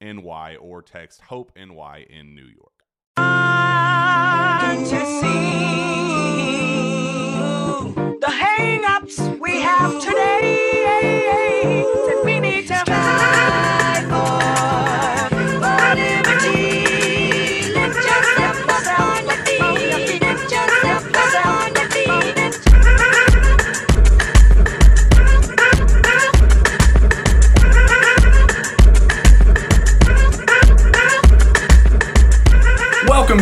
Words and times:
NY 0.00 0.56
or 0.60 0.82
text 0.82 1.22
Hope 1.22 1.52
NY 1.56 2.06
in 2.08 2.34
New 2.34 2.46
York. 2.46 2.72
The 8.20 8.30
hang-ups 8.30 9.18
we 9.40 9.60
have 9.60 10.00
today 10.00 10.48
need 12.40 12.66
to 12.68 12.84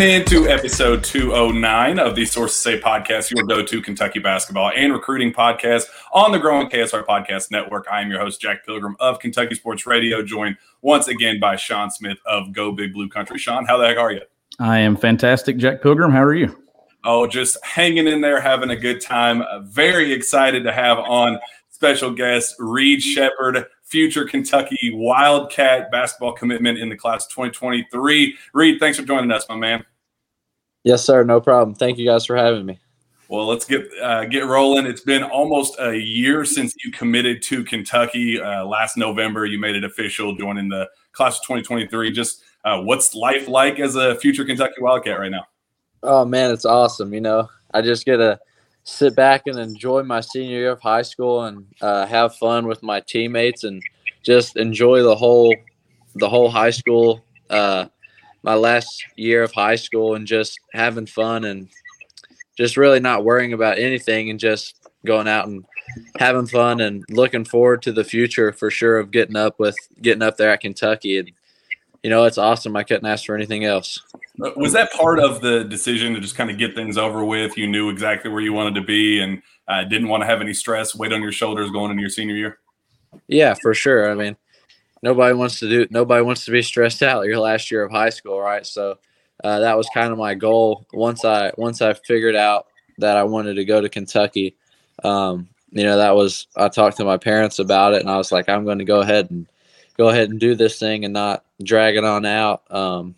into 0.06 0.48
episode 0.48 1.02
209 1.02 1.98
of 1.98 2.14
the 2.14 2.24
Sources 2.24 2.60
Say 2.60 2.80
podcast, 2.80 3.28
your 3.32 3.44
go 3.44 3.60
to 3.64 3.82
Kentucky 3.82 4.20
basketball 4.20 4.70
and 4.76 4.92
recruiting 4.92 5.32
podcast 5.32 5.86
on 6.12 6.30
the 6.30 6.38
growing 6.38 6.68
KSR 6.68 7.04
Podcast 7.04 7.50
Network. 7.50 7.88
I 7.90 8.02
am 8.02 8.10
your 8.10 8.20
host, 8.20 8.40
Jack 8.40 8.64
Pilgrim 8.64 8.94
of 9.00 9.18
Kentucky 9.18 9.56
Sports 9.56 9.84
Radio, 9.84 10.22
joined 10.22 10.58
once 10.80 11.08
again 11.08 11.40
by 11.40 11.56
Sean 11.56 11.90
Smith 11.90 12.18
of 12.24 12.52
Go 12.52 12.70
Big 12.70 12.92
Blue 12.92 13.08
Country. 13.08 13.36
Sean, 13.36 13.66
how 13.66 13.78
the 13.78 13.88
heck 13.88 13.98
are 13.98 14.12
you? 14.12 14.20
I 14.60 14.78
am 14.78 14.96
fantastic, 14.96 15.56
Jack 15.56 15.82
Pilgrim. 15.82 16.12
How 16.12 16.22
are 16.22 16.34
you? 16.34 16.56
Oh, 17.02 17.26
just 17.26 17.56
hanging 17.64 18.06
in 18.06 18.20
there, 18.20 18.40
having 18.40 18.70
a 18.70 18.76
good 18.76 19.00
time. 19.00 19.42
Very 19.64 20.12
excited 20.12 20.62
to 20.62 20.72
have 20.72 20.98
on 20.98 21.40
special 21.68 22.12
guest 22.12 22.54
Reed 22.60 23.02
Sheppard, 23.02 23.66
future 23.82 24.24
Kentucky 24.24 24.92
Wildcat 24.94 25.90
basketball 25.90 26.32
commitment 26.32 26.78
in 26.78 26.90
the 26.90 26.96
class 26.96 27.24
of 27.24 27.32
2023. 27.32 28.36
Reed, 28.54 28.78
thanks 28.78 28.98
for 28.98 29.04
joining 29.04 29.32
us, 29.32 29.48
my 29.48 29.56
man. 29.56 29.84
Yes, 30.86 31.04
sir. 31.04 31.24
No 31.24 31.40
problem. 31.40 31.74
Thank 31.74 31.98
you 31.98 32.06
guys 32.06 32.24
for 32.26 32.36
having 32.36 32.64
me. 32.64 32.78
Well, 33.28 33.48
let's 33.48 33.64
get 33.64 33.88
uh, 34.00 34.24
get 34.26 34.46
rolling. 34.46 34.86
It's 34.86 35.00
been 35.00 35.24
almost 35.24 35.74
a 35.80 35.98
year 35.98 36.44
since 36.44 36.76
you 36.84 36.92
committed 36.92 37.42
to 37.42 37.64
Kentucky. 37.64 38.40
Uh, 38.40 38.64
last 38.64 38.96
November, 38.96 39.46
you 39.46 39.58
made 39.58 39.74
it 39.74 39.82
official, 39.82 40.36
joining 40.36 40.68
the 40.68 40.88
class 41.10 41.38
of 41.38 41.42
2023. 41.42 42.12
Just 42.12 42.44
uh, 42.64 42.80
what's 42.80 43.16
life 43.16 43.48
like 43.48 43.80
as 43.80 43.96
a 43.96 44.14
future 44.20 44.44
Kentucky 44.44 44.74
Wildcat 44.78 45.18
right 45.18 45.32
now? 45.32 45.48
Oh 46.04 46.24
man, 46.24 46.52
it's 46.52 46.64
awesome. 46.64 47.12
You 47.12 47.20
know, 47.20 47.48
I 47.74 47.82
just 47.82 48.04
get 48.04 48.18
to 48.18 48.38
sit 48.84 49.16
back 49.16 49.42
and 49.46 49.58
enjoy 49.58 50.04
my 50.04 50.20
senior 50.20 50.56
year 50.56 50.70
of 50.70 50.80
high 50.80 51.02
school 51.02 51.46
and 51.46 51.66
uh, 51.80 52.06
have 52.06 52.36
fun 52.36 52.68
with 52.68 52.80
my 52.84 53.00
teammates 53.00 53.64
and 53.64 53.82
just 54.22 54.56
enjoy 54.56 55.02
the 55.02 55.16
whole 55.16 55.52
the 56.14 56.28
whole 56.28 56.48
high 56.48 56.70
school. 56.70 57.24
My 58.46 58.54
last 58.54 59.04
year 59.16 59.42
of 59.42 59.52
high 59.52 59.76
school 59.76 60.14
and 60.14 60.26
just 60.26 60.58
having 60.72 61.06
fun 61.06 61.44
and 61.44 61.68
just 62.56 62.76
really 62.76 63.00
not 63.00 63.24
worrying 63.24 63.52
about 63.52 63.78
anything 63.78 64.30
and 64.30 64.40
just 64.40 64.76
going 65.04 65.28
out 65.28 65.46
and 65.46 65.64
having 66.18 66.46
fun 66.46 66.80
and 66.80 67.04
looking 67.10 67.44
forward 67.44 67.82
to 67.82 67.92
the 67.92 68.04
future 68.04 68.52
for 68.52 68.70
sure 68.70 68.98
of 68.98 69.10
getting 69.10 69.36
up 69.36 69.58
with 69.58 69.76
getting 70.00 70.22
up 70.22 70.36
there 70.36 70.50
at 70.50 70.60
Kentucky 70.60 71.18
and 71.18 71.30
you 72.02 72.10
know 72.10 72.24
it's 72.24 72.38
awesome. 72.38 72.76
I 72.76 72.84
couldn't 72.84 73.06
ask 73.06 73.26
for 73.26 73.34
anything 73.34 73.64
else. 73.64 74.00
Uh, 74.42 74.50
Was 74.56 74.72
that 74.72 74.92
part 74.92 75.18
of 75.18 75.40
the 75.40 75.64
decision 75.64 76.14
to 76.14 76.20
just 76.20 76.36
kind 76.36 76.50
of 76.50 76.58
get 76.58 76.74
things 76.74 76.96
over 76.96 77.24
with? 77.24 77.56
You 77.56 77.66
knew 77.66 77.90
exactly 77.90 78.30
where 78.30 78.42
you 78.42 78.52
wanted 78.52 78.76
to 78.76 78.82
be 78.82 79.20
and 79.20 79.42
uh, 79.66 79.84
didn't 79.84 80.08
want 80.08 80.22
to 80.22 80.26
have 80.26 80.40
any 80.40 80.54
stress, 80.54 80.94
weight 80.94 81.12
on 81.12 81.20
your 81.20 81.32
shoulders 81.32 81.70
going 81.70 81.90
into 81.90 82.00
your 82.00 82.10
senior 82.10 82.36
year. 82.36 82.58
Yeah, 83.28 83.54
for 83.60 83.74
sure. 83.74 84.10
I 84.10 84.14
mean, 84.14 84.36
nobody 85.02 85.34
wants 85.34 85.58
to 85.60 85.68
do 85.68 85.86
nobody 85.90 86.22
wants 86.22 86.44
to 86.44 86.50
be 86.50 86.62
stressed 86.62 87.02
out 87.02 87.26
your 87.26 87.38
last 87.38 87.70
year 87.70 87.82
of 87.84 87.90
high 87.90 88.10
school, 88.10 88.40
right? 88.40 88.66
So 88.66 88.98
uh, 89.44 89.60
that 89.60 89.76
was 89.76 89.88
kind 89.92 90.12
of 90.12 90.18
my 90.18 90.34
goal 90.34 90.86
once 90.92 91.24
I 91.24 91.52
once 91.56 91.82
I 91.82 91.94
figured 91.94 92.36
out 92.36 92.66
that 92.98 93.16
I 93.16 93.24
wanted 93.24 93.54
to 93.54 93.64
go 93.64 93.80
to 93.80 93.88
Kentucky. 93.88 94.56
Um, 95.04 95.48
you 95.70 95.84
know, 95.84 95.96
that 95.98 96.14
was 96.14 96.46
I 96.56 96.68
talked 96.68 96.96
to 96.98 97.04
my 97.04 97.16
parents 97.18 97.58
about 97.58 97.94
it, 97.94 98.00
and 98.00 98.10
I 98.10 98.16
was 98.16 98.32
like, 98.32 98.48
I'm 98.48 98.64
going 98.64 98.78
to 98.78 98.84
go 98.84 99.00
ahead 99.00 99.30
and 99.30 99.46
go 99.96 100.08
ahead 100.08 100.30
and 100.30 100.40
do 100.40 100.54
this 100.54 100.78
thing 100.78 101.04
and 101.04 101.12
not 101.12 101.44
drag 101.62 101.96
it 101.96 102.04
on 102.04 102.24
out. 102.24 102.62
Um, 102.70 103.14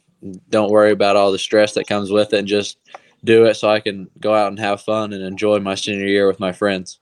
don't 0.51 0.71
worry 0.71 0.91
about 0.91 1.17
all 1.17 1.31
the 1.31 1.39
stress 1.39 1.75
that 1.75 1.87
comes 1.87 2.11
with 2.11 2.33
it, 2.33 2.39
and 2.39 2.49
just 2.49 2.79
do 3.25 3.47
it 3.47 3.55
so 3.55 3.69
I 3.69 3.81
can 3.81 4.09
go 4.21 4.35
out 4.35 4.49
and 4.49 4.59
have 4.59 4.81
fun 4.81 5.13
and 5.13 5.23
enjoy 5.23 5.59
my 5.59 5.75
senior 5.75 6.07
year 6.07 6.27
with 6.27 6.41
my 6.41 6.53
friends. 6.53 6.99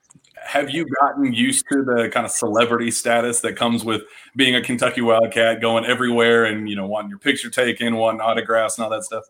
Have 0.47 0.69
you 0.69 0.85
gotten 1.01 1.33
used 1.33 1.65
to 1.71 1.83
the 1.83 2.09
kind 2.09 2.25
of 2.25 2.31
celebrity 2.31 2.89
status 2.89 3.41
that 3.41 3.57
comes 3.57 3.83
with 3.83 4.03
being 4.35 4.55
a 4.55 4.61
Kentucky 4.61 5.01
Wildcat, 5.01 5.59
going 5.59 5.85
everywhere 5.85 6.45
and 6.45 6.69
you 6.69 6.75
know 6.75 6.87
wanting 6.87 7.09
your 7.09 7.19
picture 7.19 7.49
taken, 7.49 7.97
wanting 7.97 8.21
autographs, 8.21 8.77
and 8.77 8.85
all 8.85 8.89
that 8.91 9.03
stuff? 9.03 9.25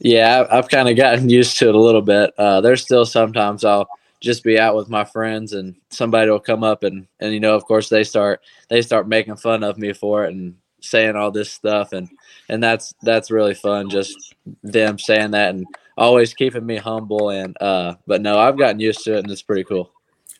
Yeah, 0.00 0.46
I've 0.50 0.68
kind 0.68 0.88
of 0.88 0.96
gotten 0.96 1.28
used 1.28 1.56
to 1.58 1.68
it 1.68 1.74
a 1.74 1.80
little 1.80 2.02
bit. 2.02 2.34
Uh, 2.36 2.60
there's 2.60 2.82
still 2.82 3.06
sometimes 3.06 3.64
I'll 3.64 3.88
just 4.20 4.42
be 4.42 4.58
out 4.58 4.74
with 4.74 4.88
my 4.88 5.04
friends 5.04 5.52
and 5.52 5.76
somebody 5.90 6.30
will 6.30 6.40
come 6.40 6.64
up 6.64 6.82
and 6.82 7.06
and 7.20 7.32
you 7.34 7.40
know 7.40 7.54
of 7.54 7.64
course 7.66 7.90
they 7.90 8.02
start 8.02 8.40
they 8.70 8.80
start 8.80 9.06
making 9.06 9.36
fun 9.36 9.62
of 9.62 9.76
me 9.76 9.92
for 9.92 10.24
it 10.24 10.32
and 10.32 10.56
saying 10.80 11.14
all 11.14 11.30
this 11.30 11.52
stuff 11.52 11.92
and 11.92 12.08
and 12.48 12.62
that's 12.62 12.94
that's 13.02 13.30
really 13.30 13.54
fun 13.54 13.90
just 13.90 14.34
them 14.62 14.98
saying 14.98 15.30
that 15.30 15.54
and 15.54 15.66
always 15.98 16.32
keeping 16.32 16.64
me 16.64 16.76
humble 16.76 17.30
and 17.30 17.54
uh 17.60 17.94
but 18.06 18.22
no 18.22 18.38
I've 18.38 18.58
gotten 18.58 18.80
used 18.80 19.04
to 19.04 19.14
it 19.14 19.18
and 19.18 19.30
it's 19.30 19.42
pretty 19.42 19.64
cool. 19.64 19.93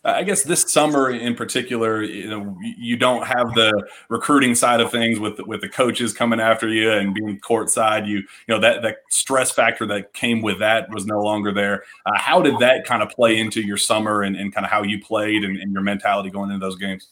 I 0.06 0.22
guess 0.22 0.42
this 0.42 0.70
summer 0.70 1.10
in 1.10 1.34
particular, 1.34 2.02
you 2.02 2.28
know, 2.28 2.58
you 2.60 2.96
don't 2.96 3.26
have 3.26 3.54
the 3.54 3.88
recruiting 4.10 4.54
side 4.54 4.80
of 4.80 4.90
things 4.90 5.18
with 5.18 5.40
with 5.40 5.62
the 5.62 5.68
coaches 5.68 6.12
coming 6.12 6.40
after 6.40 6.68
you 6.68 6.92
and 6.92 7.14
being 7.14 7.40
courtside. 7.40 8.06
You 8.06 8.18
you 8.18 8.26
know 8.48 8.60
that 8.60 8.82
that 8.82 8.98
stress 9.08 9.50
factor 9.50 9.86
that 9.86 10.12
came 10.12 10.42
with 10.42 10.58
that 10.58 10.90
was 10.90 11.06
no 11.06 11.20
longer 11.20 11.52
there. 11.52 11.84
Uh, 12.04 12.18
how 12.18 12.42
did 12.42 12.58
that 12.58 12.84
kind 12.84 13.02
of 13.02 13.08
play 13.08 13.38
into 13.38 13.62
your 13.62 13.78
summer 13.78 14.22
and, 14.22 14.36
and 14.36 14.54
kind 14.54 14.66
of 14.66 14.70
how 14.70 14.82
you 14.82 15.02
played 15.02 15.42
and, 15.42 15.56
and 15.56 15.72
your 15.72 15.82
mentality 15.82 16.28
going 16.28 16.50
into 16.50 16.64
those 16.64 16.76
games? 16.76 17.08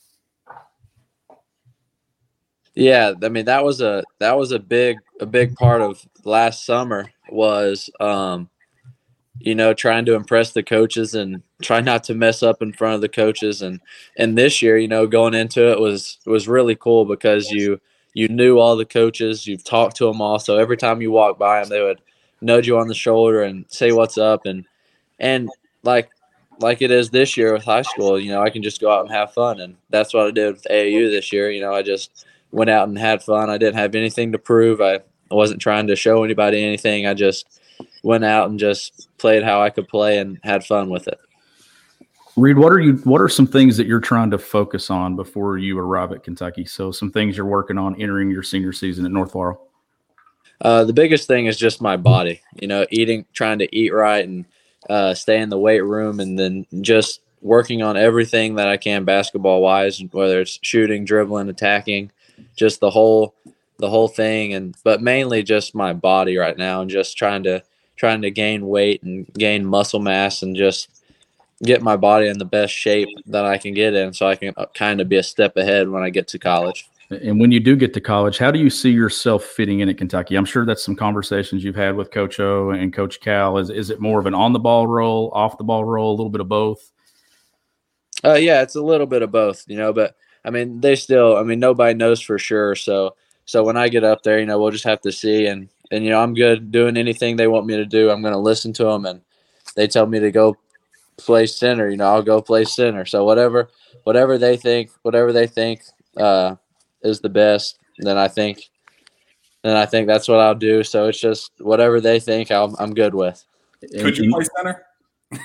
Yeah, 2.75 3.13
I 3.23 3.29
mean 3.31 3.47
that 3.47 3.65
was 3.65 3.81
a 3.81 4.03
that 4.19 4.37
was 4.37 4.53
a 4.53 4.59
big 4.59 4.99
a 5.21 5.27
big 5.27 5.55
part 5.57 5.81
of 5.81 6.07
last 6.25 6.67
summer 6.67 7.11
was 7.31 7.89
um 8.01 8.51
you 9.45 9.55
know, 9.55 9.75
trying 9.75 10.05
to 10.07 10.15
impress 10.15 10.53
the 10.53 10.63
coaches 10.63 11.15
and 11.15 11.43
try 11.63 11.81
not 11.81 12.05
to 12.05 12.15
mess 12.15 12.43
up 12.43 12.63
in 12.63 12.73
front 12.73 12.95
of 12.95 13.01
the 13.01 13.09
coaches. 13.09 13.63
And 13.63 13.81
and 14.17 14.37
this 14.37 14.63
year, 14.63 14.79
you 14.79 14.89
know, 14.89 15.07
going 15.07 15.35
into 15.35 15.71
it 15.71 15.81
was 15.81 16.19
was 16.27 16.49
really 16.49 16.77
cool 16.77 17.05
because 17.05 17.51
you 17.51 17.81
you 18.15 18.29
knew 18.29 18.59
all 18.59 18.77
the 18.77 18.85
coaches, 18.85 19.47
you've 19.47 19.65
talked 19.65 19.97
to 19.97 20.07
them 20.07 20.21
all. 20.21 20.39
So 20.39 20.59
every 20.59 20.77
time 20.77 21.01
you 21.01 21.11
walk 21.11 21.39
by 21.39 21.61
them, 21.61 21.69
they 21.69 21.83
would 21.83 22.01
nudge 22.41 22.67
you 22.67 22.79
on 22.79 22.89
the 22.89 22.95
shoulder 22.95 23.43
and 23.43 23.65
say 23.69 23.93
what's 23.93 24.19
up. 24.19 24.47
And 24.47 24.67
and 25.19 25.49
like 25.83 26.11
like 26.61 26.83
it 26.83 26.91
is 26.91 27.11
this 27.11 27.37
year 27.37 27.53
with 27.53 27.65
high 27.65 27.83
school, 27.83 28.21
you 28.21 28.31
know, 28.31 28.43
I 28.43 28.51
can 28.51 28.63
just 28.63 28.81
go 28.81 28.91
out 28.93 29.05
and 29.05 29.15
have 29.15 29.33
fun. 29.33 29.61
And 29.61 29.77
that's 29.91 30.15
what 30.15 30.27
I 30.27 30.31
did 30.31 30.55
with 30.55 30.67
AAU 30.71 31.11
this 31.11 31.33
year. 31.33 31.51
You 31.51 31.61
know, 31.61 31.73
I 31.73 31.83
just 31.83 32.27
went 32.53 32.71
out 32.71 32.89
and 32.89 32.99
had 32.99 33.23
fun. 33.23 33.51
I 33.51 33.59
didn't 33.59 33.79
have 33.79 33.95
anything 33.95 34.33
to 34.33 34.39
prove. 34.39 34.81
I, 34.81 34.97
I 35.31 35.35
wasn't 35.35 35.63
trying 35.63 35.87
to 35.89 35.97
show 35.97 36.25
anybody 36.25 36.63
anything. 36.63 37.07
I 37.07 37.15
just 37.15 37.61
went 38.03 38.25
out 38.25 38.51
and 38.51 38.59
just 38.59 39.09
played 39.19 39.43
how 39.43 39.63
I 39.63 39.71
could 39.71 39.89
play 39.89 40.19
and 40.19 40.39
had 40.43 40.65
fun 40.65 40.91
with 40.91 41.09
it. 41.09 41.19
Reed, 42.37 42.57
what 42.57 42.73
are 42.73 42.81
you? 42.81 42.95
What 43.05 43.21
are 43.21 43.29
some 43.29 43.47
things 43.47 43.77
that 43.77 43.87
you're 43.87 44.01
trying 44.01 44.31
to 44.31 44.39
focus 44.39 44.91
on 44.91 45.17
before 45.17 45.59
you 45.59 45.79
arrive 45.79 46.13
at 46.13 46.25
Kentucky? 46.25 46.65
So, 46.65 46.91
some 46.91 47.11
things 47.11 47.37
you're 47.37 47.45
working 47.45 47.77
on 47.77 48.01
entering 48.01 48.31
your 48.31 48.43
senior 48.43 48.73
season 48.73 49.05
at 49.05 49.11
North 49.11 49.35
Laurel. 49.35 49.69
Uh, 50.63 50.85
the 50.85 50.95
biggest 50.95 51.27
thing 51.27 51.47
is 51.47 51.59
just 51.59 51.83
my 51.83 51.97
body. 51.97 52.41
You 52.55 52.69
know, 52.69 52.87
eating, 52.91 53.27
trying 53.35 53.59
to 53.59 53.77
eat 53.77 53.93
right, 53.93 54.27
and 54.27 54.47
uh, 54.89 55.13
stay 55.13 55.41
in 55.41 55.51
the 55.51 55.59
weight 55.59 55.85
room, 55.85 56.21
and 56.21 56.39
then 56.39 56.67
just 56.81 57.21
working 57.43 57.83
on 57.83 57.99
everything 57.99 58.55
that 58.55 58.69
I 58.69 58.79
can 58.79 59.05
basketball 59.05 59.61
wise, 59.61 60.03
whether 60.13 60.41
it's 60.41 60.59
shooting, 60.63 61.05
dribbling, 61.05 61.51
attacking, 61.51 62.13
just 62.57 62.81
the 62.81 62.91
whole 62.91 63.35
the 63.77 63.91
whole 63.91 64.09
thing, 64.09 64.55
and 64.55 64.75
but 64.85 65.03
mainly 65.03 65.43
just 65.43 65.75
my 65.75 65.93
body 65.93 66.39
right 66.39 66.57
now, 66.57 66.81
and 66.81 66.91
just 66.91 67.19
trying 67.19 67.43
to 67.43 67.63
trying 67.97 68.23
to 68.23 68.31
gain 68.31 68.67
weight 68.67 69.03
and 69.03 69.27
gain 69.35 69.65
muscle 69.65 70.01
mass 70.01 70.43
and 70.43 70.57
just 70.57 70.89
get 71.63 71.83
my 71.83 71.97
body 71.97 72.29
in 72.29 72.39
the 72.39 72.45
best 72.45 72.75
shape 72.75 73.09
that 73.27 73.45
I 73.45 73.59
can 73.59 73.75
get 73.75 73.95
in 73.95 74.13
so 74.13 74.27
I 74.27 74.37
can 74.37 74.53
uh, 74.57 74.67
kind 74.75 75.01
of 75.01 75.09
be 75.09 75.17
a 75.17 75.23
step 75.23 75.57
ahead 75.57 75.89
when 75.89 76.03
I 76.03 76.11
get 76.11 76.29
to 76.29 76.39
college. 76.39 76.89
And 77.11 77.39
when 77.39 77.53
you 77.53 77.61
do 77.61 77.77
get 77.77 77.93
to 77.95 78.01
college, 78.01 78.39
how 78.39 78.51
do 78.51 78.59
you 78.59 78.71
see 78.71 78.91
yourself 78.91 79.45
fitting 79.45 79.81
in 79.81 79.89
at 79.89 79.99
Kentucky? 79.99 80.35
I'm 80.35 80.47
sure 80.47 80.65
that's 80.65 80.83
some 80.83 80.97
conversations 80.97 81.63
you've 81.63 81.77
had 81.77 81.95
with 81.95 82.11
Coach 82.11 82.41
O 82.41 82.71
and 82.71 82.93
Coach 82.93 83.21
Cal. 83.21 83.59
Is 83.59 83.69
is 83.69 83.91
it 83.91 84.01
more 84.01 84.19
of 84.19 84.27
an 84.27 84.35
on 84.35 84.53
the 84.53 84.59
ball 84.59 84.87
role, 84.87 85.31
off 85.35 85.59
the 85.59 85.65
ball 85.65 85.85
role, 85.85 86.11
a 86.11 86.17
little 86.17 86.31
bit 86.31 86.41
of 86.41 86.49
both? 86.49 86.91
Uh, 88.25 88.35
yeah, 88.35 88.63
it's 88.63 88.77
a 88.77 88.83
little 88.83 89.07
bit 89.07 89.23
of 89.23 89.31
both, 89.31 89.65
you 89.67 89.77
know. 89.77 89.93
But 89.93 90.17
I 90.45 90.51
mean, 90.51 90.81
they 90.81 90.97
still, 90.97 91.37
I 91.37 91.43
mean, 91.43 91.61
nobody 91.61 91.95
knows 91.95 92.21
for 92.21 92.39
sure. 92.39 92.75
So, 92.75 93.15
so 93.45 93.63
when 93.63 93.77
I 93.77 93.89
get 93.89 94.05
up 94.05 94.23
there, 94.23 94.39
you 94.39 94.47
know, 94.47 94.59
we'll 94.59 94.71
just 94.71 94.85
have 94.85 95.01
to 95.03 95.13
see. 95.13 95.47
And 95.47 95.69
and 95.93 96.05
you 96.05 96.11
know, 96.11 96.21
I'm 96.23 96.35
good 96.35 96.73
doing 96.73 96.97
anything 96.97 97.37
they 97.37 97.47
want 97.47 97.67
me 97.67 97.77
to 97.77 97.85
do. 97.85 98.11
I'm 98.11 98.23
going 98.23 98.33
to 98.33 98.41
listen 98.41 98.73
to 98.75 98.85
them, 98.85 99.05
and 99.05 99.21
they 99.77 99.87
tell 99.87 100.07
me 100.07 100.19
to 100.21 100.33
go 100.33 100.57
play 101.19 101.47
center. 101.47 101.91
You 101.91 101.99
know, 101.99 102.07
I'll 102.07 102.23
go 102.23 102.41
play 102.41 102.65
center. 102.65 103.05
So 103.05 103.25
whatever, 103.25 103.69
whatever 104.05 104.39
they 104.39 104.57
think, 104.57 104.91
whatever 105.03 105.33
they 105.33 105.47
think 105.47 105.83
uh, 106.17 106.57
is 107.03 107.21
the 107.21 107.29
best, 107.29 107.79
then 107.99 108.17
I 108.17 108.27
think, 108.27 108.71
then 109.63 109.77
I 109.77 109.85
think 109.85 110.07
that's 110.07 110.29
what 110.29 110.41
I'll 110.41 110.55
do. 110.55 110.83
So 110.83 111.09
it's 111.09 111.21
just 111.21 111.53
whatever 111.59 112.01
they 112.01 112.19
think, 112.19 112.51
i 112.51 112.65
am 112.81 112.95
good 112.95 113.15
with. 113.15 113.45
Could 113.81 114.17
you 114.17 114.33
play 114.33 114.47
center? 114.57 114.87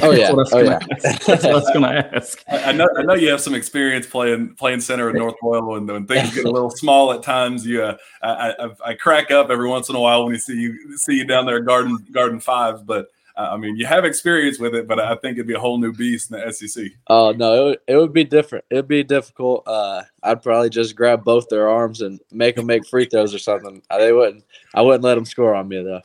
Oh 0.00 0.10
yeah, 0.10 0.32
that's 0.34 0.52
oh 0.52 0.58
yeah. 0.58 0.78
yeah. 0.80 0.96
that's 0.98 1.26
what 1.26 1.44
I 1.44 1.52
was 1.52 1.70
going 1.74 1.82
to 1.82 2.16
ask. 2.16 2.42
I 2.48 2.62
I 2.70 2.72
know, 2.72 2.88
I 2.96 3.02
know 3.02 3.14
you 3.14 3.28
have 3.30 3.40
some 3.40 3.54
experience 3.54 4.06
playing 4.06 4.54
playing 4.54 4.80
center 4.80 5.10
at 5.10 5.14
North 5.14 5.34
Laurel, 5.42 5.76
and 5.76 5.86
when 5.86 6.06
things 6.06 6.34
get 6.34 6.46
a 6.46 6.50
little 6.50 6.70
small 6.76 7.12
at 7.12 7.22
times, 7.22 7.66
you 7.66 7.82
uh, 7.82 7.96
I, 8.22 8.54
I, 8.58 8.90
I 8.90 8.94
crack 8.94 9.30
up 9.30 9.50
every 9.50 9.68
once 9.68 9.88
in 9.90 9.96
a 9.96 10.00
while 10.00 10.24
when 10.24 10.32
you 10.34 10.40
see 10.40 10.54
you 10.54 10.96
see 10.96 11.16
you 11.16 11.26
down 11.26 11.44
there 11.44 11.58
at 11.58 11.66
Garden 11.66 11.98
Garden 12.10 12.40
Fives. 12.40 12.82
But 12.82 13.08
uh, 13.36 13.48
I 13.52 13.56
mean, 13.56 13.76
you 13.76 13.86
have 13.86 14.04
experience 14.04 14.58
with 14.58 14.74
it, 14.74 14.86
but 14.86 14.98
I 14.98 15.14
think 15.16 15.36
it'd 15.36 15.46
be 15.46 15.54
a 15.54 15.60
whole 15.60 15.78
new 15.78 15.92
beast 15.92 16.30
in 16.30 16.40
the 16.40 16.52
SEC. 16.52 16.86
Oh 17.08 17.32
no, 17.32 17.54
it 17.54 17.64
would, 17.64 17.78
it 17.88 17.96
would 17.96 18.12
be 18.12 18.24
different. 18.24 18.64
It'd 18.70 18.88
be 18.88 19.04
difficult. 19.04 19.64
Uh, 19.66 20.02
I'd 20.22 20.42
probably 20.42 20.70
just 20.70 20.96
grab 20.96 21.24
both 21.24 21.48
their 21.48 21.68
arms 21.68 22.00
and 22.00 22.20
make 22.30 22.56
them 22.56 22.66
make 22.66 22.86
free 22.86 23.04
throws 23.04 23.34
or 23.34 23.38
something. 23.38 23.82
They 23.90 24.12
wouldn't. 24.12 24.44
I 24.74 24.82
wouldn't 24.82 25.04
let 25.04 25.16
them 25.16 25.26
score 25.26 25.54
on 25.54 25.68
me 25.68 25.82
though. 25.82 26.00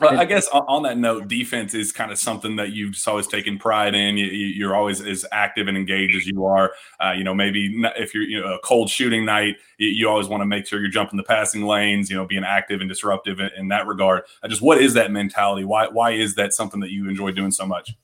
I 0.00 0.24
guess 0.24 0.48
on, 0.48 0.82
that 0.82 0.98
note, 0.98 1.28
defense 1.28 1.74
is 1.74 1.92
kind 1.92 2.10
of 2.10 2.18
something 2.18 2.56
that 2.56 2.72
you've 2.72 2.92
just 2.92 3.06
always 3.08 3.26
taken 3.26 3.58
pride 3.58 3.94
in. 3.94 4.16
You, 4.16 4.26
you're 4.26 4.74
always 4.74 5.00
as 5.00 5.24
active 5.32 5.68
and 5.68 5.76
engaged 5.76 6.16
as 6.16 6.26
you 6.26 6.44
are. 6.44 6.72
Uh, 7.00 7.12
you 7.12 7.24
know, 7.24 7.34
maybe 7.34 7.82
if 7.96 8.14
you're 8.14 8.24
you 8.24 8.40
know, 8.40 8.54
a 8.54 8.58
cold 8.60 8.90
shooting 8.90 9.24
night, 9.24 9.56
you, 9.78 9.88
you 9.88 10.08
always 10.08 10.28
want 10.28 10.40
to 10.40 10.46
make 10.46 10.66
sure 10.66 10.80
you're 10.80 10.90
jumping 10.90 11.16
the 11.16 11.22
passing 11.22 11.62
lanes. 11.62 12.10
You 12.10 12.16
know, 12.16 12.26
being 12.26 12.44
active 12.44 12.80
and 12.80 12.88
disruptive 12.88 13.40
in, 13.40 13.50
in 13.56 13.68
that 13.68 13.86
regard. 13.86 14.24
Uh, 14.42 14.48
just 14.48 14.62
what 14.62 14.80
is 14.80 14.94
that 14.94 15.10
mentality? 15.10 15.64
Why 15.64 15.88
why 15.88 16.12
is 16.12 16.34
that 16.36 16.52
something 16.52 16.80
that 16.80 16.90
you 16.90 17.08
enjoy 17.08 17.32
doing 17.32 17.50
so 17.50 17.66
much? 17.66 17.94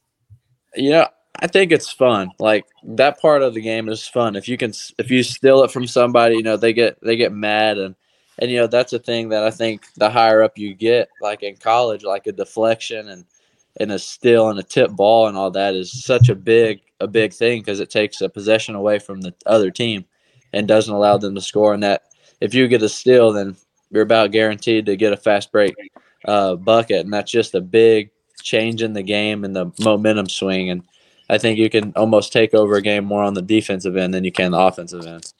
You 0.74 0.90
know, 0.90 1.08
I 1.36 1.46
think 1.46 1.72
it's 1.72 1.90
fun. 1.90 2.30
Like 2.38 2.64
that 2.84 3.20
part 3.20 3.42
of 3.42 3.54
the 3.54 3.60
game 3.60 3.88
is 3.88 4.06
fun. 4.06 4.36
If 4.36 4.48
you 4.48 4.56
can, 4.56 4.72
if 4.98 5.10
you 5.10 5.22
steal 5.22 5.62
it 5.64 5.70
from 5.70 5.86
somebody, 5.86 6.36
you 6.36 6.42
know, 6.42 6.56
they 6.56 6.72
get 6.72 6.98
they 7.02 7.16
get 7.16 7.32
mad 7.32 7.78
and 7.78 7.94
and 8.38 8.50
you 8.50 8.58
know 8.58 8.66
that's 8.66 8.92
a 8.92 8.98
thing 8.98 9.28
that 9.30 9.44
I 9.44 9.50
think 9.50 9.84
the 9.96 10.10
higher 10.10 10.42
up 10.42 10.58
you 10.58 10.74
get, 10.74 11.08
like 11.20 11.42
in 11.42 11.56
college, 11.56 12.04
like 12.04 12.26
a 12.26 12.32
deflection 12.32 13.08
and 13.08 13.24
and 13.78 13.92
a 13.92 13.98
steal 13.98 14.50
and 14.50 14.58
a 14.58 14.62
tip 14.62 14.90
ball 14.90 15.28
and 15.28 15.36
all 15.36 15.50
that 15.50 15.74
is 15.74 16.04
such 16.04 16.28
a 16.28 16.34
big 16.34 16.80
a 17.00 17.06
big 17.06 17.32
thing 17.32 17.60
because 17.60 17.80
it 17.80 17.90
takes 17.90 18.20
a 18.20 18.28
possession 18.28 18.74
away 18.74 18.98
from 18.98 19.20
the 19.20 19.34
other 19.46 19.70
team 19.70 20.04
and 20.52 20.68
doesn't 20.68 20.94
allow 20.94 21.16
them 21.16 21.34
to 21.34 21.40
score. 21.40 21.74
And 21.74 21.82
that 21.82 22.02
if 22.40 22.54
you 22.54 22.68
get 22.68 22.82
a 22.82 22.88
steal, 22.88 23.32
then 23.32 23.56
you're 23.90 24.02
about 24.02 24.30
guaranteed 24.30 24.86
to 24.86 24.96
get 24.96 25.12
a 25.12 25.16
fast 25.16 25.52
break 25.52 25.74
uh, 26.26 26.56
bucket, 26.56 27.04
and 27.04 27.12
that's 27.12 27.30
just 27.30 27.54
a 27.54 27.60
big 27.60 28.10
change 28.42 28.82
in 28.82 28.92
the 28.92 29.02
game 29.02 29.44
and 29.44 29.54
the 29.54 29.70
momentum 29.80 30.28
swing. 30.28 30.70
And 30.70 30.82
I 31.28 31.38
think 31.38 31.58
you 31.58 31.70
can 31.70 31.92
almost 31.96 32.32
take 32.32 32.54
over 32.54 32.76
a 32.76 32.82
game 32.82 33.04
more 33.04 33.22
on 33.22 33.34
the 33.34 33.42
defensive 33.42 33.96
end 33.96 34.14
than 34.14 34.24
you 34.24 34.32
can 34.32 34.52
the 34.52 34.58
offensive 34.58 35.06
end. 35.06 35.32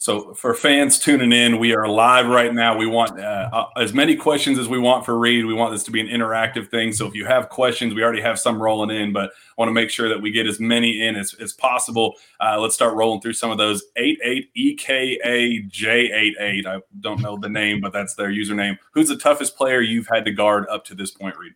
So, 0.00 0.32
for 0.34 0.54
fans 0.54 1.00
tuning 1.00 1.32
in, 1.32 1.58
we 1.58 1.74
are 1.74 1.88
live 1.88 2.28
right 2.28 2.54
now. 2.54 2.78
We 2.78 2.86
want 2.86 3.18
uh, 3.18 3.50
uh, 3.52 3.66
as 3.76 3.92
many 3.92 4.14
questions 4.14 4.56
as 4.56 4.68
we 4.68 4.78
want 4.78 5.04
for 5.04 5.18
Reed. 5.18 5.44
We 5.44 5.54
want 5.54 5.72
this 5.72 5.82
to 5.84 5.90
be 5.90 6.00
an 6.00 6.06
interactive 6.06 6.70
thing. 6.70 6.92
So, 6.92 7.08
if 7.08 7.16
you 7.16 7.26
have 7.26 7.48
questions, 7.48 7.94
we 7.94 8.04
already 8.04 8.20
have 8.20 8.38
some 8.38 8.62
rolling 8.62 8.96
in, 8.96 9.12
but 9.12 9.30
I 9.30 9.32
want 9.56 9.70
to 9.70 9.72
make 9.72 9.90
sure 9.90 10.08
that 10.08 10.22
we 10.22 10.30
get 10.30 10.46
as 10.46 10.60
many 10.60 11.04
in 11.04 11.16
as, 11.16 11.34
as 11.40 11.52
possible. 11.52 12.14
Uh, 12.38 12.60
let's 12.60 12.76
start 12.76 12.94
rolling 12.94 13.20
through 13.20 13.32
some 13.32 13.50
of 13.50 13.58
those. 13.58 13.82
88EKAJ88. 13.98 16.66
I 16.66 16.78
don't 17.00 17.20
know 17.20 17.36
the 17.36 17.48
name, 17.48 17.80
but 17.80 17.92
that's 17.92 18.14
their 18.14 18.30
username. 18.30 18.78
Who's 18.92 19.08
the 19.08 19.16
toughest 19.16 19.56
player 19.56 19.80
you've 19.80 20.06
had 20.06 20.24
to 20.26 20.30
guard 20.30 20.68
up 20.70 20.84
to 20.84 20.94
this 20.94 21.10
point, 21.10 21.36
Reed? 21.36 21.54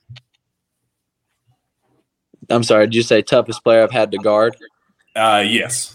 I'm 2.50 2.64
sorry, 2.64 2.86
did 2.86 2.96
you 2.96 3.02
say 3.02 3.22
toughest 3.22 3.62
player 3.62 3.84
I've 3.84 3.92
had 3.92 4.10
to 4.10 4.18
guard? 4.18 4.56
Uh, 5.14 5.44
yes. 5.46 5.94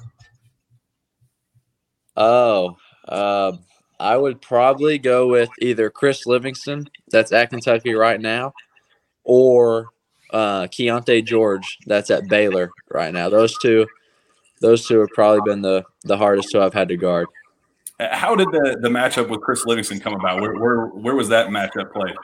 Oh, 2.18 2.76
uh, 3.08 3.54
I 4.00 4.18
would 4.18 4.42
probably 4.42 4.98
go 4.98 5.28
with 5.28 5.50
either 5.62 5.90
Chris 5.90 6.26
Livingston, 6.26 6.90
that's 7.12 7.32
at 7.32 7.50
Kentucky 7.52 7.94
right 7.94 8.20
now, 8.20 8.54
or 9.24 9.88
uh, 10.32 10.64
Keyonte 10.64 11.24
George, 11.24 11.78
that's 11.86 12.10
at 12.10 12.28
Baylor 12.28 12.72
right 12.90 13.14
now. 13.14 13.30
Those 13.30 13.58
two, 13.60 13.88
those 14.62 14.88
two 14.88 15.00
have 15.00 15.10
probably 15.10 15.42
been 15.46 15.62
the 15.62 15.84
the 16.04 16.18
hardest 16.18 16.50
two 16.52 16.60
I've 16.60 16.74
had 16.74 16.90
to 16.90 16.98
guard. 16.98 17.28
Uh, 18.00 18.16
How 18.16 18.36
did 18.36 18.48
the, 18.48 18.78
the 18.82 18.90
matchup 18.90 19.30
with 19.30 19.42
Chris 19.42 19.66
Livingston 19.66 20.00
come 20.00 20.14
about? 20.14 20.42
Where, 20.42 20.56
where, 20.56 20.86
where 20.88 21.16
was 21.16 21.30
that 21.30 21.48
matchup 21.48 21.92
played? 21.94 22.16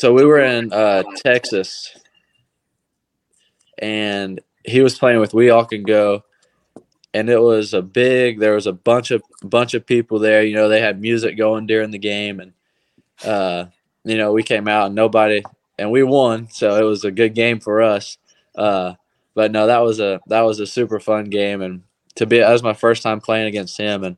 So 0.00 0.12
we 0.12 0.24
were 0.24 0.40
in 0.40 0.72
uh, 0.72 1.02
Texas, 1.16 1.96
and 3.78 4.40
he 4.64 4.80
was 4.80 4.98
playing 4.98 5.20
with 5.20 5.34
We 5.34 5.50
All 5.50 5.64
Can 5.64 5.82
Go, 5.82 6.24
and 7.14 7.30
it 7.30 7.40
was 7.40 7.72
a 7.72 7.80
big. 7.80 8.40
There 8.40 8.54
was 8.54 8.66
a 8.66 8.72
bunch 8.72 9.12
of 9.12 9.22
bunch 9.42 9.72
of 9.72 9.86
people 9.86 10.18
there. 10.18 10.42
You 10.42 10.54
know, 10.54 10.68
they 10.68 10.80
had 10.80 11.00
music 11.00 11.38
going 11.38 11.66
during 11.66 11.92
the 11.92 11.98
game, 11.98 12.40
and 12.40 12.52
uh, 13.24 13.66
you 14.04 14.18
know, 14.18 14.32
we 14.32 14.42
came 14.42 14.66
out 14.66 14.86
and 14.86 14.94
nobody, 14.94 15.42
and 15.78 15.90
we 15.90 16.02
won, 16.02 16.48
so 16.50 16.76
it 16.76 16.82
was 16.82 17.04
a 17.04 17.12
good 17.12 17.34
game 17.34 17.60
for 17.60 17.80
us. 17.80 18.18
Uh, 18.56 18.94
but 19.34 19.52
no, 19.52 19.68
that 19.68 19.78
was 19.78 20.00
a 20.00 20.20
that 20.26 20.42
was 20.42 20.58
a 20.58 20.66
super 20.66 20.98
fun 20.98 21.26
game, 21.26 21.62
and 21.62 21.84
to 22.16 22.26
be 22.26 22.40
that 22.40 22.50
was 22.50 22.64
my 22.64 22.74
first 22.74 23.02
time 23.02 23.20
playing 23.20 23.46
against 23.46 23.78
him, 23.78 24.02
and 24.02 24.16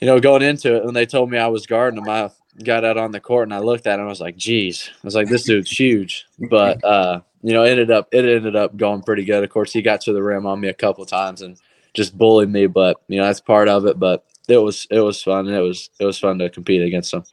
you 0.00 0.06
know, 0.06 0.18
going 0.18 0.42
into 0.42 0.74
it 0.74 0.84
when 0.84 0.94
they 0.94 1.06
told 1.06 1.30
me 1.30 1.38
I 1.38 1.48
was 1.48 1.66
guarding 1.66 1.98
him, 1.98 2.08
I 2.08 2.30
got 2.64 2.84
out 2.84 2.96
on 2.96 3.12
the 3.12 3.20
court 3.20 3.44
and 3.44 3.54
I 3.54 3.60
looked 3.60 3.86
at 3.86 4.00
him. 4.00 4.06
I 4.06 4.08
was 4.08 4.20
like, 4.20 4.36
"Geez," 4.36 4.90
I 4.92 5.06
was 5.06 5.14
like, 5.14 5.28
"This 5.28 5.44
dude's 5.44 5.70
huge." 5.70 6.26
But 6.38 6.82
uh, 6.82 7.20
you 7.42 7.52
know, 7.52 7.64
it 7.64 7.70
ended 7.70 7.90
up 7.90 8.08
it 8.12 8.24
ended 8.24 8.56
up 8.56 8.76
going 8.76 9.02
pretty 9.02 9.24
good. 9.24 9.42
Of 9.42 9.50
course, 9.50 9.72
he 9.72 9.82
got 9.82 10.00
to 10.02 10.12
the 10.12 10.22
rim 10.22 10.46
on 10.46 10.60
me 10.60 10.68
a 10.68 10.74
couple 10.74 11.04
times 11.04 11.42
and 11.42 11.58
just 11.92 12.16
bullied 12.16 12.48
me, 12.48 12.66
but 12.66 13.02
you 13.08 13.18
know 13.18 13.26
that's 13.26 13.40
part 13.40 13.68
of 13.68 13.84
it. 13.86 13.98
But 13.98 14.24
it 14.48 14.58
was 14.58 14.86
it 14.90 15.00
was 15.00 15.22
fun 15.22 15.48
and 15.48 15.56
it 15.56 15.60
was 15.60 15.90
it 15.98 16.04
was 16.04 16.18
fun 16.18 16.38
to 16.38 16.48
compete 16.48 16.82
against 16.82 17.12
him. 17.12 17.24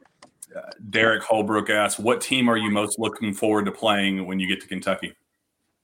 Derek 0.90 1.24
Holbrook 1.24 1.70
asks, 1.70 2.00
"What 2.00 2.22
team 2.22 2.50
are 2.50 2.58
you 2.58 2.72
most 2.72 2.98
looking 2.98 3.34
forward 3.34 3.66
to 3.66 3.72
playing 3.72 4.26
when 4.26 4.40
you 4.40 4.48
get 4.48 4.62
to 4.62 4.68
Kentucky?" 4.68 5.14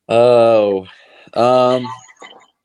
Oh, 0.09 0.87
um, 1.33 1.87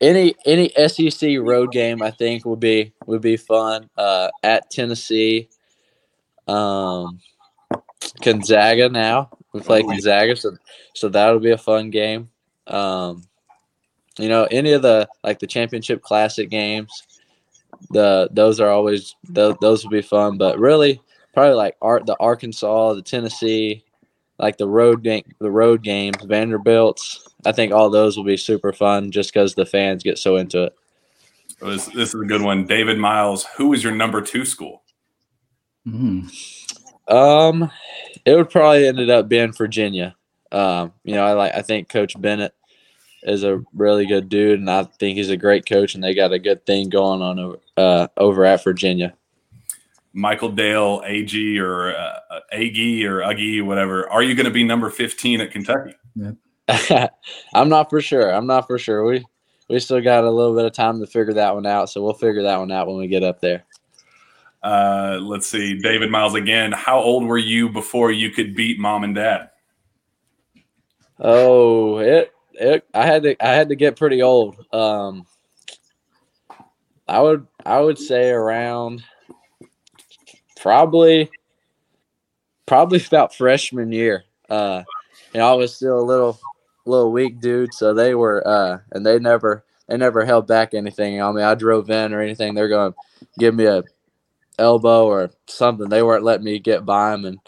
any 0.00 0.34
any 0.46 0.70
SEC 0.88 1.38
road 1.40 1.72
game 1.72 2.00
I 2.00 2.10
think 2.10 2.46
would 2.46 2.60
be 2.60 2.94
would 3.06 3.20
be 3.20 3.36
fun. 3.36 3.90
Uh, 3.98 4.30
at 4.42 4.70
Tennessee, 4.70 5.50
um, 6.48 7.20
Gonzaga. 8.22 8.88
Now 8.88 9.30
we 9.52 9.60
play 9.60 9.82
Gonzaga, 9.82 10.36
so 10.36 10.56
so 10.94 11.08
that'll 11.08 11.40
be 11.40 11.50
a 11.50 11.58
fun 11.58 11.90
game. 11.90 12.30
Um, 12.66 13.24
you 14.18 14.28
know, 14.28 14.46
any 14.50 14.72
of 14.72 14.82
the 14.82 15.08
like 15.24 15.38
the 15.38 15.46
championship 15.46 16.02
classic 16.02 16.50
games, 16.50 17.02
the 17.90 18.28
those 18.32 18.60
are 18.60 18.70
always 18.70 19.16
those, 19.28 19.56
those 19.60 19.84
will 19.84 19.90
be 19.90 20.02
fun. 20.02 20.38
But 20.38 20.58
really, 20.58 21.00
probably 21.34 21.54
like 21.54 21.76
art 21.80 22.06
the 22.06 22.16
Arkansas, 22.20 22.94
the 22.94 23.02
Tennessee, 23.02 23.84
like 24.38 24.56
the 24.56 24.68
road 24.68 25.02
game, 25.02 25.24
the 25.38 25.50
road 25.50 25.82
games, 25.82 26.22
Vanderbilt's. 26.24 27.26
I 27.46 27.52
think 27.52 27.72
all 27.72 27.90
those 27.90 28.16
will 28.16 28.24
be 28.24 28.36
super 28.36 28.72
fun 28.72 29.10
just 29.10 29.32
because 29.32 29.54
the 29.54 29.66
fans 29.66 30.02
get 30.02 30.18
so 30.18 30.36
into 30.36 30.64
it. 30.64 30.74
This, 31.60 31.86
this 31.86 32.14
is 32.14 32.20
a 32.20 32.24
good 32.24 32.42
one. 32.42 32.64
David 32.64 32.98
Miles, 32.98 33.46
who 33.56 33.72
is 33.72 33.82
your 33.82 33.94
number 33.94 34.22
two 34.22 34.44
school? 34.44 34.82
Mm. 35.86 36.30
Um, 37.08 37.70
it 38.24 38.34
would 38.34 38.50
probably 38.50 38.86
ended 38.86 39.10
up 39.10 39.28
being 39.28 39.52
Virginia. 39.52 40.16
Um, 40.52 40.92
you 41.04 41.14
know, 41.14 41.24
I 41.24 41.32
like 41.32 41.54
I 41.54 41.62
think 41.62 41.88
Coach 41.88 42.20
Bennett 42.20 42.54
is 43.22 43.44
a 43.44 43.62
really 43.74 44.06
good 44.06 44.28
dude, 44.28 44.58
and 44.60 44.70
I 44.70 44.84
think 44.84 45.16
he's 45.16 45.30
a 45.30 45.36
great 45.36 45.66
coach, 45.66 45.94
and 45.94 46.02
they 46.02 46.14
got 46.14 46.32
a 46.32 46.38
good 46.38 46.64
thing 46.66 46.88
going 46.88 47.22
on 47.22 47.38
over 47.38 47.58
uh, 47.76 48.08
over 48.16 48.44
at 48.44 48.64
Virginia. 48.64 49.14
Michael 50.12 50.50
Dale, 50.50 51.02
AG 51.06 51.58
or 51.58 51.96
uh, 51.96 52.40
Ag 52.52 53.04
or 53.04 53.20
Uggy, 53.20 53.64
whatever. 53.64 54.08
Are 54.10 54.22
you 54.22 54.34
going 54.34 54.46
to 54.46 54.52
be 54.52 54.64
number 54.64 54.90
fifteen 54.90 55.40
at 55.40 55.52
Kentucky? 55.52 55.94
I'm 57.54 57.68
not 57.68 57.90
for 57.90 58.00
sure. 58.00 58.32
I'm 58.32 58.46
not 58.46 58.66
for 58.66 58.78
sure. 58.78 59.04
We 59.04 59.24
we 59.68 59.78
still 59.78 60.00
got 60.00 60.24
a 60.24 60.30
little 60.30 60.54
bit 60.54 60.64
of 60.64 60.72
time 60.72 60.98
to 61.00 61.06
figure 61.06 61.34
that 61.34 61.54
one 61.54 61.66
out, 61.66 61.90
so 61.90 62.02
we'll 62.02 62.14
figure 62.14 62.42
that 62.42 62.58
one 62.58 62.72
out 62.72 62.88
when 62.88 62.96
we 62.96 63.06
get 63.06 63.22
up 63.22 63.40
there. 63.40 63.64
Uh, 64.62 65.18
let's 65.22 65.46
see, 65.46 65.78
David 65.78 66.10
Miles 66.10 66.34
again. 66.34 66.72
How 66.72 66.98
old 66.98 67.24
were 67.24 67.38
you 67.38 67.68
before 67.68 68.12
you 68.12 68.30
could 68.30 68.54
beat 68.54 68.78
mom 68.78 69.04
and 69.04 69.14
dad? 69.14 69.50
Oh, 71.18 71.98
it 71.98 72.32
it 72.52 72.86
I 72.92 73.06
had 73.06 73.22
to 73.22 73.46
I 73.46 73.54
had 73.54 73.70
to 73.70 73.76
get 73.76 73.96
pretty 73.96 74.22
old. 74.22 74.56
Um, 74.72 75.26
I 77.08 77.20
would 77.20 77.46
I 77.64 77.80
would 77.80 77.98
say 77.98 78.30
around 78.30 79.02
probably 80.60 81.30
probably 82.66 83.02
about 83.06 83.34
freshman 83.34 83.92
year. 83.92 84.24
Uh, 84.48 84.82
I 85.34 85.52
was 85.54 85.74
still 85.74 85.98
a 85.98 86.02
little 86.02 86.38
little 86.84 87.12
weak 87.12 87.40
dude, 87.40 87.72
so 87.72 87.94
they 87.94 88.14
were 88.14 88.46
uh, 88.46 88.78
and 88.92 89.04
they 89.04 89.18
never 89.18 89.64
they 89.88 89.96
never 89.96 90.24
held 90.24 90.46
back 90.46 90.74
anything 90.74 91.20
on 91.20 91.34
me. 91.34 91.42
I 91.42 91.54
drove 91.54 91.90
in 91.90 92.12
or 92.12 92.20
anything, 92.20 92.54
they're 92.54 92.68
going 92.68 92.92
to 92.92 92.98
give 93.38 93.54
me 93.54 93.64
a 93.64 93.82
elbow 94.60 95.06
or 95.06 95.30
something. 95.46 95.88
They 95.88 96.02
weren't 96.02 96.24
letting 96.24 96.44
me 96.44 96.58
get 96.58 96.84
by 96.84 97.10
them, 97.10 97.24
and 97.24 97.38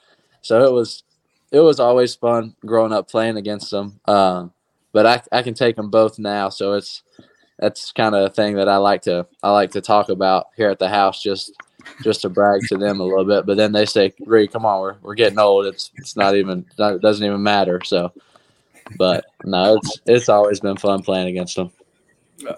so 0.41 0.65
it 0.65 0.73
was 0.73 1.05
it 1.53 1.61
was 1.61 1.79
always 1.79 2.15
fun 2.15 2.57
growing 2.65 2.93
up 2.93 3.09
playing 3.11 3.37
against 3.37 3.71
them. 3.71 4.01
Uh, 4.07 4.49
but 4.93 5.07
I 5.07 5.23
I 5.31 5.43
can 5.43 5.55
take 5.55 5.77
them 5.77 5.91
both 5.91 6.19
now, 6.19 6.49
so 6.49 6.73
it's 6.75 7.03
that's 7.59 7.93
kind 7.93 8.15
of 8.15 8.25
a 8.25 8.31
thing 8.31 8.57
that 8.57 8.69
I 8.69 8.79
like 8.79 9.03
to 9.03 9.27
I 9.43 9.51
like 9.53 9.71
to 9.73 9.81
talk 9.81 10.09
about 10.09 10.47
here 10.57 10.71
at 10.71 10.79
the 10.79 10.89
house 10.89 11.23
just 11.23 11.53
just 12.03 12.23
to 12.23 12.29
brag 12.29 12.63
to 12.69 12.77
them 12.77 13.01
a 13.01 13.05
little 13.05 13.25
bit. 13.25 13.47
But 13.47 13.57
then 13.57 13.73
they 13.73 13.87
say, 13.87 14.13
"Ree, 14.27 14.49
come 14.49 14.67
on, 14.67 14.81
we're 14.81 14.97
we're 15.03 15.15
getting 15.15 15.39
old. 15.39 15.67
It's 15.67 15.91
it's 15.97 16.17
not 16.17 16.35
even 16.35 16.67
it 16.79 17.03
doesn't 17.03 17.25
even 17.25 17.43
matter." 17.43 17.81
So, 17.85 18.13
but 18.97 19.25
no, 19.45 19.77
it's 19.77 20.01
it's 20.07 20.29
always 20.29 20.61
been 20.61 20.77
fun 20.77 21.03
playing 21.03 21.29
against 21.29 21.57
them. 21.57 21.71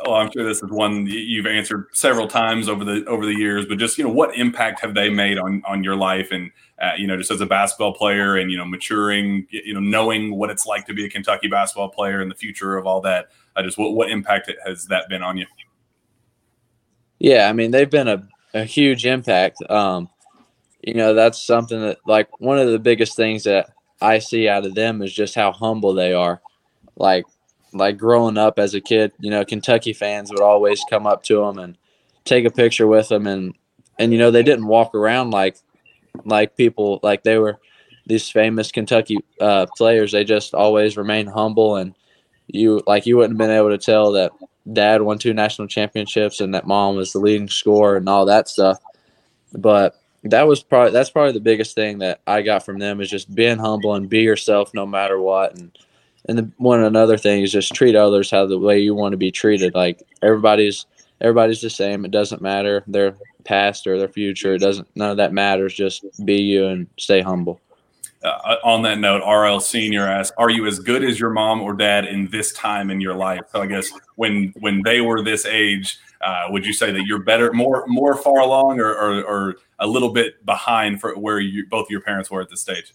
Oh, 0.06 0.14
I'm 0.14 0.30
sure 0.30 0.44
this 0.44 0.62
is 0.62 0.70
one 0.70 1.06
you've 1.06 1.46
answered 1.46 1.86
several 1.92 2.28
times 2.28 2.68
over 2.68 2.84
the 2.84 3.04
over 3.06 3.24
the 3.24 3.34
years. 3.34 3.66
But 3.66 3.78
just 3.78 3.98
you 3.98 4.04
know, 4.04 4.10
what 4.10 4.36
impact 4.36 4.80
have 4.80 4.94
they 4.94 5.08
made 5.08 5.38
on 5.38 5.62
on 5.66 5.84
your 5.84 5.96
life 5.96 6.28
and 6.30 6.50
uh, 6.80 6.92
you 6.96 7.06
know, 7.06 7.16
just 7.16 7.30
as 7.30 7.40
a 7.40 7.46
basketball 7.46 7.94
player 7.94 8.36
and 8.36 8.50
you 8.50 8.58
know, 8.58 8.64
maturing, 8.64 9.46
you 9.50 9.74
know, 9.74 9.80
knowing 9.80 10.36
what 10.36 10.50
it's 10.50 10.66
like 10.66 10.86
to 10.86 10.94
be 10.94 11.04
a 11.04 11.10
Kentucky 11.10 11.48
basketball 11.48 11.88
player 11.88 12.20
and 12.20 12.30
the 12.30 12.34
future 12.34 12.76
of 12.76 12.86
all 12.86 13.00
that. 13.02 13.28
I 13.56 13.62
just 13.62 13.78
what 13.78 13.94
what 13.94 14.10
impact 14.10 14.50
has 14.66 14.86
that 14.86 15.08
been 15.08 15.22
on 15.22 15.36
you? 15.36 15.46
Yeah, 17.18 17.48
I 17.48 17.52
mean, 17.52 17.70
they've 17.70 17.90
been 17.90 18.08
a 18.08 18.26
a 18.54 18.64
huge 18.64 19.06
impact. 19.06 19.62
Um, 19.70 20.08
you 20.82 20.94
know, 20.94 21.14
that's 21.14 21.44
something 21.44 21.80
that 21.80 21.98
like 22.06 22.40
one 22.40 22.58
of 22.58 22.70
the 22.70 22.78
biggest 22.78 23.16
things 23.16 23.44
that 23.44 23.70
I 24.00 24.18
see 24.18 24.48
out 24.48 24.66
of 24.66 24.74
them 24.74 25.02
is 25.02 25.12
just 25.12 25.34
how 25.34 25.52
humble 25.52 25.94
they 25.94 26.12
are. 26.12 26.40
Like 26.96 27.24
like 27.74 27.98
growing 27.98 28.38
up 28.38 28.58
as 28.58 28.74
a 28.74 28.80
kid, 28.80 29.12
you 29.18 29.30
know, 29.30 29.44
Kentucky 29.44 29.92
fans 29.92 30.30
would 30.30 30.40
always 30.40 30.82
come 30.88 31.06
up 31.06 31.22
to 31.24 31.36
them 31.36 31.58
and 31.58 31.76
take 32.24 32.44
a 32.44 32.50
picture 32.50 32.86
with 32.86 33.08
them 33.08 33.26
and 33.26 33.54
and 33.98 34.12
you 34.12 34.18
know, 34.18 34.30
they 34.30 34.42
didn't 34.42 34.66
walk 34.66 34.94
around 34.94 35.30
like 35.30 35.56
like 36.24 36.56
people 36.56 37.00
like 37.02 37.22
they 37.22 37.38
were 37.38 37.58
these 38.06 38.28
famous 38.28 38.70
Kentucky 38.70 39.18
uh, 39.40 39.66
players. 39.76 40.12
They 40.12 40.24
just 40.24 40.54
always 40.54 40.96
remain 40.96 41.26
humble 41.26 41.76
and 41.76 41.94
you 42.46 42.82
like 42.86 43.06
you 43.06 43.16
wouldn't 43.16 43.40
have 43.40 43.48
been 43.48 43.56
able 43.56 43.70
to 43.70 43.78
tell 43.78 44.12
that 44.12 44.32
dad 44.70 45.02
won 45.02 45.18
two 45.18 45.34
national 45.34 45.68
championships 45.68 46.40
and 46.40 46.54
that 46.54 46.66
mom 46.66 46.96
was 46.96 47.12
the 47.12 47.18
leading 47.18 47.48
scorer 47.48 47.96
and 47.96 48.08
all 48.08 48.26
that 48.26 48.48
stuff. 48.48 48.78
But 49.52 50.00
that 50.24 50.46
was 50.46 50.62
probably 50.62 50.92
that's 50.92 51.10
probably 51.10 51.32
the 51.32 51.40
biggest 51.40 51.74
thing 51.74 51.98
that 51.98 52.20
I 52.26 52.42
got 52.42 52.64
from 52.64 52.78
them 52.78 53.00
is 53.00 53.10
just 53.10 53.34
being 53.34 53.58
humble 53.58 53.94
and 53.94 54.08
be 54.08 54.20
yourself 54.20 54.72
no 54.74 54.86
matter 54.86 55.20
what. 55.20 55.56
And 55.58 55.76
and 56.26 56.38
the, 56.38 56.50
one 56.58 56.82
another 56.82 57.18
thing 57.18 57.42
is 57.42 57.52
just 57.52 57.74
treat 57.74 57.94
others 57.94 58.30
how 58.30 58.46
the 58.46 58.58
way 58.58 58.78
you 58.78 58.94
want 58.94 59.12
to 59.12 59.18
be 59.18 59.30
treated. 59.30 59.74
Like 59.74 60.02
everybody's 60.22 60.86
everybody's 61.20 61.60
the 61.60 61.70
same. 61.70 62.04
It 62.04 62.10
doesn't 62.10 62.42
matter 62.42 62.82
their 62.86 63.14
past 63.44 63.86
or 63.86 63.98
their 63.98 64.08
future. 64.08 64.54
It 64.54 64.60
doesn't 64.60 64.88
none 64.94 65.10
of 65.10 65.16
that 65.18 65.32
matters. 65.32 65.74
Just 65.74 66.04
be 66.24 66.36
you 66.36 66.66
and 66.66 66.86
stay 66.98 67.20
humble. 67.20 67.60
Uh, 68.22 68.56
on 68.64 68.80
that 68.80 68.98
note, 68.98 69.22
RL 69.22 69.60
Senior 69.60 70.06
asks, 70.08 70.34
"Are 70.38 70.48
you 70.48 70.66
as 70.66 70.78
good 70.78 71.04
as 71.04 71.20
your 71.20 71.28
mom 71.28 71.60
or 71.60 71.74
dad 71.74 72.06
in 72.06 72.28
this 72.30 72.52
time 72.54 72.90
in 72.90 72.98
your 72.98 73.14
life?" 73.14 73.42
So 73.52 73.60
I 73.60 73.66
guess 73.66 73.90
when 74.16 74.54
when 74.60 74.80
they 74.82 75.02
were 75.02 75.22
this 75.22 75.44
age, 75.44 75.98
uh, 76.22 76.46
would 76.48 76.64
you 76.64 76.72
say 76.72 76.90
that 76.90 77.04
you're 77.04 77.18
better, 77.18 77.52
more 77.52 77.84
more 77.86 78.16
far 78.16 78.40
along, 78.40 78.80
or, 78.80 78.94
or, 78.94 79.22
or 79.24 79.56
a 79.78 79.86
little 79.86 80.08
bit 80.08 80.44
behind 80.46 81.02
for 81.02 81.14
where 81.18 81.38
you 81.38 81.66
both 81.68 81.90
your 81.90 82.00
parents 82.00 82.30
were 82.30 82.40
at 82.40 82.48
this 82.48 82.62
stage? 82.62 82.94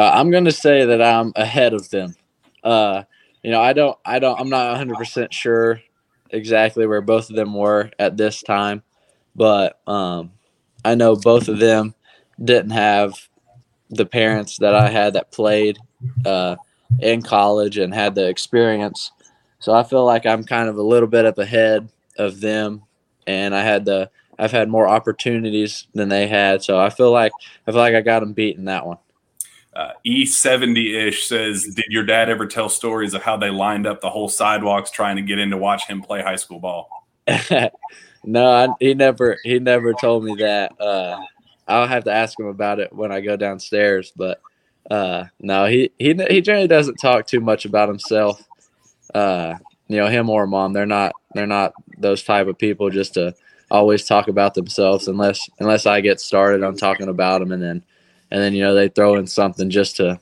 Uh, 0.00 0.12
I'm 0.14 0.30
going 0.30 0.46
to 0.46 0.52
say 0.52 0.86
that 0.86 1.02
I'm 1.02 1.30
ahead 1.36 1.74
of 1.74 1.90
them. 1.90 2.14
Uh, 2.64 3.02
you 3.42 3.50
know, 3.50 3.60
I 3.60 3.74
don't, 3.74 3.98
I 4.02 4.18
don't, 4.18 4.40
I'm 4.40 4.48
not 4.48 4.70
100 4.70 4.96
percent 4.96 5.34
sure 5.34 5.78
exactly 6.30 6.86
where 6.86 7.02
both 7.02 7.28
of 7.28 7.36
them 7.36 7.52
were 7.52 7.90
at 7.98 8.16
this 8.16 8.42
time, 8.42 8.82
but 9.36 9.78
um, 9.86 10.32
I 10.86 10.94
know 10.94 11.16
both 11.16 11.48
of 11.48 11.58
them 11.58 11.94
didn't 12.42 12.70
have 12.70 13.12
the 13.90 14.06
parents 14.06 14.56
that 14.60 14.74
I 14.74 14.88
had 14.88 15.12
that 15.12 15.32
played 15.32 15.76
uh, 16.24 16.56
in 17.00 17.20
college 17.20 17.76
and 17.76 17.92
had 17.92 18.14
the 18.14 18.26
experience. 18.26 19.12
So 19.58 19.74
I 19.74 19.82
feel 19.82 20.06
like 20.06 20.24
I'm 20.24 20.44
kind 20.44 20.70
of 20.70 20.78
a 20.78 20.82
little 20.82 21.08
bit 21.08 21.26
up 21.26 21.36
ahead 21.36 21.90
of 22.16 22.40
them, 22.40 22.84
and 23.26 23.54
I 23.54 23.60
had 23.60 23.84
the 23.84 24.10
I've 24.38 24.52
had 24.52 24.70
more 24.70 24.88
opportunities 24.88 25.88
than 25.92 26.08
they 26.08 26.26
had. 26.26 26.62
So 26.62 26.80
I 26.80 26.88
feel 26.88 27.12
like 27.12 27.32
I 27.66 27.72
feel 27.72 27.80
like 27.80 27.94
I 27.94 28.00
got 28.00 28.20
them 28.20 28.32
beaten 28.32 28.64
that 28.64 28.86
one. 28.86 28.96
Uh, 29.80 29.94
E70 30.06 30.94
ish 30.94 31.26
says, 31.26 31.64
Did 31.64 31.86
your 31.88 32.04
dad 32.04 32.28
ever 32.28 32.46
tell 32.46 32.68
stories 32.68 33.14
of 33.14 33.22
how 33.22 33.38
they 33.38 33.48
lined 33.48 33.86
up 33.86 34.02
the 34.02 34.10
whole 34.10 34.28
sidewalks 34.28 34.90
trying 34.90 35.16
to 35.16 35.22
get 35.22 35.38
in 35.38 35.48
to 35.50 35.56
watch 35.56 35.86
him 35.86 36.02
play 36.02 36.20
high 36.20 36.36
school 36.36 36.58
ball? 36.58 36.90
no, 38.24 38.50
I, 38.50 38.68
he 38.78 38.92
never 38.92 39.38
he 39.42 39.58
never 39.58 39.94
told 39.94 40.24
me 40.24 40.34
that. 40.34 40.78
Uh, 40.78 41.18
I'll 41.66 41.86
have 41.86 42.04
to 42.04 42.12
ask 42.12 42.38
him 42.38 42.44
about 42.44 42.78
it 42.78 42.92
when 42.92 43.10
I 43.10 43.22
go 43.22 43.36
downstairs. 43.38 44.12
But 44.14 44.42
uh, 44.90 45.24
no, 45.40 45.64
he 45.64 45.90
he 45.98 46.12
he 46.28 46.42
generally 46.42 46.68
doesn't 46.68 46.96
talk 46.96 47.26
too 47.26 47.40
much 47.40 47.64
about 47.64 47.88
himself. 47.88 48.46
Uh, 49.14 49.54
you 49.88 49.96
know, 49.96 50.08
him 50.08 50.28
or 50.28 50.46
mom, 50.46 50.74
they're 50.74 50.84
not 50.84 51.12
they're 51.32 51.46
not 51.46 51.72
those 51.96 52.22
type 52.22 52.48
of 52.48 52.58
people 52.58 52.90
just 52.90 53.14
to 53.14 53.34
always 53.70 54.04
talk 54.04 54.28
about 54.28 54.52
themselves 54.52 55.08
unless 55.08 55.48
unless 55.58 55.86
I 55.86 56.02
get 56.02 56.20
started 56.20 56.62
on 56.62 56.76
talking 56.76 57.08
about 57.08 57.38
them 57.38 57.52
and 57.52 57.62
then 57.62 57.82
and 58.30 58.40
then 58.40 58.54
you 58.54 58.62
know 58.62 58.74
they 58.74 58.88
throw 58.88 59.16
in 59.16 59.26
something 59.26 59.70
just 59.70 59.96
to 59.96 60.18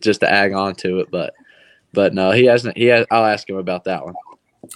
just 0.00 0.20
to 0.20 0.30
ag 0.30 0.52
on 0.52 0.74
to 0.76 1.00
it. 1.00 1.08
But 1.10 1.34
but 1.92 2.14
no, 2.14 2.30
he 2.30 2.44
hasn't. 2.44 2.76
He 2.76 2.86
has. 2.86 3.06
I'll 3.10 3.24
ask 3.24 3.48
him 3.48 3.56
about 3.56 3.84
that 3.84 4.04
one. 4.04 4.14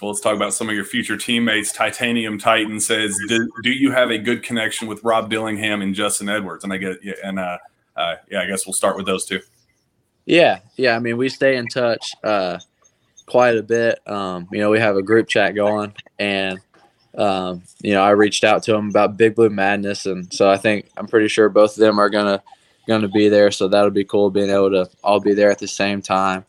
Well, 0.01 0.11
let's 0.11 0.21
talk 0.21 0.35
about 0.35 0.53
some 0.53 0.69
of 0.69 0.75
your 0.75 0.85
future 0.85 1.17
teammates. 1.17 1.71
Titanium 1.71 2.39
Titan 2.39 2.79
says, 2.79 3.17
"Do, 3.27 3.49
do 3.61 3.71
you 3.71 3.91
have 3.91 4.09
a 4.09 4.17
good 4.17 4.43
connection 4.43 4.87
with 4.87 5.03
Rob 5.03 5.29
Dillingham 5.29 5.81
and 5.81 5.93
Justin 5.93 6.29
Edwards?" 6.29 6.63
And 6.63 6.73
I 6.73 6.77
get, 6.77 7.03
yeah, 7.03 7.13
and 7.23 7.39
uh, 7.39 7.57
uh, 7.95 8.15
yeah, 8.29 8.41
I 8.41 8.47
guess 8.47 8.65
we'll 8.65 8.73
start 8.73 8.97
with 8.97 9.05
those 9.05 9.25
two. 9.25 9.39
Yeah, 10.25 10.59
yeah. 10.77 10.95
I 10.95 10.99
mean, 10.99 11.17
we 11.17 11.29
stay 11.29 11.57
in 11.57 11.67
touch 11.67 12.15
uh, 12.23 12.59
quite 13.25 13.57
a 13.57 13.63
bit. 13.63 13.99
Um, 14.07 14.47
you 14.51 14.59
know, 14.59 14.69
we 14.69 14.79
have 14.79 14.95
a 14.95 15.03
group 15.03 15.27
chat 15.27 15.53
going, 15.53 15.93
and 16.17 16.59
um, 17.15 17.61
you 17.81 17.93
know, 17.93 18.01
I 18.01 18.11
reached 18.11 18.43
out 18.43 18.63
to 18.63 18.71
them 18.71 18.89
about 18.89 19.17
Big 19.17 19.35
Blue 19.35 19.49
Madness, 19.49 20.05
and 20.05 20.33
so 20.33 20.49
I 20.49 20.57
think 20.57 20.89
I'm 20.97 21.07
pretty 21.07 21.27
sure 21.27 21.49
both 21.49 21.73
of 21.73 21.81
them 21.81 21.99
are 21.99 22.09
gonna 22.09 22.41
gonna 22.87 23.07
be 23.07 23.29
there. 23.29 23.51
So 23.51 23.67
that'll 23.67 23.91
be 23.91 24.03
cool 24.03 24.29
being 24.29 24.49
able 24.49 24.71
to 24.71 24.89
all 25.03 25.19
be 25.19 25.33
there 25.33 25.51
at 25.51 25.59
the 25.59 25.67
same 25.67 26.01
time. 26.01 26.45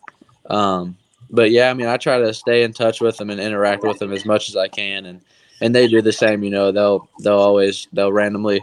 Um, 0.51 0.97
but 1.31 1.51
yeah, 1.51 1.71
I 1.71 1.75
mean, 1.75 1.87
I 1.87 1.97
try 1.97 2.19
to 2.19 2.33
stay 2.35 2.63
in 2.63 2.73
touch 2.73 3.01
with 3.01 3.17
them 3.17 3.31
and 3.31 3.41
interact 3.41 3.83
with 3.83 3.99
them 3.99 4.13
as 4.13 4.25
much 4.25 4.49
as 4.49 4.57
I 4.57 4.69
can, 4.69 5.07
and 5.07 5.21
and 5.61 5.75
they 5.75 5.89
do 5.89 6.03
the 6.03 6.13
same. 6.13 6.45
You 6.45 6.51
know, 6.51 6.73
they'll 6.73 7.09
they'll 7.21 7.39
always 7.39 7.89
they'll 7.93 8.13
randomly 8.13 8.63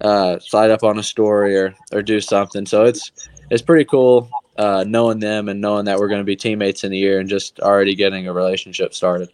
uh, 0.00 0.38
slide 0.38 0.70
up 0.70 0.82
on 0.82 0.98
a 0.98 1.02
story 1.02 1.56
or 1.56 1.74
or 1.92 2.02
do 2.02 2.20
something. 2.20 2.66
So 2.66 2.84
it's 2.84 3.12
it's 3.50 3.62
pretty 3.62 3.84
cool 3.84 4.30
uh, 4.56 4.84
knowing 4.86 5.20
them 5.20 5.48
and 5.48 5.60
knowing 5.60 5.84
that 5.86 5.98
we're 5.98 6.08
going 6.08 6.20
to 6.20 6.24
be 6.24 6.36
teammates 6.36 6.84
in 6.84 6.90
the 6.90 6.98
year 6.98 7.18
and 7.18 7.28
just 7.28 7.60
already 7.60 7.94
getting 7.94 8.28
a 8.28 8.32
relationship 8.32 8.94
started. 8.94 9.30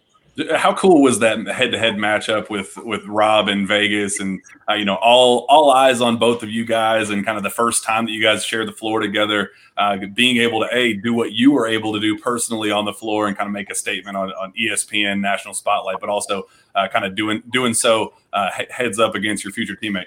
How 0.55 0.73
cool 0.75 1.01
was 1.01 1.17
that 1.19 1.47
head-to-head 1.47 1.95
matchup 1.95 2.49
with 2.49 2.77
with 2.77 3.03
Rob 3.05 3.47
in 3.47 3.65
Vegas, 3.65 4.19
and 4.19 4.39
uh, 4.69 4.73
you 4.75 4.85
know 4.85 4.95
all 4.95 5.47
all 5.49 5.71
eyes 5.71 5.99
on 5.99 6.17
both 6.17 6.43
of 6.43 6.49
you 6.49 6.63
guys, 6.63 7.09
and 7.09 7.25
kind 7.25 7.37
of 7.37 7.43
the 7.43 7.49
first 7.49 7.83
time 7.83 8.05
that 8.05 8.11
you 8.11 8.21
guys 8.21 8.45
shared 8.45 8.67
the 8.67 8.73
floor 8.73 8.99
together, 8.99 9.49
uh, 9.77 9.97
being 10.13 10.37
able 10.37 10.59
to 10.59 10.67
a 10.71 10.93
do 10.93 11.13
what 11.13 11.31
you 11.33 11.51
were 11.51 11.65
able 11.65 11.91
to 11.93 11.99
do 11.99 12.19
personally 12.19 12.69
on 12.69 12.85
the 12.85 12.93
floor 12.93 13.27
and 13.27 13.35
kind 13.35 13.47
of 13.47 13.53
make 13.53 13.71
a 13.71 13.75
statement 13.75 14.15
on, 14.15 14.29
on 14.33 14.53
ESPN 14.53 15.21
national 15.21 15.55
spotlight, 15.55 15.99
but 15.99 16.09
also 16.09 16.43
uh, 16.75 16.87
kind 16.87 17.03
of 17.03 17.15
doing 17.15 17.41
doing 17.51 17.73
so 17.73 18.13
uh, 18.33 18.51
heads 18.69 18.99
up 18.99 19.15
against 19.15 19.43
your 19.43 19.51
future 19.51 19.75
teammate. 19.75 20.05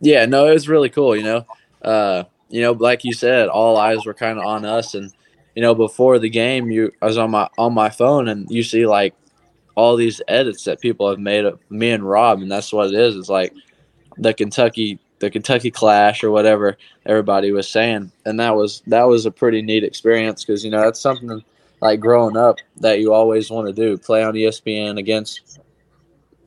Yeah, 0.00 0.24
no, 0.26 0.46
it 0.46 0.52
was 0.52 0.68
really 0.68 0.88
cool. 0.88 1.16
You 1.16 1.24
know, 1.24 1.46
uh, 1.82 2.24
you 2.48 2.60
know, 2.60 2.72
like 2.72 3.04
you 3.04 3.12
said, 3.12 3.48
all 3.48 3.76
eyes 3.76 4.06
were 4.06 4.14
kind 4.14 4.38
of 4.38 4.44
on 4.44 4.64
us, 4.64 4.94
and 4.94 5.12
you 5.56 5.62
know, 5.62 5.74
before 5.74 6.20
the 6.20 6.30
game, 6.30 6.70
you 6.70 6.92
I 7.02 7.06
was 7.06 7.18
on 7.18 7.32
my 7.32 7.48
on 7.58 7.74
my 7.74 7.90
phone, 7.90 8.28
and 8.28 8.48
you 8.50 8.62
see 8.62 8.86
like 8.86 9.14
all 9.78 9.94
these 9.94 10.20
edits 10.26 10.64
that 10.64 10.80
people 10.80 11.08
have 11.08 11.20
made 11.20 11.44
of 11.44 11.60
me 11.70 11.92
and 11.92 12.02
Rob, 12.02 12.42
and 12.42 12.50
that's 12.50 12.72
what 12.72 12.88
it 12.88 12.94
is. 12.94 13.14
It's 13.14 13.28
like 13.28 13.54
the 14.16 14.34
Kentucky 14.34 14.98
the 15.20 15.30
Kentucky 15.30 15.70
Clash 15.70 16.24
or 16.24 16.32
whatever 16.32 16.76
everybody 17.06 17.52
was 17.52 17.68
saying, 17.68 18.10
and 18.24 18.40
that 18.40 18.56
was 18.56 18.82
that 18.88 19.04
was 19.04 19.24
a 19.24 19.30
pretty 19.30 19.62
neat 19.62 19.84
experience 19.84 20.44
because 20.44 20.64
you 20.64 20.70
know 20.72 20.80
that's 20.80 21.00
something 21.00 21.44
like 21.80 22.00
growing 22.00 22.36
up 22.36 22.56
that 22.80 22.98
you 22.98 23.12
always 23.12 23.50
want 23.50 23.68
to 23.68 23.72
do 23.72 23.96
play 23.96 24.24
on 24.24 24.34
ESPN 24.34 24.98
against 24.98 25.60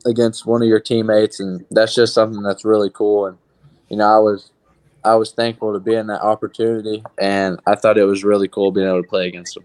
against 0.04 0.44
one 0.44 0.60
of 0.60 0.68
your 0.68 0.80
teammates, 0.80 1.40
and 1.40 1.64
that's 1.70 1.94
just 1.94 2.12
something 2.12 2.42
that's 2.42 2.66
really 2.66 2.90
cool. 2.90 3.26
And 3.26 3.38
you 3.88 3.96
know, 3.96 4.08
I 4.14 4.18
was 4.18 4.50
I 5.04 5.14
was 5.14 5.32
thankful 5.32 5.72
to 5.72 5.80
be 5.80 5.94
in 5.94 6.06
that 6.08 6.20
opportunity, 6.20 7.02
and 7.18 7.58
I 7.66 7.76
thought 7.76 7.96
it 7.96 8.04
was 8.04 8.24
really 8.24 8.48
cool 8.48 8.72
being 8.72 8.88
able 8.88 9.02
to 9.02 9.08
play 9.08 9.26
against 9.26 9.54
them. 9.54 9.64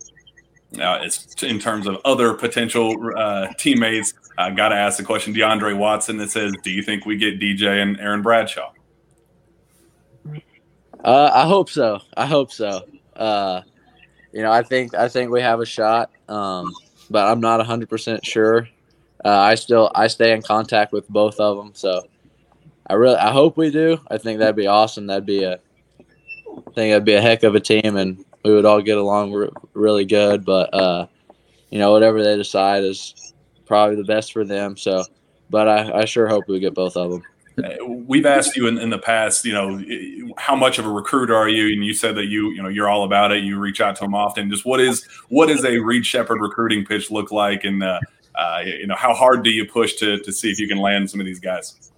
Now, 0.72 1.02
it's 1.02 1.42
in 1.44 1.60
terms 1.60 1.88
of 1.88 1.98
other 2.04 2.34
potential 2.34 2.96
uh, 3.16 3.48
teammates. 3.58 4.14
I 4.38 4.52
got 4.52 4.70
to 4.70 4.76
ask 4.76 4.98
the 4.98 5.04
question, 5.04 5.34
DeAndre 5.34 5.78
Watson, 5.78 6.18
that 6.18 6.30
says, 6.30 6.54
"Do 6.64 6.72
you 6.72 6.84
think 6.84 7.06
we 7.06 7.18
get 7.18 7.40
DJ 7.40 7.82
and 7.82 8.00
Aaron 8.00 8.22
Bradshaw?" 8.22 8.72
Uh, 11.04 11.32
I 11.34 11.48
hope 11.48 11.70
so. 11.70 12.00
I 12.16 12.26
hope 12.26 12.52
so. 12.52 12.86
Uh, 13.16 13.62
you 14.34 14.42
know, 14.42 14.52
I 14.52 14.62
think 14.62 14.94
I 14.94 15.08
think 15.08 15.32
we 15.32 15.42
have 15.42 15.62
a 15.62 15.66
shot, 15.66 16.12
um, 16.28 16.74
but 17.10 17.28
I'm 17.28 17.40
not 17.40 17.58
100 17.58 17.90
percent 17.90 18.26
sure. 18.26 18.68
Uh, 19.24 19.30
I 19.30 19.56
still 19.56 19.92
I 19.96 20.08
stay 20.08 20.34
in 20.34 20.42
contact 20.42 20.92
with 20.92 21.08
both 21.08 21.40
of 21.40 21.58
them, 21.58 21.72
so 21.74 22.08
I 22.88 22.94
really 22.94 23.16
I 23.16 23.32
hope 23.32 23.58
we 23.58 23.72
do. 23.72 24.00
I 24.12 24.18
think 24.18 24.40
that'd 24.40 24.56
be 24.56 24.68
awesome. 24.68 25.08
That'd 25.08 25.26
be 25.26 25.44
a 25.44 25.54
I 25.54 26.72
think 26.76 26.92
that'd 26.92 27.06
be 27.06 27.14
a 27.14 27.22
heck 27.22 27.44
of 27.44 27.56
a 27.56 27.60
team, 27.60 27.96
and 27.96 28.24
we 28.48 28.56
would 28.56 28.66
all 28.66 28.82
get 28.82 28.98
along 28.98 29.34
re- 29.34 29.50
really 29.74 30.06
good. 30.06 30.46
But 30.46 30.74
uh, 30.74 31.08
you 31.70 31.80
know, 31.80 31.92
whatever 31.92 32.24
they 32.24 32.36
decide 32.36 32.84
is 32.84 33.34
probably 33.66 33.98
the 33.98 34.04
best 34.04 34.32
for 34.32 34.46
them. 34.46 34.78
So, 34.78 35.04
but 35.50 35.68
I, 35.68 36.02
I 36.02 36.06
sure 36.06 36.28
hope 36.28 36.46
we 36.48 36.60
get 36.60 36.74
both 36.74 36.96
of 36.96 37.12
them. 37.12 37.24
We've 37.88 38.26
asked 38.26 38.56
you 38.56 38.68
in, 38.68 38.78
in 38.78 38.92
the 38.92 39.00
past, 39.00 39.44
you 39.44 39.52
know, 39.52 39.82
how 40.38 40.56
much 40.56 40.78
of 40.78 40.86
a 40.86 40.90
recruiter 40.90 41.36
are 41.36 41.50
you? 41.50 41.74
And 41.74 41.84
you 41.84 41.92
said 41.92 42.16
that 42.16 42.28
you, 42.28 42.52
you 42.52 42.62
know, 42.62 42.70
you're 42.70 42.88
all 42.88 43.04
about 43.04 43.32
it. 43.32 43.44
You 43.44 43.58
reach 43.58 43.82
out 43.82 43.96
to 43.96 44.04
them 44.04 44.14
often. 44.14 44.52
Just 44.52 44.64
what 44.64 44.80
is 44.80 45.06
what 45.30 45.50
is 45.50 45.66
a 45.66 45.80
Reed 45.80 46.06
Sheppard 46.06 46.40
recruiting 46.40 46.86
pitch 46.86 47.10
look 47.10 47.32
like, 47.32 47.64
and 47.64 47.84
uh, 47.84 48.00
uh, 48.36 48.62
you 48.64 48.88
know, 48.88 48.96
how 48.96 49.14
hard 49.14 49.44
do 49.44 49.50
you 49.50 49.66
push 49.66 49.96
to 49.96 50.20
to 50.20 50.32
see 50.32 50.52
if 50.52 50.60
you 50.60 50.68
can 50.68 50.78
land 50.78 51.10
some 51.10 51.20
of 51.20 51.26
these 51.26 51.40
guys? 51.40 51.92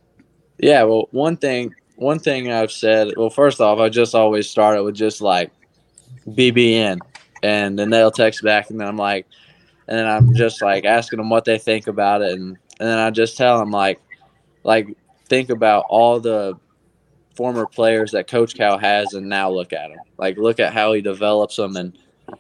Yeah, 0.60 0.84
well, 0.84 1.08
one 1.12 1.38
thing 1.38 1.76
one 1.98 2.20
thing 2.20 2.50
I've 2.52 2.72
said. 2.72 3.14
Well, 3.18 3.30
first 3.30 3.60
off, 3.60 3.80
I 3.80 3.90
just 3.90 4.16
always 4.16 4.50
start 4.50 4.78
it 4.78 4.82
with 4.82 4.96
just 4.96 5.20
like 5.20 5.52
BBN, 6.28 7.00
and 7.44 7.78
then 7.78 7.90
they'll 7.90 8.12
text 8.12 8.44
back, 8.44 8.70
and 8.70 8.80
then 8.80 8.88
I'm 8.88 8.98
like, 8.98 9.26
and 9.88 9.98
then 9.98 10.08
I'm 10.08 10.34
just 10.36 10.62
like 10.62 10.86
asking 10.86 11.18
them 11.18 11.30
what 11.30 11.46
they 11.46 11.58
think 11.58 11.88
about 11.88 12.22
it, 12.22 12.34
and 12.34 12.58
and 12.80 12.90
then 12.90 12.98
I 12.98 13.10
just 13.10 13.38
tell 13.38 13.60
them 13.60 13.72
like, 13.72 14.00
like 14.64 14.88
think 15.28 15.50
about 15.50 15.86
all 15.90 16.20
the 16.20 16.58
former 17.36 17.66
players 17.66 18.12
that 18.12 18.28
Coach 18.28 18.56
Cal 18.56 18.78
has, 18.78 19.14
and 19.14 19.28
now 19.28 19.50
look 19.50 19.74
at 19.74 19.90
them. 19.90 20.00
Like 20.18 20.38
look 20.38 20.60
at 20.60 20.74
how 20.74 20.94
he 20.94 21.02
develops 21.02 21.56
them, 21.56 21.76
and 21.76 21.98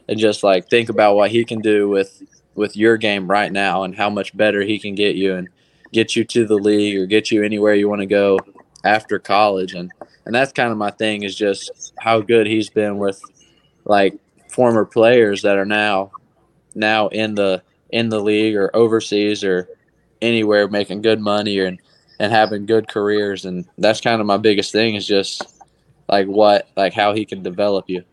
and 0.08 0.20
just 0.20 0.44
like 0.44 0.70
think 0.70 0.90
about 0.90 1.16
what 1.16 1.32
he 1.32 1.44
can 1.44 1.60
do 1.60 1.90
with 1.90 2.22
with 2.56 2.76
your 2.76 2.98
game 2.98 3.30
right 3.30 3.52
now, 3.52 3.84
and 3.84 3.96
how 3.96 4.10
much 4.10 4.36
better 4.36 4.62
he 4.62 4.80
can 4.80 4.96
get 4.96 5.16
you, 5.16 5.36
and 5.36 5.50
get 5.92 6.16
you 6.16 6.24
to 6.24 6.46
the 6.46 6.56
league 6.56 6.98
or 6.98 7.06
get 7.06 7.32
you 7.32 7.44
anywhere 7.44 7.74
you 7.74 7.90
want 7.90 8.02
to 8.02 8.06
go 8.06 8.40
after 8.84 9.20
college, 9.20 9.74
and 9.74 9.92
and 10.26 10.36
that's 10.36 10.52
kind 10.52 10.72
of 10.72 10.78
my 10.78 10.92
thing 10.92 11.24
is 11.24 11.36
just 11.36 11.94
how 11.98 12.22
good 12.22 12.46
he's 12.46 12.70
been 12.70 12.98
with 12.98 13.22
like 13.90 14.18
former 14.50 14.86
players 14.86 15.42
that 15.42 15.58
are 15.58 15.66
now 15.66 16.12
now 16.76 17.08
in 17.10 17.36
the 17.36 17.62
in 17.90 18.08
the 18.08 18.20
league 18.20 18.56
or 18.56 18.74
overseas 18.76 19.44
or 19.44 19.68
anywhere 20.22 20.68
making 20.68 21.02
good 21.02 21.20
money 21.20 21.58
or, 21.60 21.66
and 21.66 21.80
and 22.20 22.32
having 22.32 22.66
good 22.66 22.88
careers. 22.88 23.46
And 23.46 23.66
that's 23.78 24.00
kind 24.00 24.22
of 24.22 24.28
my 24.28 24.38
biggest 24.38 24.72
thing 24.72 24.96
is 24.96 25.08
just 25.08 25.62
like 26.08 26.28
what 26.28 26.70
like 26.78 26.94
how 26.94 27.14
he 27.14 27.26
can 27.26 27.42
develop 27.44 27.86
you 27.90 28.04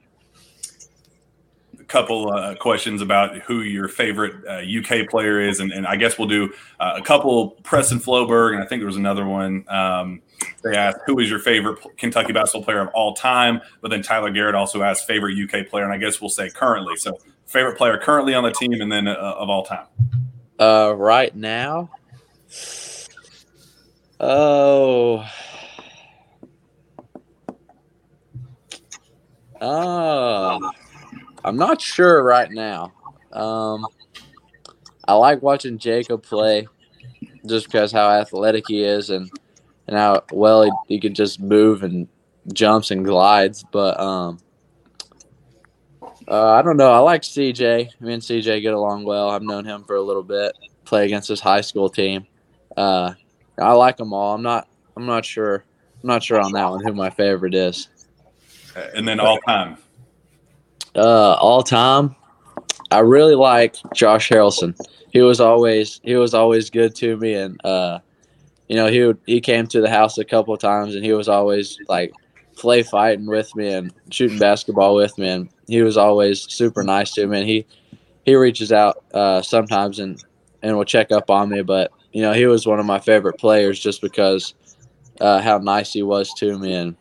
couple 1.88 2.32
uh, 2.32 2.54
questions 2.56 3.00
about 3.00 3.36
who 3.42 3.60
your 3.62 3.88
favorite 3.88 4.34
uh, 4.46 4.60
UK 4.60 5.08
player 5.08 5.40
is, 5.40 5.60
and, 5.60 5.72
and, 5.72 5.86
I 5.86 5.96
guess 5.96 6.18
we'll 6.18 6.28
do 6.28 6.52
uh, 6.80 6.94
a 6.96 7.02
couple 7.02 7.50
Preston 7.62 7.98
Floberg, 7.98 8.54
and 8.54 8.62
I 8.62 8.66
think 8.66 8.80
there 8.80 8.86
was 8.86 8.96
another 8.96 9.26
one. 9.26 9.64
Um, 9.68 10.22
they 10.62 10.76
asked 10.76 10.98
who 11.06 11.18
is 11.20 11.30
your 11.30 11.38
favorite 11.38 11.78
Kentucky 11.96 12.32
basketball 12.32 12.64
player 12.64 12.80
of 12.80 12.88
all 12.88 13.14
time, 13.14 13.60
but 13.80 13.90
then 13.90 14.02
Tyler 14.02 14.30
Garrett 14.30 14.54
also 14.54 14.82
asked 14.82 15.06
favorite 15.06 15.36
UK 15.38 15.68
player, 15.68 15.84
and 15.84 15.92
I 15.92 15.98
guess 15.98 16.20
we'll 16.20 16.30
say 16.30 16.50
currently. 16.50 16.96
So 16.96 17.18
favorite 17.46 17.78
player 17.78 17.98
currently 17.98 18.34
on 18.34 18.42
the 18.42 18.52
team, 18.52 18.80
and 18.80 18.90
then 18.90 19.06
uh, 19.08 19.14
of 19.14 19.48
all 19.48 19.64
time. 19.64 19.86
Uh, 20.58 20.94
right 20.96 21.34
now, 21.34 21.90
oh. 24.20 25.26
Uh, 29.60 30.58
I'm 31.46 31.56
not 31.56 31.80
sure 31.80 32.24
right 32.24 32.50
now. 32.50 32.92
Um, 33.32 33.86
I 35.06 35.14
like 35.14 35.40
watching 35.42 35.78
Jacob 35.78 36.24
play 36.24 36.66
just 37.46 37.66
because 37.66 37.92
how 37.92 38.10
athletic 38.10 38.64
he 38.66 38.82
is 38.82 39.10
and 39.10 39.30
and 39.86 39.96
how 39.96 40.24
well 40.32 40.64
he, 40.64 40.70
he 40.88 41.00
can 41.00 41.14
just 41.14 41.40
move 41.40 41.84
and 41.84 42.08
jumps 42.52 42.90
and 42.90 43.04
glides. 43.04 43.64
But 43.70 43.98
um, 44.00 44.38
uh, 46.26 46.50
I 46.50 46.62
don't 46.62 46.76
know. 46.76 46.90
I 46.90 46.98
like 46.98 47.22
CJ. 47.22 48.00
Me 48.00 48.14
and 48.14 48.22
CJ 48.22 48.62
get 48.62 48.74
along 48.74 49.04
well. 49.04 49.30
I've 49.30 49.42
known 49.42 49.64
him 49.64 49.84
for 49.84 49.94
a 49.94 50.02
little 50.02 50.24
bit. 50.24 50.52
Play 50.84 51.04
against 51.04 51.28
his 51.28 51.40
high 51.40 51.60
school 51.60 51.88
team. 51.88 52.26
Uh, 52.76 53.12
I 53.56 53.72
like 53.74 53.96
them 53.96 54.12
all. 54.12 54.34
I'm 54.34 54.42
not. 54.42 54.68
I'm 54.96 55.06
not 55.06 55.24
sure. 55.24 55.64
I'm 56.02 56.08
not 56.08 56.24
sure 56.24 56.40
on 56.40 56.50
that 56.52 56.68
one 56.68 56.84
who 56.84 56.92
my 56.92 57.10
favorite 57.10 57.54
is. 57.54 57.88
And 58.94 59.06
then 59.06 59.20
all 59.20 59.38
time. 59.46 59.78
Uh, 60.96 61.34
all 61.34 61.62
time, 61.62 62.16
I 62.90 63.00
really 63.00 63.34
like 63.34 63.76
Josh 63.94 64.30
Harrelson. 64.30 64.78
He 65.10 65.20
was 65.20 65.40
always 65.40 66.00
he 66.02 66.16
was 66.16 66.34
always 66.34 66.70
good 66.70 66.94
to 66.96 67.16
me, 67.16 67.34
and 67.34 67.64
uh, 67.64 68.00
you 68.68 68.76
know, 68.76 68.86
he 68.86 69.02
would, 69.02 69.18
he 69.26 69.40
came 69.40 69.66
to 69.68 69.80
the 69.80 69.90
house 69.90 70.18
a 70.18 70.24
couple 70.24 70.54
of 70.54 70.60
times 70.60 70.94
and 70.94 71.04
he 71.04 71.12
was 71.12 71.28
always 71.28 71.78
like 71.88 72.12
play 72.56 72.82
fighting 72.82 73.26
with 73.26 73.54
me 73.54 73.72
and 73.72 73.92
shooting 74.10 74.38
basketball 74.38 74.94
with 74.94 75.16
me, 75.18 75.28
and 75.28 75.48
he 75.68 75.82
was 75.82 75.96
always 75.96 76.50
super 76.52 76.82
nice 76.82 77.12
to 77.12 77.26
me. 77.26 77.40
And 77.40 77.48
he 77.48 77.66
he 78.24 78.34
reaches 78.34 78.72
out 78.72 79.04
uh, 79.14 79.42
sometimes 79.42 79.98
and 79.98 80.22
and 80.62 80.76
will 80.76 80.84
check 80.84 81.12
up 81.12 81.30
on 81.30 81.50
me, 81.50 81.62
but 81.62 81.92
you 82.12 82.22
know, 82.22 82.32
he 82.32 82.46
was 82.46 82.66
one 82.66 82.80
of 82.80 82.86
my 82.86 82.98
favorite 82.98 83.38
players 83.38 83.78
just 83.78 84.00
because 84.00 84.54
uh, 85.20 85.40
how 85.40 85.58
nice 85.58 85.92
he 85.92 86.02
was 86.02 86.32
to 86.34 86.58
me 86.58 86.74
and 86.74 86.96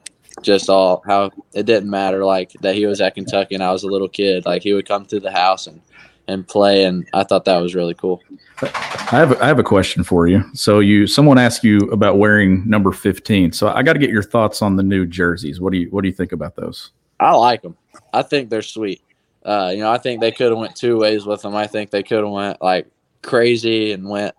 just 0.46 0.70
all 0.70 1.04
how 1.06 1.32
it 1.54 1.66
didn't 1.66 1.90
matter 1.90 2.24
like 2.24 2.54
that 2.62 2.76
he 2.76 2.86
was 2.86 3.02
at 3.02 3.16
Kentucky 3.16 3.56
and 3.56 3.64
I 3.64 3.72
was 3.72 3.84
a 3.84 3.88
little 3.88 4.08
kid. 4.08 4.46
Like 4.46 4.62
he 4.62 4.74
would 4.74 4.88
come 4.88 5.06
to 5.08 5.20
the 5.20 5.32
house 5.32 5.68
and 5.68 5.82
and 6.28 6.48
play, 6.48 6.86
and 6.86 7.08
I 7.14 7.24
thought 7.24 7.46
that 7.46 7.58
was 7.58 7.76
really 7.76 7.94
cool. 7.94 8.22
I 8.62 9.10
have 9.12 9.32
a, 9.34 9.44
I 9.44 9.48
have 9.48 9.60
a 9.60 9.64
question 9.64 10.04
for 10.04 10.28
you. 10.28 10.44
So 10.54 10.80
you 10.80 11.08
someone 11.08 11.38
asked 11.38 11.64
you 11.64 11.80
about 11.92 12.18
wearing 12.18 12.68
number 12.68 12.92
fifteen. 12.92 13.52
So 13.52 13.68
I 13.68 13.84
got 13.84 13.94
to 13.94 14.00
get 14.00 14.10
your 14.10 14.24
thoughts 14.24 14.62
on 14.62 14.76
the 14.76 14.84
new 14.84 15.06
jerseys. 15.06 15.60
What 15.60 15.74
do 15.74 15.80
you 15.80 15.88
what 15.90 16.02
do 16.02 16.08
you 16.08 16.14
think 16.14 16.32
about 16.32 16.56
those? 16.56 16.92
I 17.20 17.34
like 17.34 17.62
them. 17.62 17.78
I 18.14 18.22
think 18.22 18.50
they're 18.50 18.62
sweet. 18.62 19.02
Uh, 19.44 19.72
you 19.74 19.82
know, 19.82 19.92
I 19.92 19.98
think 19.98 20.22
they 20.22 20.32
could 20.32 20.50
have 20.50 20.58
went 20.58 20.76
two 20.76 20.98
ways 20.98 21.26
with 21.26 21.42
them. 21.42 21.56
I 21.56 21.68
think 21.68 21.92
they 21.92 22.02
could 22.02 22.24
have 22.24 22.30
went 22.30 22.62
like 22.62 22.88
crazy 23.22 23.92
and 23.92 24.10
went 24.10 24.36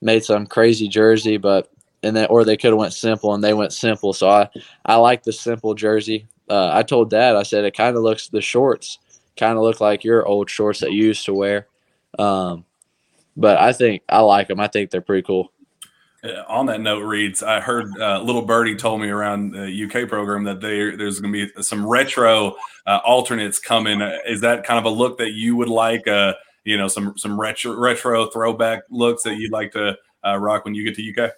made 0.00 0.24
some 0.24 0.46
crazy 0.46 0.88
jersey, 0.88 1.36
but 1.36 1.70
and 2.06 2.16
then 2.16 2.26
or 2.30 2.44
they 2.44 2.56
could 2.56 2.70
have 2.70 2.78
went 2.78 2.92
simple 2.92 3.34
and 3.34 3.42
they 3.42 3.54
went 3.54 3.72
simple. 3.72 4.12
So 4.12 4.28
I 4.28 4.48
I 4.84 4.96
like 4.96 5.22
the 5.22 5.32
simple 5.32 5.74
jersey. 5.74 6.26
Uh, 6.48 6.70
I 6.72 6.82
told 6.82 7.10
Dad 7.10 7.36
I 7.36 7.42
said 7.42 7.64
it 7.64 7.76
kind 7.76 7.96
of 7.96 8.02
looks 8.02 8.28
the 8.28 8.40
shorts 8.40 8.98
kind 9.36 9.56
of 9.56 9.62
look 9.62 9.80
like 9.80 10.04
your 10.04 10.26
old 10.26 10.50
shorts 10.50 10.80
that 10.80 10.92
you 10.92 11.04
used 11.06 11.24
to 11.26 11.34
wear. 11.34 11.66
Um, 12.18 12.64
but 13.36 13.58
I 13.58 13.72
think 13.72 14.02
I 14.08 14.20
like 14.20 14.48
them. 14.48 14.60
I 14.60 14.68
think 14.68 14.90
they're 14.90 15.00
pretty 15.00 15.22
cool. 15.22 15.52
Uh, 16.24 16.42
on 16.48 16.66
that 16.66 16.80
note, 16.80 17.02
reads 17.02 17.42
I 17.42 17.60
heard 17.60 17.90
uh, 18.00 18.20
little 18.22 18.42
birdie 18.42 18.76
told 18.76 19.00
me 19.00 19.08
around 19.08 19.52
the 19.52 19.84
UK 19.84 20.08
program 20.08 20.44
that 20.44 20.60
they, 20.60 20.96
there's 20.96 21.20
going 21.20 21.32
to 21.32 21.46
be 21.46 21.62
some 21.62 21.86
retro 21.86 22.56
uh, 22.86 23.00
alternates 23.04 23.58
coming. 23.58 24.00
Uh, 24.00 24.18
is 24.26 24.40
that 24.40 24.64
kind 24.64 24.78
of 24.78 24.90
a 24.90 24.94
look 24.94 25.18
that 25.18 25.32
you 25.32 25.54
would 25.56 25.68
like? 25.68 26.08
Uh, 26.08 26.34
you 26.64 26.76
know, 26.76 26.88
some 26.88 27.16
some 27.16 27.38
retro 27.38 27.78
retro 27.78 28.26
throwback 28.26 28.84
looks 28.90 29.22
that 29.24 29.36
you'd 29.36 29.52
like 29.52 29.72
to 29.72 29.96
uh, 30.26 30.36
rock 30.36 30.64
when 30.64 30.74
you 30.74 30.84
get 30.84 30.96
to 30.96 31.24
UK. 31.24 31.32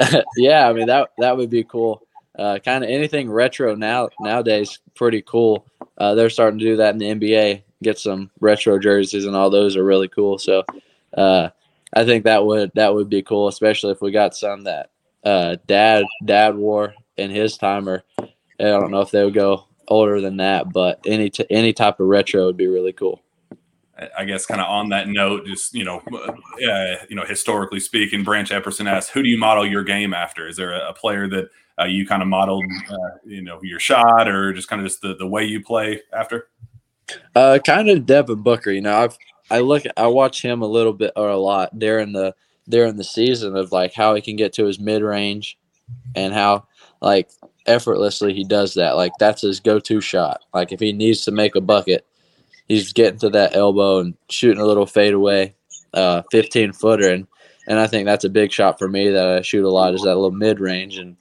yeah, 0.36 0.68
I 0.68 0.72
mean 0.72 0.86
that 0.86 1.10
that 1.18 1.36
would 1.36 1.50
be 1.50 1.64
cool. 1.64 2.02
Uh, 2.38 2.58
kind 2.64 2.82
of 2.82 2.90
anything 2.90 3.30
retro 3.30 3.74
now 3.74 4.08
nowadays, 4.20 4.78
pretty 4.94 5.22
cool. 5.22 5.66
Uh, 5.98 6.14
they're 6.14 6.30
starting 6.30 6.58
to 6.58 6.64
do 6.64 6.76
that 6.76 6.94
in 6.94 6.98
the 6.98 7.28
NBA. 7.28 7.62
Get 7.82 7.98
some 7.98 8.30
retro 8.40 8.78
jerseys 8.78 9.26
and 9.26 9.36
all 9.36 9.50
those 9.50 9.76
are 9.76 9.84
really 9.84 10.08
cool. 10.08 10.38
So 10.38 10.64
uh, 11.16 11.50
I 11.92 12.04
think 12.04 12.24
that 12.24 12.44
would 12.44 12.72
that 12.74 12.94
would 12.94 13.10
be 13.10 13.22
cool, 13.22 13.48
especially 13.48 13.92
if 13.92 14.00
we 14.00 14.10
got 14.10 14.34
some 14.34 14.64
that 14.64 14.90
uh, 15.24 15.56
dad 15.66 16.04
dad 16.24 16.56
wore 16.56 16.94
in 17.16 17.30
his 17.30 17.58
time, 17.58 17.88
or 17.88 18.02
I 18.18 18.24
don't 18.58 18.90
know 18.90 19.00
if 19.00 19.10
they 19.10 19.24
would 19.24 19.34
go 19.34 19.66
older 19.88 20.20
than 20.20 20.38
that, 20.38 20.72
but 20.72 21.00
any 21.04 21.28
t- 21.28 21.46
any 21.50 21.72
type 21.72 22.00
of 22.00 22.06
retro 22.06 22.46
would 22.46 22.56
be 22.56 22.66
really 22.66 22.92
cool. 22.92 23.20
I 24.16 24.24
guess 24.24 24.46
kind 24.46 24.60
of 24.60 24.68
on 24.68 24.88
that 24.88 25.08
note, 25.08 25.46
just 25.46 25.74
you 25.74 25.84
know, 25.84 26.00
uh, 26.12 26.96
you 27.08 27.16
know, 27.16 27.24
historically 27.24 27.80
speaking, 27.80 28.24
Branch 28.24 28.48
Epperson 28.48 28.90
asked, 28.90 29.10
"Who 29.10 29.22
do 29.22 29.28
you 29.28 29.38
model 29.38 29.66
your 29.66 29.84
game 29.84 30.14
after? 30.14 30.48
Is 30.48 30.56
there 30.56 30.72
a, 30.72 30.88
a 30.90 30.94
player 30.94 31.28
that 31.28 31.50
uh, 31.78 31.84
you 31.84 32.06
kind 32.06 32.22
of 32.22 32.28
modeled, 32.28 32.64
uh, 32.90 33.18
you 33.24 33.42
know, 33.42 33.60
your 33.62 33.78
shot, 33.78 34.28
or 34.28 34.52
just 34.54 34.68
kind 34.68 34.80
of 34.80 34.88
just 34.88 35.02
the, 35.02 35.14
the 35.14 35.26
way 35.26 35.44
you 35.44 35.62
play 35.62 36.00
after?" 36.12 36.48
Uh, 37.34 37.58
kind 37.64 37.90
of 37.90 38.06
Devin 38.06 38.42
Booker. 38.42 38.70
You 38.70 38.80
know, 38.80 38.96
I've 38.96 39.18
I 39.50 39.60
look 39.60 39.82
I 39.96 40.06
watch 40.06 40.42
him 40.42 40.62
a 40.62 40.66
little 40.66 40.94
bit 40.94 41.12
or 41.14 41.28
a 41.28 41.36
lot 41.36 41.78
during 41.78 42.12
the 42.12 42.34
during 42.68 42.96
the 42.96 43.04
season 43.04 43.56
of 43.56 43.72
like 43.72 43.92
how 43.92 44.14
he 44.14 44.22
can 44.22 44.36
get 44.36 44.52
to 44.54 44.64
his 44.64 44.80
mid 44.80 45.02
range 45.02 45.58
and 46.14 46.32
how 46.32 46.66
like 47.02 47.28
effortlessly 47.66 48.32
he 48.32 48.44
does 48.44 48.74
that. 48.74 48.96
Like 48.96 49.12
that's 49.18 49.42
his 49.42 49.60
go 49.60 49.78
to 49.80 50.00
shot. 50.00 50.40
Like 50.54 50.72
if 50.72 50.80
he 50.80 50.92
needs 50.92 51.24
to 51.24 51.30
make 51.30 51.54
a 51.54 51.60
bucket, 51.60 52.06
he's 52.72 52.92
getting 52.94 53.18
to 53.18 53.28
that 53.28 53.54
elbow 53.54 53.98
and 53.98 54.14
shooting 54.30 54.60
a 54.60 54.64
little 54.64 54.86
fadeaway, 54.86 55.54
uh, 55.92 56.22
15 56.30 56.72
footer. 56.72 57.12
And, 57.12 57.26
and 57.68 57.78
I 57.78 57.86
think 57.86 58.06
that's 58.06 58.24
a 58.24 58.30
big 58.30 58.50
shot 58.50 58.78
for 58.78 58.88
me 58.88 59.10
that 59.10 59.28
I 59.28 59.42
shoot 59.42 59.64
a 59.64 59.70
lot 59.70 59.94
is 59.94 60.02
that 60.02 60.14
little 60.14 60.30
mid 60.30 60.58
range. 60.58 60.96
And, 60.96 61.16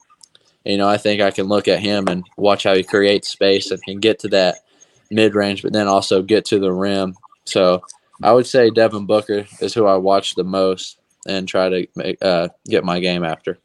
you 0.64 0.78
know, 0.78 0.88
I 0.88 0.98
think 0.98 1.22
I 1.22 1.32
can 1.32 1.48
look 1.48 1.68
at 1.68 1.82
him 1.82 2.08
and 2.08 2.24
watch 2.38 2.64
how 2.64 2.74
he 2.74 2.84
creates 2.84 3.28
space 3.28 3.70
and 3.70 3.84
can 3.84 4.00
get 4.00 4.20
to 4.20 4.30
that 4.30 4.60
mid 5.10 5.36
range, 5.36 5.62
but 5.62 5.74
then 5.74 5.88
also 5.88 6.22
get 6.22 6.46
to 6.46 6.60
the 6.60 6.72
rim. 6.72 7.16
So 7.44 7.84
I 8.24 8.32
would 8.32 8.48
say 8.48 8.70
Devin 8.70 9.06
Booker 9.06 9.46
is 9.60 9.74
who 9.74 9.86
I 9.88 9.98
watch 9.98 10.36
the 10.36 10.46
most 10.46 11.00
and 11.28 11.48
try 11.48 11.68
to 11.68 11.88
make, 11.98 12.18
uh, 12.24 12.48
get 12.66 12.86
my 12.86 13.02
game 13.02 13.26
after. 13.26 13.60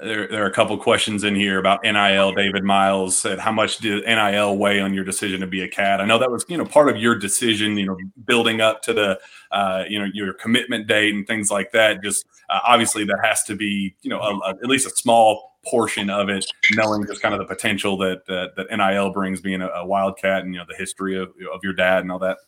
There, 0.00 0.28
there 0.28 0.44
are 0.44 0.46
a 0.46 0.52
couple 0.52 0.78
questions 0.78 1.24
in 1.24 1.34
here 1.34 1.58
about 1.58 1.82
NIL. 1.82 2.32
David 2.32 2.62
Miles 2.62 3.18
said, 3.18 3.40
"How 3.40 3.50
much 3.50 3.78
did 3.78 4.04
NIL 4.04 4.56
weigh 4.56 4.80
on 4.80 4.94
your 4.94 5.02
decision 5.02 5.40
to 5.40 5.48
be 5.48 5.62
a 5.62 5.68
cat?" 5.68 6.00
I 6.00 6.04
know 6.04 6.18
that 6.18 6.30
was, 6.30 6.44
you 6.48 6.56
know, 6.56 6.64
part 6.64 6.88
of 6.88 6.98
your 6.98 7.16
decision. 7.16 7.76
You 7.76 7.86
know, 7.86 7.98
building 8.24 8.60
up 8.60 8.80
to 8.82 8.92
the, 8.92 9.18
uh, 9.50 9.84
you 9.88 9.98
know, 9.98 10.06
your 10.14 10.34
commitment 10.34 10.86
date 10.86 11.14
and 11.14 11.26
things 11.26 11.50
like 11.50 11.72
that. 11.72 12.00
Just 12.00 12.26
uh, 12.48 12.60
obviously, 12.64 13.04
there 13.04 13.20
has 13.20 13.42
to 13.44 13.56
be, 13.56 13.96
you 14.02 14.10
know, 14.10 14.20
a, 14.20 14.38
a, 14.38 14.50
at 14.50 14.66
least 14.66 14.86
a 14.86 14.90
small 14.90 15.58
portion 15.66 16.10
of 16.10 16.28
it, 16.28 16.46
knowing 16.74 17.04
just 17.04 17.20
kind 17.20 17.34
of 17.34 17.40
the 17.40 17.46
potential 17.46 17.96
that 17.98 18.24
that, 18.26 18.54
that 18.54 18.66
NIL 18.70 19.10
brings, 19.10 19.40
being 19.40 19.62
a, 19.62 19.68
a 19.68 19.84
wildcat, 19.84 20.44
and 20.44 20.54
you 20.54 20.60
know, 20.60 20.66
the 20.68 20.76
history 20.76 21.20
of, 21.20 21.30
of 21.52 21.64
your 21.64 21.72
dad 21.72 22.02
and 22.02 22.12
all 22.12 22.20
that. 22.20 22.38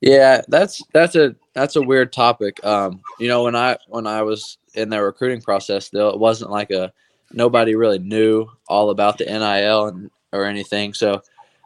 Yeah, 0.00 0.42
that's 0.48 0.82
that's 0.92 1.16
a 1.16 1.34
that's 1.54 1.76
a 1.76 1.82
weird 1.82 2.12
topic. 2.12 2.62
Um, 2.64 3.00
you 3.18 3.28
know, 3.28 3.44
when 3.44 3.56
I 3.56 3.78
when 3.88 4.06
I 4.06 4.22
was 4.22 4.58
in 4.74 4.90
the 4.90 5.02
recruiting 5.02 5.40
process, 5.40 5.88
though, 5.88 6.10
it 6.10 6.18
wasn't 6.18 6.50
like 6.50 6.70
a 6.70 6.92
nobody 7.32 7.74
really 7.74 7.98
knew 7.98 8.46
all 8.68 8.90
about 8.90 9.18
the 9.18 9.24
NIL 9.24 9.86
and 9.86 10.10
or 10.32 10.44
anything. 10.44 10.92
So, 10.92 11.22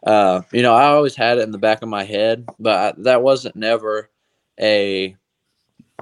uh, 0.07 0.41
you 0.51 0.61
know, 0.61 0.73
I 0.73 0.85
always 0.85 1.15
had 1.15 1.39
it 1.39 1.43
in 1.43 1.51
the 1.51 1.57
back 1.57 1.81
of 1.81 1.89
my 1.89 2.03
head, 2.03 2.45
but 2.57 2.75
I, 2.97 3.01
that 3.01 3.21
wasn't 3.21 3.55
never 3.57 4.09
a 4.59 5.15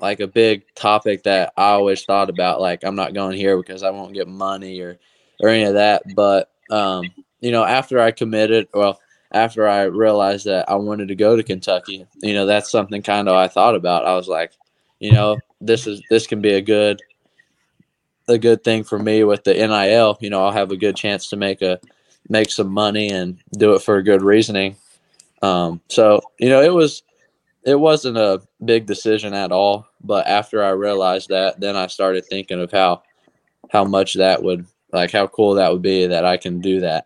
like 0.01 0.19
a 0.19 0.27
big 0.27 0.63
topic 0.75 1.23
that 1.23 1.51
I 1.57 1.69
always 1.71 2.03
thought 2.05 2.29
about. 2.29 2.61
Like, 2.61 2.83
I'm 2.83 2.95
not 2.95 3.13
going 3.13 3.35
here 3.37 3.57
because 3.57 3.83
I 3.83 3.89
won't 3.89 4.13
get 4.13 4.27
money 4.27 4.79
or 4.81 4.99
or 5.41 5.49
any 5.49 5.63
of 5.63 5.73
that. 5.73 6.03
But 6.15 6.51
um, 6.69 7.05
you 7.41 7.51
know, 7.51 7.63
after 7.63 7.99
I 7.99 8.11
committed, 8.11 8.67
well 8.73 8.99
after 9.31 9.67
I 9.67 9.83
realized 9.83 10.45
that 10.45 10.69
I 10.69 10.75
wanted 10.75 11.07
to 11.09 11.15
go 11.15 11.35
to 11.35 11.43
Kentucky, 11.43 12.05
you 12.21 12.33
know, 12.33 12.45
that's 12.45 12.71
something 12.71 13.01
kind 13.01 13.29
of 13.29 13.35
I 13.35 13.47
thought 13.47 13.75
about. 13.75 14.05
I 14.05 14.15
was 14.15 14.27
like, 14.27 14.53
you 14.99 15.11
know, 15.11 15.37
this 15.61 15.87
is 15.87 16.01
this 16.09 16.27
can 16.27 16.41
be 16.41 16.53
a 16.53 16.61
good 16.61 17.01
a 18.27 18.37
good 18.37 18.63
thing 18.63 18.83
for 18.83 18.99
me 18.99 19.23
with 19.23 19.43
the 19.43 19.53
NIL. 19.53 20.17
You 20.21 20.29
know, 20.29 20.43
I'll 20.43 20.51
have 20.51 20.71
a 20.71 20.77
good 20.77 20.95
chance 20.95 21.29
to 21.29 21.35
make 21.35 21.61
a 21.61 21.79
make 22.27 22.49
some 22.49 22.71
money 22.71 23.09
and 23.09 23.39
do 23.57 23.73
it 23.73 23.81
for 23.81 23.97
a 23.97 24.03
good 24.03 24.21
reasoning. 24.21 24.75
Um, 25.41 25.81
so 25.89 26.21
you 26.39 26.49
know, 26.49 26.61
it 26.61 26.73
was 26.73 27.03
it 27.63 27.79
wasn't 27.79 28.17
a 28.17 28.41
big 28.63 28.85
decision 28.85 29.33
at 29.33 29.51
all. 29.51 29.87
But 30.01 30.27
after 30.27 30.63
I 30.63 30.69
realized 30.69 31.29
that, 31.29 31.59
then 31.59 31.75
I 31.75 31.87
started 31.87 32.25
thinking 32.25 32.61
of 32.61 32.71
how 32.71 33.03
how 33.71 33.83
much 33.83 34.15
that 34.15 34.41
would 34.41 34.65
like 34.91 35.11
how 35.11 35.27
cool 35.27 35.55
that 35.55 35.71
would 35.71 35.81
be 35.81 36.07
that 36.07 36.25
I 36.25 36.37
can 36.37 36.61
do 36.61 36.79
that. 36.81 37.05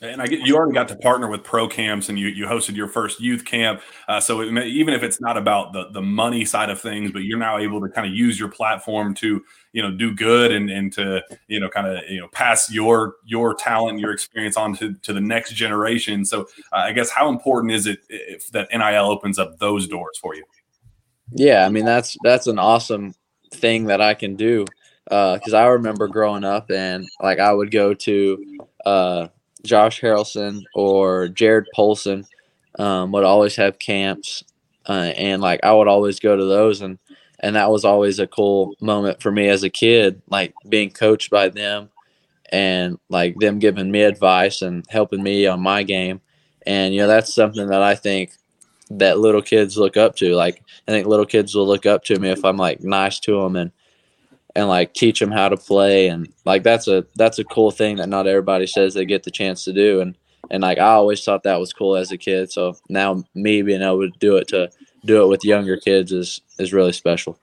And 0.00 0.22
I 0.22 0.26
get 0.28 0.40
you 0.46 0.56
already 0.56 0.74
got 0.74 0.86
to 0.88 0.96
partner 0.96 1.28
with 1.28 1.42
pro 1.42 1.66
camps, 1.66 2.08
and 2.08 2.18
you 2.18 2.28
you 2.28 2.46
hosted 2.46 2.76
your 2.76 2.86
first 2.86 3.20
youth 3.20 3.44
camp. 3.44 3.80
Uh, 4.06 4.20
so 4.20 4.38
may, 4.50 4.66
even 4.66 4.94
if 4.94 5.02
it's 5.02 5.20
not 5.20 5.36
about 5.36 5.72
the 5.72 5.88
the 5.92 6.00
money 6.00 6.44
side 6.44 6.70
of 6.70 6.80
things, 6.80 7.10
but 7.10 7.24
you're 7.24 7.38
now 7.38 7.58
able 7.58 7.80
to 7.80 7.88
kind 7.88 8.06
of 8.06 8.14
use 8.14 8.38
your 8.38 8.48
platform 8.48 9.12
to 9.14 9.42
you 9.72 9.82
know 9.82 9.90
do 9.90 10.14
good 10.14 10.52
and 10.52 10.70
and 10.70 10.92
to 10.92 11.22
you 11.48 11.58
know 11.58 11.68
kind 11.68 11.86
of 11.86 12.04
you 12.08 12.20
know 12.20 12.28
pass 12.28 12.70
your 12.70 13.16
your 13.24 13.54
talent, 13.54 13.98
your 13.98 14.12
experience 14.12 14.56
on 14.56 14.76
to, 14.76 14.94
to 14.94 15.12
the 15.12 15.20
next 15.20 15.54
generation. 15.54 16.24
So 16.24 16.42
uh, 16.72 16.76
I 16.76 16.92
guess 16.92 17.10
how 17.10 17.28
important 17.28 17.72
is 17.72 17.86
it 17.86 17.98
if 18.08 18.48
that 18.52 18.68
NIL 18.72 19.10
opens 19.10 19.38
up 19.38 19.58
those 19.58 19.88
doors 19.88 20.16
for 20.18 20.36
you? 20.36 20.44
Yeah, 21.32 21.66
I 21.66 21.70
mean 21.70 21.84
that's 21.84 22.16
that's 22.22 22.46
an 22.46 22.60
awesome 22.60 23.14
thing 23.52 23.84
that 23.84 24.00
I 24.00 24.14
can 24.14 24.36
do 24.36 24.64
because 25.04 25.54
uh, 25.54 25.58
I 25.58 25.66
remember 25.66 26.06
growing 26.06 26.44
up 26.44 26.70
and 26.70 27.04
like 27.22 27.38
I 27.38 27.52
would 27.52 27.70
go 27.70 27.94
to 27.94 28.58
uh, 28.84 29.28
Josh 29.68 30.00
Harrelson 30.00 30.62
or 30.74 31.28
Jarrod 31.28 31.66
Polson 31.74 32.24
um, 32.78 33.12
would 33.12 33.24
always 33.24 33.56
have 33.56 33.78
camps, 33.78 34.42
uh, 34.88 35.12
and 35.16 35.42
like 35.42 35.60
I 35.62 35.72
would 35.72 35.88
always 35.88 36.18
go 36.18 36.36
to 36.36 36.44
those, 36.44 36.80
and 36.80 36.98
and 37.40 37.54
that 37.54 37.70
was 37.70 37.84
always 37.84 38.18
a 38.18 38.26
cool 38.26 38.74
moment 38.80 39.22
for 39.22 39.30
me 39.30 39.48
as 39.48 39.62
a 39.62 39.70
kid, 39.70 40.22
like 40.28 40.54
being 40.68 40.90
coached 40.90 41.30
by 41.30 41.48
them, 41.48 41.90
and 42.50 42.98
like 43.08 43.36
them 43.36 43.58
giving 43.58 43.90
me 43.90 44.02
advice 44.02 44.62
and 44.62 44.84
helping 44.88 45.22
me 45.22 45.46
on 45.46 45.60
my 45.60 45.82
game, 45.82 46.20
and 46.66 46.94
you 46.94 47.00
know 47.00 47.06
that's 47.08 47.34
something 47.34 47.68
that 47.68 47.82
I 47.82 47.94
think 47.94 48.32
that 48.90 49.18
little 49.18 49.42
kids 49.42 49.76
look 49.76 49.96
up 49.96 50.16
to. 50.16 50.34
Like 50.34 50.62
I 50.86 50.92
think 50.92 51.06
little 51.06 51.26
kids 51.26 51.54
will 51.54 51.66
look 51.66 51.86
up 51.86 52.04
to 52.04 52.18
me 52.18 52.30
if 52.30 52.44
I'm 52.44 52.56
like 52.56 52.80
nice 52.82 53.20
to 53.20 53.42
them 53.42 53.56
and 53.56 53.70
and 54.54 54.68
like 54.68 54.94
teach 54.94 55.20
them 55.20 55.30
how 55.30 55.48
to 55.48 55.56
play 55.56 56.08
and 56.08 56.32
like 56.44 56.62
that's 56.62 56.88
a 56.88 57.04
that's 57.16 57.38
a 57.38 57.44
cool 57.44 57.70
thing 57.70 57.96
that 57.96 58.08
not 58.08 58.26
everybody 58.26 58.66
says 58.66 58.94
they 58.94 59.04
get 59.04 59.22
the 59.22 59.30
chance 59.30 59.64
to 59.64 59.72
do 59.72 60.00
and 60.00 60.16
and 60.50 60.62
like 60.62 60.78
I 60.78 60.92
always 60.92 61.22
thought 61.22 61.42
that 61.42 61.60
was 61.60 61.72
cool 61.72 61.96
as 61.96 62.12
a 62.12 62.18
kid 62.18 62.50
so 62.50 62.76
now 62.88 63.22
me 63.34 63.62
being 63.62 63.82
able 63.82 64.10
to 64.10 64.18
do 64.18 64.36
it 64.36 64.48
to 64.48 64.70
do 65.04 65.22
it 65.22 65.28
with 65.28 65.44
younger 65.44 65.76
kids 65.76 66.12
is 66.12 66.40
is 66.58 66.72
really 66.72 66.92
special. 66.92 67.38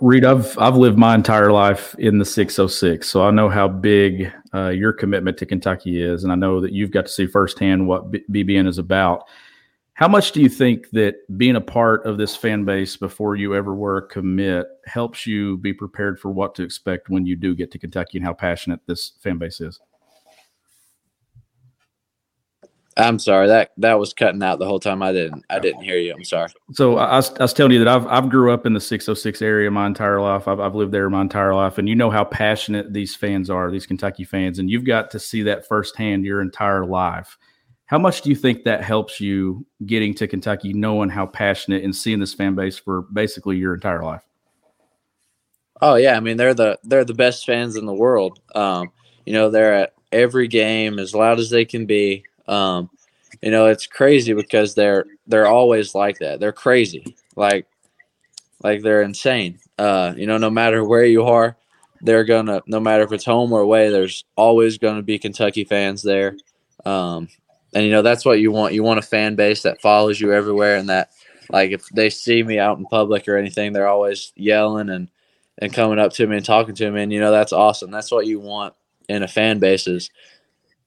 Reed, 0.00 0.24
I've 0.24 0.58
I've 0.58 0.76
lived 0.76 0.98
my 0.98 1.14
entire 1.14 1.52
life 1.52 1.94
in 1.98 2.18
the 2.18 2.24
606, 2.24 3.06
so 3.06 3.22
I 3.22 3.30
know 3.30 3.48
how 3.50 3.68
big 3.68 4.32
uh, 4.54 4.68
your 4.68 4.92
commitment 4.92 5.36
to 5.38 5.46
Kentucky 5.46 6.02
is, 6.02 6.24
and 6.24 6.32
I 6.32 6.36
know 6.36 6.60
that 6.60 6.72
you've 6.72 6.90
got 6.90 7.06
to 7.06 7.12
see 7.12 7.26
firsthand 7.26 7.86
what 7.86 8.10
BBN 8.10 8.66
is 8.66 8.78
about. 8.78 9.24
How 9.96 10.08
much 10.08 10.32
do 10.32 10.42
you 10.42 10.50
think 10.50 10.90
that 10.90 11.14
being 11.38 11.56
a 11.56 11.60
part 11.60 12.04
of 12.04 12.18
this 12.18 12.36
fan 12.36 12.66
base 12.66 12.98
before 12.98 13.34
you 13.34 13.54
ever 13.54 13.74
were 13.74 13.96
a 13.96 14.06
commit 14.06 14.66
helps 14.84 15.26
you 15.26 15.56
be 15.56 15.72
prepared 15.72 16.20
for 16.20 16.30
what 16.30 16.54
to 16.56 16.62
expect 16.62 17.08
when 17.08 17.24
you 17.24 17.34
do 17.34 17.54
get 17.54 17.70
to 17.72 17.78
Kentucky 17.78 18.18
and 18.18 18.26
how 18.26 18.34
passionate 18.34 18.80
this 18.86 19.12
fan 19.22 19.38
base 19.38 19.58
is? 19.62 19.80
I'm 22.98 23.18
sorry 23.18 23.46
that 23.46 23.72
that 23.78 23.98
was 23.98 24.12
cutting 24.12 24.42
out 24.42 24.58
the 24.58 24.66
whole 24.66 24.80
time. 24.80 25.02
I 25.02 25.12
didn't 25.12 25.46
I 25.48 25.58
didn't 25.58 25.82
hear 25.82 25.96
you. 25.96 26.12
I'm 26.12 26.24
sorry. 26.24 26.50
So 26.72 26.98
I, 26.98 27.06
I 27.06 27.16
was, 27.16 27.30
I 27.32 27.42
was 27.44 27.54
telling 27.54 27.72
you 27.72 27.78
that 27.78 27.88
I've 27.88 28.06
I've 28.06 28.28
grew 28.28 28.52
up 28.52 28.66
in 28.66 28.74
the 28.74 28.80
606 28.80 29.40
area 29.40 29.70
my 29.70 29.86
entire 29.86 30.20
life. 30.20 30.46
I've, 30.46 30.60
I've 30.60 30.74
lived 30.74 30.92
there 30.92 31.08
my 31.08 31.22
entire 31.22 31.54
life, 31.54 31.78
and 31.78 31.88
you 31.88 31.94
know 31.94 32.10
how 32.10 32.24
passionate 32.24 32.92
these 32.92 33.16
fans 33.16 33.48
are, 33.48 33.70
these 33.70 33.86
Kentucky 33.86 34.24
fans, 34.24 34.58
and 34.58 34.70
you've 34.70 34.84
got 34.84 35.10
to 35.12 35.18
see 35.18 35.42
that 35.44 35.66
firsthand 35.66 36.26
your 36.26 36.42
entire 36.42 36.84
life. 36.84 37.38
How 37.86 37.98
much 37.98 38.22
do 38.22 38.30
you 38.30 38.36
think 38.36 38.64
that 38.64 38.82
helps 38.82 39.20
you 39.20 39.64
getting 39.86 40.12
to 40.14 40.26
Kentucky, 40.26 40.72
knowing 40.72 41.08
how 41.08 41.26
passionate 41.26 41.84
and 41.84 41.94
seeing 41.94 42.18
this 42.18 42.34
fan 42.34 42.54
base 42.54 42.76
for 42.76 43.02
basically 43.02 43.56
your 43.56 43.74
entire 43.74 44.02
life? 44.02 44.22
Oh 45.80 45.94
yeah, 45.94 46.16
I 46.16 46.20
mean 46.20 46.36
they're 46.36 46.54
the 46.54 46.78
they're 46.84 47.04
the 47.04 47.14
best 47.14 47.46
fans 47.46 47.76
in 47.76 47.86
the 47.86 47.94
world. 47.94 48.40
Um, 48.54 48.90
you 49.24 49.32
know 49.32 49.50
they're 49.50 49.74
at 49.74 49.92
every 50.10 50.48
game 50.48 50.98
as 50.98 51.14
loud 51.14 51.38
as 51.38 51.50
they 51.50 51.64
can 51.64 51.86
be. 51.86 52.24
Um, 52.48 52.90
you 53.42 53.50
know, 53.50 53.66
it's 53.66 53.86
crazy 53.86 54.32
because 54.32 54.74
they're 54.74 55.04
they're 55.26 55.46
always 55.46 55.94
like 55.94 56.18
that. 56.18 56.40
They're 56.40 56.52
crazy, 56.52 57.16
like 57.36 57.66
like 58.62 58.82
they're 58.82 59.02
insane. 59.02 59.58
Uh, 59.78 60.14
you 60.16 60.26
know, 60.26 60.38
no 60.38 60.50
matter 60.50 60.84
where 60.84 61.04
you 61.04 61.24
are, 61.24 61.56
they're 62.00 62.24
gonna 62.24 62.62
no 62.66 62.80
matter 62.80 63.04
if 63.04 63.12
it's 63.12 63.24
home 63.24 63.52
or 63.52 63.60
away, 63.60 63.90
there's 63.90 64.24
always 64.34 64.78
gonna 64.78 65.02
be 65.02 65.18
Kentucky 65.18 65.64
fans 65.64 66.02
there. 66.02 66.36
Um, 66.84 67.28
and 67.76 67.84
you 67.84 67.90
know 67.90 68.00
that's 68.00 68.24
what 68.24 68.40
you 68.40 68.50
want. 68.50 68.72
You 68.72 68.82
want 68.82 69.00
a 69.00 69.02
fan 69.02 69.34
base 69.34 69.60
that 69.62 69.82
follows 69.82 70.18
you 70.18 70.32
everywhere, 70.32 70.76
and 70.76 70.88
that 70.88 71.10
like 71.50 71.72
if 71.72 71.86
they 71.90 72.08
see 72.08 72.42
me 72.42 72.58
out 72.58 72.78
in 72.78 72.86
public 72.86 73.28
or 73.28 73.36
anything, 73.36 73.74
they're 73.74 73.86
always 73.86 74.32
yelling 74.34 74.88
and 74.88 75.10
and 75.58 75.74
coming 75.74 75.98
up 75.98 76.10
to 76.14 76.26
me 76.26 76.38
and 76.38 76.44
talking 76.44 76.74
to 76.74 76.90
me. 76.90 77.02
And 77.02 77.12
you 77.12 77.20
know 77.20 77.30
that's 77.30 77.52
awesome. 77.52 77.90
That's 77.90 78.10
what 78.10 78.26
you 78.26 78.40
want 78.40 78.72
in 79.10 79.22
a 79.22 79.28
fan 79.28 79.58
base 79.58 79.86
is 79.86 80.10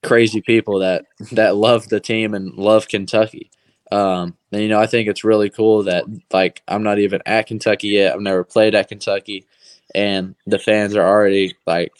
crazy 0.01 0.41
people 0.41 0.79
that 0.79 1.05
that 1.33 1.55
love 1.55 1.87
the 1.89 1.99
team 1.99 2.33
and 2.33 2.55
love 2.55 2.87
Kentucky. 2.87 3.51
Um, 3.91 4.35
and 4.51 4.63
you 4.63 4.67
know, 4.67 4.79
I 4.79 4.87
think 4.87 5.07
it's 5.07 5.23
really 5.23 5.51
cool 5.51 5.83
that 5.83 6.05
like 6.33 6.63
I'm 6.67 6.81
not 6.81 6.97
even 6.97 7.21
at 7.27 7.45
Kentucky 7.45 7.89
yet. 7.89 8.15
I've 8.15 8.21
never 8.21 8.43
played 8.43 8.73
at 8.73 8.87
Kentucky, 8.87 9.45
and 9.93 10.33
the 10.47 10.57
fans 10.57 10.95
are 10.95 11.07
already 11.07 11.55
like 11.67 11.93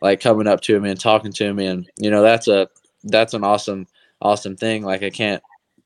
like 0.00 0.20
coming 0.20 0.46
up 0.46 0.62
to 0.62 0.80
me 0.80 0.88
and 0.88 0.98
talking 0.98 1.32
to 1.34 1.52
me, 1.52 1.66
and 1.66 1.90
you 1.98 2.10
know 2.10 2.22
that's 2.22 2.48
a 2.48 2.70
that's 3.04 3.34
an 3.34 3.44
awesome 3.44 3.86
awesome 4.24 4.56
thing. 4.56 4.82
Like 4.82 5.04
I 5.04 5.10
can't, 5.10 5.42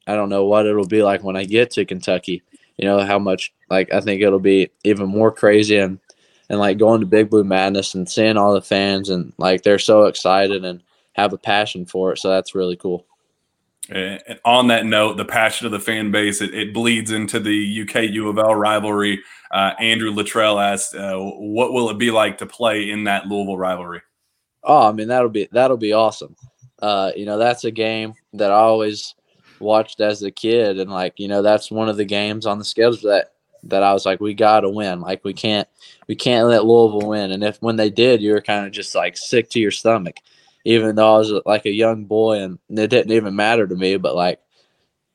I 0.06 0.14
don't 0.14 0.30
know 0.30 0.46
what 0.46 0.64
it'll 0.64 0.86
be 0.86 1.02
like 1.02 1.22
when 1.22 1.36
I 1.36 1.44
get 1.44 1.70
to 1.72 1.84
Kentucky. 1.84 2.42
You 2.78 2.86
know 2.86 3.00
how 3.00 3.18
much 3.18 3.52
like 3.68 3.92
I 3.92 4.00
think 4.00 4.22
it'll 4.22 4.38
be 4.38 4.70
even 4.84 5.08
more 5.08 5.32
crazy 5.32 5.76
and 5.76 5.98
and 6.48 6.58
like 6.58 6.78
going 6.78 7.00
to 7.00 7.06
Big 7.06 7.28
Blue 7.28 7.44
Madness 7.44 7.94
and 7.94 8.08
seeing 8.08 8.38
all 8.38 8.54
the 8.54 8.62
fans 8.62 9.10
and 9.10 9.32
like 9.36 9.62
they're 9.62 9.78
so 9.78 10.04
excited 10.04 10.64
and 10.64 10.82
have 11.12 11.32
a 11.32 11.38
passion 11.38 11.84
for 11.84 12.12
it. 12.12 12.18
So 12.18 12.30
that's 12.30 12.54
really 12.54 12.76
cool. 12.76 13.04
And 13.90 14.20
on 14.44 14.68
that 14.68 14.86
note, 14.86 15.16
the 15.16 15.24
passion 15.24 15.66
of 15.66 15.72
the 15.72 15.80
fan 15.80 16.10
base 16.10 16.40
it, 16.40 16.54
it 16.54 16.74
bleeds 16.74 17.10
into 17.10 17.40
the 17.40 17.82
UK 17.82 18.10
U 18.10 18.28
of 18.28 18.38
L 18.38 18.54
rivalry. 18.54 19.20
Uh, 19.50 19.72
Andrew 19.80 20.10
Luttrell 20.10 20.60
asked, 20.60 20.94
uh, 20.94 21.18
"What 21.18 21.72
will 21.72 21.90
it 21.90 21.98
be 21.98 22.10
like 22.10 22.38
to 22.38 22.46
play 22.46 22.90
in 22.90 23.04
that 23.04 23.26
Louisville 23.26 23.56
rivalry?" 23.56 24.02
Oh, 24.62 24.88
I 24.88 24.92
mean 24.92 25.08
that'll 25.08 25.30
be 25.30 25.48
that'll 25.52 25.78
be 25.78 25.94
awesome. 25.94 26.36
Uh, 26.80 27.12
you 27.16 27.26
know, 27.26 27.38
that's 27.38 27.64
a 27.64 27.70
game 27.70 28.14
that 28.34 28.50
I 28.50 28.56
always 28.56 29.14
watched 29.60 30.00
as 30.00 30.22
a 30.22 30.30
kid, 30.30 30.78
and 30.78 30.90
like 30.90 31.18
you 31.18 31.28
know, 31.28 31.42
that's 31.42 31.70
one 31.70 31.88
of 31.88 31.96
the 31.96 32.04
games 32.04 32.46
on 32.46 32.58
the 32.58 32.64
schedule 32.64 33.10
that 33.10 33.32
that 33.64 33.82
I 33.82 33.92
was 33.92 34.06
like, 34.06 34.20
we 34.20 34.34
got 34.34 34.60
to 34.60 34.68
win. 34.70 35.00
Like 35.00 35.24
we 35.24 35.34
can't 35.34 35.68
we 36.06 36.14
can't 36.14 36.48
let 36.48 36.64
Louisville 36.64 37.08
win. 37.08 37.32
And 37.32 37.42
if 37.42 37.60
when 37.60 37.76
they 37.76 37.90
did, 37.90 38.22
you 38.22 38.32
were 38.32 38.40
kind 38.40 38.66
of 38.66 38.72
just 38.72 38.94
like 38.94 39.16
sick 39.16 39.50
to 39.50 39.60
your 39.60 39.72
stomach 39.72 40.16
even 40.68 40.96
though 40.96 41.14
I 41.14 41.18
was 41.18 41.32
like 41.46 41.64
a 41.64 41.70
young 41.70 42.04
boy 42.04 42.42
and 42.42 42.58
it 42.68 42.88
didn't 42.88 43.12
even 43.12 43.34
matter 43.34 43.66
to 43.66 43.74
me, 43.74 43.96
but 43.96 44.14
like 44.14 44.38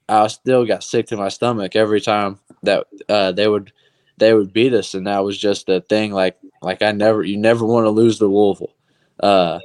I 0.09 0.25
still 0.27 0.65
got 0.65 0.83
sick 0.83 1.05
to 1.07 1.17
my 1.17 1.29
stomach 1.29 1.75
every 1.75 2.01
time 2.01 2.39
that 2.63 2.87
uh, 3.07 3.33
they 3.33 3.47
would 3.47 3.71
they 4.17 4.33
would 4.33 4.51
beat 4.51 4.73
us, 4.73 4.95
and 4.95 5.05
that 5.05 5.23
was 5.23 5.37
just 5.37 5.69
a 5.69 5.81
thing. 5.81 6.11
Like 6.11 6.37
like 6.61 6.81
I 6.81 6.91
never 6.91 7.23
you 7.23 7.37
never 7.37 7.65
want 7.65 7.85
to 7.85 7.91
lose 7.91 8.17
the 8.17 8.25
Louisville. 8.25 8.73
Uh, 9.19 9.59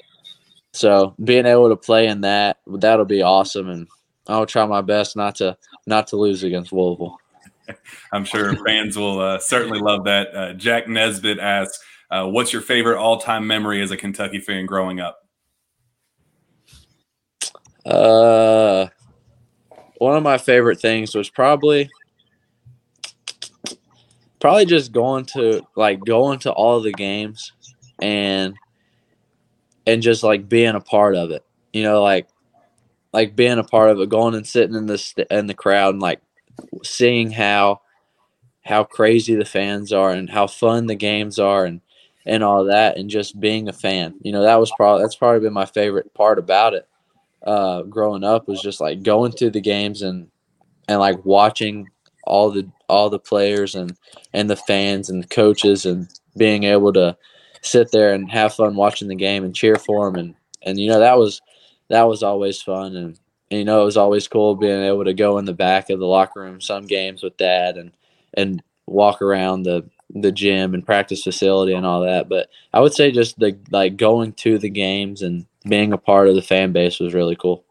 so 0.79 1.14
being 1.23 1.45
able 1.45 1.69
to 1.71 1.77
play 1.77 2.07
in 2.07 2.21
that 2.21 2.59
that'll 2.67 3.05
be 3.05 3.23
awesome, 3.23 3.69
and 3.69 3.88
I'll 4.29 4.47
try 4.47 4.64
my 4.64 4.81
best 4.81 5.17
not 5.17 5.35
to 5.37 5.57
not 5.87 6.07
to 6.09 6.17
lose 6.17 6.45
against 6.45 6.73
Louisville. 6.73 7.19
I'm 8.12 8.25
sure 8.25 8.55
fans 8.64 8.97
will 8.97 9.19
uh, 9.19 9.38
certainly 9.41 9.81
love 9.81 10.05
that. 10.05 10.35
Uh, 10.35 10.53
Jack 10.53 10.87
Nesbitt 10.87 11.41
asks, 11.41 11.81
uh, 12.12 12.27
"What's 12.27 12.53
your 12.53 12.62
favorite 12.62 12.99
all-time 12.99 13.47
memory 13.47 13.83
as 13.83 13.91
a 13.91 13.97
Kentucky 13.97 14.38
fan 14.38 14.67
growing 14.67 15.01
up?" 15.01 15.19
Uh, 17.85 18.87
one 19.97 20.17
of 20.17 20.23
my 20.23 20.38
favorite 20.38 20.81
things 20.81 21.12
was 21.14 21.29
probably 21.29 21.91
probably 24.38 24.64
just 24.67 24.93
going 24.93 25.25
to 25.25 25.67
like 25.75 25.99
going 26.05 26.38
to 26.38 26.53
all 26.53 26.81
the 26.81 26.93
games 26.93 27.53
and 28.01 28.55
and 29.88 30.03
just 30.03 30.22
like 30.22 30.48
being 30.48 30.74
a 30.74 30.81
part 30.81 31.14
of 31.16 31.31
it. 31.31 31.44
You 31.72 31.83
know, 31.83 32.03
like 32.03 32.29
like 33.12 33.35
being 33.35 33.59
a 33.59 33.64
part 33.64 33.90
of 33.90 34.01
it, 34.01 34.09
going 34.09 34.35
and 34.35 34.46
sitting 34.46 34.77
in 34.77 34.87
the 34.87 34.98
st- 34.98 35.29
in 35.31 35.46
the 35.46 35.55
crowd 35.55 35.94
and 35.94 36.03
like 36.03 36.20
seeing 36.85 37.31
how 37.31 37.81
how 38.64 38.85
crazy 38.85 39.35
the 39.35 39.44
fans 39.44 39.92
are 39.92 40.11
and 40.11 40.31
how 40.31 40.46
fun 40.46 40.87
the 40.87 40.94
games 40.94 41.38
are 41.38 41.64
and 41.64 41.81
and 42.27 42.44
all 42.44 42.64
that 42.64 42.98
and 42.98 43.09
just 43.09 43.40
being 43.40 43.68
a 43.68 43.72
fan. 43.72 44.14
You 44.22 44.33
know, 44.33 44.42
that 44.42 44.61
was 44.61 44.72
probably 44.77 45.03
that's 45.03 45.16
probably 45.16 45.40
been 45.40 45.53
my 45.53 45.66
favorite 45.66 46.12
part 46.14 46.38
about 46.38 46.74
it 46.74 46.88
uh, 47.46 47.83
growing 47.83 48.24
up 48.24 48.48
was 48.48 48.61
just 48.61 48.81
like 48.81 49.03
going 49.03 49.33
to 49.33 49.51
the 49.51 49.61
games 49.61 50.03
and 50.03 50.29
and 50.88 50.98
like 50.98 51.24
watching 51.24 51.88
all 52.24 52.51
the 52.51 52.68
all 52.88 53.11
the 53.11 53.18
players 53.18 53.74
and 53.74 53.96
and 54.33 54.51
the 54.51 54.57
fans 54.57 55.09
and 55.09 55.22
the 55.22 55.29
coaches 55.29 55.87
and 55.87 56.09
being 56.37 56.64
able 56.64 56.92
to 56.92 57.16
sit 57.62 57.90
there 57.90 58.12
and 58.12 58.31
have 58.31 58.55
fun 58.55 58.77
watching 58.77 59.09
the 59.09 59.14
game 59.14 59.44
and 59.44 59.55
cheer 59.55 59.77
for 59.77 60.11
them 60.11 60.18
and 60.18 60.35
and 60.62 60.79
you 60.79 60.88
know 60.88 61.01
that 61.01 61.18
was 61.18 61.40
that 61.88 62.09
was 62.09 62.23
always 62.23 62.61
fun 62.61 62.97
and, 62.97 63.18
and 63.51 63.59
you 63.59 63.64
know 63.64 63.83
it 63.83 63.85
was 63.85 63.97
always 63.97 64.29
cool 64.29 64.55
being 64.55 64.83
able 64.83 65.05
to 65.05 65.14
go 65.14 65.38
in 65.38 65.44
the 65.44 65.53
back 65.53 65.90
of 65.90 65.99
the 65.99 66.07
locker 66.07 66.40
room 66.40 66.61
some 66.61 66.87
games 66.87 67.23
with 67.23 67.37
dad 67.37 67.77
and 67.77 67.92
and 68.35 68.62
walk 68.87 69.23
around 69.23 69.62
the 69.62 69.85
the 70.14 70.33
gym 70.33 70.73
and 70.73 70.87
practice 70.87 71.23
facility 71.23 71.75
and 71.75 71.85
all 71.85 72.01
that 72.01 72.29
but 72.29 72.49
i 72.73 72.81
would 72.81 72.94
say 72.94 73.11
just 73.11 73.38
the 73.38 73.57
like 73.71 73.97
going 73.97 74.33
to 74.33 74.59
the 74.59 74.71
games 74.71 75.21
and 75.21 75.44
being 75.68 75.92
a 75.92 75.99
part 75.99 76.29
of 76.29 76.35
the 76.35 76.42
fan 76.42 76.73
base 76.73 76.99
was 76.99 77.14
really 77.14 77.37
cool. 77.37 77.64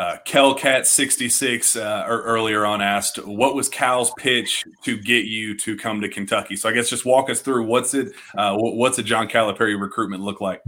Uh, 0.00 0.16
Kelcat66 0.26 1.78
uh, 1.78 2.06
earlier 2.06 2.64
on 2.64 2.80
asked, 2.80 3.18
"What 3.26 3.54
was 3.54 3.68
Cal's 3.68 4.10
pitch 4.16 4.64
to 4.82 4.96
get 4.96 5.26
you 5.26 5.54
to 5.58 5.76
come 5.76 6.00
to 6.00 6.08
Kentucky?" 6.08 6.56
So 6.56 6.70
I 6.70 6.72
guess 6.72 6.88
just 6.88 7.04
walk 7.04 7.28
us 7.28 7.42
through 7.42 7.66
what's 7.66 7.92
it, 7.92 8.12
uh, 8.34 8.56
what's 8.56 8.96
a 8.98 9.02
John 9.02 9.28
Calipari 9.28 9.78
recruitment 9.78 10.22
look 10.22 10.40
like? 10.40 10.62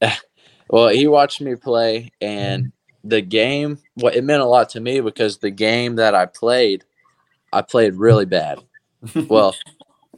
well, 0.70 0.88
he 0.88 1.06
watched 1.06 1.40
me 1.40 1.54
play, 1.54 2.10
and 2.20 2.72
the 3.04 3.20
game, 3.20 3.78
well, 3.94 4.12
it 4.12 4.24
meant 4.24 4.42
a 4.42 4.46
lot 4.46 4.70
to 4.70 4.80
me 4.80 5.00
because 5.00 5.38
the 5.38 5.52
game 5.52 5.94
that 5.94 6.16
I 6.16 6.26
played, 6.26 6.84
I 7.52 7.62
played 7.62 7.94
really 7.94 8.26
bad. 8.26 8.58
well, 9.28 9.54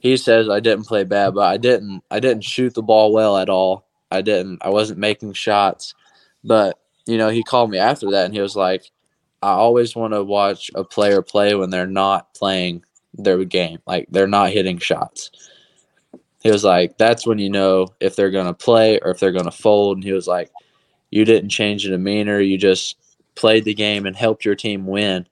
he 0.00 0.16
says 0.16 0.48
I 0.48 0.60
didn't 0.60 0.86
play 0.86 1.04
bad, 1.04 1.34
but 1.34 1.46
I 1.46 1.58
didn't. 1.58 2.02
I 2.10 2.20
didn't 2.20 2.44
shoot 2.44 2.72
the 2.72 2.82
ball 2.82 3.12
well 3.12 3.36
at 3.36 3.50
all. 3.50 3.86
I 4.10 4.22
didn't. 4.22 4.60
I 4.62 4.70
wasn't 4.70 4.98
making 4.98 5.34
shots. 5.34 5.94
But, 6.42 6.78
you 7.06 7.18
know, 7.18 7.28
he 7.28 7.42
called 7.42 7.70
me 7.70 7.78
after 7.78 8.10
that 8.10 8.26
and 8.26 8.34
he 8.34 8.40
was 8.40 8.56
like, 8.56 8.90
I 9.42 9.50
always 9.50 9.94
want 9.94 10.12
to 10.12 10.24
watch 10.24 10.70
a 10.74 10.84
player 10.84 11.22
play 11.22 11.54
when 11.54 11.70
they're 11.70 11.86
not 11.86 12.34
playing 12.34 12.84
their 13.14 13.44
game. 13.44 13.78
Like 13.86 14.06
they're 14.10 14.26
not 14.26 14.50
hitting 14.50 14.78
shots. 14.78 15.30
He 16.42 16.50
was 16.50 16.64
like, 16.64 16.96
that's 16.98 17.26
when 17.26 17.38
you 17.38 17.50
know 17.50 17.88
if 18.00 18.16
they're 18.16 18.30
going 18.30 18.46
to 18.46 18.54
play 18.54 18.98
or 19.00 19.10
if 19.10 19.18
they're 19.18 19.32
going 19.32 19.44
to 19.44 19.50
fold. 19.50 19.98
And 19.98 20.04
he 20.04 20.12
was 20.12 20.26
like, 20.26 20.50
you 21.10 21.24
didn't 21.24 21.50
change 21.50 21.84
the 21.84 21.90
demeanor. 21.90 22.40
You 22.40 22.58
just 22.58 22.96
played 23.34 23.64
the 23.64 23.74
game 23.74 24.06
and 24.06 24.16
helped 24.16 24.44
your 24.44 24.54
team 24.54 24.86
win. 24.86 25.26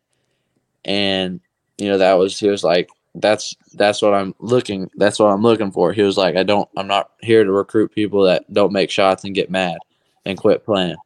And, 0.85 1.41
you 1.79 1.89
know, 1.89 1.99
that 1.99 2.15
was, 2.15 2.39
he 2.39 2.49
was 2.49 2.65
like, 2.65 2.89
that's 3.17 3.55
that's 3.75 4.03
what 4.03 4.13
I'm 4.13 4.35
looking 4.41 4.91
that's 4.97 5.19
what 5.19 5.29
I'm 5.29 5.43
looking 5.43 5.71
for. 5.71 5.93
He 5.93 6.03
was 6.03 6.19
like, 6.19 6.37
I 6.37 6.43
don't 6.43 6.69
I'm 6.77 6.89
not 6.89 7.13
here 7.21 7.45
to 7.45 7.53
recruit 7.53 7.93
people 7.93 8.25
that 8.25 8.53
don't 8.53 8.73
make 8.73 8.91
shots 8.91 9.25
and 9.25 9.35
get 9.35 9.51
mad 9.51 9.79
and 10.27 10.37
quit 10.37 10.65
playing. 10.65 10.97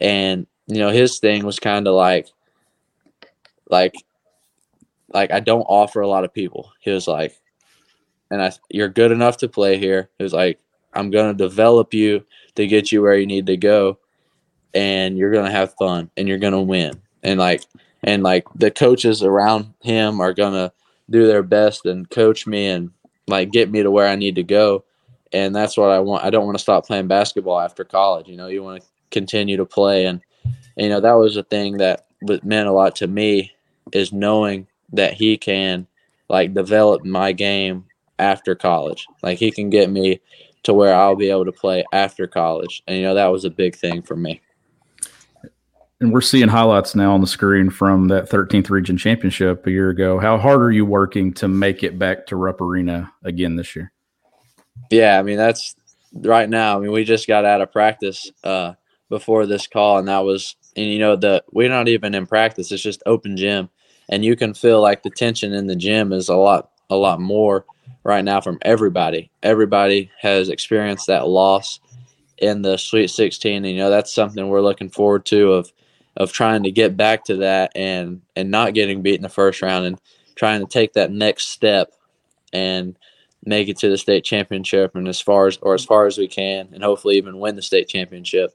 And 0.00 0.46
you 0.66 0.78
know, 0.78 0.90
his 0.90 1.18
thing 1.18 1.44
was 1.44 1.58
kind 1.58 1.86
of 1.86 1.94
like 1.94 2.28
like 3.70 3.94
like 5.12 5.32
I 5.32 5.40
don't 5.40 5.62
offer 5.62 6.00
a 6.00 6.08
lot 6.08 6.24
of 6.24 6.34
people. 6.34 6.72
He 6.80 6.90
was 6.90 7.08
like 7.08 7.36
and 8.30 8.42
I 8.42 8.52
you're 8.70 8.88
good 8.88 9.12
enough 9.12 9.38
to 9.38 9.48
play 9.48 9.78
here. 9.78 10.10
He 10.18 10.24
was 10.24 10.32
like 10.32 10.58
I'm 10.94 11.10
to 11.36 11.44
develop 11.44 11.94
you 11.94 12.24
to 12.54 12.66
get 12.66 12.90
you 12.90 13.02
where 13.02 13.16
you 13.16 13.26
need 13.26 13.46
to 13.46 13.56
go 13.56 13.98
and 14.74 15.16
you're 15.16 15.32
to 15.44 15.50
have 15.50 15.74
fun 15.74 16.10
and 16.16 16.28
you're 16.28 16.38
to 16.52 16.60
win. 16.60 17.00
And 17.22 17.38
like 17.38 17.64
and 18.02 18.22
like 18.22 18.46
the 18.54 18.70
coaches 18.70 19.22
around 19.22 19.74
him 19.80 20.20
are 20.20 20.34
to 20.52 20.72
do 21.10 21.26
their 21.26 21.42
best 21.42 21.86
and 21.86 22.08
coach 22.10 22.46
me 22.46 22.66
and 22.66 22.90
like 23.26 23.50
get 23.50 23.70
me 23.70 23.82
to 23.82 23.90
where 23.90 24.08
I 24.08 24.16
need 24.16 24.36
to 24.36 24.42
go. 24.42 24.84
And 25.32 25.54
that's 25.54 25.76
what 25.76 25.90
I 25.90 25.98
want. 25.98 26.24
I 26.24 26.30
don't 26.30 26.46
want 26.46 26.56
to 26.56 26.62
stop 26.62 26.86
playing 26.86 27.08
basketball 27.08 27.60
after 27.60 27.84
college. 27.84 28.28
You 28.28 28.36
know, 28.36 28.48
you 28.48 28.62
want 28.62 28.82
to 28.82 28.88
continue 29.10 29.56
to 29.56 29.64
play 29.64 30.06
and 30.06 30.20
you 30.78 30.88
know, 30.88 31.00
that 31.00 31.14
was 31.14 31.36
a 31.36 31.42
thing 31.42 31.78
that 31.78 32.06
that 32.22 32.44
meant 32.44 32.68
a 32.68 32.72
lot 32.72 32.96
to 32.96 33.06
me 33.06 33.52
is 33.92 34.12
knowing 34.12 34.66
that 34.92 35.12
he 35.12 35.36
can 35.36 35.86
like 36.28 36.54
develop 36.54 37.04
my 37.04 37.32
game 37.32 37.84
after 38.18 38.54
college. 38.54 39.06
Like 39.22 39.38
he 39.38 39.50
can 39.50 39.70
get 39.70 39.90
me 39.90 40.20
to 40.62 40.72
where 40.72 40.94
I'll 40.94 41.16
be 41.16 41.30
able 41.30 41.44
to 41.44 41.52
play 41.52 41.84
after 41.92 42.26
college. 42.26 42.82
And 42.86 42.96
you 42.96 43.02
know, 43.02 43.14
that 43.14 43.26
was 43.26 43.44
a 43.44 43.50
big 43.50 43.76
thing 43.76 44.02
for 44.02 44.16
me. 44.16 44.40
And 46.00 46.12
we're 46.12 46.20
seeing 46.20 46.46
highlights 46.46 46.94
now 46.94 47.12
on 47.12 47.20
the 47.20 47.26
screen 47.26 47.70
from 47.70 48.06
that 48.08 48.30
13th 48.30 48.70
region 48.70 48.96
championship 48.96 49.66
a 49.66 49.70
year 49.70 49.90
ago. 49.90 50.20
How 50.20 50.38
hard 50.38 50.62
are 50.62 50.70
you 50.70 50.86
working 50.86 51.32
to 51.34 51.48
make 51.48 51.82
it 51.82 51.98
back 51.98 52.24
to 52.26 52.36
Rupp 52.36 52.60
Arena 52.60 53.12
again 53.24 53.56
this 53.56 53.74
year? 53.74 53.90
Yeah, 54.90 55.18
I 55.18 55.22
mean 55.22 55.36
that's 55.36 55.74
right 56.12 56.48
now. 56.48 56.76
I 56.76 56.80
mean 56.80 56.92
we 56.92 57.02
just 57.02 57.26
got 57.26 57.44
out 57.44 57.60
of 57.60 57.72
practice 57.72 58.30
uh, 58.44 58.74
before 59.08 59.46
this 59.46 59.66
call, 59.66 59.98
and 59.98 60.08
that 60.08 60.24
was 60.24 60.56
and 60.76 60.86
you 60.86 60.98
know 60.98 61.16
the 61.16 61.44
we're 61.50 61.68
not 61.68 61.88
even 61.88 62.14
in 62.14 62.26
practice. 62.26 62.72
It's 62.72 62.82
just 62.82 63.02
open 63.06 63.36
gym, 63.36 63.68
and 64.08 64.24
you 64.24 64.36
can 64.36 64.54
feel 64.54 64.80
like 64.80 65.02
the 65.02 65.10
tension 65.10 65.52
in 65.52 65.66
the 65.66 65.76
gym 65.76 66.12
is 66.12 66.28
a 66.28 66.36
lot 66.36 66.70
a 66.90 66.96
lot 66.96 67.20
more 67.20 67.64
right 68.04 68.24
now 68.24 68.40
from 68.40 68.58
everybody. 68.62 69.30
Everybody 69.42 70.10
has 70.20 70.48
experienced 70.48 71.06
that 71.06 71.28
loss 71.28 71.80
in 72.38 72.62
the 72.62 72.76
Sweet 72.76 73.10
16. 73.10 73.64
And, 73.64 73.66
you 73.66 73.78
know 73.78 73.90
that's 73.90 74.12
something 74.12 74.48
we're 74.48 74.60
looking 74.60 74.90
forward 74.90 75.26
to 75.26 75.52
of 75.52 75.72
of 76.16 76.32
trying 76.32 76.64
to 76.64 76.70
get 76.70 76.96
back 76.96 77.24
to 77.24 77.36
that 77.36 77.72
and 77.76 78.22
and 78.36 78.50
not 78.50 78.74
getting 78.74 79.02
beat 79.02 79.16
in 79.16 79.22
the 79.22 79.28
first 79.28 79.62
round 79.62 79.86
and 79.86 80.00
trying 80.34 80.60
to 80.60 80.66
take 80.66 80.92
that 80.92 81.10
next 81.12 81.48
step 81.48 81.92
and 82.52 82.96
make 83.44 83.68
it 83.68 83.78
to 83.78 83.88
the 83.88 83.98
state 83.98 84.24
championship 84.24 84.94
and 84.94 85.08
as 85.08 85.20
far 85.20 85.46
as 85.46 85.58
or 85.62 85.74
as 85.74 85.84
far 85.84 86.06
as 86.06 86.18
we 86.18 86.28
can 86.28 86.68
and 86.72 86.82
hopefully 86.82 87.16
even 87.16 87.38
win 87.38 87.56
the 87.56 87.62
state 87.62 87.88
championship. 87.88 88.52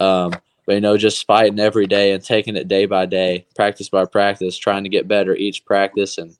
Um, 0.00 0.32
but 0.66 0.74
you 0.74 0.80
know, 0.80 0.96
just 0.96 1.26
fighting 1.26 1.60
every 1.60 1.86
day 1.86 2.12
and 2.12 2.24
taking 2.24 2.56
it 2.56 2.68
day 2.68 2.86
by 2.86 3.06
day, 3.06 3.46
practice 3.54 3.88
by 3.88 4.04
practice, 4.06 4.56
trying 4.56 4.84
to 4.84 4.90
get 4.90 5.08
better 5.08 5.36
each 5.36 5.64
practice 5.64 6.18
and 6.18 6.36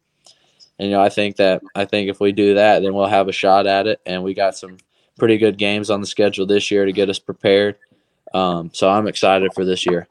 and 0.80 0.88
you 0.88 0.96
know, 0.96 1.02
I 1.02 1.10
think 1.10 1.36
that 1.36 1.62
I 1.74 1.84
think 1.84 2.08
if 2.08 2.20
we 2.20 2.32
do 2.32 2.54
that, 2.54 2.80
then 2.80 2.94
we'll 2.94 3.06
have 3.06 3.28
a 3.28 3.32
shot 3.32 3.66
at 3.66 3.86
it. 3.86 4.00
And 4.06 4.22
we 4.22 4.32
got 4.32 4.56
some 4.56 4.78
pretty 5.18 5.36
good 5.36 5.58
games 5.58 5.90
on 5.90 6.00
the 6.00 6.06
schedule 6.06 6.46
this 6.46 6.70
year 6.70 6.86
to 6.86 6.92
get 6.92 7.10
us 7.10 7.18
prepared. 7.18 7.76
Um, 8.32 8.70
so 8.72 8.88
I'm 8.88 9.06
excited 9.06 9.52
for 9.54 9.66
this 9.66 9.84
year. 9.84 10.08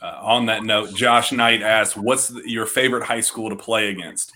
Uh, 0.00 0.18
on 0.20 0.46
that 0.46 0.62
note, 0.62 0.94
Josh 0.94 1.32
Knight 1.32 1.62
asks, 1.62 1.96
"What's 1.96 2.30
your 2.44 2.64
favorite 2.64 3.02
high 3.02 3.22
school 3.22 3.50
to 3.50 3.56
play 3.56 3.88
against?" 3.88 4.32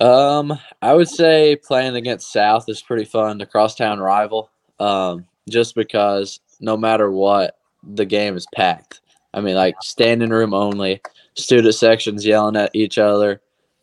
Um, 0.00 0.58
I 0.80 0.94
would 0.94 1.08
say 1.08 1.56
playing 1.56 1.96
against 1.96 2.32
South 2.32 2.66
is 2.66 2.80
pretty 2.80 3.04
fun, 3.04 3.36
the 3.36 3.44
crosstown 3.44 4.00
rival. 4.00 4.48
Um, 4.78 5.26
just 5.48 5.74
because 5.74 6.40
no 6.60 6.76
matter 6.76 7.10
what, 7.10 7.58
the 7.82 8.04
game 8.04 8.36
is 8.36 8.46
packed. 8.54 9.00
I 9.34 9.40
mean, 9.40 9.54
like 9.54 9.74
standing 9.82 10.30
room 10.30 10.54
only, 10.54 11.00
student 11.34 11.74
sections 11.74 12.24
yelling 12.24 12.56
at 12.56 12.70
each 12.74 12.98
other. 12.98 13.40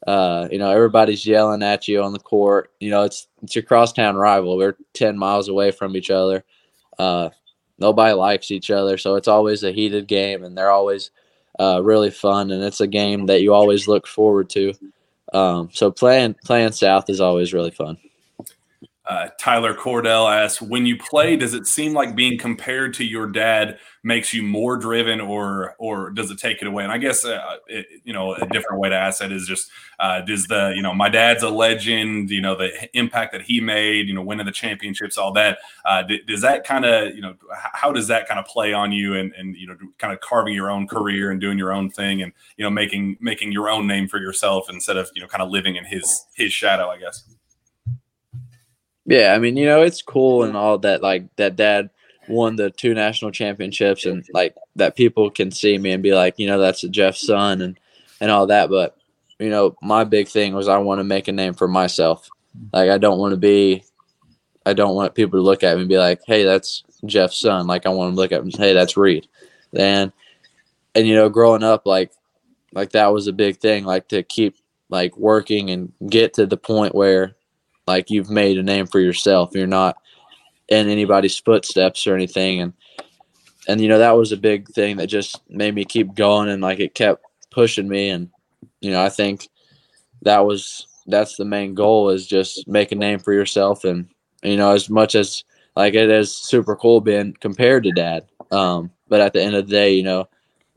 Uh, 0.07 0.47
you 0.51 0.57
know, 0.57 0.71
everybody's 0.71 1.25
yelling 1.25 1.63
at 1.63 1.87
you 1.87 2.01
on 2.01 2.13
the 2.13 2.19
court. 2.19 2.71
You 2.79 2.89
know, 2.89 3.03
it's 3.03 3.27
it's 3.43 3.55
your 3.55 3.63
crosstown 3.63 4.15
rival. 4.15 4.57
We're 4.57 4.77
ten 4.93 5.17
miles 5.17 5.49
away 5.49 5.71
from 5.71 5.95
each 5.95 6.09
other. 6.09 6.43
Uh, 6.97 7.29
nobody 7.77 8.13
likes 8.13 8.51
each 8.51 8.71
other, 8.71 8.97
so 8.97 9.15
it's 9.15 9.27
always 9.27 9.63
a 9.63 9.71
heated 9.71 10.07
game, 10.07 10.43
and 10.43 10.57
they're 10.57 10.71
always 10.71 11.11
uh, 11.59 11.81
really 11.83 12.11
fun. 12.11 12.51
And 12.51 12.63
it's 12.63 12.81
a 12.81 12.87
game 12.87 13.25
that 13.25 13.41
you 13.41 13.53
always 13.53 13.87
look 13.87 14.07
forward 14.07 14.49
to. 14.51 14.73
Um, 15.33 15.69
so 15.73 15.91
playing 15.91 16.35
playing 16.45 16.71
South 16.71 17.09
is 17.09 17.21
always 17.21 17.53
really 17.53 17.71
fun. 17.71 17.97
Uh, 19.09 19.27
Tyler 19.39 19.73
Cordell 19.73 20.31
asks, 20.31 20.61
"When 20.61 20.85
you 20.85 20.95
play, 20.95 21.35
does 21.35 21.55
it 21.55 21.65
seem 21.65 21.93
like 21.93 22.15
being 22.15 22.37
compared 22.37 22.93
to 22.95 23.03
your 23.03 23.25
dad 23.25 23.79
makes 24.03 24.35
you 24.35 24.43
more 24.43 24.77
driven, 24.77 25.19
or 25.19 25.73
or 25.79 26.11
does 26.11 26.29
it 26.29 26.37
take 26.37 26.61
it 26.61 26.67
away?" 26.67 26.83
And 26.83 26.91
I 26.91 26.99
guess 26.99 27.25
uh, 27.25 27.55
it, 27.67 27.87
you 28.03 28.13
know 28.13 28.35
a 28.35 28.45
different 28.49 28.79
way 28.79 28.89
to 28.89 28.95
ask 28.95 29.19
that 29.21 29.31
is 29.31 29.47
just 29.47 29.71
uh, 29.99 30.21
does 30.21 30.45
the 30.45 30.73
you 30.75 30.83
know 30.83 30.93
my 30.93 31.09
dad's 31.09 31.41
a 31.41 31.49
legend, 31.49 32.29
you 32.29 32.39
know 32.39 32.55
the 32.55 32.69
impact 32.93 33.31
that 33.31 33.41
he 33.41 33.59
made, 33.59 34.07
you 34.07 34.13
know 34.13 34.21
winning 34.21 34.45
the 34.45 34.51
championships, 34.51 35.17
all 35.17 35.33
that. 35.33 35.57
Uh, 35.85 36.03
does 36.27 36.41
that 36.41 36.63
kind 36.63 36.85
of 36.85 37.15
you 37.15 37.21
know 37.21 37.33
how 37.73 37.91
does 37.91 38.07
that 38.09 38.27
kind 38.27 38.39
of 38.39 38.45
play 38.45 38.73
on 38.73 38.91
you, 38.91 39.15
and 39.15 39.33
and 39.33 39.55
you 39.55 39.65
know 39.65 39.75
kind 39.97 40.13
of 40.13 40.19
carving 40.19 40.53
your 40.53 40.69
own 40.69 40.87
career 40.87 41.31
and 41.31 41.41
doing 41.41 41.57
your 41.57 41.73
own 41.73 41.89
thing, 41.89 42.21
and 42.21 42.31
you 42.57 42.63
know 42.63 42.69
making 42.69 43.17
making 43.19 43.51
your 43.51 43.69
own 43.69 43.87
name 43.87 44.07
for 44.07 44.19
yourself 44.19 44.69
instead 44.69 44.97
of 44.97 45.09
you 45.15 45.21
know 45.21 45.27
kind 45.27 45.41
of 45.41 45.49
living 45.49 45.75
in 45.77 45.85
his 45.85 46.27
his 46.35 46.53
shadow, 46.53 46.89
I 46.89 46.99
guess. 46.99 47.23
Yeah, 49.09 49.33
I 49.33 49.39
mean, 49.39 49.57
you 49.57 49.65
know, 49.65 49.81
it's 49.81 50.03
cool 50.03 50.43
and 50.43 50.55
all 50.55 50.77
that. 50.79 51.01
Like 51.01 51.35
that, 51.37 51.55
dad 51.55 51.89
won 52.27 52.57
the 52.57 52.69
two 52.69 52.93
national 52.93 53.31
championships, 53.31 54.05
and 54.05 54.23
like 54.33 54.55
that, 54.75 54.95
people 54.95 55.31
can 55.31 55.49
see 55.51 55.79
me 55.79 55.91
and 55.93 56.03
be 56.03 56.13
like, 56.13 56.35
you 56.37 56.45
know, 56.45 56.59
that's 56.59 56.81
Jeff's 56.83 57.25
son, 57.25 57.61
and 57.61 57.79
and 58.21 58.29
all 58.29 58.45
that. 58.47 58.69
But 58.69 58.95
you 59.39 59.49
know, 59.49 59.75
my 59.81 60.03
big 60.03 60.27
thing 60.27 60.53
was 60.53 60.67
I 60.67 60.77
want 60.77 60.99
to 60.99 61.03
make 61.03 61.27
a 61.27 61.31
name 61.31 61.55
for 61.55 61.67
myself. 61.67 62.29
Like 62.71 62.91
I 62.91 62.99
don't 62.99 63.17
want 63.17 63.31
to 63.31 63.37
be, 63.37 63.83
I 64.67 64.73
don't 64.73 64.93
want 64.93 65.15
people 65.15 65.39
to 65.39 65.43
look 65.43 65.63
at 65.63 65.75
me 65.75 65.81
and 65.81 65.89
be 65.89 65.97
like, 65.97 66.21
hey, 66.27 66.43
that's 66.43 66.83
Jeff's 67.03 67.39
son. 67.39 67.65
Like 67.65 67.87
I 67.87 67.89
want 67.89 68.11
to 68.11 68.15
look 68.15 68.31
at 68.31 68.41
him, 68.41 68.51
hey, 68.51 68.73
that's 68.73 68.95
Reed. 68.95 69.27
And 69.75 70.13
and 70.93 71.07
you 71.07 71.15
know, 71.15 71.29
growing 71.29 71.63
up, 71.63 71.87
like 71.87 72.11
like 72.73 72.91
that 72.91 73.11
was 73.11 73.25
a 73.25 73.33
big 73.33 73.57
thing. 73.57 73.85
Like 73.85 74.09
to 74.09 74.21
keep 74.21 74.57
like 74.87 75.17
working 75.17 75.71
and 75.71 75.93
get 76.07 76.35
to 76.35 76.45
the 76.45 76.57
point 76.57 76.93
where 76.93 77.35
like 77.89 78.11
you've 78.11 78.29
made 78.29 78.59
a 78.59 78.63
name 78.63 78.85
for 78.85 78.99
yourself. 78.99 79.49
You're 79.55 79.65
not 79.65 79.97
in 80.67 80.87
anybody's 80.87 81.39
footsteps 81.39 82.05
or 82.05 82.13
anything. 82.13 82.61
And 82.61 82.73
and 83.67 83.81
you 83.81 83.87
know 83.87 83.97
that 83.97 84.15
was 84.15 84.31
a 84.31 84.37
big 84.37 84.69
thing 84.69 84.97
that 84.97 85.07
just 85.07 85.41
made 85.49 85.73
me 85.73 85.85
keep 85.85 86.13
going 86.13 86.49
and 86.49 86.61
like 86.61 86.79
it 86.79 86.93
kept 86.93 87.25
pushing 87.49 87.89
me. 87.89 88.09
And 88.09 88.29
you 88.79 88.91
know 88.91 89.03
I 89.03 89.09
think 89.09 89.49
that 90.21 90.45
was 90.45 90.85
that's 91.07 91.35
the 91.35 91.45
main 91.45 91.73
goal 91.73 92.09
is 92.09 92.27
just 92.27 92.67
make 92.67 92.91
a 92.91 92.95
name 92.95 93.17
for 93.17 93.33
yourself. 93.33 93.83
And 93.83 94.07
you 94.43 94.55
know 94.55 94.71
as 94.71 94.87
much 94.87 95.15
as 95.15 95.43
like 95.75 95.95
it 95.95 96.11
is 96.11 96.31
super 96.31 96.75
cool 96.75 97.01
being 97.01 97.35
compared 97.39 97.85
to 97.85 97.91
dad. 97.91 98.27
Um, 98.51 98.91
but 99.07 99.19
at 99.19 99.33
the 99.33 99.41
end 99.41 99.55
of 99.55 99.65
the 99.65 99.71
day, 99.71 99.93
you 99.93 100.03
know, 100.03 100.29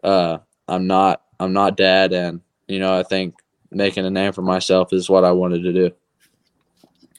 uh, 0.03 0.38
I'm 0.66 0.87
not 0.87 1.20
I'm 1.38 1.53
not 1.53 1.77
dad, 1.77 2.14
and 2.14 2.40
you 2.68 2.79
know 2.79 2.98
I 2.98 3.03
think 3.03 3.35
making 3.70 4.07
a 4.07 4.11
name 4.11 4.33
for 4.33 4.42
myself 4.42 4.94
is 4.94 5.11
what 5.11 5.25
I 5.25 5.33
wanted 5.33 5.62
to 5.64 5.72
do. 5.75 5.90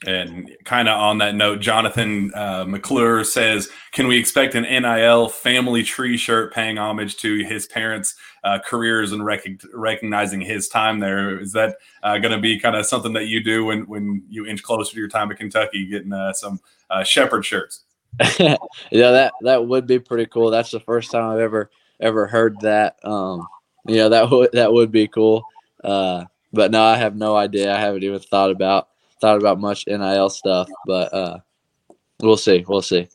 And 0.06 0.50
kind 0.64 0.88
of 0.88 0.98
on 0.98 1.18
that 1.18 1.34
note, 1.34 1.60
Jonathan 1.60 2.32
uh, 2.34 2.64
McClure 2.66 3.24
says, 3.24 3.70
"Can 3.92 4.06
we 4.06 4.18
expect 4.18 4.54
an 4.54 4.64
NIL 4.64 5.28
family 5.28 5.82
tree 5.82 6.16
shirt 6.16 6.52
paying 6.52 6.78
homage 6.78 7.16
to 7.18 7.44
his 7.44 7.66
parents' 7.66 8.14
uh, 8.42 8.58
careers 8.64 9.12
and 9.12 9.24
rec- 9.24 9.62
recognizing 9.72 10.40
his 10.40 10.68
time 10.68 11.00
there? 11.00 11.40
Is 11.40 11.52
that 11.52 11.76
uh, 12.02 12.18
going 12.18 12.32
to 12.32 12.40
be 12.40 12.58
kind 12.58 12.76
of 12.76 12.86
something 12.86 13.12
that 13.14 13.26
you 13.26 13.42
do 13.42 13.64
when 13.64 13.86
when 13.86 14.22
you 14.28 14.46
inch 14.46 14.62
closer 14.62 14.92
to 14.92 14.98
your 14.98 15.08
time 15.08 15.30
at 15.30 15.38
Kentucky, 15.38 15.86
getting 15.86 16.12
uh, 16.12 16.32
some 16.32 16.60
uh, 16.90 17.02
Sheppard 17.02 17.44
shirts?" 17.44 17.84
yeah, 18.38 18.56
that 18.90 19.32
that 19.42 19.66
would 19.66 19.86
be 19.86 19.98
pretty 19.98 20.26
cool. 20.26 20.50
That's 20.50 20.70
the 20.70 20.80
first 20.80 21.10
time 21.10 21.30
I've 21.30 21.40
ever 21.40 21.70
ever 22.00 22.26
heard 22.26 22.60
that. 22.60 22.96
Um, 23.04 23.46
that 23.86 24.28
would 24.30 24.50
that 24.52 24.72
would 24.72 24.92
be 24.92 25.08
cool. 25.08 25.44
Uh, 25.82 26.24
but 26.52 26.70
no, 26.70 26.82
I 26.82 26.96
have 26.96 27.16
no 27.16 27.36
idea. 27.36 27.74
I 27.74 27.80
haven't 27.80 28.04
even 28.04 28.20
thought 28.20 28.50
about 28.50 28.88
thought 29.24 29.38
about 29.38 29.58
much 29.58 29.86
NIL 29.86 30.28
stuff, 30.28 30.68
but 30.84 31.14
uh, 31.14 31.38
we'll 32.20 32.36
see. 32.36 32.62
We'll 32.68 32.82
see. 32.82 33.08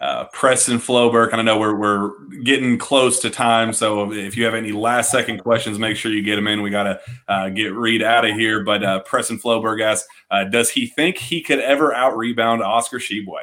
Uh, 0.00 0.24
Preston 0.32 0.78
Floberg, 0.78 1.32
I 1.32 1.40
know 1.42 1.60
we're, 1.60 1.76
we're 1.76 2.10
getting 2.42 2.76
close 2.76 3.20
to 3.20 3.30
time. 3.30 3.72
So 3.72 4.10
if 4.10 4.36
you 4.36 4.44
have 4.44 4.54
any 4.54 4.72
last 4.72 5.12
second 5.12 5.38
questions, 5.38 5.78
make 5.78 5.96
sure 5.96 6.10
you 6.10 6.24
get 6.24 6.34
them 6.34 6.48
in. 6.48 6.60
We 6.60 6.70
got 6.70 6.82
to 6.84 7.00
uh, 7.28 7.50
get 7.50 7.72
Reed 7.72 8.02
out 8.02 8.24
of 8.24 8.34
here. 8.34 8.64
But 8.64 8.82
uh, 8.82 9.00
Preston 9.04 9.38
Floberg 9.38 9.80
asks, 9.80 10.08
uh, 10.28 10.42
does 10.42 10.70
he 10.70 10.88
think 10.88 11.18
he 11.18 11.40
could 11.40 11.60
ever 11.60 11.94
out 11.94 12.16
rebound 12.16 12.64
Oscar 12.64 12.98
Tshiebwe? 12.98 13.42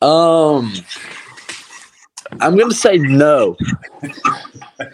um, 0.00 0.72
I'm 2.40 2.56
going 2.56 2.70
to 2.70 2.76
say 2.76 2.98
no. 2.98 3.56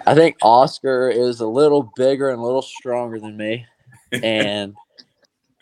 I 0.07 0.15
think 0.15 0.37
Oscar 0.43 1.09
is 1.09 1.41
a 1.41 1.47
little 1.47 1.91
bigger 1.97 2.31
and 2.31 2.41
a 2.41 2.45
little 2.45 2.63
stronger 2.63 3.19
than 3.19 3.37
me, 3.37 3.67
and 4.13 4.75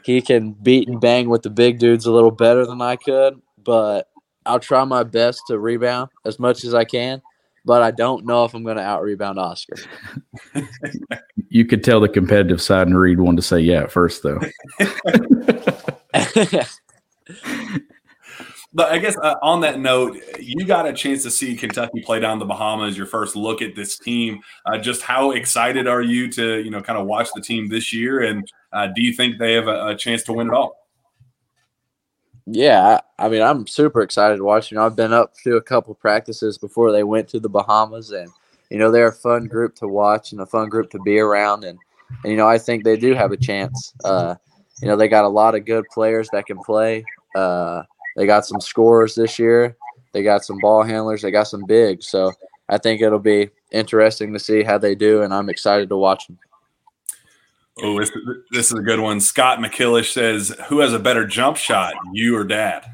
he 0.05 0.23
can 0.23 0.53
beat 0.53 0.89
and 0.89 1.01
bang 1.01 1.29
with 1.29 1.43
the 1.43 1.51
big 1.51 1.79
dudes 1.79 2.07
a 2.07 2.13
little 2.13 2.31
better 2.31 2.67
than 2.67 2.81
I 2.81 2.97
could. 2.97 3.41
But 3.63 4.09
I'll 4.47 4.61
try 4.61 4.85
my 4.85 5.03
best 5.03 5.43
to 5.49 5.59
rebound 5.59 6.11
as 6.25 6.39
much 6.39 6.65
as 6.65 6.75
I 6.75 6.85
can. 6.85 7.23
But 7.65 7.83
I 7.83 7.91
don't 7.91 8.25
know 8.25 8.45
if 8.45 8.55
I'm 8.55 8.65
going 8.65 8.79
to 8.79 8.83
out 8.83 9.03
rebound 9.03 9.39
Oscar. 9.39 9.77
you 11.51 11.67
could 11.67 11.85
tell 11.85 12.01
the 12.01 12.09
competitive 12.09 12.63
side 12.63 12.87
and 12.87 12.99
Reed 12.99 13.21
wanted 13.21 13.37
to 13.37 13.43
say 13.43 13.61
yeah 13.61 13.83
at 13.83 13.93
first, 13.93 14.23
though. 14.23 14.41
But 18.73 18.93
I 18.93 18.99
guess 18.99 19.17
uh, 19.17 19.35
on 19.43 19.61
that 19.63 19.81
note, 19.81 20.17
you 20.39 20.65
got 20.65 20.87
a 20.87 20.93
chance 20.93 21.25
to 21.25 21.31
see 21.31 21.57
Kentucky 21.57 22.03
play 22.03 22.21
down 22.21 22.39
the 22.39 22.45
Bahamas. 22.45 22.97
Your 22.97 23.07
first 23.07 23.35
look 23.35 23.63
at 23.63 23.75
this 23.75 23.99
team. 23.99 24.41
Uh, 24.65 24.79
just 24.79 25.03
how 25.03 25.33
excited 25.33 25.89
are 25.89 26.03
you 26.03 26.31
to 26.33 26.63
you 26.63 26.71
know 26.71 26.81
kind 26.81 26.99
of 26.99 27.07
watch 27.07 27.29
the 27.35 27.41
team 27.41 27.69
this 27.69 27.93
year? 27.93 28.21
And 28.21 28.51
uh, 28.73 28.89
do 28.95 29.03
you 29.03 29.13
think 29.13 29.39
they 29.39 29.55
have 29.55 29.67
a, 29.67 29.89
a 29.89 29.97
chance 29.97 30.23
to 30.25 30.33
win 30.33 30.49
it 30.49 30.55
all? 30.55 30.77
Yeah, 32.47 33.01
I, 33.19 33.27
I 33.27 33.29
mean, 33.29 33.43
I'm 33.43 33.67
super 33.67 34.03
excited 34.03 34.37
to 34.37 34.45
watch. 34.45 34.71
You 34.71 34.77
know, 34.77 34.87
I've 34.87 34.97
been 34.97 35.13
up 35.13 35.35
to 35.45 35.57
a 35.57 35.63
couple 35.63 35.95
practices 35.95 36.57
before 36.57 36.93
they 36.93 37.03
went 37.03 37.29
to 37.31 37.41
the 37.41 37.49
Bahamas, 37.49 38.13
and 38.13 38.31
you 38.71 38.79
know, 38.79 38.91
they're 38.91 39.09
a 39.09 39.13
fun 39.13 39.47
group 39.47 39.75
to 39.77 39.89
watch 39.89 40.33
and 40.33 40.41
a 40.41 40.47
fun 40.47 40.69
group 40.69 40.91
to 40.91 41.01
be 41.01 41.19
around. 41.19 41.65
And, 41.65 41.79
and 42.23 42.31
you 42.31 42.37
know, 42.37 42.49
I 42.49 42.59
think 42.59 42.85
they 42.85 42.97
do 42.97 43.15
have 43.15 43.33
a 43.33 43.37
chance. 43.37 43.93
Uh, 44.05 44.37
you 44.81 44.89
know, 44.89 44.97
they 44.97 45.09
got 45.09 45.25
a 45.25 45.29
lot 45.29 45.55
of 45.55 45.67
good 45.67 45.85
players 45.93 46.29
that 46.33 46.47
can 46.47 46.59
play. 46.63 47.05
Uh, 47.35 47.83
they 48.17 48.27
got 48.27 48.47
some 48.47 48.61
scorers 48.61 49.15
this 49.15 49.39
year. 49.39 49.77
They 50.13 50.23
got 50.23 50.45
some 50.45 50.59
ball 50.59 50.83
handlers. 50.83 51.23
They 51.23 51.31
got 51.31 51.45
some 51.45 51.65
bigs. 51.67 52.09
So 52.09 52.33
I 52.69 52.79
think 52.79 53.01
it'll 53.01 53.19
be 53.19 53.51
interesting 53.71 54.33
to 54.33 54.39
see 54.39 54.63
how 54.63 54.79
they 54.79 54.95
do, 54.95 55.23
and 55.23 55.33
I'm 55.33 55.49
excited 55.49 55.89
to 55.89 55.97
watch 55.97 56.27
them. 56.27 56.39
Oh, 57.83 57.99
this, 57.99 58.11
this 58.51 58.67
is 58.73 58.79
a 58.79 58.83
good 58.83 59.01
one. 59.01 59.21
Scott 59.21 59.59
McKillish 59.59 60.13
says, 60.13 60.55
"Who 60.69 60.81
has 60.81 60.93
a 60.93 60.99
better 60.99 61.27
jump 61.27 61.57
shot, 61.57 61.95
you 62.13 62.37
or 62.37 62.45
Dad?" 62.45 62.85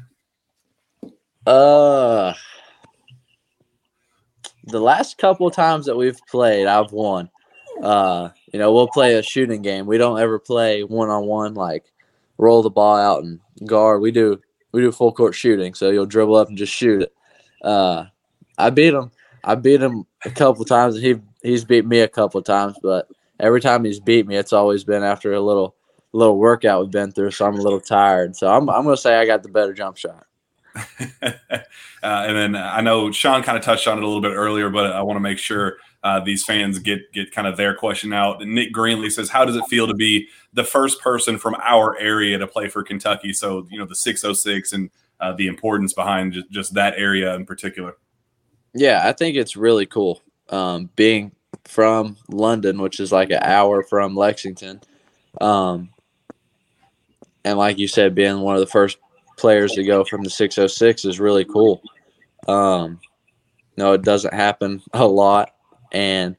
Uh, 1.45 2.33
the 4.65 4.79
last 4.79 5.17
couple 5.17 5.47
of 5.47 5.53
times 5.53 5.85
that 5.85 5.97
we've 5.97 6.19
played, 6.29 6.67
I've 6.67 6.91
won. 6.91 7.29
Uh, 7.81 8.29
you 8.51 8.59
know, 8.59 8.73
we'll 8.73 8.87
play 8.87 9.15
a 9.15 9.23
shooting 9.23 9.61
game. 9.61 9.85
We 9.85 9.97
don't 9.97 10.19
ever 10.19 10.39
play 10.39 10.83
one 10.83 11.09
on 11.09 11.25
one, 11.25 11.53
like 11.53 11.85
roll 12.37 12.61
the 12.61 12.69
ball 12.69 12.97
out 12.97 13.23
and 13.23 13.39
guard. 13.65 14.01
We 14.01 14.11
do 14.11 14.39
we 14.77 14.83
do 14.83 14.91
full 14.91 15.11
court 15.11 15.33
shooting, 15.33 15.73
so 15.73 15.89
you'll 15.89 16.05
dribble 16.05 16.35
up 16.35 16.49
and 16.49 16.57
just 16.57 16.71
shoot 16.71 17.01
it. 17.01 17.13
Uh, 17.63 18.05
I 18.59 18.69
beat 18.69 18.93
him. 18.93 19.09
I 19.43 19.55
beat 19.55 19.81
him 19.81 20.05
a 20.23 20.29
couple 20.29 20.63
times, 20.65 20.95
and 20.95 21.03
he 21.03 21.15
he's 21.41 21.65
beat 21.65 21.83
me 21.83 22.01
a 22.01 22.07
couple 22.07 22.39
times. 22.43 22.77
But 22.83 23.07
every 23.39 23.59
time 23.59 23.83
he's 23.83 23.99
beat 23.99 24.27
me, 24.27 24.35
it's 24.35 24.53
always 24.53 24.83
been 24.83 25.01
after 25.01 25.33
a 25.33 25.41
little 25.41 25.75
little 26.13 26.37
workout 26.37 26.83
we've 26.83 26.91
been 26.91 27.11
through, 27.11 27.31
so 27.31 27.47
I'm 27.47 27.55
a 27.55 27.61
little 27.61 27.81
tired. 27.81 28.35
So 28.35 28.47
I'm 28.53 28.69
I'm 28.69 28.83
gonna 28.83 28.97
say 28.97 29.15
I 29.15 29.25
got 29.25 29.41
the 29.41 29.49
better 29.49 29.73
jump 29.73 29.97
shot. 29.97 30.26
uh, 31.21 31.59
and 32.01 32.37
then 32.37 32.55
I 32.55 32.81
know 32.81 33.11
Sean 33.11 33.43
kind 33.43 33.57
of 33.57 33.63
touched 33.63 33.87
on 33.87 33.97
it 33.97 34.03
a 34.03 34.07
little 34.07 34.21
bit 34.21 34.33
earlier, 34.33 34.69
but 34.69 34.91
I 34.91 35.01
want 35.01 35.17
to 35.17 35.21
make 35.21 35.37
sure 35.37 35.77
uh, 36.03 36.19
these 36.19 36.43
fans 36.43 36.79
get 36.79 37.11
get 37.13 37.31
kind 37.31 37.47
of 37.47 37.57
their 37.57 37.75
question 37.75 38.13
out. 38.13 38.41
And 38.41 38.53
Nick 38.53 38.73
Greenlee 38.73 39.11
says, 39.11 39.29
"How 39.29 39.45
does 39.45 39.55
it 39.55 39.65
feel 39.65 39.87
to 39.87 39.93
be 39.93 40.27
the 40.53 40.63
first 40.63 41.01
person 41.01 41.37
from 41.37 41.55
our 41.63 41.97
area 41.97 42.37
to 42.37 42.47
play 42.47 42.69
for 42.69 42.83
Kentucky?" 42.83 43.33
So 43.33 43.67
you 43.69 43.79
know 43.79 43.85
the 43.85 43.95
606 43.95 44.73
and 44.73 44.89
uh, 45.19 45.33
the 45.33 45.47
importance 45.47 45.93
behind 45.93 46.33
just, 46.33 46.49
just 46.51 46.73
that 46.75 46.93
area 46.97 47.33
in 47.35 47.45
particular. 47.45 47.97
Yeah, 48.73 49.01
I 49.03 49.13
think 49.13 49.35
it's 49.35 49.55
really 49.55 49.85
cool 49.85 50.21
um, 50.49 50.89
being 50.95 51.31
from 51.65 52.17
London, 52.29 52.79
which 52.81 52.99
is 52.99 53.11
like 53.11 53.31
an 53.31 53.41
hour 53.41 53.83
from 53.83 54.15
Lexington. 54.15 54.81
Um, 55.41 55.89
and 57.43 57.57
like 57.57 57.77
you 57.77 57.87
said, 57.87 58.15
being 58.15 58.41
one 58.41 58.55
of 58.55 58.59
the 58.59 58.67
first 58.67 58.97
players 59.37 59.71
to 59.73 59.83
go 59.83 60.03
from 60.03 60.23
the 60.23 60.29
606 60.29 61.05
is 61.05 61.19
really 61.19 61.45
cool. 61.45 61.81
Um, 62.47 62.99
no, 63.77 63.93
it 63.93 64.01
doesn't 64.01 64.33
happen 64.33 64.81
a 64.93 65.05
lot, 65.05 65.53
and 65.91 66.35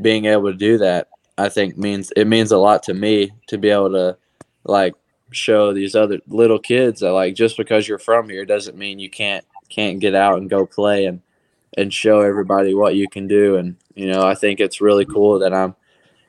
being 0.00 0.26
able 0.26 0.50
to 0.52 0.56
do 0.56 0.78
that, 0.78 1.08
I 1.36 1.48
think 1.48 1.76
means 1.76 2.12
it 2.16 2.26
means 2.26 2.52
a 2.52 2.58
lot 2.58 2.82
to 2.84 2.94
me 2.94 3.32
to 3.48 3.58
be 3.58 3.70
able 3.70 3.90
to 3.90 4.16
like 4.64 4.94
show 5.32 5.72
these 5.72 5.94
other 5.94 6.20
little 6.28 6.58
kids 6.58 7.00
that 7.00 7.12
like 7.12 7.34
just 7.34 7.56
because 7.56 7.88
you're 7.88 7.98
from 7.98 8.28
here 8.28 8.44
doesn't 8.44 8.78
mean 8.78 8.98
you 8.98 9.10
can't 9.10 9.44
can't 9.68 9.98
get 10.00 10.14
out 10.14 10.38
and 10.38 10.48
go 10.48 10.64
play 10.64 11.06
and 11.06 11.20
and 11.76 11.92
show 11.92 12.20
everybody 12.20 12.74
what 12.74 12.94
you 12.94 13.08
can 13.08 13.26
do. 13.26 13.56
And 13.56 13.76
you 13.94 14.06
know, 14.06 14.22
I 14.22 14.34
think 14.34 14.60
it's 14.60 14.80
really 14.80 15.04
cool 15.04 15.38
that 15.40 15.52
I'm 15.52 15.74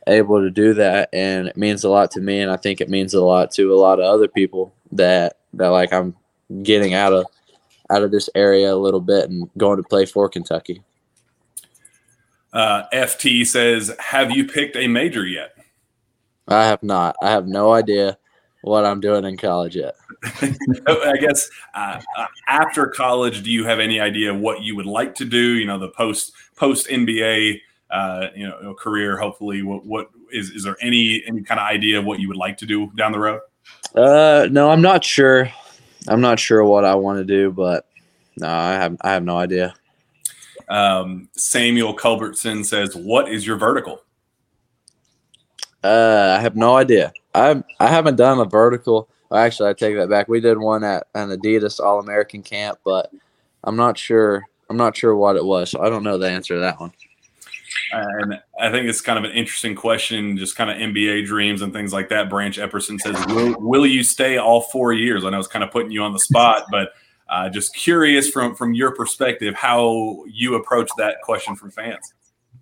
able 0.07 0.41
to 0.41 0.49
do 0.49 0.74
that, 0.76 1.09
and 1.13 1.47
it 1.47 1.57
means 1.57 1.84
a 1.84 1.89
lot 1.89 2.11
to 2.11 2.22
me, 2.22 2.39
and 2.41 2.51
I 2.51 2.57
think 2.57 2.82
it 2.82 2.89
means 2.89 3.13
a 3.13 3.24
lot 3.24 3.51
to 3.51 3.74
a 3.74 3.76
lot 3.76 3.99
of 3.99 4.05
other 4.05 4.28
people 4.28 4.74
that 4.91 5.37
that 5.54 5.68
like 5.68 5.93
I'm 5.93 6.16
getting 6.64 6.93
out 6.93 7.14
of 7.14 7.26
out 7.89 8.04
of 8.04 8.12
this 8.12 8.30
area 8.36 8.74
a 8.74 8.76
little 8.76 9.00
bit 9.00 9.30
and 9.30 9.50
going 9.58 9.78
to 9.78 9.84
play 9.84 10.06
for 10.06 10.28
Kentucky. 10.30 10.82
Uh, 12.54 12.84
FT 12.93 13.45
says, 13.45 13.95
"Have 14.00 14.32
you 14.32 14.45
picked 14.45 14.76
a 14.76 14.88
major 14.88 15.26
yet?" 15.26 15.56
I 16.48 16.66
have 16.66 16.82
not. 16.82 17.16
I 17.22 17.30
have 17.32 17.48
no 17.48 17.74
idea 17.74 18.18
what 18.62 18.86
I'm 18.86 19.00
doing 19.00 19.26
in 19.26 19.38
college 19.38 19.76
yet. 19.76 19.95
I 20.88 21.18
guess 21.20 21.50
uh, 21.74 22.00
uh, 22.18 22.26
after 22.48 22.88
college, 22.88 23.43
do 23.43 23.52
you 23.52 23.66
have 23.66 23.80
any 23.80 24.00
idea 24.00 24.34
what 24.34 24.62
you 24.62 24.76
would 24.76 24.86
like 24.86 25.16
to 25.16 25.26
do? 25.26 25.56
You 25.56 25.66
know, 25.66 25.78
the 25.78 25.89
post 25.89 26.34
post 26.56 26.88
NBA, 26.88 27.60
uh, 27.91 28.28
you 28.36 28.48
know, 28.48 28.74
career. 28.74 29.18
Hopefully, 29.18 29.62
what 29.62 29.86
what 29.86 30.10
is 30.32 30.50
is 30.52 30.64
there 30.64 30.78
any 30.82 31.24
any 31.28 31.43
kind 31.43 31.60
of 31.60 31.68
idea 31.68 32.00
of 32.00 32.06
what 32.06 32.20
you 32.20 32.28
would 32.28 32.38
like 32.38 32.58
to 32.58 32.66
do 32.66 32.91
down 32.95 33.12
the 33.12 33.20
road? 33.20 33.41
Uh, 33.95 34.47
no, 34.51 34.70
I'm 34.70 34.82
not 34.82 35.03
sure. 35.03 35.49
I'm 36.07 36.22
not 36.22 36.39
sure 36.39 36.63
what 36.63 36.86
I 36.86 36.95
want 36.95 37.20
to 37.20 37.26
do, 37.26 37.51
but 37.51 37.86
no, 38.38 38.47
I 38.47 38.74
have 38.74 38.97
I 39.01 39.11
have 39.13 39.24
no 39.24 39.38
idea. 39.38 39.74
Um, 40.70 41.30
Samuel 41.36 41.93
Culbertson 41.93 42.63
says, 42.63 42.95
"What 42.95 43.30
is 43.30 43.45
your 43.45 43.57
vertical?" 43.57 44.01
Uh, 45.84 46.36
I 46.38 46.41
have 46.41 46.55
no 46.55 46.78
idea. 46.78 47.13
I 47.34 47.63
I 47.80 47.88
haven't 47.88 48.15
done 48.15 48.39
a 48.39 48.45
vertical. 48.45 49.09
Actually, 49.32 49.70
I 49.70 49.74
take 49.74 49.95
that 49.97 50.09
back. 50.09 50.28
We 50.28 50.39
did 50.39 50.57
one 50.57 50.84
at 50.84 51.07
an 51.15 51.30
Adidas 51.30 51.80
All 51.80 51.99
American 51.99 52.41
camp, 52.41 52.80
but 52.86 53.11
I'm 53.63 53.76
not 53.76 53.97
sure. 53.97 54.43
I'm 54.70 54.78
not 54.78 54.95
sure 54.95 55.15
what 55.15 55.36
it 55.36 55.45
was, 55.45 55.72
so 55.72 55.82
I 55.82 55.89
don't 55.89 56.03
know 56.03 56.18
the 56.18 56.30
answer 56.30 56.55
to 56.55 56.59
that 56.61 56.80
one. 56.80 56.91
And 57.92 58.40
I 58.60 58.70
think 58.70 58.88
it's 58.88 59.02
kind 59.02 59.18
of 59.18 59.30
an 59.30 59.36
interesting 59.36 59.76
question, 59.76 60.38
just 60.38 60.56
kind 60.56 60.70
of 60.70 60.78
NBA 60.78 61.26
dreams 61.26 61.62
and 61.62 61.72
things 61.72 61.94
like 61.94 62.10
that. 62.10 62.30
Branch 62.30 62.58
Epperson 62.58 63.00
says, 63.00 63.16
"Will, 63.28 63.56
will 63.60 63.86
you 63.86 64.04
stay 64.04 64.38
all 64.38 64.62
four 64.62 64.94
years?" 64.94 65.24
I 65.24 65.30
know 65.30 65.40
it's 65.40 65.48
kind 65.48 65.64
of 65.64 65.72
putting 65.72 65.92
you 65.92 66.04
on 66.04 66.14
the 66.14 66.20
spot, 66.20 66.66
but 66.72 66.90
uh, 67.30 67.50
just 67.50 67.76
curious 67.76 68.30
from 68.30 68.56
from 68.56 68.74
your 68.74 68.94
perspective 68.96 69.56
how 69.56 70.24
you 70.28 70.56
approach 70.56 70.90
that 70.98 71.22
question 71.24 71.56
from 71.56 71.72
fans. 71.72 72.14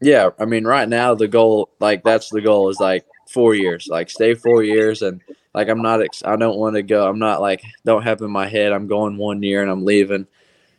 Yeah, 0.02 0.30
I 0.40 0.46
mean, 0.46 0.66
right 0.66 0.88
now 0.88 1.16
the 1.16 1.28
goal, 1.28 1.70
like 1.80 2.04
that's 2.04 2.30
the 2.30 2.42
goal, 2.42 2.70
is 2.70 2.80
like 2.80 3.06
four 3.30 3.56
years, 3.56 3.88
like 3.90 4.10
stay 4.10 4.34
four 4.34 4.64
years, 4.64 5.02
and 5.02 5.22
like 5.54 5.70
I'm 5.70 5.82
not, 5.82 6.02
ex- 6.02 6.24
I 6.26 6.36
don't 6.36 6.58
want 6.58 6.76
to 6.76 6.84
go. 6.84 7.08
I'm 7.08 7.20
not 7.20 7.42
like 7.42 7.64
don't 7.86 8.04
have 8.04 8.22
in 8.22 8.30
my 8.30 8.48
head 8.48 8.74
I'm 8.74 8.88
going 8.88 9.18
one 9.18 9.42
year 9.42 9.62
and 9.62 9.72
I'm 9.72 9.86
leaving. 9.86 10.28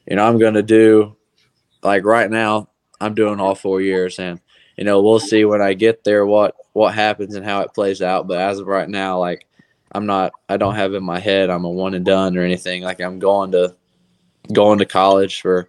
You 0.07 0.17
know, 0.17 0.27
I'm 0.27 0.39
gonna 0.39 0.63
do 0.63 1.17
like 1.83 2.05
right 2.05 2.31
now. 2.31 2.69
I'm 3.01 3.15
doing 3.15 3.41
all 3.41 3.55
four 3.55 3.81
years, 3.81 4.19
and 4.19 4.41
you 4.77 4.85
know 4.85 5.03
we'll 5.03 5.21
see 5.21 5.45
when 5.45 5.63
I 5.63 5.75
get 5.75 6.05
there 6.05 6.27
what 6.27 6.55
what 6.73 6.95
happens 6.95 7.35
and 7.35 7.45
how 7.45 7.61
it 7.63 7.75
plays 7.75 8.03
out. 8.03 8.27
But 8.27 8.39
as 8.39 8.59
of 8.59 8.67
right 8.67 8.89
now, 8.89 9.19
like 9.19 9.47
I'm 9.93 10.07
not, 10.07 10.33
I 10.49 10.57
don't 10.57 10.75
have 10.75 10.95
in 10.95 11.05
my 11.05 11.19
head 11.19 11.51
I'm 11.51 11.65
a 11.65 11.71
one 11.71 11.95
and 11.95 12.05
done 12.05 12.37
or 12.37 12.43
anything. 12.43 12.83
Like 12.83 13.01
I'm 13.01 13.19
going 13.19 13.53
to 13.53 13.75
going 14.53 14.79
to 14.79 14.87
college 14.87 15.41
for 15.41 15.69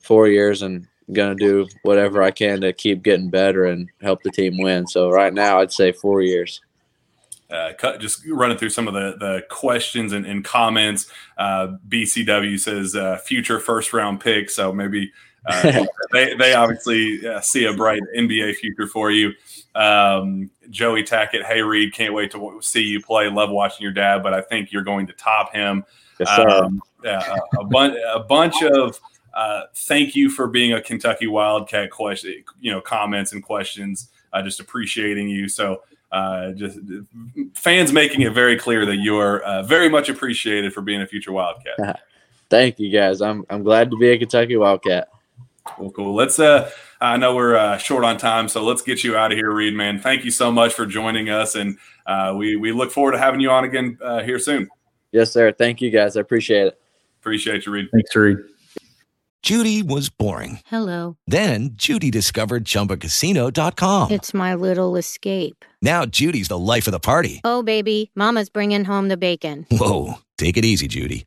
four 0.00 0.28
years 0.28 0.62
and 0.62 0.86
gonna 1.12 1.34
do 1.34 1.66
whatever 1.82 2.22
I 2.22 2.30
can 2.30 2.60
to 2.62 2.72
keep 2.72 3.02
getting 3.02 3.30
better 3.30 3.64
and 3.66 3.90
help 4.02 4.22
the 4.22 4.30
team 4.30 4.58
win. 4.58 4.86
So 4.86 5.10
right 5.10 5.32
now, 5.32 5.60
I'd 5.60 5.72
say 5.72 5.92
four 5.92 6.20
years. 6.20 6.60
Uh, 7.48 7.72
cut, 7.78 8.00
just 8.00 8.26
running 8.28 8.58
through 8.58 8.70
some 8.70 8.88
of 8.88 8.94
the, 8.94 9.16
the 9.20 9.46
questions 9.48 10.12
and, 10.12 10.26
and 10.26 10.44
comments. 10.44 11.08
Uh, 11.38 11.76
BCW 11.88 12.58
says 12.58 12.96
uh, 12.96 13.18
future 13.18 13.60
first 13.60 13.92
round 13.92 14.20
pick, 14.20 14.50
so 14.50 14.72
maybe 14.72 15.12
uh, 15.46 15.84
they 16.12 16.34
they 16.34 16.54
obviously 16.54 17.26
uh, 17.26 17.40
see 17.40 17.66
a 17.66 17.72
bright 17.72 18.02
NBA 18.16 18.56
future 18.56 18.86
for 18.86 19.10
you. 19.10 19.32
Um, 19.74 20.50
Joey 20.70 21.02
Tackett, 21.02 21.44
hey 21.44 21.62
Reed, 21.62 21.92
can't 21.92 22.14
wait 22.14 22.30
to 22.32 22.58
see 22.60 22.82
you 22.82 23.02
play. 23.02 23.28
Love 23.28 23.50
watching 23.50 23.82
your 23.82 23.92
dad, 23.92 24.22
but 24.22 24.34
I 24.34 24.40
think 24.40 24.72
you're 24.72 24.82
going 24.82 25.06
to 25.06 25.12
top 25.12 25.52
him. 25.52 25.84
Yes, 26.18 26.34
sir. 26.34 26.48
Um, 26.48 26.82
a, 27.04 27.38
a, 27.60 27.64
bunch 27.64 27.96
a 28.14 28.20
bunch 28.20 28.62
of 28.62 28.98
uh, 29.36 29.64
thank 29.74 30.16
you 30.16 30.30
for 30.30 30.46
being 30.46 30.72
a 30.72 30.80
Kentucky 30.80 31.26
Wildcat 31.26 31.90
question, 31.90 32.42
you 32.58 32.72
know, 32.72 32.80
comments 32.80 33.32
and 33.32 33.42
questions. 33.42 34.08
Uh, 34.32 34.42
just 34.42 34.60
appreciating 34.60 35.28
you. 35.28 35.46
So, 35.48 35.82
uh, 36.10 36.52
just 36.52 36.78
fans 37.54 37.92
making 37.92 38.22
it 38.22 38.32
very 38.32 38.56
clear 38.56 38.86
that 38.86 38.96
you 38.96 39.18
are 39.18 39.42
uh, 39.42 39.62
very 39.62 39.90
much 39.90 40.08
appreciated 40.08 40.72
for 40.72 40.80
being 40.80 41.02
a 41.02 41.06
future 41.06 41.32
Wildcat. 41.32 42.00
Thank 42.48 42.78
you, 42.78 42.90
guys. 42.90 43.20
I'm 43.20 43.44
I'm 43.50 43.62
glad 43.62 43.90
to 43.90 43.96
be 43.98 44.08
a 44.10 44.18
Kentucky 44.18 44.56
Wildcat. 44.56 45.08
Well, 45.78 45.90
cool. 45.90 46.14
Let's. 46.14 46.38
Uh, 46.38 46.70
I 47.00 47.16
know 47.16 47.34
we're 47.34 47.56
uh, 47.56 47.76
short 47.78 48.04
on 48.04 48.16
time, 48.16 48.48
so 48.48 48.64
let's 48.64 48.82
get 48.82 49.04
you 49.04 49.16
out 49.16 49.32
of 49.32 49.38
here, 49.38 49.50
Reed. 49.50 49.74
Man, 49.74 49.98
thank 50.00 50.24
you 50.24 50.30
so 50.30 50.50
much 50.50 50.72
for 50.72 50.86
joining 50.86 51.28
us, 51.28 51.54
and 51.54 51.78
uh, 52.06 52.34
we 52.36 52.56
we 52.56 52.72
look 52.72 52.90
forward 52.90 53.12
to 53.12 53.18
having 53.18 53.40
you 53.40 53.50
on 53.50 53.64
again 53.64 53.98
uh, 54.02 54.22
here 54.22 54.38
soon. 54.38 54.68
Yes, 55.12 55.32
sir. 55.32 55.52
Thank 55.52 55.80
you, 55.80 55.90
guys. 55.90 56.16
I 56.16 56.20
appreciate 56.20 56.68
it. 56.68 56.80
Appreciate 57.20 57.66
you, 57.66 57.72
Reed. 57.72 57.88
Thanks, 57.92 58.14
Reed. 58.14 58.38
Judy 59.42 59.82
was 59.82 60.08
boring. 60.08 60.58
Hello. 60.66 61.16
Then 61.28 61.70
Judy 61.74 62.10
discovered 62.10 62.64
ChumbaCasino.com. 62.64 64.10
It's 64.10 64.34
my 64.34 64.54
little 64.56 64.96
escape. 64.96 65.64
Now 65.80 66.04
Judy's 66.04 66.48
the 66.48 66.58
life 66.58 66.88
of 66.88 66.92
the 66.92 66.98
party. 66.98 67.40
Oh, 67.44 67.62
baby, 67.62 68.10
Mama's 68.16 68.48
bringing 68.48 68.84
home 68.84 69.06
the 69.06 69.16
bacon. 69.16 69.64
Whoa, 69.70 70.14
take 70.36 70.56
it 70.56 70.64
easy, 70.64 70.88
Judy. 70.88 71.26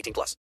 18 0.00 0.14
plus. 0.14 0.36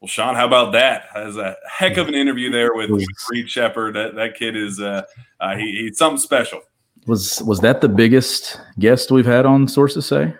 Well, 0.00 0.08
Sean, 0.08 0.34
how 0.34 0.46
about 0.46 0.72
that? 0.72 1.08
That 1.14 1.24
was 1.24 1.38
a 1.38 1.56
heck 1.66 1.96
of 1.96 2.08
an 2.08 2.14
interview 2.14 2.50
there 2.50 2.74
with, 2.74 2.90
with 2.90 3.06
Reed 3.30 3.48
Sheppard. 3.50 3.94
That 3.94 4.14
that 4.16 4.34
kid 4.34 4.54
is 4.54 4.78
uh, 4.78 5.04
uh, 5.40 5.56
he, 5.56 5.72
he's 5.86 5.96
something 5.96 6.18
special. 6.18 6.60
Was 7.06 7.42
was 7.42 7.60
that 7.60 7.80
the 7.80 7.88
biggest 7.88 8.60
guest 8.78 9.10
we've 9.10 9.24
had 9.24 9.46
on 9.46 9.66
Sources 9.66 10.04
Say? 10.04 10.34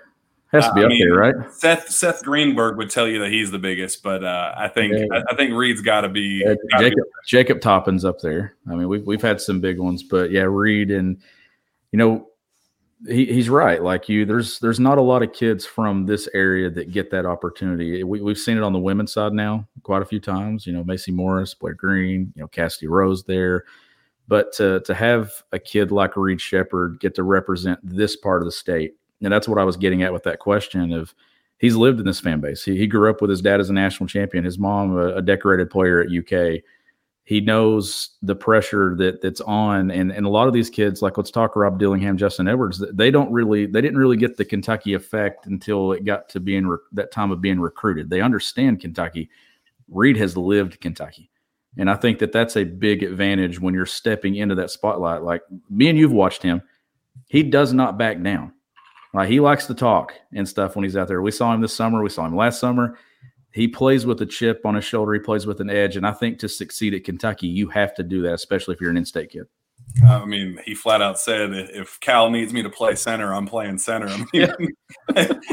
Has 0.53 0.69
to 0.69 0.75
be 0.75 0.83
I 0.83 0.85
up 0.85 0.89
mean, 0.91 1.09
there, 1.09 1.19
right? 1.19 1.35
Seth 1.51 1.89
Seth 1.89 2.23
Greenberg 2.23 2.77
would 2.77 2.91
tell 2.91 3.09
you 3.09 3.19
that 3.21 3.31
he's 3.33 3.51
the 3.51 3.59
biggest, 3.59 4.03
but 4.03 4.23
uh, 4.23 4.55
I 4.57 4.69
think 4.69 4.93
Yeah. 4.93 5.07
I, 5.11 5.33
I 5.33 5.37
think 5.37 5.55
Reed's 5.55 5.81
got 5.81 6.03
to 6.03 6.09
be. 6.11 6.43
Yeah, 6.45 6.55
gotta 6.71 6.85
be- 6.85 6.91
Jacob 6.91 7.05
Jacob 7.27 7.61
Toppin's 7.63 8.05
up 8.05 8.21
there. 8.21 8.55
I 8.71 8.75
mean, 8.75 8.89
we've 8.89 9.07
we've 9.07 9.23
had 9.23 9.41
some 9.41 9.61
big 9.61 9.79
ones, 9.79 10.03
but 10.03 10.31
yeah, 10.31 10.43
Reed 10.43 10.91
and 10.91 11.17
you 11.91 11.99
know 11.99 12.29
he, 13.07 13.27
he's 13.27 13.49
right. 13.49 13.83
Like 13.83 14.09
you, 14.09 14.25
there's 14.25 14.59
there's 14.59 14.81
not 14.81 14.99
a 14.99 15.03
lot 15.03 15.23
of 15.23 15.33
kids 15.33 15.67
from 15.67 16.07
this 16.07 16.29
area 16.35 16.71
that 16.71 16.91
get 16.91 17.11
that 17.11 17.27
opportunity. 17.27 18.03
We, 18.03 18.21
we've 18.21 18.39
seen 18.39 18.57
it 18.57 18.63
on 18.63 18.73
the 18.73 18.79
women's 18.79 19.13
side 19.13 19.33
now 19.33 19.67
quite 19.83 20.03
a 20.03 20.07
few 20.07 20.21
times. 20.21 20.67
You 20.67 20.73
know, 20.73 20.85
Maci 20.85 21.13
Morris, 21.13 21.55
Blair 21.55 21.75
Green, 21.75 22.33
you 22.35 22.43
know, 22.43 22.49
Cassidy 22.49 22.87
Rose 22.87 23.25
there. 23.25 23.65
But 24.27 24.53
to 24.55 24.81
to 24.81 24.95
have 24.95 25.33
a 25.53 25.59
kid 25.59 25.93
like 25.93 26.17
Reed 26.17 26.41
Sheppard 26.41 26.99
get 27.01 27.15
to 27.17 27.23
represent 27.23 27.79
this 27.83 28.17
part 28.17 28.41
of 28.41 28.47
the 28.47 28.53
state, 28.53 28.95
and 29.23 29.33
that's 29.33 29.49
what 29.49 29.59
I 29.59 29.65
was 29.65 29.77
getting 29.77 30.03
at 30.03 30.13
with 30.13 30.23
that 30.23 30.39
question 30.39 30.93
of 30.93 31.15
he's 31.59 31.77
lived 31.77 32.01
in 32.01 32.07
this 32.07 32.21
fan 32.21 32.41
base. 32.41 32.65
He, 32.65 32.77
he 32.77 32.87
grew 32.87 33.11
up 33.11 33.21
with 33.21 33.31
his 33.31 33.43
dad 33.43 33.61
as 33.61 33.71
a 33.71 33.75
national 33.75 34.09
champion, 34.09 34.45
his 34.45 34.59
mom 34.59 34.97
a, 34.97 35.17
a 35.17 35.23
decorated 35.23 35.71
player 35.71 36.01
at 36.01 36.09
UK. 36.09 36.63
He 37.27 37.41
knows 37.41 38.11
the 38.21 38.37
pressure 38.37 38.95
that 38.99 39.23
that's 39.23 39.41
on, 39.41 39.91
and 39.91 40.13
and 40.13 40.27
a 40.27 40.29
lot 40.29 40.47
of 40.47 40.53
these 40.53 40.69
kids, 40.69 41.01
like 41.01 41.17
let's 41.17 41.31
talk 41.31 41.57
Rob 41.57 41.79
Dillingham, 41.79 42.19
Justin 42.19 42.49
Edwards, 42.49 42.85
they 42.93 43.11
don't 43.11 43.33
really 43.33 43.65
they 43.65 43.81
didn't 43.81 43.99
really 43.99 44.19
get 44.19 44.37
the 44.37 44.45
Kentucky 44.45 44.93
effect 44.93 45.47
until 45.47 45.93
it 45.93 46.05
got 46.05 46.29
to 46.31 46.41
being 46.41 46.67
re- 46.67 46.79
that 46.93 47.13
time 47.13 47.31
of 47.31 47.41
being 47.41 47.59
recruited. 47.59 48.11
They 48.11 48.21
understand 48.21 48.81
Kentucky. 48.81 49.31
Reed 49.89 50.19
has 50.19 50.37
lived 50.37 50.81
Kentucky. 50.81 51.31
And 51.77 51.91
I 51.91 51.95
think 51.95 52.19
that 52.21 52.33
that's 52.33 52.57
a 52.57 52.65
big 52.65 53.03
advantage 53.03 53.59
when 53.59 53.75
you're 53.75 53.87
stepping 53.87 54.37
into 54.37 54.55
that 54.57 54.71
spotlight. 54.71 55.23
Like 55.23 55.43
me 55.71 55.89
and 55.89 55.99
you've 55.99 56.13
watched 56.13 56.43
him, 56.43 56.63
he 57.27 57.43
does 57.43 57.73
not 57.73 57.99
back 57.99 58.23
down. 58.23 58.53
Like 59.13 59.29
he 59.29 59.41
likes 59.41 59.67
to 59.67 59.75
talk 59.75 60.13
and 60.33 60.49
stuff 60.49 60.77
when 60.77 60.85
he's 60.85 60.97
out 60.97 61.09
there. 61.09 61.23
We 61.23 61.31
saw 61.31 61.53
him 61.55 61.61
this 61.61 61.75
summer. 61.75 62.03
We 62.03 62.11
saw 62.11 62.27
him 62.27 62.37
last 62.37 62.61
summer. 62.61 62.99
He 63.55 63.69
plays 63.69 64.05
with 64.05 64.21
a 64.21 64.27
chip 64.27 64.67
on 64.67 64.75
his 64.75 64.85
shoulder. 64.85 65.15
He 65.15 65.21
plays 65.21 65.47
with 65.47 65.61
an 65.61 65.71
edge. 65.71 65.97
And 65.97 66.05
I 66.05 66.11
think 66.11 66.41
to 66.41 66.49
succeed 66.49 66.93
at 66.93 67.05
Kentucky, 67.05 67.47
you 67.47 67.69
have 67.69 67.95
to 67.95 68.03
do 68.03 68.21
that, 68.23 68.35
especially 68.35 68.75
if 68.75 68.81
you're 68.81 68.91
an 68.91 68.97
in-state 68.97 69.31
kid. 69.31 69.47
I 70.05 70.25
mean, 70.25 70.59
he 70.65 70.75
flat 70.75 71.03
out 71.03 71.21
said, 71.21 71.53
"If 71.53 72.01
Cal 72.01 72.31
needs 72.31 72.53
me 72.53 72.65
to 72.65 72.71
play 72.71 72.97
center, 72.97 73.33
I'm 73.33 73.47
playing 73.47 73.79
center." 73.79 74.09
I 74.09 74.25
mean, 74.33 74.75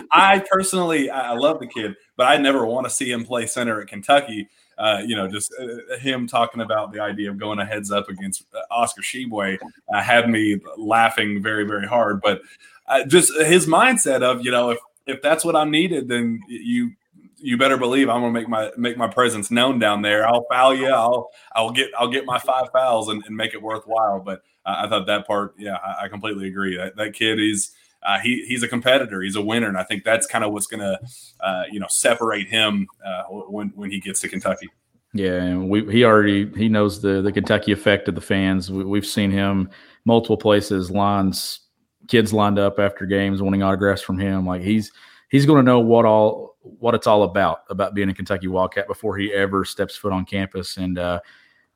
I 0.11 0.43
personally, 0.49 1.11
I 1.11 1.33
love 1.33 1.59
the 1.59 1.67
kid, 1.67 1.95
but 2.17 2.27
I 2.27 2.37
never 2.37 2.65
want 2.65 2.85
to 2.85 2.89
see 2.89 3.11
him 3.11 3.23
play 3.23 3.45
center 3.45 3.81
at 3.81 3.87
Kentucky. 3.87 4.47
Uh, 4.79 5.03
you 5.05 5.15
know, 5.15 5.27
just 5.27 5.53
uh, 5.59 5.97
him 5.97 6.27
talking 6.27 6.61
about 6.61 6.91
the 6.91 6.99
idea 6.99 7.29
of 7.29 7.37
going 7.37 7.59
a 7.59 7.65
heads 7.65 7.91
up 7.91 8.09
against 8.09 8.45
uh, 8.55 8.61
Oscar 8.71 9.01
Tshiebwe 9.01 9.59
uh, 9.93 10.01
had 10.01 10.27
me 10.27 10.59
laughing 10.75 11.43
very, 11.43 11.65
very 11.65 11.85
hard. 11.85 12.19
But 12.21 12.41
uh, 12.87 13.05
just 13.05 13.31
his 13.43 13.67
mindset 13.67 14.23
of, 14.23 14.43
you 14.43 14.49
know, 14.49 14.71
if 14.71 14.79
if 15.05 15.21
that's 15.21 15.45
what 15.45 15.55
I'm 15.55 15.69
needed, 15.69 16.07
then 16.07 16.39
you 16.47 16.93
you 17.41 17.57
better 17.57 17.77
believe 17.77 18.09
I'm 18.09 18.21
gonna 18.21 18.31
make 18.31 18.47
my 18.47 18.71
make 18.77 18.97
my 18.97 19.07
presence 19.07 19.51
known 19.51 19.79
down 19.79 20.01
there. 20.01 20.27
I'll 20.27 20.45
foul 20.51 20.75
you. 20.75 20.89
I'll 20.89 21.29
I'll 21.53 21.71
get 21.71 21.89
I'll 21.97 22.09
get 22.09 22.25
my 22.25 22.39
five 22.39 22.67
fouls 22.71 23.09
and, 23.09 23.23
and 23.25 23.35
make 23.35 23.53
it 23.53 23.61
worthwhile. 23.61 24.19
But 24.19 24.41
uh, 24.65 24.83
I 24.85 24.89
thought 24.89 25.07
that 25.07 25.27
part, 25.27 25.55
yeah, 25.57 25.77
I, 25.83 26.05
I 26.05 26.07
completely 26.07 26.47
agree. 26.47 26.77
That 26.77 26.95
that 26.97 27.13
kid 27.13 27.39
is 27.39 27.71
uh, 28.03 28.19
he 28.19 28.45
he's 28.47 28.63
a 28.63 28.67
competitor. 28.67 29.21
He's 29.21 29.35
a 29.35 29.41
winner, 29.41 29.67
and 29.67 29.77
I 29.77 29.83
think 29.83 30.03
that's 30.03 30.27
kind 30.27 30.43
of 30.43 30.51
what's 30.53 30.67
gonna 30.67 30.99
uh, 31.39 31.63
you 31.71 31.79
know 31.79 31.87
separate 31.89 32.47
him 32.47 32.87
uh, 33.05 33.23
when 33.23 33.69
when 33.75 33.91
he 33.91 33.99
gets 33.99 34.21
to 34.21 34.29
Kentucky. 34.29 34.69
Yeah, 35.13 35.41
and 35.41 35.69
we 35.69 35.89
he 35.91 36.05
already 36.05 36.49
he 36.55 36.69
knows 36.69 37.01
the 37.01 37.21
the 37.21 37.31
Kentucky 37.31 37.71
effect 37.71 38.07
of 38.07 38.15
the 38.15 38.21
fans. 38.21 38.71
We, 38.71 38.83
we've 38.83 39.05
seen 39.05 39.31
him 39.31 39.69
multiple 40.05 40.37
places, 40.37 40.89
lines, 40.89 41.59
kids 42.07 42.33
lined 42.33 42.59
up 42.59 42.79
after 42.79 43.05
games 43.05 43.41
wanting 43.41 43.63
autographs 43.63 44.01
from 44.01 44.17
him. 44.17 44.45
Like 44.45 44.61
he's 44.61 44.91
he's 45.29 45.45
going 45.45 45.57
to 45.57 45.63
know 45.63 45.79
what 45.79 46.05
all 46.05 46.50
what 46.61 46.95
it's 46.95 47.07
all 47.07 47.23
about 47.23 47.63
about 47.69 47.93
being 47.93 48.09
a 48.09 48.13
Kentucky 48.13 48.47
Wildcat 48.47 48.87
before 48.87 49.17
he 49.17 49.33
ever 49.33 49.65
steps 49.65 49.95
foot 49.95 50.13
on 50.13 50.25
campus. 50.25 50.77
And 50.77 50.97
uh, 50.99 51.19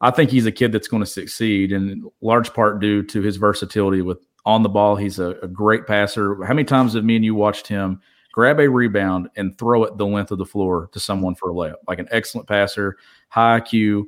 I 0.01 0.11
think 0.11 0.29
he's 0.29 0.45
a 0.45 0.51
kid 0.51 0.71
that's 0.71 0.88
going 0.88 1.03
to 1.03 1.07
succeed, 1.07 1.71
in 1.71 2.09
large 2.21 2.53
part 2.53 2.79
due 2.79 3.03
to 3.03 3.21
his 3.21 3.38
versatility 3.38 4.01
with 4.01 4.19
on 4.45 4.63
the 4.63 4.69
ball. 4.69 4.95
He's 4.95 5.19
a, 5.19 5.31
a 5.41 5.47
great 5.47 5.88
passer. 5.88 6.43
How 6.43 6.53
many 6.53 6.65
times 6.65 6.93
have 6.93 7.03
me 7.03 7.15
and 7.15 7.25
you 7.25 7.36
watched 7.36 7.67
him? 7.67 8.01
grab 8.36 8.59
a 8.59 8.69
rebound 8.69 9.29
and 9.38 9.57
throw 9.57 9.86
it 9.86 9.97
the 9.97 10.05
length 10.05 10.29
of 10.29 10.38
the 10.38 10.45
floor 10.45 10.89
to 10.91 10.99
someone 10.99 11.36
for 11.36 11.51
a 11.51 11.53
layup. 11.53 11.75
Like 11.88 11.99
an 11.99 12.09
excellent 12.11 12.49
passer, 12.49 12.97
high 13.29 13.61
IQ. 13.61 14.03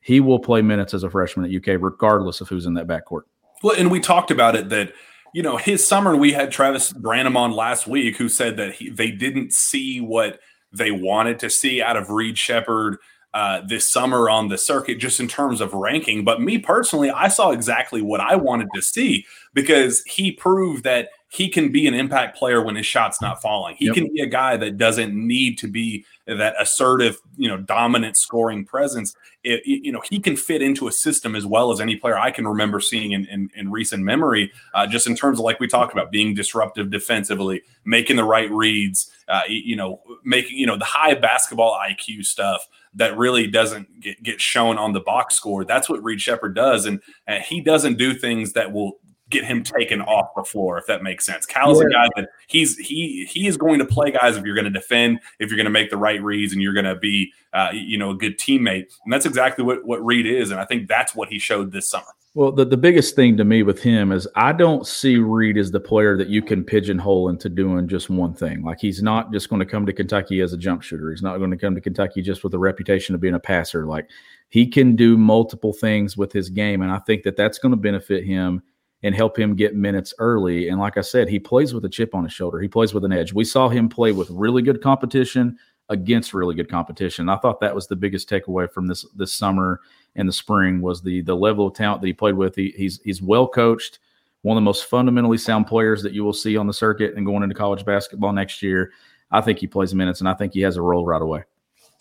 He 0.00 0.20
will 0.20 0.38
play 0.38 0.60
minutes 0.60 0.92
as 0.92 1.02
a 1.02 1.08
freshman 1.08 1.46
at 1.46 1.56
UK, 1.56 1.80
regardless 1.80 2.42
of 2.42 2.48
who's 2.48 2.66
in 2.66 2.74
that 2.74 2.86
backcourt. 2.86 3.22
Well, 3.62 3.74
and 3.76 3.90
we 3.90 3.98
talked 3.98 4.30
about 4.30 4.54
it 4.54 4.68
that 4.68 4.92
you 5.34 5.42
know 5.42 5.56
his 5.56 5.86
summer. 5.86 6.16
We 6.16 6.32
had 6.32 6.50
Travis 6.50 6.92
Branham 6.92 7.36
on 7.36 7.52
last 7.52 7.86
week, 7.86 8.16
who 8.16 8.28
said 8.28 8.56
that 8.56 8.74
he, 8.74 8.90
they 8.90 9.10
didn't 9.10 9.52
see 9.52 10.00
what 10.00 10.40
they 10.72 10.90
wanted 10.90 11.38
to 11.40 11.50
see 11.50 11.82
out 11.82 11.96
of 11.96 12.10
Reed 12.10 12.38
Sheppard 12.38 12.98
uh, 13.32 13.62
this 13.66 13.90
summer 13.90 14.28
on 14.28 14.48
the 14.48 14.58
circuit, 14.58 14.98
just 14.98 15.20
in 15.20 15.28
terms 15.28 15.60
of 15.60 15.72
ranking. 15.72 16.24
But 16.24 16.40
me 16.40 16.58
personally, 16.58 17.10
I 17.10 17.28
saw 17.28 17.50
exactly 17.50 18.02
what 18.02 18.20
I 18.20 18.36
wanted 18.36 18.68
to 18.74 18.82
see 18.82 19.26
because 19.54 20.02
he 20.04 20.32
proved 20.32 20.84
that 20.84 21.08
he 21.32 21.48
can 21.48 21.70
be 21.70 21.86
an 21.86 21.94
impact 21.94 22.36
player 22.36 22.60
when 22.60 22.74
his 22.74 22.86
shot's 22.86 23.22
not 23.22 23.40
falling. 23.40 23.76
He 23.76 23.86
Yep. 23.86 23.94
can 23.94 24.12
be 24.12 24.20
a 24.20 24.26
guy 24.26 24.56
that 24.56 24.76
doesn't 24.76 25.14
need 25.14 25.58
to 25.58 25.68
be 25.68 26.04
that 26.26 26.54
assertive, 26.60 27.18
you 27.36 27.48
know, 27.48 27.56
dominant 27.56 28.16
scoring 28.16 28.64
presence. 28.64 29.14
It, 29.44 29.62
you 29.64 29.92
know, 29.92 30.02
he 30.10 30.18
can 30.18 30.36
fit 30.36 30.60
into 30.60 30.88
a 30.88 30.92
system 30.92 31.36
as 31.36 31.46
well 31.46 31.70
as 31.70 31.80
any 31.80 31.94
player 31.94 32.18
I 32.18 32.32
can 32.32 32.48
remember 32.48 32.80
seeing 32.80 33.12
in, 33.12 33.26
in, 33.26 33.48
in 33.54 33.70
recent 33.70 34.02
memory, 34.02 34.50
uh, 34.74 34.88
just 34.88 35.06
in 35.06 35.14
terms 35.14 35.38
of 35.38 35.44
like 35.44 35.60
we 35.60 35.68
talked 35.68 35.92
about 35.92 36.10
being 36.10 36.34
disruptive 36.34 36.90
defensively, 36.90 37.62
making 37.84 38.16
the 38.16 38.24
right 38.24 38.50
reads, 38.50 39.10
uh, 39.28 39.42
you 39.48 39.76
know, 39.76 40.02
making, 40.24 40.58
you 40.58 40.66
know, 40.66 40.76
the 40.76 40.84
high 40.84 41.14
basketball 41.14 41.78
IQ 41.78 42.24
stuff 42.24 42.66
that 42.94 43.16
really 43.16 43.46
doesn't 43.46 44.00
get, 44.00 44.20
get 44.22 44.40
shown 44.40 44.78
on 44.78 44.92
the 44.92 45.00
box 45.00 45.36
score. 45.36 45.64
That's 45.64 45.88
what 45.88 46.02
Reed 46.02 46.20
Sheppard 46.20 46.56
does. 46.56 46.86
And, 46.86 47.00
and 47.28 47.42
he 47.42 47.60
doesn't 47.60 47.98
do 47.98 48.14
things 48.14 48.52
that 48.54 48.72
will 48.72 48.98
get 49.30 49.44
him 49.44 49.62
taken 49.62 50.02
off 50.02 50.28
the 50.36 50.44
floor, 50.44 50.76
if 50.78 50.86
that 50.86 51.02
makes 51.02 51.24
sense. 51.24 51.46
Cal's 51.46 51.80
a 51.80 51.88
guy 51.88 52.08
that 52.16 52.28
he's 52.48 52.76
he 52.76 53.26
he 53.30 53.46
is 53.46 53.56
going 53.56 53.78
to 53.78 53.84
play 53.84 54.10
guys 54.10 54.36
if 54.36 54.44
you're 54.44 54.54
going 54.54 54.64
to 54.64 54.70
defend, 54.70 55.20
if 55.38 55.50
you're 55.50 55.56
going 55.56 55.64
to 55.64 55.70
make 55.70 55.90
the 55.90 55.96
right 55.96 56.22
reads, 56.22 56.52
and 56.52 56.60
you're 56.60 56.74
going 56.74 56.84
to 56.84 56.96
be 56.96 57.32
uh, 57.52 57.70
you 57.72 57.96
know 57.96 58.10
a 58.10 58.16
good 58.16 58.38
teammate. 58.38 58.86
And 59.04 59.12
that's 59.12 59.26
exactly 59.26 59.64
what 59.64 59.84
what 59.84 60.04
Reed 60.04 60.26
is, 60.26 60.50
and 60.50 60.60
I 60.60 60.64
think 60.64 60.88
that's 60.88 61.14
what 61.14 61.28
he 61.28 61.38
showed 61.38 61.72
this 61.72 61.88
summer. 61.88 62.06
Well, 62.34 62.52
the, 62.52 62.64
the 62.64 62.76
biggest 62.76 63.16
thing 63.16 63.36
to 63.38 63.44
me 63.44 63.64
with 63.64 63.82
him 63.82 64.12
is 64.12 64.28
I 64.36 64.52
don't 64.52 64.86
see 64.86 65.16
Reed 65.16 65.58
as 65.58 65.72
the 65.72 65.80
player 65.80 66.16
that 66.16 66.28
you 66.28 66.42
can 66.42 66.62
pigeonhole 66.62 67.28
into 67.28 67.48
doing 67.48 67.88
just 67.88 68.08
one 68.08 68.34
thing. 68.34 68.62
Like 68.62 68.78
he's 68.78 69.02
not 69.02 69.32
just 69.32 69.48
going 69.48 69.58
to 69.58 69.66
come 69.66 69.84
to 69.86 69.92
Kentucky 69.92 70.40
as 70.40 70.52
a 70.52 70.56
jump 70.56 70.82
shooter. 70.82 71.10
He's 71.10 71.22
not 71.22 71.38
going 71.38 71.50
to 71.50 71.56
come 71.56 71.74
to 71.74 71.80
Kentucky 71.80 72.22
just 72.22 72.44
with 72.44 72.54
a 72.54 72.58
reputation 72.58 73.16
of 73.16 73.20
being 73.20 73.34
a 73.34 73.40
passer. 73.40 73.84
Like 73.84 74.08
he 74.48 74.68
can 74.68 74.94
do 74.94 75.18
multiple 75.18 75.72
things 75.72 76.16
with 76.16 76.32
his 76.32 76.50
game, 76.50 76.82
and 76.82 76.92
I 76.92 76.98
think 77.00 77.24
that 77.24 77.36
that's 77.36 77.58
going 77.58 77.72
to 77.72 77.76
benefit 77.76 78.24
him 78.24 78.62
and 79.02 79.14
help 79.14 79.38
him 79.38 79.56
get 79.56 79.74
minutes 79.74 80.12
early. 80.18 80.68
And 80.68 80.78
like 80.78 80.96
I 80.96 81.00
said, 81.00 81.28
he 81.28 81.38
plays 81.38 81.72
with 81.72 81.84
a 81.84 81.88
chip 81.88 82.14
on 82.14 82.24
his 82.24 82.32
shoulder. 82.32 82.60
He 82.60 82.68
plays 82.68 82.92
with 82.92 83.04
an 83.04 83.12
edge. 83.12 83.32
We 83.32 83.44
saw 83.44 83.68
him 83.68 83.88
play 83.88 84.12
with 84.12 84.28
really 84.30 84.62
good 84.62 84.82
competition 84.82 85.58
against 85.88 86.34
really 86.34 86.54
good 86.54 86.68
competition. 86.68 87.28
I 87.28 87.38
thought 87.38 87.60
that 87.60 87.74
was 87.74 87.86
the 87.86 87.96
biggest 87.96 88.28
takeaway 88.28 88.70
from 88.70 88.86
this 88.86 89.04
this 89.16 89.32
summer 89.32 89.80
and 90.16 90.28
the 90.28 90.32
spring 90.32 90.80
was 90.80 91.02
the 91.02 91.22
the 91.22 91.34
level 91.34 91.66
of 91.66 91.74
talent 91.74 92.00
that 92.00 92.06
he 92.06 92.12
played 92.12 92.34
with. 92.34 92.54
He, 92.54 92.72
he's 92.76 93.00
he's 93.04 93.22
well 93.22 93.46
coached, 93.46 93.98
one 94.42 94.56
of 94.56 94.62
the 94.62 94.64
most 94.64 94.86
fundamentally 94.86 95.38
sound 95.38 95.66
players 95.66 96.02
that 96.02 96.12
you 96.12 96.24
will 96.24 96.32
see 96.32 96.56
on 96.56 96.66
the 96.66 96.72
circuit 96.72 97.14
and 97.16 97.26
going 97.26 97.42
into 97.42 97.54
college 97.54 97.84
basketball 97.84 98.32
next 98.32 98.62
year. 98.62 98.92
I 99.30 99.40
think 99.40 99.58
he 99.58 99.66
plays 99.66 99.94
minutes, 99.94 100.20
and 100.20 100.28
I 100.28 100.34
think 100.34 100.52
he 100.52 100.60
has 100.62 100.76
a 100.76 100.82
role 100.82 101.06
right 101.06 101.22
away. 101.22 101.44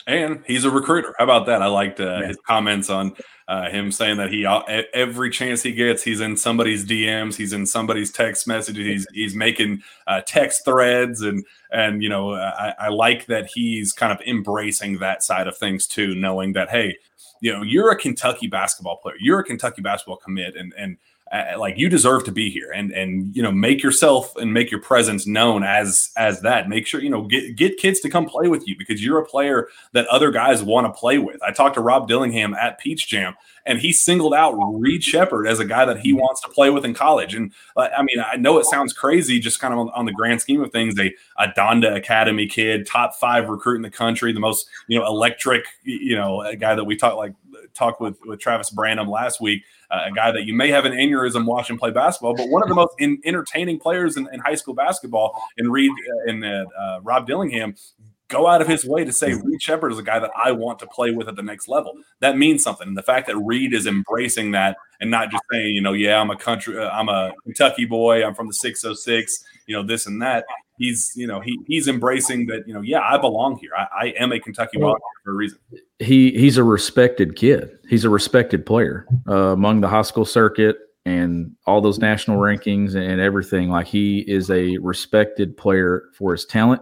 And 0.07 0.43
he's 0.47 0.65
a 0.65 0.71
recruiter. 0.71 1.13
How 1.17 1.25
about 1.25 1.45
that? 1.45 1.61
I 1.61 1.67
liked 1.67 1.99
uh, 1.99 2.21
his 2.21 2.37
comments 2.45 2.89
on 2.89 3.13
uh, 3.47 3.69
him 3.69 3.91
saying 3.91 4.17
that 4.17 4.31
he 4.31 4.45
uh, 4.45 4.61
every 4.93 5.29
chance 5.29 5.63
he 5.63 5.71
gets, 5.71 6.03
he's 6.03 6.21
in 6.21 6.37
somebody's 6.37 6.85
DMs, 6.85 7.35
he's 7.35 7.51
in 7.51 7.65
somebody's 7.65 8.11
text 8.11 8.47
messages, 8.47 8.85
he's 8.85 9.07
he's 9.13 9.35
making 9.35 9.81
uh, 10.07 10.21
text 10.25 10.63
threads, 10.65 11.21
and 11.21 11.43
and 11.71 12.03
you 12.03 12.09
know 12.09 12.33
I, 12.33 12.75
I 12.79 12.89
like 12.89 13.25
that 13.25 13.47
he's 13.47 13.91
kind 13.91 14.11
of 14.11 14.21
embracing 14.27 14.99
that 14.99 15.23
side 15.23 15.47
of 15.47 15.57
things 15.57 15.87
too, 15.87 16.13
knowing 16.15 16.53
that 16.53 16.69
hey, 16.69 16.95
you 17.41 17.51
know 17.51 17.63
you're 17.63 17.91
a 17.91 17.97
Kentucky 17.97 18.47
basketball 18.47 18.97
player, 18.97 19.15
you're 19.19 19.39
a 19.39 19.43
Kentucky 19.43 19.81
basketball 19.81 20.17
commit, 20.17 20.55
and 20.55 20.71
and 20.77 20.97
uh, 21.32 21.57
like 21.57 21.77
you 21.77 21.89
deserve 21.89 22.23
to 22.25 22.32
be 22.32 22.49
here. 22.49 22.71
And 22.71 22.91
and 22.91 23.36
you 23.36 23.43
know 23.43 23.51
make 23.51 23.84
yourself 23.84 24.36
and 24.36 24.53
make 24.53 24.71
your 24.71 24.82
presence 24.82 25.27
known 25.27 25.63
as 25.63 26.11
as 26.17 26.41
that. 26.41 26.69
Make 26.69 26.88
sure 26.88 27.01
you 27.01 27.09
know 27.09 27.23
get 27.23 27.55
get 27.55 27.77
kids 27.77 27.99
to 28.01 28.09
come 28.09 28.25
play 28.25 28.47
with 28.47 28.67
you 28.67 28.75
because 28.77 29.03
you're 29.03 29.19
a 29.19 29.25
player 29.25 29.67
that 29.93 30.07
other 30.07 30.32
guys 30.32 30.63
want 30.63 30.88
to 30.88 30.99
play 30.99 31.17
with. 31.17 31.41
I 31.43 31.51
talked 31.51 31.75
to 31.75 31.82
rob 31.82 32.07
dillingham 32.07 32.53
at 32.53 32.80
peach 32.80 33.07
jam 33.07 33.36
and 33.65 33.80
he 33.80 33.93
singled 33.93 34.34
out 34.34 34.53
reed 34.53 35.03
sheppard 35.03 35.47
as 35.47 35.59
a 35.59 35.65
guy 35.65 35.86
that 35.86 35.99
he 35.99 36.11
wants 36.13 36.41
to 36.41 36.49
play 36.49 36.69
with 36.69 36.84
in 36.84 36.93
college. 36.93 37.36
And 37.36 37.53
uh, 37.77 37.89
i 37.97 38.01
mean 38.01 38.19
i 38.19 38.36
know 38.36 38.57
it 38.57 38.65
sounds 38.65 38.93
crazy 38.93 39.39
just 39.39 39.59
kind 39.59 39.73
of 39.73 39.80
on, 39.80 39.89
on 39.89 40.05
the 40.05 40.11
grand 40.11 40.41
scheme 40.41 40.61
of 40.61 40.71
things 40.71 40.97
a, 40.99 41.13
a 41.38 41.47
donda 41.49 41.95
academy 41.95 42.47
kid 42.47 42.86
top 42.86 43.15
five 43.15 43.47
recruit 43.47 43.75
in 43.77 43.82
the 43.82 43.89
country 43.89 44.34
the 44.34 44.39
most 44.39 44.67
you 44.88 44.97
know 44.97 45.05
electric 45.05 45.65
you 45.84 46.15
know 46.15 46.43
guy 46.59 46.75
that 46.75 46.84
we 46.84 46.95
talked 46.95 47.17
like 47.17 47.34
talked 47.80 48.01
with 48.01 48.17
with 48.25 48.39
travis 48.39 48.69
branham 48.69 49.09
last 49.09 49.41
week 49.41 49.63
uh, 49.91 50.05
a 50.05 50.11
guy 50.11 50.32
that 50.32 50.45
you 50.45 50.53
may 50.53 50.69
have 50.69 50.86
an 50.86 50.93
aneurysm 50.93 51.45
watching 51.45 51.77
play 51.77 51.91
basketball, 51.91 52.36
but 52.36 52.47
one 52.49 52.61
of 52.61 52.69
the 52.69 52.75
most 52.75 52.93
in, 52.99 53.19
entertaining 53.25 53.80
players 53.80 54.17
in, 54.17 54.27
in, 54.32 54.39
high 54.39 54.55
school 54.55 54.73
basketball. 54.73 55.41
And 55.57 55.71
Reed 55.71 55.91
uh, 55.91 56.30
and 56.30 56.45
uh, 56.45 56.65
uh, 56.80 56.99
Rob 57.01 57.25
Dillingham 57.25 57.75
go 58.27 58.45
out 58.45 58.61
of 58.61 58.67
his 58.67 58.86
way 58.86 59.03
to 59.03 59.11
say 59.11 59.34
Reed 59.34 59.61
Sheppard 59.61 59.91
is 59.91 59.97
a 59.97 60.03
guy 60.03 60.19
that 60.19 60.30
I 60.36 60.51
want 60.51 60.77
to 60.80 60.88
play 60.88 61.11
with 61.11 61.27
at 61.27 61.36
the 61.36 61.41
next 61.41 61.67
level. 61.67 61.93
That 62.19 62.38
means 62.38 62.63
something. 62.63 62.88
And 62.88 62.97
the 62.97 63.01
fact 63.01 63.25
that 63.27 63.38
Reed 63.38 63.73
is 63.73 63.88
embracing 63.88 64.51
that 64.51 64.77
and 65.01 65.09
not 65.09 65.32
just 65.32 65.43
saying, 65.51 65.75
you 65.75 65.82
know, 65.82 65.93
yeah, 65.93 66.21
I'm 66.21 66.30
a 66.30 66.38
country, 66.38 66.77
uh, 66.77 66.89
I'm 66.89 67.09
a 67.09 67.34
Kentucky 67.43 67.86
boy, 67.86 68.23
I'm 68.23 68.36
from 68.36 68.45
the 68.45 68.53
606, 68.53 69.43
you 69.65 69.75
know, 69.75 69.82
this 69.82 70.05
and 70.05 70.21
that. 70.21 70.45
He's, 70.80 71.11
you 71.15 71.27
know, 71.27 71.39
he 71.39 71.59
he's 71.67 71.88
embracing 71.88 72.47
that, 72.47 72.67
you 72.67 72.73
know, 72.73 72.82
yeah, 72.82 73.01
I 73.01 73.19
belong 73.19 73.59
here. 73.59 73.71
I, 73.77 73.88
I 73.93 74.05
am 74.17 74.32
a 74.32 74.39
Kentucky 74.39 74.80
Wildcat 74.80 75.01
for 75.23 75.32
a 75.32 75.36
reason 75.36 75.59
he 75.99 76.32
he's 76.32 76.57
a 76.57 76.63
respected 76.63 77.36
kid. 77.36 77.77
He's 77.89 78.05
a 78.05 78.09
respected 78.09 78.65
player 78.65 79.05
uh, 79.27 79.51
among 79.51 79.82
the 79.82 79.88
high 79.88 80.01
school 80.01 80.25
circuit 80.25 80.77
and 81.05 81.51
all 81.65 81.82
those 81.82 81.99
national 81.99 82.39
rankings 82.39 82.95
and 82.95 83.19
everything. 83.19 83.69
Like 83.69 83.88
he 83.88 84.19
is 84.19 84.49
a 84.49 84.77
respected 84.77 85.57
player 85.57 86.05
for 86.13 86.32
his 86.32 86.45
talent, 86.45 86.82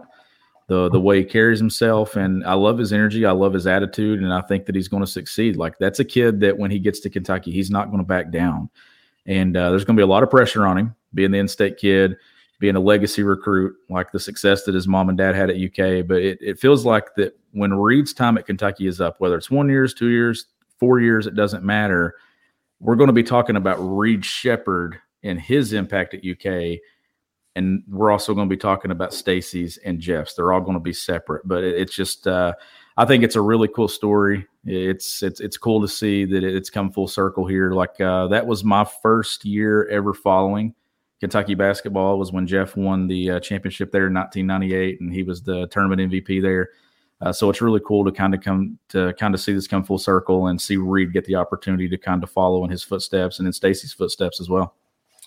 the 0.68 0.88
the 0.88 1.00
way 1.00 1.18
he 1.18 1.24
carries 1.24 1.58
himself, 1.58 2.14
and 2.14 2.44
I 2.44 2.54
love 2.54 2.78
his 2.78 2.92
energy. 2.92 3.26
I 3.26 3.32
love 3.32 3.52
his 3.52 3.66
attitude, 3.66 4.22
and 4.22 4.32
I 4.32 4.40
think 4.42 4.66
that 4.66 4.76
he's 4.76 4.88
going 4.88 5.04
to 5.04 5.10
succeed. 5.10 5.56
Like 5.56 5.74
that's 5.78 5.98
a 5.98 6.04
kid 6.04 6.40
that 6.40 6.56
when 6.56 6.70
he 6.70 6.78
gets 6.78 7.00
to 7.00 7.10
Kentucky, 7.10 7.50
he's 7.50 7.70
not 7.70 7.86
going 7.86 7.98
to 7.98 8.04
back 8.04 8.30
down. 8.30 8.70
And 9.26 9.56
uh, 9.56 9.70
there's 9.70 9.84
going 9.84 9.96
to 9.96 10.00
be 10.00 10.04
a 10.04 10.06
lot 10.06 10.22
of 10.22 10.30
pressure 10.30 10.66
on 10.66 10.78
him, 10.78 10.94
being 11.12 11.32
the 11.32 11.38
in-state 11.38 11.76
kid 11.76 12.16
being 12.58 12.76
a 12.76 12.80
legacy 12.80 13.22
recruit, 13.22 13.76
like 13.88 14.10
the 14.10 14.18
success 14.18 14.64
that 14.64 14.74
his 14.74 14.88
mom 14.88 15.08
and 15.08 15.18
dad 15.18 15.34
had 15.34 15.50
at 15.50 15.56
UK. 15.56 16.06
But 16.06 16.22
it, 16.22 16.38
it 16.40 16.58
feels 16.58 16.84
like 16.84 17.14
that 17.16 17.38
when 17.52 17.74
Reed's 17.74 18.12
time 18.12 18.36
at 18.36 18.46
Kentucky 18.46 18.86
is 18.86 19.00
up, 19.00 19.20
whether 19.20 19.36
it's 19.36 19.50
one 19.50 19.68
years, 19.68 19.94
two 19.94 20.08
years, 20.08 20.46
four 20.78 21.00
years, 21.00 21.26
it 21.26 21.34
doesn't 21.34 21.64
matter. 21.64 22.14
We're 22.80 22.96
going 22.96 23.08
to 23.08 23.12
be 23.12 23.22
talking 23.22 23.56
about 23.56 23.76
Reed 23.78 24.24
Sheppard 24.24 24.98
and 25.22 25.40
his 25.40 25.72
impact 25.72 26.14
at 26.14 26.24
UK. 26.24 26.78
And 27.54 27.82
we're 27.88 28.10
also 28.10 28.34
going 28.34 28.48
to 28.48 28.54
be 28.54 28.60
talking 28.60 28.90
about 28.90 29.14
Stacy's 29.14 29.78
and 29.78 30.00
Jeff's. 30.00 30.34
They're 30.34 30.52
all 30.52 30.60
going 30.60 30.76
to 30.76 30.80
be 30.80 30.92
separate, 30.92 31.46
but 31.46 31.64
it, 31.64 31.76
it's 31.76 31.94
just, 31.94 32.26
uh, 32.26 32.54
I 32.96 33.04
think 33.04 33.22
it's 33.22 33.36
a 33.36 33.40
really 33.40 33.68
cool 33.68 33.86
story. 33.86 34.44
It's 34.64 35.22
it's 35.22 35.38
it's 35.40 35.56
cool 35.56 35.80
to 35.80 35.86
see 35.86 36.24
that 36.24 36.42
it's 36.42 36.68
come 36.68 36.90
full 36.90 37.06
circle 37.06 37.46
here. 37.46 37.70
Like 37.70 38.00
uh, 38.00 38.26
that 38.26 38.44
was 38.44 38.64
my 38.64 38.84
first 38.84 39.44
year 39.44 39.86
ever 39.88 40.12
following 40.12 40.74
Kentucky 41.20 41.54
basketball 41.54 42.18
was 42.18 42.32
when 42.32 42.46
Jeff 42.46 42.76
won 42.76 43.08
the 43.08 43.32
uh, 43.32 43.40
championship 43.40 43.90
there 43.90 44.06
in 44.06 44.14
1998, 44.14 45.00
and 45.00 45.12
he 45.12 45.22
was 45.22 45.42
the 45.42 45.66
tournament 45.68 46.12
MVP 46.12 46.40
there. 46.40 46.70
Uh, 47.20 47.32
so 47.32 47.50
it's 47.50 47.60
really 47.60 47.80
cool 47.84 48.04
to 48.04 48.12
kind 48.12 48.32
of 48.32 48.40
come 48.40 48.78
to 48.88 49.12
kind 49.14 49.34
of 49.34 49.40
see 49.40 49.52
this 49.52 49.66
come 49.66 49.82
full 49.82 49.98
circle 49.98 50.46
and 50.46 50.60
see 50.60 50.76
Reed 50.76 51.12
get 51.12 51.24
the 51.24 51.34
opportunity 51.34 51.88
to 51.88 51.98
kind 51.98 52.22
of 52.22 52.30
follow 52.30 52.64
in 52.64 52.70
his 52.70 52.84
footsteps 52.84 53.40
and 53.40 53.48
in 53.48 53.52
Stacy's 53.52 53.92
footsteps 53.92 54.40
as 54.40 54.48
well. 54.48 54.76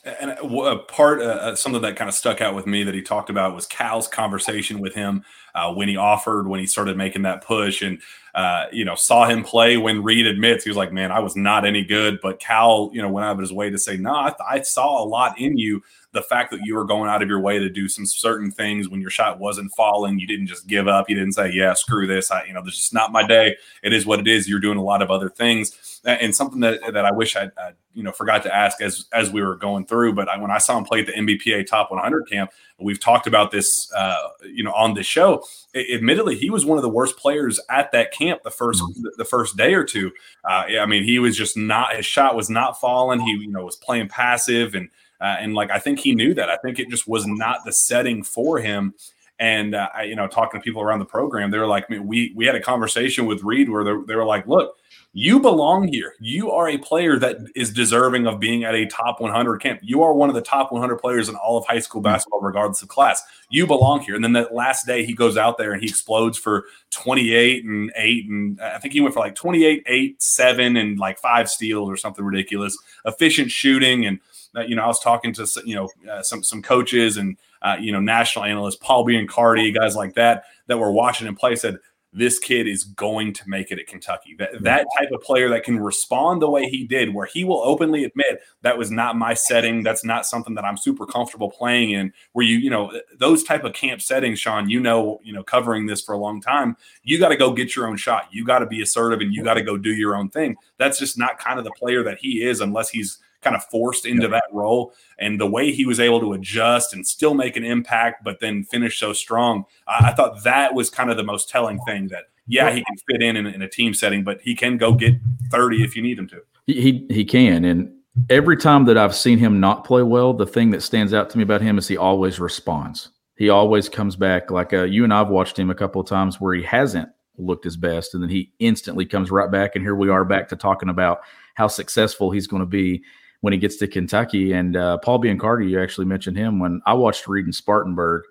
And 0.04 0.32
a 0.32 0.78
part, 0.80 1.22
uh, 1.22 1.26
uh, 1.26 1.56
something 1.56 1.82
that 1.84 1.96
kind 1.96 2.10
of 2.10 2.16
stuck 2.16 2.42
out 2.42 2.56
with 2.56 2.66
me 2.66 2.84
that 2.84 2.96
he 2.96 3.04
talked 3.04 3.30
about 3.30 3.54
was 3.54 3.68
Cal's 3.68 4.08
conversation 4.08 4.80
with 4.80 4.96
him 4.96 5.24
uh, 5.54 5.72
when 5.74 5.88
he 5.88 5.96
offered, 5.96 6.48
when 6.48 6.60
he 6.60 6.66
started 6.66 6.98
making 6.98 7.22
that 7.22 7.44
push, 7.44 7.84
and 7.84 8.02
uh, 8.34 8.66
you 8.72 8.84
know 8.84 8.96
saw 8.96 9.28
him 9.28 9.44
play. 9.44 9.78
When 9.78 10.02
Reed 10.02 10.26
admits 10.26 10.64
he 10.64 10.72
was 10.72 10.78
like, 10.78 10.92
"Man, 10.92 11.12
I 11.12 11.20
was 11.20 11.36
not 11.36 11.68
any 11.68 11.84
good," 11.84 12.20
but 12.24 12.40
Cal, 12.40 12.90
you 12.94 13.02
know, 13.02 13.10
went 13.10 13.26
out 13.26 13.34
of 13.34 13.40
his 13.40 13.54
way 13.54 13.70
to 13.70 13.78
say, 13.78 13.96
"No, 13.96 14.12
I, 14.16 14.34
I 14.50 14.62
saw 14.62 15.04
a 15.04 15.06
lot 15.06 15.40
in 15.40 15.56
you." 15.56 15.84
The 16.14 16.22
fact 16.22 16.52
that 16.52 16.62
you 16.64 16.76
were 16.76 16.84
going 16.84 17.10
out 17.10 17.22
of 17.22 17.30
your 17.30 17.40
way 17.40 17.58
to 17.60 17.70
do 17.70 17.88
some 17.88 18.06
certain 18.06 18.52
things 18.52 18.90
when 18.90 19.00
your 19.00 19.10
shot 19.10 19.40
wasn't 19.40 19.72
falling, 19.76 20.20
you 20.20 20.28
didn't 20.28 20.48
just 20.48 20.68
give 20.68 20.88
up. 20.88 21.10
You 21.10 21.16
didn't 21.16 21.34
say, 21.34 21.52
"Yeah, 21.52 21.74
screw 21.74 22.06
this." 22.06 22.32
I, 22.32 22.46
you 22.46 22.54
know, 22.54 22.64
this 22.64 22.80
is 22.80 22.92
not 22.92 23.12
my 23.12 23.26
day. 23.26 23.56
It 23.84 23.94
is 23.94 24.06
what 24.06 24.20
it 24.20 24.28
is. 24.28 24.50
You're 24.50 24.60
doing 24.60 24.78
a 24.78 24.84
lot 24.84 25.02
of 25.02 25.10
other 25.10 25.30
things 25.30 25.92
and 26.04 26.36
something 26.36 26.62
that, 26.62 26.80
that 26.94 27.06
I 27.06 27.12
wish 27.12 27.36
I, 27.36 27.52
I, 27.58 27.74
you 27.94 28.04
know 28.04 28.12
forgot 28.12 28.44
to 28.44 28.56
ask 28.56 28.82
as 28.82 29.06
as 29.14 29.30
we 29.30 29.42
were 29.42 29.56
going 29.56 29.86
through. 29.86 30.14
But 30.14 30.30
I, 30.30 30.38
when 30.38 30.50
I 30.50 30.58
saw 30.58 30.78
him 30.78 30.84
play 30.84 31.02
at 31.02 31.06
the 31.06 31.14
NBPA 31.14 31.68
Top 31.68 31.92
100 31.92 32.30
camp, 32.30 32.52
we've 32.80 33.00
talked 33.00 33.28
about 33.28 33.52
this, 33.52 33.92
uh, 33.94 34.30
you 34.46 34.64
know, 34.64 34.74
on 34.74 34.94
this 34.96 35.06
show. 35.06 35.44
It, 35.74 35.96
admittedly, 35.96 36.38
he 36.38 36.50
was 36.50 36.66
one 36.66 36.78
of 36.78 36.82
the 36.82 36.90
worst 36.90 37.18
players 37.18 37.60
at 37.70 37.92
that 37.92 38.12
camp 38.12 38.44
the 38.44 38.50
1st 38.50 38.82
mm-hmm. 38.82 39.04
the 39.18 39.26
first 39.26 39.58
day 39.58 39.74
or 39.74 39.84
two. 39.84 40.12
Uh, 40.44 40.64
I 40.80 40.86
mean, 40.86 41.04
he 41.04 41.20
was 41.20 41.38
just 41.38 41.56
not 41.56 41.96
his 41.96 42.06
shot 42.06 42.36
was 42.36 42.50
not 42.50 42.80
falling. 42.80 43.20
He 43.20 43.34
you 43.34 43.52
know 43.52 43.66
was 43.66 43.76
playing 43.76 44.10
passive 44.10 44.74
and 44.74 44.90
uh, 45.22 45.38
and 45.40 45.54
like 45.54 45.72
I 45.72 45.80
think 45.80 46.00
he 46.00 46.16
knew 46.16 46.34
that. 46.34 46.50
I 46.50 46.58
think 46.58 46.80
it 46.80 46.90
just 46.90 47.08
was 47.08 47.26
not 47.28 47.60
the 47.66 47.72
setting 47.72 48.24
for 48.24 48.60
him. 48.60 48.94
And 49.40 49.74
uh, 49.74 49.90
I, 49.94 50.04
you 50.04 50.16
know, 50.16 50.28
talking 50.28 50.60
to 50.60 50.64
people 50.64 50.82
around 50.82 51.00
the 51.00 51.06
program, 51.06 51.50
they 51.52 51.58
were 51.58 51.68
like, 51.68 51.88
we 51.90 52.34
we 52.36 52.46
had 52.46 52.56
a 52.56 52.62
conversation 52.62 53.26
with 53.26 53.44
Reed 53.44 53.70
where 53.70 53.84
they, 53.84 53.94
they 54.08 54.16
were 54.16 54.26
like, 54.26 54.48
look 54.48 54.78
you 55.14 55.42
belong 55.42 55.90
here. 55.90 56.14
You 56.22 56.52
are 56.52 56.70
a 56.70 56.78
player 56.78 57.20
that 57.20 57.38
is 57.54 57.74
deserving 57.74 58.28
of 58.28 58.40
being 58.40 58.64
at 58.64 58.76
a 58.76 58.86
top 58.86 59.20
100 59.20 59.60
camp. 59.60 59.82
You 59.84 60.04
are 60.04 60.14
one 60.14 60.30
of 60.30 60.36
the 60.36 60.42
top 60.42 60.72
100 60.72 60.98
players 61.00 61.28
in 61.28 61.36
all 61.36 61.58
of 61.58 61.66
high 61.66 61.80
school 61.80 62.02
basketball, 62.02 62.40
regardless 62.40 62.82
of 62.82 62.88
class. 62.88 63.22
You 63.50 63.68
belong 63.68 64.00
here. 64.02 64.16
And 64.16 64.24
then 64.24 64.32
that 64.34 64.54
last 64.54 64.88
day, 64.88 65.06
he 65.06 65.14
goes 65.14 65.36
out 65.36 65.58
there 65.58 65.74
and 65.74 65.82
he 65.82 65.90
explodes 65.90 66.38
for 66.38 66.64
28 66.92 67.66
and 67.66 67.92
8. 67.94 68.30
And 68.30 68.62
I 68.62 68.78
think 68.78 68.94
he 68.94 69.02
went 69.02 69.14
for 69.14 69.20
like 69.20 69.36
28, 69.36 69.84
8, 69.86 70.22
7, 70.22 70.78
and 70.78 70.98
like 70.98 71.20
five 71.20 71.50
steals 71.50 71.90
or 71.90 71.98
something 71.98 72.24
ridiculous. 72.24 72.78
Efficient 73.04 73.52
shooting. 73.52 74.06
And, 74.06 74.18
uh, 74.18 74.22
you 74.68 74.76
know, 74.76 74.84
I 74.84 74.88
was 74.88 75.00
talking 75.00 75.34
to, 75.34 75.48
you 75.66 75.76
know, 75.76 75.90
uh, 76.10 76.22
some, 76.22 76.44
some 76.44 76.62
coaches 76.62 77.18
and, 77.18 77.38
uh, 77.62 77.78
you 77.80 77.92
know, 77.92 78.00
national 78.00 78.46
analysts, 78.46 78.76
Paul 78.76 79.06
Biancardi, 79.06 79.74
guys 79.74 79.96
like 79.96 80.16
that, 80.16 80.46
that 80.68 80.78
were 80.78 80.92
watching 80.92 81.28
him 81.28 81.36
play 81.36 81.56
said, 81.56 81.78
this 82.14 82.40
kid 82.40 82.68
is 82.68 82.84
going 82.84 83.32
to 83.34 83.50
make 83.50 83.72
it 83.72 83.80
at 83.80 83.88
Kentucky. 83.88 84.36
That 84.38 84.62
that 84.64 84.86
type 84.98 85.12
of 85.14 85.22
player 85.22 85.48
that 85.50 85.64
can 85.64 85.80
respond 85.80 86.42
the 86.42 86.50
way 86.50 86.70
he 86.70 86.84
did, 86.86 87.14
where 87.14 87.26
he 87.26 87.46
will 87.46 87.62
openly 87.62 88.04
admit 88.04 88.42
that 88.64 88.78
was 88.78 88.92
not 88.92 89.16
my 89.16 89.34
setting. 89.34 89.82
That's 89.82 90.04
not 90.04 90.26
something 90.26 90.54
that 90.56 90.66
I'm 90.66 90.76
super 90.76 91.06
comfortable 91.06 91.50
playing 91.50 91.92
in. 91.92 92.12
Where 92.34 92.46
you, 92.46 92.58
you 92.58 92.70
know, 92.70 92.92
those 93.18 93.44
type 93.44 93.64
of 93.64 93.74
camp 93.74 94.02
settings, 94.02 94.40
Sean, 94.40 94.70
you 94.70 94.82
know, 94.82 95.22
you 95.24 95.32
know, 95.32 95.44
covering 95.44 95.86
this 95.86 96.02
for 96.02 96.14
a 96.14 96.18
long 96.18 96.42
time, 96.42 96.76
you 97.04 97.18
got 97.18 97.30
to 97.30 97.38
go 97.38 97.54
get 97.54 97.76
your 97.76 97.88
own 97.88 97.96
shot. 97.96 98.28
You 98.32 98.44
got 98.44 98.60
to 98.60 98.66
be 98.66 98.82
assertive 98.82 99.22
and 99.22 99.34
you 99.34 99.44
got 99.44 99.54
to 99.54 99.64
go 99.64 99.78
do 99.78 99.94
your 99.94 100.16
own 100.16 100.30
thing. 100.30 100.58
That's 100.78 101.00
just 101.00 101.18
not 101.18 101.40
kind 101.40 101.60
of 101.60 101.66
the 101.66 101.72
player 101.72 102.04
that 102.04 102.18
he 102.20 102.44
is 102.44 102.60
unless 102.60 102.90
he's 102.90 103.20
kind 103.42 103.56
of 103.56 103.64
forced 103.66 104.06
into 104.06 104.28
that 104.30 104.44
role. 104.52 104.94
And 105.20 105.40
the 105.40 105.48
way 105.48 105.72
he 105.72 105.86
was 105.86 106.00
able 106.00 106.20
to 106.20 106.34
adjust 106.34 106.94
and 106.94 107.06
still 107.06 107.34
make 107.34 107.56
an 107.58 107.64
impact, 107.64 108.24
but 108.24 108.40
then 108.40 108.64
finish 108.64 109.00
so 109.00 109.14
strong, 109.14 109.66
I, 109.88 110.10
I 110.10 110.14
thought 110.14 110.44
that 110.44 110.74
was 110.74 110.90
kind 110.90 111.10
of 111.10 111.18
the 111.18 111.24
most 111.24 111.50
telling 111.50 111.80
thing 111.86 112.08
that, 112.10 112.26
yeah, 112.48 112.72
he 112.72 112.84
can 112.84 112.98
fit 113.10 113.22
in, 113.22 113.38
in 113.38 113.48
in 113.48 113.62
a 113.62 113.70
team 113.70 113.94
setting, 113.94 114.24
but 114.24 114.42
he 114.42 114.56
can 114.56 114.78
go 114.78 114.94
get 114.94 115.16
30 115.52 115.84
if 115.84 115.96
you 115.96 116.02
need 116.02 116.20
him 116.20 116.28
to. 116.28 116.42
He, 116.68 117.06
he 117.10 117.24
can. 117.24 117.64
And 117.64 117.94
every 118.30 118.58
time 118.58 118.86
that 118.86 118.98
I've 118.98 119.16
seen 119.16 119.38
him 119.38 119.60
not 119.60 119.86
play 119.86 120.04
well, 120.04 120.34
the 120.34 120.46
thing 120.46 120.72
that 120.72 120.82
stands 120.82 121.14
out 121.14 121.30
to 121.30 121.38
me 121.38 121.44
about 121.44 121.62
him 121.62 121.78
is 121.78 121.88
he 121.88 121.98
always 121.98 122.40
responds. 122.40 123.10
He 123.36 123.50
always 123.50 123.90
comes 123.90 124.16
back. 124.16 124.52
Like 124.52 124.74
uh, 124.74 124.84
you 124.84 125.04
and 125.04 125.14
I've 125.14 125.30
watched 125.30 125.58
him 125.58 125.70
a 125.70 125.76
couple 125.76 126.02
of 126.02 126.08
times 126.08 126.40
where 126.40 126.54
he 126.54 126.64
hasn't 126.64 127.10
looked 127.38 127.64
his 127.64 127.78
best, 127.78 128.14
and 128.14 128.22
then 128.22 128.30
he 128.30 128.52
instantly 128.60 129.06
comes 129.06 129.32
right 129.32 129.50
back. 129.50 129.76
And 129.76 129.84
here 129.84 129.96
we 129.96 130.10
are 130.10 130.26
back 130.26 130.50
to 130.50 130.56
talking 130.56 130.90
about 130.90 131.22
how 131.56 131.68
successful 131.68 132.32
he's 132.32 132.48
going 132.48 132.62
to 132.62 132.68
be 132.68 133.04
when 133.42 133.54
he 133.54 133.60
gets 133.60 133.76
to 133.78 133.88
Kentucky. 133.88 134.54
And 134.54 134.78
uh, 134.78 134.98
Paul 135.00 135.20
Biancardi, 135.22 135.70
you 135.70 135.82
actually 135.82 136.06
mentioned 136.06 136.38
him 136.38 136.60
when 136.60 136.82
I 136.86 136.94
watched 136.94 137.28
Reed 137.28 137.46
in 137.46 137.54
Spartanburg. 137.54 138.24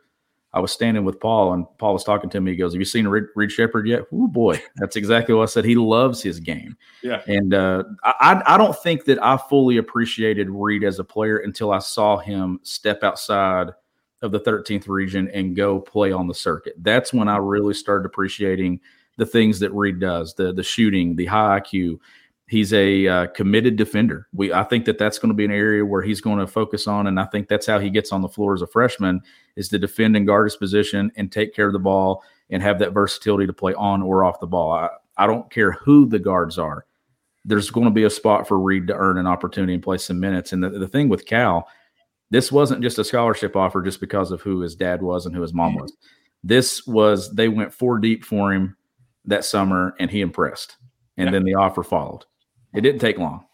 I 0.53 0.59
was 0.59 0.73
standing 0.73 1.05
with 1.05 1.21
Paul, 1.21 1.53
and 1.53 1.65
Paul 1.79 1.93
was 1.93 2.03
talking 2.03 2.29
to 2.31 2.41
me. 2.41 2.51
He 2.51 2.57
goes, 2.57 2.73
"Have 2.73 2.81
you 2.81 2.85
seen 2.85 3.07
Reed, 3.07 3.25
Reed 3.37 3.53
Sheppard 3.53 3.87
yet?" 3.87 4.03
Oh 4.13 4.27
boy, 4.27 4.61
that's 4.77 4.97
exactly 4.97 5.33
what 5.33 5.45
I 5.45 5.47
said. 5.47 5.65
He 5.65 5.77
loves 5.77 6.23
his 6.23 6.41
game. 6.41 6.77
Yeah, 7.05 7.23
and 7.29 7.55
uh, 7.55 7.85
I 8.03 8.43
I 8.45 8.59
don't 8.59 8.77
think 8.77 9.05
that 9.05 9.23
I 9.23 9.37
fully 9.37 9.77
appreciated 9.77 10.51
Reed 10.51 10.83
as 10.83 10.99
a 10.99 11.05
player 11.05 11.39
until 11.39 11.71
I 11.71 11.79
saw 11.79 12.17
him 12.17 12.59
step 12.65 13.05
outside 13.05 13.69
of 14.23 14.33
the 14.33 14.41
13th 14.41 14.89
region 14.89 15.31
and 15.33 15.57
go 15.57 15.81
play 15.81 16.13
on 16.13 16.27
the 16.27 16.35
circuit. 16.35 16.75
That's 16.79 17.13
when 17.13 17.29
I 17.29 17.37
really 17.37 17.73
started 17.73 18.05
appreciating 18.05 18.81
the 19.17 19.27
things 19.27 19.61
that 19.61 19.73
Reed 19.73 20.01
does, 20.01 20.35
the 20.35 20.53
the 20.53 20.65
shooting, 20.65 21.15
the 21.15 21.27
high 21.27 21.61
IQ. 21.61 22.01
He's 22.51 22.73
a 22.73 23.07
uh, 23.07 23.27
committed 23.29 23.77
defender. 23.77 24.27
We 24.33 24.53
I 24.53 24.65
think 24.65 24.85
that 24.87 24.99
that's 24.99 25.21
going 25.21 25.29
to 25.29 25.37
be 25.37 25.45
an 25.45 25.53
area 25.53 25.87
where 25.87 26.03
he's 26.03 26.21
going 26.21 26.41
to 26.41 26.49
focus 26.49 26.89
on, 26.89 27.07
and 27.07 27.21
I 27.21 27.27
think 27.27 27.47
that's 27.47 27.65
how 27.65 27.79
he 27.79 27.91
gets 27.91 28.11
on 28.11 28.23
the 28.23 28.29
floor 28.29 28.55
as 28.55 28.61
a 28.61 28.67
freshman 28.67 29.21
is 29.55 29.69
to 29.69 29.79
defend 29.79 30.17
and 30.17 30.27
guard 30.27 30.47
his 30.47 30.57
position 30.57 31.13
and 31.15 31.31
take 31.31 31.55
care 31.55 31.69
of 31.69 31.73
the 31.73 31.79
ball 31.79 32.25
and 32.51 32.61
have 32.61 32.81
that 32.81 32.93
versatility 32.93 33.47
to 33.47 33.53
play 33.53 33.73
on 33.75 34.03
or 34.03 34.25
off 34.25 34.41
the 34.41 34.49
ball. 34.49 34.73
I, 34.73 34.89
I 35.17 35.29
don't 35.29 35.49
care 35.49 35.71
who 35.71 36.07
the 36.07 36.19
guards 36.19 36.59
are. 36.59 36.87
There's 37.45 37.71
going 37.71 37.85
to 37.87 37.93
be 37.93 38.03
a 38.03 38.11
spot 38.11 38.49
for 38.49 38.59
Reed 38.59 38.89
to 38.89 38.97
earn 38.97 39.17
an 39.17 39.29
opportunity 39.29 39.75
and 39.75 39.83
play 39.83 39.99
some 39.99 40.19
minutes. 40.19 40.53
And 40.53 40.61
the, 40.65 40.71
the 40.71 40.89
thing 40.89 41.09
with 41.09 41.27
Cal, 41.27 41.69
this 42.31 42.51
wasn't 42.51 42.83
just 42.83 42.99
a 42.99 43.05
scholarship 43.05 43.55
offer 43.55 43.81
just 43.81 44.01
because 44.01 44.33
of 44.33 44.41
who 44.41 44.59
his 44.59 44.75
dad 44.75 45.03
was 45.03 45.25
and 45.25 45.37
who 45.37 45.43
his 45.43 45.55
mom 45.55 45.77
was. 45.77 45.93
This 46.43 46.85
was 46.85 47.33
they 47.33 47.47
went 47.49 47.73
four 47.73 47.99
deep 48.01 48.25
for 48.25 48.53
him 48.53 48.77
that 49.25 49.45
summer 49.45 49.95
and 50.01 50.11
he 50.11 50.21
impressed. 50.21 50.79
And 51.17 51.27
Yeah. 51.27 51.31
then 51.31 51.45
the 51.45 51.55
offer 51.55 51.85
followed. 51.85 52.25
It 52.75 52.83
didn't 52.83 53.01
take 53.01 53.19
long. 53.19 53.45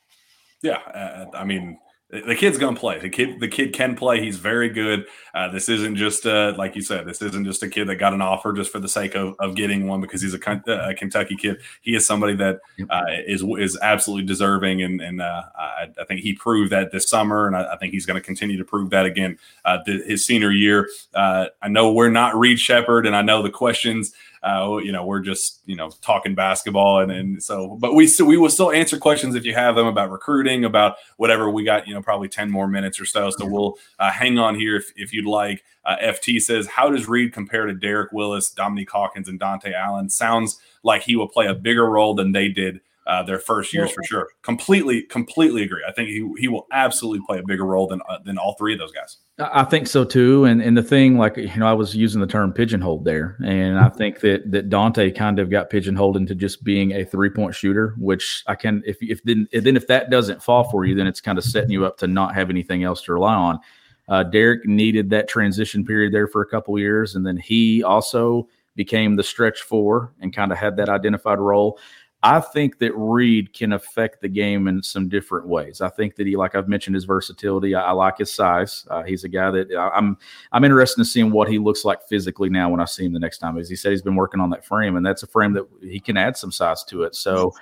Yeah, 0.62 0.78
uh, 0.78 1.26
I 1.34 1.44
mean, 1.44 1.78
the 2.08 2.36
kid's 2.36 2.56
gonna 2.56 2.76
play. 2.76 3.00
The 3.00 3.08
kid, 3.08 3.40
the 3.40 3.48
kid 3.48 3.72
can 3.72 3.96
play. 3.96 4.22
He's 4.22 4.38
very 4.38 4.68
good. 4.68 5.06
Uh, 5.34 5.48
this 5.48 5.68
isn't 5.68 5.96
just 5.96 6.24
uh, 6.24 6.54
like 6.56 6.76
you 6.76 6.82
said. 6.82 7.04
This 7.04 7.20
isn't 7.20 7.44
just 7.44 7.64
a 7.64 7.68
kid 7.68 7.88
that 7.88 7.96
got 7.96 8.14
an 8.14 8.22
offer 8.22 8.52
just 8.52 8.70
for 8.70 8.78
the 8.78 8.88
sake 8.88 9.16
of, 9.16 9.34
of 9.40 9.56
getting 9.56 9.88
one 9.88 10.00
because 10.00 10.22
he's 10.22 10.32
a, 10.32 10.50
uh, 10.50 10.90
a 10.90 10.94
Kentucky 10.94 11.34
kid. 11.34 11.56
He 11.82 11.96
is 11.96 12.06
somebody 12.06 12.36
that 12.36 12.60
uh, 12.88 13.02
is 13.26 13.42
is 13.58 13.76
absolutely 13.82 14.24
deserving, 14.24 14.82
and 14.82 15.00
and 15.00 15.20
uh, 15.20 15.42
I, 15.56 15.88
I 16.00 16.04
think 16.04 16.20
he 16.20 16.32
proved 16.34 16.70
that 16.70 16.92
this 16.92 17.10
summer, 17.10 17.48
and 17.48 17.56
I, 17.56 17.74
I 17.74 17.76
think 17.76 17.92
he's 17.92 18.06
going 18.06 18.20
to 18.20 18.24
continue 18.24 18.56
to 18.56 18.64
prove 18.64 18.90
that 18.90 19.04
again 19.04 19.36
uh, 19.64 19.78
th- 19.84 20.04
his 20.06 20.24
senior 20.24 20.52
year. 20.52 20.88
Uh, 21.12 21.46
I 21.60 21.66
know 21.68 21.92
we're 21.92 22.10
not 22.10 22.36
Reed 22.36 22.60
Sheppard, 22.60 23.06
and 23.06 23.16
I 23.16 23.22
know 23.22 23.42
the 23.42 23.50
questions. 23.50 24.14
Uh, 24.42 24.78
you 24.82 24.92
know, 24.92 25.04
we're 25.04 25.20
just 25.20 25.60
you 25.66 25.76
know 25.76 25.90
talking 26.02 26.34
basketball, 26.34 27.00
and 27.00 27.10
and 27.10 27.42
so, 27.42 27.76
but 27.80 27.94
we 27.94 28.06
still 28.06 28.26
we 28.26 28.36
will 28.36 28.50
still 28.50 28.70
answer 28.70 28.98
questions 28.98 29.34
if 29.34 29.44
you 29.44 29.54
have 29.54 29.76
them 29.76 29.86
about 29.86 30.10
recruiting, 30.10 30.64
about 30.64 30.96
whatever. 31.16 31.50
We 31.50 31.64
got 31.64 31.86
you 31.86 31.94
know 31.94 32.02
probably 32.02 32.28
ten 32.28 32.50
more 32.50 32.68
minutes 32.68 33.00
or 33.00 33.04
so, 33.04 33.30
so 33.30 33.46
we'll 33.46 33.78
uh, 33.98 34.10
hang 34.10 34.38
on 34.38 34.54
here 34.54 34.76
if, 34.76 34.92
if 34.96 35.12
you'd 35.12 35.26
like. 35.26 35.64
Uh, 35.84 35.96
FT 35.98 36.40
says, 36.40 36.66
how 36.66 36.90
does 36.90 37.06
Reed 37.06 37.32
compare 37.32 37.66
to 37.66 37.72
Derek 37.72 38.10
Willis, 38.10 38.50
Dominique 38.50 38.90
Hawkins, 38.90 39.28
and 39.28 39.38
Dontaie 39.38 39.72
Allen? 39.72 40.10
Sounds 40.10 40.58
like 40.82 41.02
he 41.02 41.14
will 41.14 41.28
play 41.28 41.46
a 41.46 41.54
bigger 41.54 41.88
role 41.88 42.12
than 42.12 42.32
they 42.32 42.48
did. 42.48 42.80
Uh, 43.06 43.22
their 43.22 43.38
first 43.38 43.72
years 43.72 43.92
for 43.92 44.02
sure. 44.02 44.28
Completely, 44.42 45.02
completely 45.02 45.62
agree. 45.62 45.80
I 45.86 45.92
think 45.92 46.08
he, 46.08 46.28
he 46.38 46.48
will 46.48 46.66
absolutely 46.72 47.24
play 47.24 47.38
a 47.38 47.42
bigger 47.46 47.64
role 47.64 47.86
than 47.86 48.00
uh, 48.08 48.18
than 48.24 48.36
all 48.36 48.56
three 48.58 48.72
of 48.72 48.80
those 48.80 48.90
guys. 48.90 49.18
I 49.38 49.62
think 49.62 49.86
so 49.86 50.02
too. 50.02 50.44
And 50.44 50.60
and 50.60 50.76
the 50.76 50.82
thing, 50.82 51.16
like 51.16 51.36
you 51.36 51.56
know, 51.56 51.68
I 51.68 51.72
was 51.72 51.94
using 51.94 52.20
the 52.20 52.26
term 52.26 52.52
pigeonholed 52.52 53.04
there, 53.04 53.36
and 53.44 53.78
I 53.78 53.90
think 53.90 54.20
that 54.20 54.50
that 54.50 54.70
Dontaie 54.70 55.14
kind 55.14 55.38
of 55.38 55.50
got 55.50 55.70
pigeonholed 55.70 56.16
into 56.16 56.34
just 56.34 56.64
being 56.64 56.92
a 56.92 57.04
three 57.04 57.30
point 57.30 57.54
shooter, 57.54 57.94
which 57.96 58.42
I 58.48 58.56
can 58.56 58.82
if 58.84 58.96
if 59.00 59.22
then 59.22 59.46
then 59.52 59.76
if 59.76 59.86
that 59.86 60.10
doesn't 60.10 60.42
fall 60.42 60.64
for 60.64 60.84
you, 60.84 60.96
then 60.96 61.06
it's 61.06 61.20
kind 61.20 61.38
of 61.38 61.44
setting 61.44 61.70
you 61.70 61.86
up 61.86 61.98
to 61.98 62.08
not 62.08 62.34
have 62.34 62.50
anything 62.50 62.82
else 62.82 63.02
to 63.02 63.12
rely 63.12 63.34
on. 63.34 63.60
Uh, 64.08 64.24
Derek 64.24 64.66
needed 64.66 65.10
that 65.10 65.28
transition 65.28 65.84
period 65.84 66.12
there 66.12 66.26
for 66.26 66.40
a 66.40 66.46
couple 66.46 66.76
years, 66.76 67.14
and 67.14 67.24
then 67.24 67.36
he 67.36 67.84
also 67.84 68.48
became 68.74 69.16
the 69.16 69.22
stretch 69.22 69.62
four 69.62 70.12
and 70.20 70.34
kind 70.34 70.52
of 70.52 70.58
had 70.58 70.76
that 70.76 70.88
identified 70.88 71.38
role. 71.38 71.78
I 72.26 72.40
think 72.40 72.78
that 72.78 72.92
Reed 72.96 73.52
can 73.52 73.72
affect 73.72 74.20
the 74.20 74.28
game 74.28 74.66
in 74.66 74.82
some 74.82 75.08
different 75.08 75.46
ways. 75.46 75.80
I 75.80 75.88
think 75.88 76.16
that 76.16 76.26
he, 76.26 76.34
like 76.34 76.56
I've 76.56 76.66
mentioned, 76.66 76.96
his 76.96 77.04
versatility. 77.04 77.76
I, 77.76 77.82
I 77.82 77.92
like 77.92 78.18
his 78.18 78.32
size. 78.32 78.84
Uh, 78.90 79.04
he's 79.04 79.22
a 79.22 79.28
guy 79.28 79.52
that 79.52 79.72
I, 79.72 79.90
I'm. 79.90 80.18
I'm 80.50 80.64
interested 80.64 81.00
in 81.00 81.04
seeing 81.04 81.30
what 81.30 81.48
he 81.48 81.60
looks 81.60 81.84
like 81.84 82.02
physically 82.08 82.48
now 82.48 82.68
when 82.68 82.80
I 82.80 82.84
see 82.84 83.04
him 83.04 83.12
the 83.12 83.20
next 83.20 83.38
time. 83.38 83.56
As 83.56 83.68
he 83.68 83.76
said, 83.76 83.92
he's 83.92 84.02
been 84.02 84.16
working 84.16 84.40
on 84.40 84.50
that 84.50 84.64
frame, 84.64 84.96
and 84.96 85.06
that's 85.06 85.22
a 85.22 85.28
frame 85.28 85.52
that 85.52 85.68
he 85.80 86.00
can 86.00 86.16
add 86.16 86.36
some 86.36 86.50
size 86.50 86.82
to 86.84 87.04
it. 87.04 87.14
So. 87.14 87.54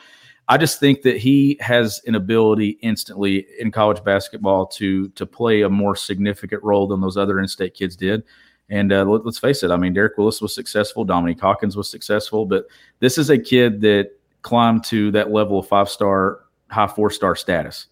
I 0.47 0.59
just 0.59 0.79
think 0.79 1.01
that 1.03 1.17
he 1.17 1.57
has 1.61 2.03
an 2.07 2.17
ability 2.17 2.77
instantly 2.83 3.47
in 3.59 3.71
college 3.73 4.05
basketball 4.05 4.67
to 4.67 5.09
to 5.09 5.25
play 5.25 5.63
a 5.63 5.71
more 5.71 5.97
significant 5.97 6.63
role 6.63 6.87
than 6.87 7.01
those 7.01 7.17
other 7.17 7.41
in-state 7.41 7.73
kids 7.73 7.97
did. 7.97 8.25
And 8.69 8.93
uh, 8.93 9.05
let, 9.05 9.27
us 9.27 9.39
face 9.39 9.63
it, 9.63 9.71
I 9.71 9.79
mean, 9.79 9.95
Derek 9.95 10.19
Willis 10.19 10.43
was 10.43 10.55
successful, 10.55 11.03
Dominique 11.03 11.41
Hawkins 11.41 11.79
was 11.79 11.91
successful, 11.91 12.45
but 12.45 12.67
this 12.99 13.17
is 13.17 13.31
a 13.31 13.39
kid 13.39 13.81
that 13.83 14.11
climbed 14.45 14.85
to 14.85 15.11
that 15.11 15.33
level 15.33 15.59
of 15.59 15.67
five 15.67 15.89
star, 15.89 16.41
high 16.71 16.87
four 16.87 17.11
star 17.11 17.35
status. 17.35 17.87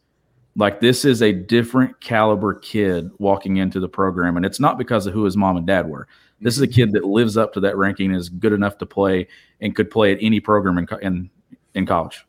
Like 0.55 0.81
this 0.81 1.05
is 1.05 1.23
a 1.23 1.33
different 1.33 1.99
caliber 2.01 2.55
kid 2.55 3.11
walking 3.19 3.57
into 3.57 3.81
the 3.81 3.89
program, 3.89 4.37
and 4.37 4.47
it's 4.47 4.61
not 4.61 4.79
because 4.79 5.07
of 5.07 5.15
who 5.15 5.25
his 5.25 5.37
mom 5.37 5.57
and 5.57 5.67
dad 5.67 5.89
were. 5.89 6.07
This 6.41 6.55
is 6.55 6.63
a 6.63 6.69
kid 6.69 6.93
that 6.93 7.05
lives 7.05 7.37
up 7.37 7.53
to 7.55 7.61
that 7.61 7.77
ranking, 7.77 8.13
is 8.13 8.29
good 8.29 8.53
enough 8.53 8.79
to 8.79 8.87
play, 8.87 9.27
and 9.61 9.75
could 9.75 9.91
play 9.91 10.13
at 10.13 10.19
any 10.21 10.39
program 10.41 10.79
in 10.79 10.87
in, 11.01 11.31
in 11.75 11.87
college. 11.87 12.25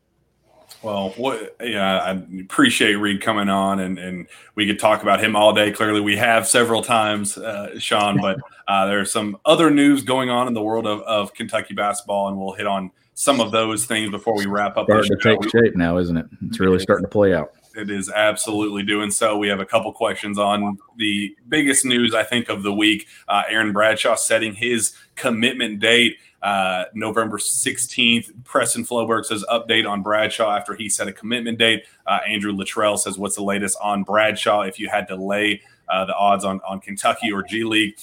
Well, 0.82 1.10
what, 1.16 1.56
yeah, 1.62 1.98
I 1.98 2.22
appreciate 2.40 2.94
Reed 2.96 3.22
coming 3.22 3.48
on, 3.48 3.80
and, 3.80 3.98
and 3.98 4.26
we 4.54 4.66
could 4.66 4.78
talk 4.78 5.02
about 5.02 5.22
him 5.22 5.34
all 5.34 5.54
day. 5.54 5.70
Clearly, 5.70 6.00
we 6.00 6.16
have 6.16 6.46
several 6.46 6.82
times, 6.82 7.38
uh, 7.38 7.78
Sean, 7.78 8.20
but 8.20 8.38
uh, 8.68 8.84
there's 8.86 9.10
some 9.10 9.38
other 9.46 9.70
news 9.70 10.02
going 10.02 10.28
on 10.28 10.46
in 10.46 10.52
the 10.52 10.62
world 10.62 10.86
of, 10.86 11.00
of 11.02 11.32
Kentucky 11.32 11.72
basketball, 11.72 12.28
and 12.28 12.38
we'll 12.38 12.52
hit 12.52 12.66
on 12.66 12.90
some 13.14 13.40
of 13.40 13.52
those 13.52 13.86
things 13.86 14.10
before 14.10 14.36
we 14.36 14.46
wrap 14.46 14.76
up. 14.76 14.86
Starting 14.86 15.10
to 15.10 15.16
take 15.16 15.50
shape 15.50 15.76
now, 15.76 15.98
isn't 15.98 16.16
it? 16.16 16.26
It's 16.46 16.60
really 16.60 16.80
starting 16.80 17.04
to 17.04 17.10
play 17.10 17.32
out. 17.32 17.52
It 17.76 17.90
is 17.90 18.10
absolutely 18.10 18.84
doing 18.84 19.10
so. 19.10 19.36
We 19.36 19.48
have 19.48 19.60
a 19.60 19.66
couple 19.66 19.92
questions 19.92 20.38
on 20.38 20.78
the 20.96 21.36
biggest 21.48 21.84
news, 21.84 22.14
I 22.14 22.22
think, 22.22 22.48
of 22.48 22.62
the 22.62 22.72
week. 22.72 23.06
Uh, 23.26 23.42
Aaron 23.48 23.72
Bradshaw 23.72 24.14
setting 24.14 24.54
his 24.54 24.94
commitment 25.16 25.80
date. 25.80 26.16
Uh, 26.42 26.84
November 26.92 27.38
16th. 27.38 28.44
Preston 28.44 28.84
Floberg 28.84 29.24
says 29.24 29.44
update 29.50 29.88
on 29.88 30.02
Bradshaw 30.02 30.54
after 30.54 30.74
he 30.74 30.88
set 30.88 31.08
a 31.08 31.12
commitment 31.12 31.58
date. 31.58 31.84
Uh, 32.06 32.18
Andrew 32.28 32.52
Luttrell 32.52 32.98
says, 32.98 33.16
What's 33.16 33.36
the 33.36 33.42
latest 33.42 33.78
on 33.80 34.02
Bradshaw 34.02 34.60
if 34.62 34.78
you 34.78 34.88
had 34.88 35.08
to 35.08 35.16
lay 35.16 35.62
uh, 35.88 36.04
the 36.04 36.14
odds 36.14 36.44
on, 36.44 36.60
on 36.68 36.80
Kentucky 36.80 37.32
or 37.32 37.42
G 37.42 37.64
League? 37.64 37.96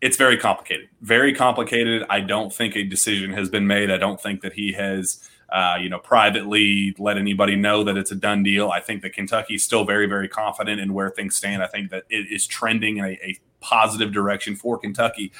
It's 0.00 0.16
very 0.16 0.36
complicated. 0.36 0.88
Very 1.02 1.34
complicated. 1.34 2.04
I 2.08 2.20
don't 2.20 2.52
think 2.52 2.76
a 2.76 2.84
decision 2.84 3.30
has 3.32 3.48
been 3.48 3.66
made. 3.66 3.90
I 3.90 3.96
don't 3.96 4.20
think 4.20 4.40
that 4.42 4.54
he 4.54 4.72
has. 4.72 5.28
Uh, 5.52 5.76
you 5.80 5.88
know, 5.88 5.98
privately 5.98 6.94
let 6.96 7.18
anybody 7.18 7.56
know 7.56 7.82
that 7.82 7.96
it's 7.96 8.12
a 8.12 8.14
done 8.14 8.44
deal. 8.44 8.70
I 8.70 8.78
think 8.78 9.02
that 9.02 9.12
Kentucky 9.12 9.56
is 9.56 9.64
still 9.64 9.84
very, 9.84 10.06
very 10.06 10.28
confident 10.28 10.80
in 10.80 10.94
where 10.94 11.10
things 11.10 11.34
stand. 11.34 11.60
I 11.60 11.66
think 11.66 11.90
that 11.90 12.04
it 12.08 12.30
is 12.30 12.46
trending 12.46 12.98
in 12.98 13.04
a, 13.04 13.18
a 13.20 13.36
positive 13.60 14.12
direction 14.12 14.54
for 14.54 14.78
Kentucky. 14.78 15.32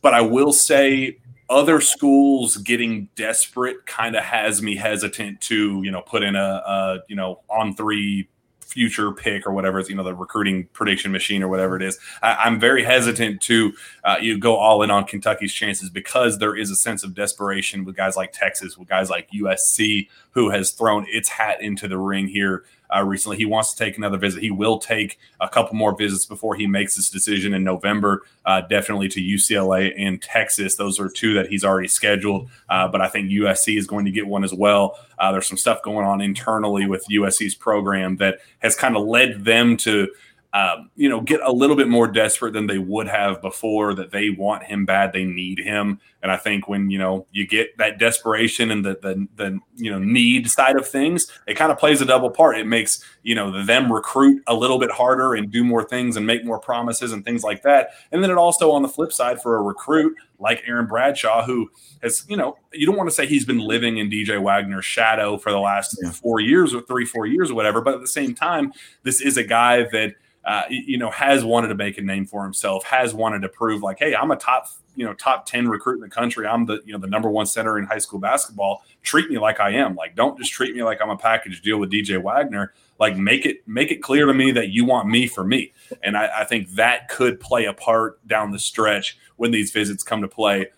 But 0.00 0.14
I 0.14 0.20
will 0.20 0.52
say 0.52 1.18
other 1.50 1.80
schools 1.80 2.56
getting 2.58 3.08
desperate 3.16 3.84
kind 3.86 4.14
of 4.14 4.22
has 4.22 4.62
me 4.62 4.76
hesitant 4.76 5.40
to, 5.40 5.82
you 5.82 5.90
know, 5.90 6.02
put 6.02 6.22
in 6.22 6.36
a, 6.36 6.62
a 6.64 6.98
you 7.08 7.16
know, 7.16 7.40
on 7.48 7.74
three 7.74 8.28
future 8.68 9.10
pick 9.12 9.46
or 9.46 9.52
whatever 9.52 9.78
it's, 9.78 9.88
you 9.88 9.96
know, 9.96 10.04
the 10.04 10.14
recruiting 10.14 10.68
prediction 10.74 11.10
machine 11.10 11.42
or 11.42 11.48
whatever 11.48 11.74
it 11.74 11.82
is. 11.82 11.98
I, 12.22 12.34
I'm 12.34 12.60
very 12.60 12.84
hesitant 12.84 13.40
to 13.42 13.72
uh, 14.04 14.16
you 14.20 14.38
go 14.38 14.56
all 14.56 14.82
in 14.82 14.90
on 14.90 15.04
Kentucky's 15.04 15.54
chances 15.54 15.88
because 15.88 16.38
there 16.38 16.54
is 16.54 16.70
a 16.70 16.76
sense 16.76 17.02
of 17.02 17.14
desperation 17.14 17.84
with 17.84 17.96
guys 17.96 18.16
like 18.16 18.32
Texas, 18.32 18.76
with 18.76 18.86
guys 18.86 19.08
like 19.08 19.30
USC, 19.30 20.08
who 20.32 20.50
has 20.50 20.70
thrown 20.70 21.06
its 21.08 21.30
hat 21.30 21.62
into 21.62 21.88
the 21.88 21.98
ring 21.98 22.28
here 22.28 22.64
uh, 22.94 23.02
recently. 23.02 23.36
He 23.36 23.44
wants 23.44 23.72
to 23.72 23.84
take 23.84 23.96
another 23.96 24.18
visit. 24.18 24.42
He 24.42 24.50
will 24.50 24.78
take 24.78 25.18
a 25.40 25.48
couple 25.48 25.74
more 25.74 25.96
visits 25.96 26.26
before 26.26 26.54
he 26.54 26.66
makes 26.66 26.96
his 26.96 27.10
decision 27.10 27.54
in 27.54 27.64
November, 27.64 28.22
uh, 28.44 28.62
definitely 28.62 29.08
to 29.08 29.20
UCLA 29.20 29.92
and 29.96 30.20
Texas. 30.20 30.76
Those 30.76 30.98
are 30.98 31.08
two 31.08 31.34
that 31.34 31.48
he's 31.48 31.64
already 31.64 31.88
scheduled, 31.88 32.48
uh, 32.68 32.88
but 32.88 33.00
I 33.00 33.08
think 33.08 33.30
USC 33.30 33.78
is 33.78 33.86
going 33.86 34.04
to 34.04 34.10
get 34.10 34.26
one 34.26 34.44
as 34.44 34.54
well. 34.54 34.98
Uh, 35.18 35.32
there's 35.32 35.46
some 35.46 35.58
stuff 35.58 35.82
going 35.82 36.06
on 36.06 36.20
internally 36.20 36.86
with 36.86 37.06
USC's 37.10 37.54
program 37.54 38.16
that 38.16 38.38
has 38.60 38.74
kind 38.74 38.96
of 38.96 39.06
led 39.06 39.44
them 39.44 39.76
to. 39.78 40.08
Um, 40.54 40.90
you 40.96 41.10
know, 41.10 41.20
get 41.20 41.40
a 41.42 41.52
little 41.52 41.76
bit 41.76 41.88
more 41.88 42.08
desperate 42.08 42.54
than 42.54 42.66
they 42.66 42.78
would 42.78 43.06
have 43.06 43.42
before. 43.42 43.92
That 43.92 44.12
they 44.12 44.30
want 44.30 44.64
him 44.64 44.86
bad, 44.86 45.12
they 45.12 45.24
need 45.24 45.58
him, 45.58 46.00
and 46.22 46.32
I 46.32 46.38
think 46.38 46.66
when 46.66 46.90
you 46.90 46.98
know 46.98 47.26
you 47.32 47.46
get 47.46 47.76
that 47.76 47.98
desperation 47.98 48.70
and 48.70 48.82
the 48.82 48.98
the, 49.02 49.28
the 49.36 49.60
you 49.76 49.90
know 49.90 49.98
need 49.98 50.50
side 50.50 50.76
of 50.76 50.88
things, 50.88 51.30
it 51.46 51.54
kind 51.54 51.70
of 51.70 51.78
plays 51.78 52.00
a 52.00 52.06
double 52.06 52.30
part. 52.30 52.56
It 52.56 52.66
makes 52.66 53.04
you 53.22 53.34
know 53.34 53.62
them 53.62 53.92
recruit 53.92 54.42
a 54.46 54.54
little 54.54 54.78
bit 54.78 54.90
harder 54.90 55.34
and 55.34 55.50
do 55.52 55.62
more 55.62 55.84
things 55.84 56.16
and 56.16 56.26
make 56.26 56.46
more 56.46 56.58
promises 56.58 57.12
and 57.12 57.26
things 57.26 57.44
like 57.44 57.62
that. 57.64 57.90
And 58.10 58.22
then 58.22 58.30
it 58.30 58.38
also 58.38 58.70
on 58.70 58.80
the 58.80 58.88
flip 58.88 59.12
side 59.12 59.42
for 59.42 59.56
a 59.56 59.62
recruit 59.62 60.16
like 60.38 60.62
Aaron 60.66 60.86
Bradshaw, 60.86 61.44
who 61.44 61.70
has 62.02 62.24
you 62.26 62.38
know 62.38 62.56
you 62.72 62.86
don't 62.86 62.96
want 62.96 63.10
to 63.10 63.14
say 63.14 63.26
he's 63.26 63.44
been 63.44 63.58
living 63.58 63.98
in 63.98 64.10
DJ 64.10 64.40
Wagner's 64.40 64.86
shadow 64.86 65.36
for 65.36 65.52
the 65.52 65.60
last 65.60 65.94
four 66.14 66.40
years 66.40 66.74
or 66.74 66.80
three 66.80 67.04
four 67.04 67.26
years 67.26 67.50
or 67.50 67.54
whatever, 67.54 67.82
but 67.82 67.94
at 67.94 68.00
the 68.00 68.08
same 68.08 68.34
time, 68.34 68.72
this 69.02 69.20
is 69.20 69.36
a 69.36 69.44
guy 69.44 69.82
that 69.92 70.14
uh, 70.48 70.62
you 70.70 70.96
know, 70.96 71.10
has 71.10 71.44
wanted 71.44 71.68
to 71.68 71.74
make 71.74 71.98
a 71.98 72.00
name 72.00 72.24
for 72.24 72.42
himself, 72.42 72.82
has 72.84 73.12
wanted 73.12 73.42
to 73.42 73.50
prove 73.50 73.82
like, 73.82 73.98
hey, 73.98 74.16
I'm 74.16 74.30
a 74.30 74.36
top, 74.36 74.66
you 74.96 75.04
know, 75.04 75.12
top 75.12 75.44
10 75.44 75.68
recruit 75.68 75.96
in 75.96 76.00
the 76.00 76.08
country. 76.08 76.46
I'm 76.46 76.64
the, 76.64 76.80
you 76.86 76.94
know, 76.94 76.98
the 76.98 77.06
number 77.06 77.28
one 77.28 77.44
center 77.44 77.78
in 77.78 77.84
high 77.84 77.98
school 77.98 78.18
basketball. 78.18 78.82
Treat 79.02 79.28
me 79.28 79.36
like 79.36 79.60
I 79.60 79.72
am. 79.72 79.94
Like, 79.94 80.16
don't 80.16 80.38
just 80.38 80.50
treat 80.50 80.74
me 80.74 80.82
like 80.82 81.02
I'm 81.02 81.10
a 81.10 81.18
package 81.18 81.60
deal 81.60 81.76
with 81.76 81.92
DJ 81.92 82.20
Wagner. 82.20 82.72
Like, 82.98 83.14
make 83.14 83.44
it 83.44 83.58
make 83.68 83.90
it 83.90 84.02
clear 84.02 84.24
to 84.24 84.32
me 84.32 84.50
that 84.52 84.70
you 84.70 84.86
want 84.86 85.06
me 85.06 85.26
for 85.26 85.44
me. 85.44 85.74
And 86.02 86.16
I, 86.16 86.40
I 86.40 86.44
think 86.44 86.70
that 86.76 87.10
could 87.10 87.40
play 87.40 87.66
a 87.66 87.74
part 87.74 88.26
down 88.26 88.50
the 88.50 88.58
stretch 88.58 89.18
when 89.36 89.50
these 89.50 89.70
visits 89.70 90.02
come 90.02 90.22
to 90.22 90.28
play. 90.28 90.68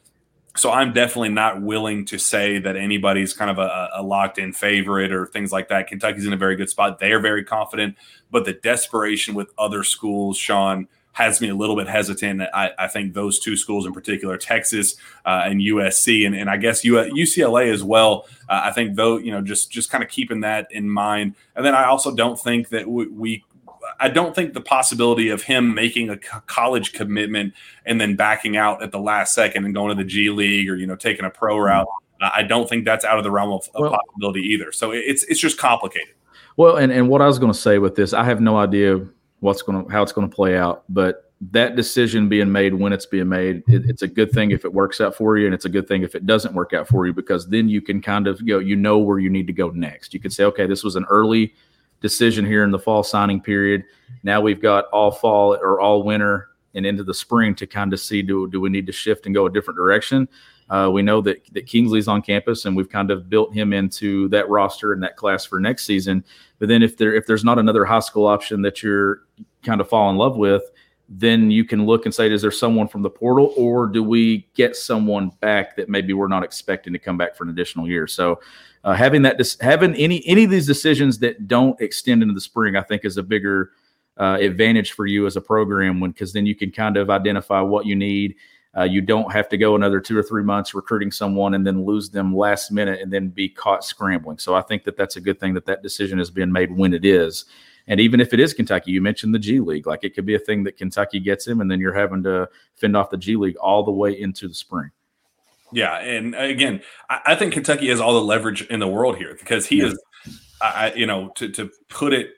So 0.56 0.70
I'm 0.70 0.92
definitely 0.92 1.28
not 1.28 1.62
willing 1.62 2.04
to 2.06 2.18
say 2.18 2.58
that 2.58 2.76
anybody's 2.76 3.32
kind 3.32 3.50
of 3.50 3.58
a, 3.58 3.88
a 3.94 4.02
locked 4.02 4.38
in 4.38 4.52
favorite 4.52 5.12
or 5.12 5.26
things 5.26 5.52
like 5.52 5.68
that. 5.68 5.86
Kentucky's 5.86 6.26
in 6.26 6.32
a 6.32 6.36
very 6.36 6.56
good 6.56 6.68
spot. 6.68 6.98
They 6.98 7.12
are 7.12 7.20
very 7.20 7.44
confident, 7.44 7.96
but 8.30 8.44
the 8.44 8.54
desperation 8.54 9.34
with 9.34 9.52
other 9.58 9.84
schools, 9.84 10.36
Sean, 10.36 10.88
has 11.12 11.40
me 11.40 11.48
a 11.48 11.54
little 11.54 11.76
bit 11.76 11.88
hesitant. 11.88 12.42
I, 12.54 12.70
I 12.78 12.88
think 12.88 13.14
those 13.14 13.38
two 13.40 13.56
schools 13.56 13.84
in 13.84 13.92
particular, 13.92 14.36
Texas 14.36 14.96
uh, 15.24 15.42
and 15.44 15.60
USC, 15.60 16.26
and, 16.26 16.34
and 16.34 16.48
I 16.48 16.56
guess 16.56 16.84
UCLA 16.84 17.72
as 17.72 17.82
well. 17.82 18.26
Uh, 18.48 18.62
I 18.64 18.72
think 18.72 18.96
though, 18.96 19.18
you 19.18 19.32
know, 19.32 19.40
just 19.40 19.70
just 19.70 19.90
kind 19.90 20.04
of 20.04 20.10
keeping 20.10 20.40
that 20.40 20.68
in 20.70 20.88
mind. 20.88 21.34
And 21.56 21.64
then 21.64 21.74
I 21.74 21.84
also 21.84 22.14
don't 22.14 22.38
think 22.38 22.68
that 22.70 22.88
we, 22.88 23.08
we 23.08 23.44
I 24.00 24.08
don't 24.08 24.34
think 24.34 24.54
the 24.54 24.60
possibility 24.60 25.28
of 25.28 25.42
him 25.42 25.74
making 25.74 26.10
a 26.10 26.16
college 26.16 26.92
commitment 26.92 27.54
and 27.84 28.00
then 28.00 28.16
backing 28.16 28.56
out 28.56 28.82
at 28.82 28.92
the 28.92 28.98
last 28.98 29.34
second 29.34 29.64
and 29.64 29.74
going 29.74 29.96
to 29.96 30.02
the 30.02 30.08
G 30.08 30.30
League 30.30 30.68
or 30.68 30.76
you 30.76 30.86
know 30.86 30.96
taking 30.96 31.24
a 31.24 31.30
pro 31.30 31.58
route. 31.58 31.86
Mm-hmm. 31.86 32.26
I 32.34 32.42
don't 32.42 32.68
think 32.68 32.84
that's 32.84 33.04
out 33.04 33.16
of 33.16 33.24
the 33.24 33.30
realm 33.30 33.50
of, 33.50 33.68
of 33.74 33.82
well, 33.82 33.90
possibility 33.90 34.40
either. 34.40 34.72
So 34.72 34.90
it's 34.90 35.22
it's 35.24 35.40
just 35.40 35.58
complicated. 35.58 36.14
Well, 36.56 36.76
and 36.76 36.92
and 36.92 37.08
what 37.08 37.22
I 37.22 37.26
was 37.26 37.38
going 37.38 37.52
to 37.52 37.58
say 37.58 37.78
with 37.78 37.94
this, 37.94 38.12
I 38.12 38.24
have 38.24 38.40
no 38.40 38.58
idea 38.58 39.06
what's 39.40 39.62
going 39.62 39.84
to 39.84 39.92
how 39.92 40.02
it's 40.02 40.12
going 40.12 40.28
to 40.28 40.34
play 40.34 40.56
out, 40.56 40.84
but 40.88 41.30
that 41.52 41.74
decision 41.74 42.28
being 42.28 42.52
made 42.52 42.74
when 42.74 42.92
it's 42.92 43.06
being 43.06 43.28
made, 43.28 43.62
it, 43.66 43.88
it's 43.88 44.02
a 44.02 44.08
good 44.08 44.30
thing 44.30 44.50
if 44.50 44.66
it 44.66 44.72
works 44.72 45.00
out 45.00 45.14
for 45.14 45.38
you, 45.38 45.46
and 45.46 45.54
it's 45.54 45.64
a 45.64 45.70
good 45.70 45.88
thing 45.88 46.02
if 46.02 46.14
it 46.14 46.26
doesn't 46.26 46.54
work 46.54 46.74
out 46.74 46.86
for 46.86 47.06
you 47.06 47.14
because 47.14 47.48
then 47.48 47.68
you 47.68 47.80
can 47.80 48.02
kind 48.02 48.26
of 48.26 48.44
go, 48.46 48.58
you 48.58 48.76
know, 48.76 48.98
where 48.98 49.18
you 49.18 49.30
need 49.30 49.46
to 49.46 49.52
go 49.52 49.70
next. 49.70 50.12
You 50.12 50.20
can 50.20 50.30
say, 50.30 50.44
okay, 50.44 50.66
this 50.66 50.84
was 50.84 50.96
an 50.96 51.06
early 51.08 51.54
decision 52.00 52.46
here 52.46 52.64
in 52.64 52.70
the 52.70 52.78
fall 52.78 53.02
signing 53.02 53.40
period. 53.40 53.84
Now 54.22 54.40
we've 54.40 54.60
got 54.60 54.86
all 54.86 55.10
fall 55.10 55.54
or 55.54 55.80
all 55.80 56.02
winter 56.02 56.48
and 56.74 56.86
into 56.86 57.02
the 57.02 57.14
spring 57.14 57.54
to 57.56 57.66
kind 57.66 57.92
of 57.92 58.00
see 58.00 58.22
do 58.22 58.48
do 58.48 58.60
we 58.60 58.70
need 58.70 58.86
to 58.86 58.92
shift 58.92 59.26
and 59.26 59.34
go 59.34 59.46
a 59.46 59.50
different 59.50 59.76
direction. 59.76 60.28
Uh, 60.68 60.88
we 60.88 61.02
know 61.02 61.20
that 61.20 61.42
that 61.52 61.66
Kingsley's 61.66 62.06
on 62.06 62.22
campus, 62.22 62.64
and 62.64 62.76
we've 62.76 62.88
kind 62.88 63.10
of 63.10 63.28
built 63.28 63.52
him 63.52 63.72
into 63.72 64.28
that 64.28 64.48
roster 64.48 64.92
and 64.92 65.02
that 65.02 65.16
class 65.16 65.44
for 65.44 65.58
next 65.58 65.84
season. 65.84 66.24
But 66.60 66.68
then 66.68 66.82
if 66.82 66.96
there 66.96 67.12
if 67.12 67.26
there's 67.26 67.44
not 67.44 67.58
another 67.58 67.84
high 67.84 68.00
school 68.00 68.26
option 68.26 68.62
that 68.62 68.82
you're 68.82 69.22
kind 69.64 69.80
of 69.80 69.88
fall 69.88 70.10
in 70.10 70.16
love 70.16 70.36
with, 70.36 70.62
then 71.08 71.50
you 71.50 71.64
can 71.64 71.86
look 71.86 72.06
and 72.06 72.14
say, 72.14 72.32
is 72.32 72.40
there 72.40 72.52
someone 72.52 72.86
from 72.86 73.02
the 73.02 73.10
portal, 73.10 73.52
or 73.56 73.88
do 73.88 74.04
we 74.04 74.48
get 74.54 74.76
someone 74.76 75.30
back 75.40 75.74
that 75.74 75.88
maybe 75.88 76.12
we're 76.12 76.28
not 76.28 76.44
expecting 76.44 76.92
to 76.92 77.00
come 77.00 77.18
back 77.18 77.34
for 77.36 77.42
an 77.42 77.50
additional 77.50 77.88
year? 77.88 78.06
So 78.06 78.40
uh, 78.84 78.94
having 78.94 79.22
that 79.22 79.40
having 79.60 79.94
any 79.94 80.26
any 80.26 80.44
of 80.44 80.50
these 80.50 80.66
decisions 80.66 81.18
that 81.18 81.46
don't 81.46 81.80
extend 81.80 82.22
into 82.22 82.34
the 82.34 82.40
spring, 82.40 82.76
I 82.76 82.82
think, 82.82 83.04
is 83.04 83.16
a 83.16 83.22
bigger 83.22 83.72
uh, 84.18 84.38
advantage 84.40 84.92
for 84.92 85.06
you 85.06 85.26
as 85.26 85.36
a 85.36 85.40
program 85.40 86.00
when 86.00 86.12
because 86.12 86.32
then 86.32 86.46
you 86.46 86.54
can 86.54 86.70
kind 86.70 86.96
of 86.96 87.10
identify 87.10 87.60
what 87.60 87.86
you 87.86 87.94
need. 87.94 88.36
Uh, 88.76 88.84
you 88.84 89.00
don't 89.00 89.32
have 89.32 89.48
to 89.48 89.58
go 89.58 89.74
another 89.74 90.00
two 90.00 90.16
or 90.16 90.22
three 90.22 90.44
months 90.44 90.74
recruiting 90.74 91.10
someone 91.10 91.54
and 91.54 91.66
then 91.66 91.84
lose 91.84 92.08
them 92.08 92.34
last 92.36 92.70
minute 92.70 93.00
and 93.00 93.12
then 93.12 93.28
be 93.28 93.48
caught 93.48 93.84
scrambling. 93.84 94.38
So 94.38 94.54
I 94.54 94.60
think 94.62 94.84
that 94.84 94.96
that's 94.96 95.16
a 95.16 95.20
good 95.20 95.40
thing 95.40 95.54
that 95.54 95.66
that 95.66 95.82
decision 95.82 96.18
has 96.18 96.30
been 96.30 96.52
made 96.52 96.70
when 96.70 96.94
it 96.94 97.04
is. 97.04 97.46
And 97.88 97.98
even 97.98 98.20
if 98.20 98.32
it 98.32 98.38
is 98.38 98.54
Kentucky, 98.54 98.92
you 98.92 99.00
mentioned 99.00 99.34
the 99.34 99.40
G 99.40 99.58
League, 99.58 99.86
like 99.86 100.04
it 100.04 100.14
could 100.14 100.26
be 100.26 100.36
a 100.36 100.38
thing 100.38 100.62
that 100.64 100.76
Kentucky 100.76 101.18
gets 101.18 101.46
him, 101.46 101.60
and 101.60 101.68
then 101.68 101.80
you're 101.80 101.92
having 101.92 102.22
to 102.22 102.48
fend 102.76 102.96
off 102.96 103.10
the 103.10 103.16
G 103.16 103.34
League 103.34 103.56
all 103.56 103.82
the 103.82 103.90
way 103.90 104.18
into 104.18 104.46
the 104.46 104.54
spring. 104.54 104.90
Yeah, 105.72 105.98
and 105.98 106.34
again, 106.34 106.82
I, 107.08 107.20
I, 107.26 107.34
think 107.34 107.52
Kentucky 107.52 107.88
has 107.88 108.00
all 108.00 108.14
the 108.14 108.22
leverage 108.22 108.62
in 108.62 108.80
the 108.80 108.88
world 108.88 109.16
here 109.16 109.36
because 109.38 109.66
he 109.66 109.78
yeah. 109.78 109.86
is, 109.86 110.02
I, 110.60 110.92
you 110.94 111.06
know, 111.06 111.28
to 111.36 111.48
to 111.50 111.70
put 111.88 112.12
it 112.12 112.34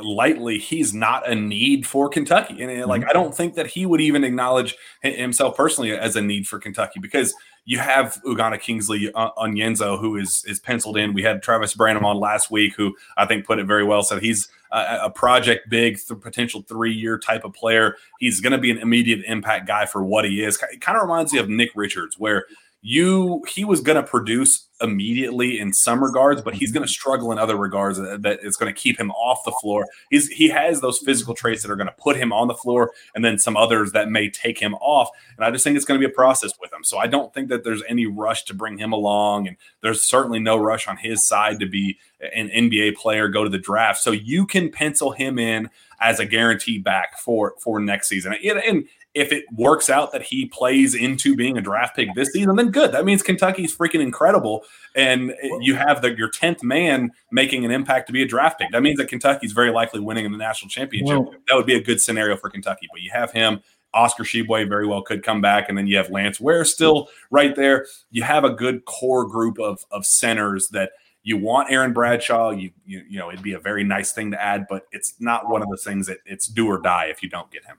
lightly, 0.00 0.58
he's 0.58 0.94
not 0.94 1.28
a 1.28 1.34
need 1.34 1.86
for 1.86 2.08
Kentucky, 2.08 2.62
and 2.62 2.70
mm-hmm. 2.70 2.88
like 2.88 3.04
I 3.08 3.12
don't 3.12 3.34
think 3.34 3.54
that 3.54 3.66
he 3.68 3.86
would 3.86 4.00
even 4.00 4.24
acknowledge 4.24 4.76
himself 5.02 5.56
personally 5.56 5.92
as 5.92 6.16
a 6.16 6.22
need 6.22 6.46
for 6.46 6.58
Kentucky 6.58 7.00
because 7.00 7.34
you 7.64 7.78
have 7.78 8.20
Ugonna 8.26 8.60
Kingsley 8.60 9.10
uh, 9.14 9.30
Onyenso 9.32 9.98
who 9.98 10.16
is 10.16 10.44
is 10.46 10.60
penciled 10.60 10.96
in. 10.96 11.14
We 11.14 11.22
had 11.22 11.42
Travis 11.42 11.74
Branham 11.74 12.04
on 12.04 12.18
last 12.18 12.50
week, 12.50 12.74
who 12.76 12.94
I 13.16 13.26
think 13.26 13.46
put 13.46 13.58
it 13.58 13.66
very 13.66 13.84
well. 13.84 14.02
Said 14.02 14.22
he's 14.22 14.48
a, 14.70 14.98
a 15.04 15.10
project 15.10 15.68
big, 15.70 15.98
th- 15.98 16.20
potential 16.20 16.62
three 16.68 16.92
year 16.92 17.18
type 17.18 17.44
of 17.44 17.52
player. 17.54 17.96
He's 18.20 18.40
going 18.40 18.52
to 18.52 18.58
be 18.58 18.70
an 18.70 18.78
immediate 18.78 19.24
impact 19.26 19.66
guy 19.66 19.86
for 19.86 20.04
what 20.04 20.24
he 20.24 20.42
is. 20.42 20.58
It 20.72 20.80
kind 20.80 20.96
of 20.96 21.02
reminds 21.02 21.32
me 21.32 21.38
of 21.38 21.48
Nick 21.48 21.70
Richards, 21.74 22.18
where 22.18 22.44
you 22.86 23.42
he 23.48 23.64
was 23.64 23.80
going 23.80 23.96
to 23.96 24.02
produce 24.02 24.68
immediately 24.82 25.58
in 25.58 25.72
some 25.72 26.04
regards, 26.04 26.42
but 26.42 26.52
he's 26.52 26.68
mm-hmm. 26.68 26.80
going 26.80 26.86
to 26.86 26.92
struggle 26.92 27.32
in 27.32 27.38
other 27.38 27.56
regards 27.56 27.96
that, 27.96 28.20
that 28.20 28.40
it's 28.42 28.58
going 28.58 28.72
to 28.72 28.78
keep 28.78 29.00
him 29.00 29.10
off 29.12 29.42
the 29.46 29.54
floor. 29.62 29.86
He's 30.10 30.28
he 30.28 30.50
has 30.50 30.82
those 30.82 30.98
physical 30.98 31.34
traits 31.34 31.62
that 31.62 31.70
are 31.70 31.76
going 31.76 31.86
to 31.88 31.94
put 31.94 32.18
him 32.18 32.30
on 32.30 32.46
the 32.46 32.54
floor, 32.54 32.92
and 33.14 33.24
then 33.24 33.38
some 33.38 33.56
others 33.56 33.92
that 33.92 34.10
may 34.10 34.28
take 34.28 34.60
him 34.60 34.74
off. 34.74 35.08
And 35.38 35.46
I 35.46 35.50
just 35.50 35.64
think 35.64 35.76
it's 35.76 35.86
going 35.86 35.98
to 35.98 36.06
be 36.06 36.12
a 36.12 36.14
process 36.14 36.52
with 36.60 36.74
him. 36.74 36.84
So 36.84 36.98
I 36.98 37.06
don't 37.06 37.32
think 37.32 37.48
that 37.48 37.64
there's 37.64 37.82
any 37.88 38.04
rush 38.04 38.44
to 38.44 38.54
bring 38.54 38.76
him 38.76 38.92
along, 38.92 39.48
and 39.48 39.56
there's 39.80 40.02
certainly 40.02 40.38
no 40.38 40.58
rush 40.58 40.86
on 40.86 40.98
his 40.98 41.26
side 41.26 41.60
to 41.60 41.66
be 41.66 41.98
an 42.34 42.50
NBA 42.50 42.96
player, 42.96 43.28
go 43.28 43.44
to 43.44 43.50
the 43.50 43.56
draft. 43.56 44.02
So 44.02 44.10
you 44.10 44.44
can 44.44 44.70
pencil 44.70 45.12
him 45.12 45.38
in 45.38 45.70
as 46.02 46.20
a 46.20 46.26
guarantee 46.26 46.78
back 46.80 47.18
for 47.18 47.54
for 47.60 47.80
next 47.80 48.08
season. 48.08 48.34
And, 48.34 48.58
and 48.58 48.84
if 49.14 49.32
it 49.32 49.44
works 49.52 49.88
out 49.88 50.10
that 50.12 50.22
he 50.22 50.46
plays 50.46 50.94
into 50.94 51.36
being 51.36 51.56
a 51.56 51.60
draft 51.60 51.94
pick 51.94 52.08
this 52.14 52.32
season, 52.32 52.56
then 52.56 52.70
good. 52.70 52.90
That 52.92 53.04
means 53.04 53.22
Kentucky's 53.22 53.74
freaking 53.74 54.00
incredible, 54.00 54.64
and 54.96 55.32
you 55.60 55.76
have 55.76 56.02
the, 56.02 56.16
your 56.16 56.28
tenth 56.28 56.64
man 56.64 57.12
making 57.30 57.64
an 57.64 57.70
impact 57.70 58.08
to 58.08 58.12
be 58.12 58.22
a 58.22 58.26
draft 58.26 58.58
pick. 58.58 58.72
That 58.72 58.82
means 58.82 58.98
that 58.98 59.08
Kentucky's 59.08 59.52
very 59.52 59.70
likely 59.70 60.00
winning 60.00 60.24
in 60.24 60.32
the 60.32 60.38
national 60.38 60.68
championship. 60.68 61.16
That 61.46 61.54
would 61.54 61.66
be 61.66 61.76
a 61.76 61.82
good 61.82 62.00
scenario 62.00 62.36
for 62.36 62.50
Kentucky. 62.50 62.88
But 62.92 63.02
you 63.02 63.10
have 63.12 63.32
him. 63.32 63.60
Oscar 63.92 64.24
Tshiebwe 64.24 64.68
very 64.68 64.88
well 64.88 65.02
could 65.02 65.22
come 65.22 65.40
back, 65.40 65.68
and 65.68 65.78
then 65.78 65.86
you 65.86 65.96
have 65.96 66.10
Lance 66.10 66.40
Ware 66.40 66.64
still 66.64 67.08
right 67.30 67.54
there. 67.54 67.86
You 68.10 68.24
have 68.24 68.42
a 68.42 68.50
good 68.50 68.84
core 68.84 69.24
group 69.24 69.60
of 69.60 69.84
of 69.92 70.04
centers 70.04 70.68
that 70.70 70.90
you 71.22 71.36
want 71.36 71.70
Aaron 71.70 71.92
Bradshaw. 71.92 72.50
You, 72.50 72.72
you 72.84 73.04
you 73.08 73.18
know 73.18 73.30
it'd 73.30 73.44
be 73.44 73.52
a 73.52 73.60
very 73.60 73.84
nice 73.84 74.12
thing 74.12 74.32
to 74.32 74.42
add, 74.42 74.66
but 74.68 74.86
it's 74.90 75.14
not 75.20 75.48
one 75.48 75.62
of 75.62 75.68
the 75.68 75.76
things 75.76 76.08
that 76.08 76.18
it's 76.26 76.48
do 76.48 76.66
or 76.66 76.80
die 76.80 77.06
if 77.06 77.22
you 77.22 77.28
don't 77.28 77.50
get 77.52 77.64
him. 77.64 77.76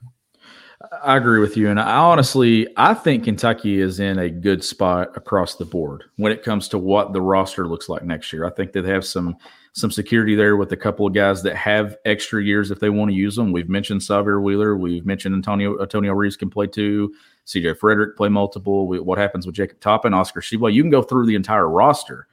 I 1.03 1.17
agree 1.17 1.39
with 1.39 1.55
you. 1.57 1.69
And 1.69 1.79
I 1.79 1.97
honestly, 1.97 2.67
I 2.77 2.93
think 2.93 3.23
Kentucky 3.23 3.79
is 3.79 3.99
in 3.99 4.19
a 4.19 4.29
good 4.29 4.63
spot 4.63 5.15
across 5.15 5.55
the 5.55 5.65
board 5.65 6.03
when 6.17 6.31
it 6.31 6.43
comes 6.43 6.67
to 6.69 6.77
what 6.77 7.13
the 7.13 7.21
roster 7.21 7.67
looks 7.67 7.89
like 7.89 8.03
next 8.03 8.31
year. 8.33 8.45
I 8.45 8.49
think 8.49 8.71
they 8.71 8.81
have 8.83 9.05
some 9.05 9.37
some 9.73 9.91
security 9.91 10.35
there 10.35 10.55
with 10.55 10.71
a 10.71 10.77
couple 10.77 11.05
of 11.05 11.13
guys 11.13 11.43
that 11.43 11.55
have 11.55 11.97
extra 12.05 12.41
years 12.41 12.71
if 12.71 12.79
they 12.79 12.89
want 12.89 13.11
to 13.11 13.15
use 13.15 13.35
them. 13.35 13.51
We've 13.51 13.67
mentioned 13.67 14.01
Sahvir 14.01 14.41
Wheeler. 14.41 14.77
We've 14.77 15.05
mentioned 15.05 15.35
Antonio 15.35 15.81
Antonio 15.81 16.13
Reeves 16.13 16.37
can 16.37 16.49
play 16.49 16.67
two. 16.67 17.13
CJ 17.45 17.77
Fredrick 17.77 18.15
play 18.15 18.29
multiple. 18.29 18.87
We, 18.87 18.99
what 18.99 19.17
happens 19.17 19.45
with 19.45 19.55
Jacob 19.55 19.79
Toppin, 19.79 20.13
Oscar 20.13 20.41
Tshiebwe? 20.41 20.73
You 20.73 20.81
can 20.81 20.91
go 20.91 21.01
through 21.01 21.27
the 21.27 21.35
entire 21.35 21.69
roster 21.69 22.27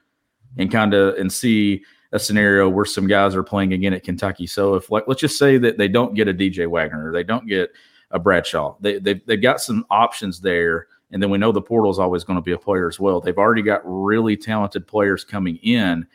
and 0.57 0.71
kind 0.71 0.95
of 0.95 1.17
and 1.17 1.33
see 1.33 1.83
a 2.13 2.19
scenario 2.19 2.69
where 2.69 2.85
some 2.85 3.07
guys 3.07 3.35
are 3.35 3.43
playing 3.43 3.73
again 3.73 3.93
at 3.93 4.05
Kentucky. 4.05 4.47
So 4.47 4.75
if 4.75 4.91
like 4.91 5.05
let's 5.07 5.21
just 5.21 5.39
say 5.39 5.59
that 5.59 5.79
they 5.79 5.89
don't 5.89 6.15
get 6.15 6.29
a 6.29 6.35
DJ 6.35 6.69
Wagner, 6.69 7.09
or 7.09 7.13
they 7.13 7.25
don't 7.25 7.47
get 7.47 7.71
a 8.13 8.19
Bradshaw. 8.19 8.77
They, 8.81 8.99
they've, 8.99 9.25
they've 9.27 9.43
got 9.43 9.61
some 9.61 9.85
options 9.91 10.41
there. 10.41 10.87
And 11.11 11.23
then 11.23 11.31
we 11.31 11.39
know 11.39 11.53
the 11.53 11.61
portal 11.61 11.91
is 11.91 11.99
always 11.99 12.25
going 12.25 12.39
to 12.39 12.43
be 12.43 12.53
a 12.53 12.59
player 12.59 12.89
as 12.89 12.99
well. 13.01 13.21
They've 13.21 13.37
already 13.37 13.63
got 13.63 13.83
really 13.85 14.37
talented 14.37 14.87
players 14.87 15.25
coming 15.25 15.57
in. 15.57 16.07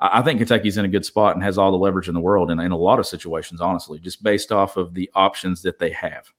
I, 0.00 0.20
I 0.20 0.22
think 0.22 0.38
Kentucky's 0.38 0.76
in 0.76 0.84
a 0.84 0.88
good 0.88 1.04
spot 1.04 1.34
and 1.34 1.44
has 1.44 1.58
all 1.58 1.70
the 1.70 1.78
leverage 1.78 2.08
in 2.08 2.14
the 2.14 2.20
world 2.20 2.50
in, 2.50 2.58
in 2.58 2.72
a 2.72 2.76
lot 2.76 2.98
of 2.98 3.06
situations, 3.06 3.60
honestly, 3.60 3.98
just 3.98 4.22
based 4.22 4.50
off 4.50 4.76
of 4.76 4.94
the 4.94 5.10
options 5.14 5.62
that 5.62 5.78
they 5.78 5.90
have. 5.90 6.32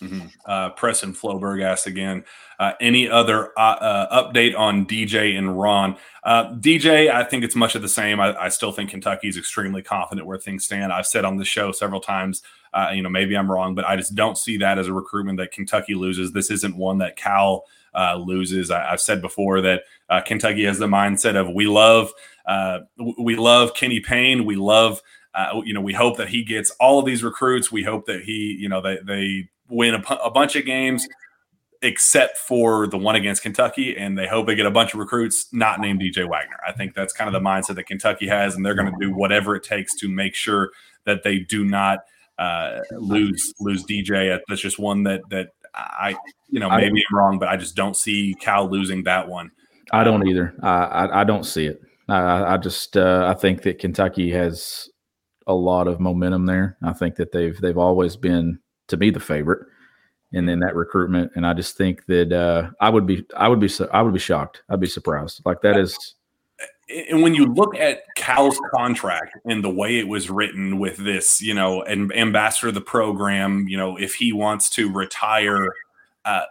Mm-hmm. 0.00 0.26
Uh, 0.44 0.70
Preston 0.70 1.14
Floberg 1.14 1.62
asked 1.62 1.86
again, 1.86 2.24
uh, 2.58 2.72
any 2.80 3.08
other 3.08 3.58
uh, 3.58 3.60
uh 3.62 4.22
update 4.22 4.56
on 4.56 4.86
DJ 4.86 5.36
and 5.38 5.58
Ron? 5.58 5.96
Uh, 6.22 6.52
DJ, 6.54 7.10
I 7.10 7.24
think 7.24 7.44
it's 7.44 7.56
much 7.56 7.74
of 7.74 7.82
the 7.82 7.88
same. 7.88 8.20
I, 8.20 8.34
I, 8.36 8.48
still 8.48 8.72
think 8.72 8.90
Kentucky 8.90 9.28
is 9.28 9.38
extremely 9.38 9.82
confident 9.82 10.26
where 10.26 10.38
things 10.38 10.64
stand. 10.64 10.92
I've 10.92 11.06
said 11.06 11.24
on 11.24 11.36
the 11.36 11.44
show 11.44 11.72
several 11.72 12.00
times, 12.00 12.42
uh, 12.76 12.90
you 12.92 13.02
know, 13.02 13.08
maybe 13.08 13.36
I'm 13.36 13.50
wrong, 13.50 13.74
but 13.74 13.86
I 13.86 13.96
just 13.96 14.14
don't 14.14 14.36
see 14.36 14.58
that 14.58 14.78
as 14.78 14.86
a 14.86 14.92
recruitment 14.92 15.38
that 15.38 15.52
Kentucky 15.52 15.94
loses. 15.94 16.32
This 16.32 16.50
isn't 16.50 16.76
one 16.76 16.98
that 16.98 17.16
Cal 17.16 17.64
loses. 18.18 18.70
I, 18.70 18.90
have 18.90 19.00
said 19.00 19.22
before 19.22 19.62
that 19.62 19.84
Kentucky 20.26 20.64
has 20.64 20.78
the 20.78 20.86
mindset 20.86 21.36
of 21.36 21.48
we 21.48 21.66
love, 21.66 22.12
we 23.18 23.36
love 23.36 23.72
Kenny 23.74 24.00
Payne, 24.00 24.44
we 24.44 24.56
love. 24.56 25.00
Uh, 25.34 25.60
you 25.64 25.74
know, 25.74 25.80
we 25.82 25.92
hope 25.92 26.16
that 26.16 26.28
he 26.28 26.42
gets 26.42 26.70
all 26.80 26.98
of 26.98 27.04
these 27.04 27.22
recruits. 27.22 27.70
We 27.70 27.82
hope 27.82 28.06
that 28.06 28.22
he, 28.22 28.56
you 28.58 28.68
know, 28.68 28.80
they 28.80 28.98
they 29.04 29.48
win 29.68 29.94
a 29.94 30.30
bunch 30.30 30.56
of 30.56 30.64
games 30.64 31.06
except 31.82 32.38
for 32.38 32.86
the 32.86 32.96
one 32.98 33.16
against 33.16 33.42
Kentucky, 33.42 33.96
and 33.96 34.18
they 34.18 34.26
hope 34.26 34.46
they 34.46 34.54
get 34.54 34.66
a 34.66 34.70
bunch 34.70 34.94
of 34.94 35.00
recruits 35.00 35.46
not 35.52 35.80
named 35.80 36.00
DJ 36.00 36.28
Wagner. 36.28 36.58
I 36.66 36.72
think 36.72 36.94
that's 36.94 37.12
kind 37.12 37.28
of 37.28 37.32
the 37.32 37.46
mindset 37.46 37.76
that 37.76 37.84
Kentucky 37.84 38.26
has, 38.28 38.54
and 38.54 38.64
they're 38.64 38.74
going 38.74 38.92
to 38.92 38.98
do 39.00 39.14
whatever 39.14 39.54
it 39.54 39.62
takes 39.62 39.94
to 39.96 40.08
make 40.08 40.34
sure 40.34 40.70
that 41.04 41.22
they 41.22 41.38
do 41.38 41.64
not 41.64 42.00
uh, 42.38 42.80
lose 42.92 43.54
lose 43.60 43.84
DJ. 43.84 44.38
That's 44.48 44.60
just 44.60 44.78
one 44.78 45.02
that 45.04 45.22
that 45.30 45.48
I 45.74 46.16
you 46.48 46.60
know 46.60 46.70
maybe 46.70 47.02
I'm 47.10 47.16
wrong, 47.16 47.38
but 47.38 47.48
I 47.48 47.56
just 47.56 47.76
don't 47.76 47.96
see 47.96 48.34
Cal 48.40 48.68
losing 48.68 49.04
that 49.04 49.28
one. 49.28 49.50
I 49.92 50.04
don't 50.04 50.26
either. 50.28 50.54
I 50.62 50.68
I, 50.68 51.20
I 51.20 51.24
don't 51.24 51.44
see 51.44 51.66
it. 51.66 51.80
I, 52.08 52.54
I 52.54 52.56
just 52.56 52.96
uh, 52.96 53.32
I 53.34 53.38
think 53.38 53.62
that 53.62 53.78
Kentucky 53.78 54.30
has 54.32 54.88
a 55.46 55.54
lot 55.54 55.88
of 55.88 56.00
momentum 56.00 56.46
there. 56.46 56.76
I 56.82 56.92
think 56.92 57.16
that 57.16 57.32
they've 57.32 57.58
they've 57.60 57.78
always 57.78 58.16
been 58.16 58.58
to 58.88 58.96
be 58.96 59.10
the 59.10 59.20
favorite. 59.20 59.66
and 60.32 60.48
then 60.48 60.60
that 60.60 60.74
recruitment. 60.74 61.32
And 61.34 61.46
I 61.46 61.54
just 61.54 61.76
think 61.76 62.04
that 62.06 62.32
uh, 62.32 62.70
I 62.80 62.90
would 62.90 63.06
be, 63.06 63.24
I 63.36 63.48
would 63.48 63.60
be, 63.60 63.70
I 63.92 64.02
would 64.02 64.12
be 64.12 64.18
shocked. 64.18 64.62
I'd 64.68 64.80
be 64.80 64.86
surprised. 64.86 65.40
Like 65.44 65.60
that 65.62 65.76
is. 65.76 66.14
And 66.88 67.22
when 67.22 67.34
you 67.34 67.46
look 67.46 67.76
at 67.76 68.02
Cal's 68.14 68.60
contract 68.72 69.36
and 69.44 69.64
the 69.64 69.70
way 69.70 69.98
it 69.98 70.06
was 70.06 70.30
written 70.30 70.78
with 70.78 70.96
this, 70.98 71.42
you 71.42 71.52
know, 71.52 71.82
and 71.82 72.14
ambassador 72.14 72.68
of 72.68 72.74
the 72.74 72.80
program, 72.80 73.66
you 73.68 73.76
know, 73.76 73.96
if 73.96 74.14
he 74.14 74.32
wants 74.32 74.70
to 74.70 74.92
retire, 74.92 75.72
uh, 76.24 76.42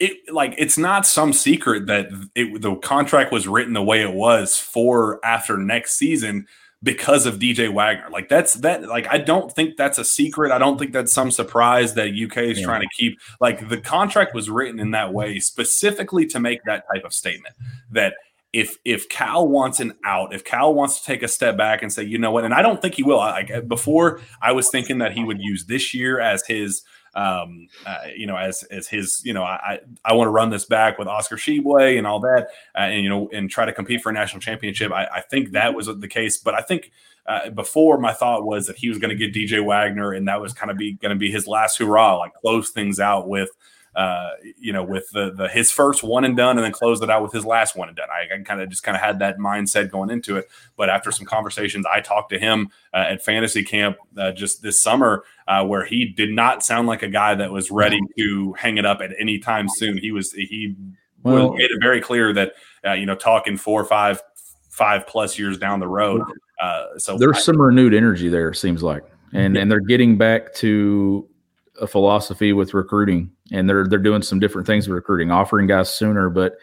it 0.00 0.16
like 0.32 0.54
it's 0.58 0.78
not 0.78 1.06
some 1.06 1.32
secret 1.32 1.86
that 1.86 2.08
it, 2.34 2.60
the 2.60 2.74
contract 2.76 3.30
was 3.30 3.46
written 3.46 3.74
the 3.74 3.82
way 3.82 4.02
it 4.02 4.12
was 4.12 4.56
for 4.56 5.24
after 5.24 5.56
next 5.56 5.96
season 5.96 6.46
because 6.82 7.26
of 7.26 7.38
DJ 7.38 7.72
Wagner. 7.72 8.08
Like 8.10 8.28
that's 8.28 8.54
that 8.54 8.88
like 8.88 9.06
I 9.08 9.18
don't 9.18 9.52
think 9.52 9.76
that's 9.76 9.98
a 9.98 10.04
secret. 10.04 10.52
I 10.52 10.58
don't 10.58 10.78
think 10.78 10.92
that's 10.92 11.12
some 11.12 11.30
surprise 11.30 11.94
that 11.94 12.08
UK 12.08 12.38
is 12.38 12.58
yeah. 12.58 12.64
trying 12.64 12.80
to 12.80 12.88
keep 12.96 13.18
like 13.40 13.68
the 13.68 13.78
contract 13.78 14.34
was 14.34 14.48
written 14.48 14.80
in 14.80 14.92
that 14.92 15.12
way 15.12 15.38
specifically 15.38 16.26
to 16.26 16.40
make 16.40 16.64
that 16.64 16.84
type 16.92 17.04
of 17.04 17.12
statement 17.12 17.54
that 17.90 18.14
if 18.52 18.78
if 18.84 19.08
Cal 19.08 19.46
wants 19.46 19.80
an 19.80 19.94
out, 20.04 20.34
if 20.34 20.44
Cal 20.44 20.74
wants 20.74 21.00
to 21.00 21.06
take 21.06 21.22
a 21.22 21.28
step 21.28 21.56
back 21.56 21.82
and 21.82 21.92
say, 21.92 22.02
you 22.02 22.18
know 22.18 22.30
what, 22.30 22.44
and 22.44 22.54
I 22.54 22.62
don't 22.62 22.82
think 22.82 22.94
he 22.94 23.02
will. 23.02 23.18
Like 23.18 23.68
before, 23.68 24.20
I 24.42 24.52
was 24.52 24.70
thinking 24.70 24.98
that 24.98 25.12
he 25.12 25.24
would 25.24 25.40
use 25.40 25.66
this 25.66 25.94
year 25.94 26.20
as 26.20 26.44
his 26.46 26.82
um, 27.14 27.68
uh, 27.86 27.98
you 28.16 28.26
know, 28.26 28.36
as 28.36 28.62
as 28.64 28.86
his, 28.88 29.20
you 29.24 29.32
know, 29.32 29.42
I 29.42 29.80
I 30.04 30.12
want 30.12 30.26
to 30.26 30.32
run 30.32 30.50
this 30.50 30.64
back 30.64 30.98
with 30.98 31.08
Oscar 31.08 31.36
Tshiebwe 31.36 31.98
and 31.98 32.06
all 32.06 32.20
that, 32.20 32.48
uh, 32.74 32.82
and 32.82 33.02
you 33.02 33.08
know, 33.08 33.28
and 33.32 33.50
try 33.50 33.64
to 33.64 33.72
compete 33.72 34.00
for 34.00 34.10
a 34.10 34.12
national 34.12 34.40
championship. 34.40 34.92
I, 34.92 35.06
I 35.06 35.20
think 35.20 35.52
that 35.52 35.74
was 35.74 35.86
the 35.86 36.08
case, 36.08 36.38
but 36.38 36.54
I 36.54 36.60
think 36.60 36.92
uh, 37.26 37.50
before 37.50 37.98
my 37.98 38.12
thought 38.12 38.44
was 38.44 38.66
that 38.68 38.76
he 38.76 38.88
was 38.88 38.98
going 38.98 39.16
to 39.16 39.16
get 39.16 39.34
DJ 39.34 39.64
Wagner, 39.64 40.12
and 40.12 40.28
that 40.28 40.40
was 40.40 40.52
kind 40.52 40.70
of 40.70 40.76
be 40.76 40.92
going 40.92 41.10
to 41.10 41.18
be 41.18 41.30
his 41.30 41.48
last 41.48 41.78
hurrah, 41.78 42.16
like 42.16 42.34
close 42.34 42.70
things 42.70 43.00
out 43.00 43.28
with 43.28 43.50
uh, 43.94 44.30
you 44.58 44.72
know, 44.72 44.84
with 44.84 45.10
the 45.10 45.32
the 45.32 45.48
his 45.48 45.70
first 45.70 46.02
one 46.02 46.24
and 46.24 46.36
done, 46.36 46.56
and 46.56 46.64
then 46.64 46.72
closed 46.72 47.02
it 47.02 47.10
out 47.10 47.22
with 47.22 47.32
his 47.32 47.44
last 47.44 47.76
one 47.76 47.88
and 47.88 47.96
done. 47.96 48.08
I, 48.10 48.34
I 48.34 48.42
kind 48.42 48.60
of 48.60 48.68
just 48.68 48.82
kind 48.82 48.96
of 48.96 49.02
had 49.02 49.18
that 49.18 49.38
mindset 49.38 49.90
going 49.90 50.10
into 50.10 50.36
it. 50.36 50.48
But 50.76 50.88
after 50.90 51.10
some 51.10 51.26
conversations, 51.26 51.86
I 51.92 52.00
talked 52.00 52.30
to 52.30 52.38
him 52.38 52.68
uh, 52.94 53.06
at 53.08 53.24
fantasy 53.24 53.64
camp 53.64 53.96
uh, 54.16 54.32
just 54.32 54.62
this 54.62 54.80
summer, 54.80 55.24
uh, 55.48 55.64
where 55.64 55.84
he 55.84 56.06
did 56.06 56.30
not 56.30 56.62
sound 56.62 56.86
like 56.86 57.02
a 57.02 57.08
guy 57.08 57.34
that 57.34 57.50
was 57.50 57.70
ready 57.70 58.00
to 58.18 58.52
hang 58.54 58.78
it 58.78 58.86
up 58.86 59.00
at 59.00 59.10
any 59.18 59.38
time 59.38 59.68
soon. 59.68 59.98
He 59.98 60.12
was 60.12 60.32
he 60.32 60.76
well, 61.22 61.52
made 61.52 61.70
it 61.70 61.78
very 61.80 62.00
clear 62.00 62.32
that 62.32 62.54
uh, 62.86 62.92
you 62.92 63.06
know 63.06 63.16
talking 63.16 63.56
four 63.56 63.80
or 63.80 63.86
five 63.86 64.22
five 64.68 65.06
plus 65.06 65.38
years 65.38 65.58
down 65.58 65.80
the 65.80 65.88
road. 65.88 66.22
Uh, 66.60 66.98
so 66.98 67.18
there's 67.18 67.38
I, 67.38 67.40
some 67.40 67.60
renewed 67.60 67.94
energy 67.94 68.28
there. 68.28 68.54
Seems 68.54 68.82
like, 68.82 69.02
and 69.32 69.56
and 69.56 69.70
they're 69.70 69.80
getting 69.80 70.16
back 70.16 70.54
to 70.54 71.28
a 71.80 71.86
philosophy 71.86 72.52
with 72.52 72.74
recruiting, 72.74 73.30
and 73.52 73.68
they're 73.68 73.86
they're 73.86 73.98
doing 73.98 74.22
some 74.22 74.38
different 74.38 74.66
things 74.66 74.88
with 74.88 74.94
recruiting, 74.94 75.30
offering 75.30 75.66
guys 75.66 75.92
sooner. 75.92 76.30
But 76.30 76.56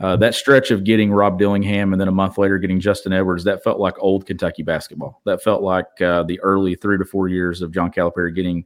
uh, 0.00 0.16
that 0.16 0.34
stretch 0.34 0.70
of 0.70 0.84
getting 0.84 1.12
Rob 1.12 1.38
Dillingham 1.38 1.92
and 1.92 2.00
then 2.00 2.08
a 2.08 2.12
month 2.12 2.38
later 2.38 2.58
getting 2.58 2.80
Justin 2.80 3.12
Edwards, 3.12 3.44
that 3.44 3.62
felt 3.62 3.78
like 3.78 3.94
old 3.98 4.26
Kentucky 4.26 4.62
basketball. 4.62 5.20
That 5.24 5.42
felt 5.42 5.62
like 5.62 6.00
uh, 6.00 6.22
the 6.24 6.40
early 6.40 6.74
three 6.74 6.98
to 6.98 7.04
four 7.04 7.28
years 7.28 7.62
of 7.62 7.72
John 7.72 7.90
Calipari 7.90 8.34
getting 8.34 8.64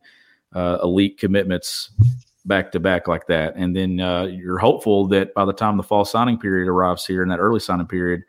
uh, 0.54 0.78
elite 0.82 1.18
commitments 1.18 1.90
back 2.46 2.72
to 2.72 2.80
back 2.80 3.08
like 3.08 3.26
that. 3.26 3.54
And 3.56 3.76
then 3.76 4.00
uh, 4.00 4.24
you're 4.24 4.58
hopeful 4.58 5.06
that 5.08 5.34
by 5.34 5.44
the 5.44 5.52
time 5.52 5.76
the 5.76 5.82
fall 5.82 6.04
signing 6.04 6.38
period 6.38 6.68
arrives 6.68 7.06
here 7.06 7.22
in 7.22 7.28
that 7.28 7.40
early 7.40 7.60
signing 7.60 7.86
period, 7.86 8.22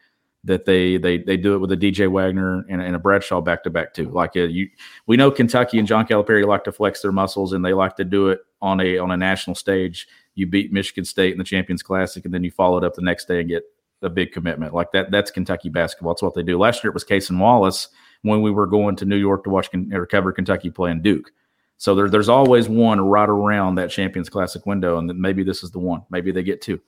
that 0.43 0.65
they 0.65 0.97
they 0.97 1.17
they 1.17 1.37
do 1.37 1.53
it 1.53 1.59
with 1.59 1.71
a 1.71 1.77
DJ 1.77 2.09
Wagner 2.09 2.65
and, 2.69 2.81
and 2.81 2.95
a 2.95 2.99
Bradshaw 2.99 3.41
back 3.41 3.63
to 3.63 3.69
back 3.69 3.93
too. 3.93 4.09
Like 4.09 4.35
uh, 4.35 4.41
you, 4.41 4.69
we 5.05 5.17
know 5.17 5.31
Kentucky 5.31 5.79
and 5.79 5.87
John 5.87 6.07
Calipari 6.07 6.45
like 6.45 6.63
to 6.63 6.71
flex 6.71 7.01
their 7.01 7.11
muscles 7.11 7.53
and 7.53 7.63
they 7.63 7.73
like 7.73 7.95
to 7.97 8.05
do 8.05 8.29
it 8.29 8.39
on 8.61 8.79
a 8.79 8.97
on 8.97 9.11
a 9.11 9.17
national 9.17 9.55
stage. 9.55 10.07
You 10.35 10.47
beat 10.47 10.71
Michigan 10.71 11.03
State 11.03 11.33
in 11.33 11.37
the 11.37 11.43
Champions 11.43 11.83
Classic 11.83 12.23
and 12.23 12.33
then 12.33 12.43
you 12.43 12.51
follow 12.51 12.77
it 12.77 12.83
up 12.83 12.95
the 12.95 13.01
next 13.01 13.27
day 13.27 13.41
and 13.41 13.49
get 13.49 13.63
a 14.01 14.09
big 14.09 14.31
commitment 14.31 14.73
like 14.73 14.91
that. 14.93 15.11
That's 15.11 15.31
Kentucky 15.31 15.69
basketball. 15.69 16.13
That's 16.13 16.21
what 16.21 16.33
they 16.33 16.43
do. 16.43 16.57
Last 16.57 16.83
year 16.83 16.91
it 16.91 16.93
was 16.93 17.03
Cason 17.03 17.37
Wallace 17.37 17.89
when 18.21 18.41
we 18.41 18.51
were 18.51 18.67
going 18.67 18.95
to 18.97 19.05
New 19.05 19.17
York 19.17 19.43
to 19.43 19.49
watch 19.49 19.69
or 19.91 20.05
cover 20.05 20.31
Kentucky 20.31 20.69
playing 20.69 21.01
Duke. 21.01 21.31
So 21.77 21.95
there, 21.95 22.09
there's 22.09 22.29
always 22.29 22.67
one 22.67 22.99
right 22.99 23.29
around 23.29 23.75
that 23.75 23.89
Champions 23.89 24.29
Classic 24.29 24.65
window, 24.65 24.97
and 24.97 25.07
maybe 25.17 25.43
this 25.43 25.63
is 25.63 25.71
the 25.71 25.79
one. 25.79 26.03
Maybe 26.09 26.31
they 26.31 26.43
get 26.43 26.61
two. 26.61 26.81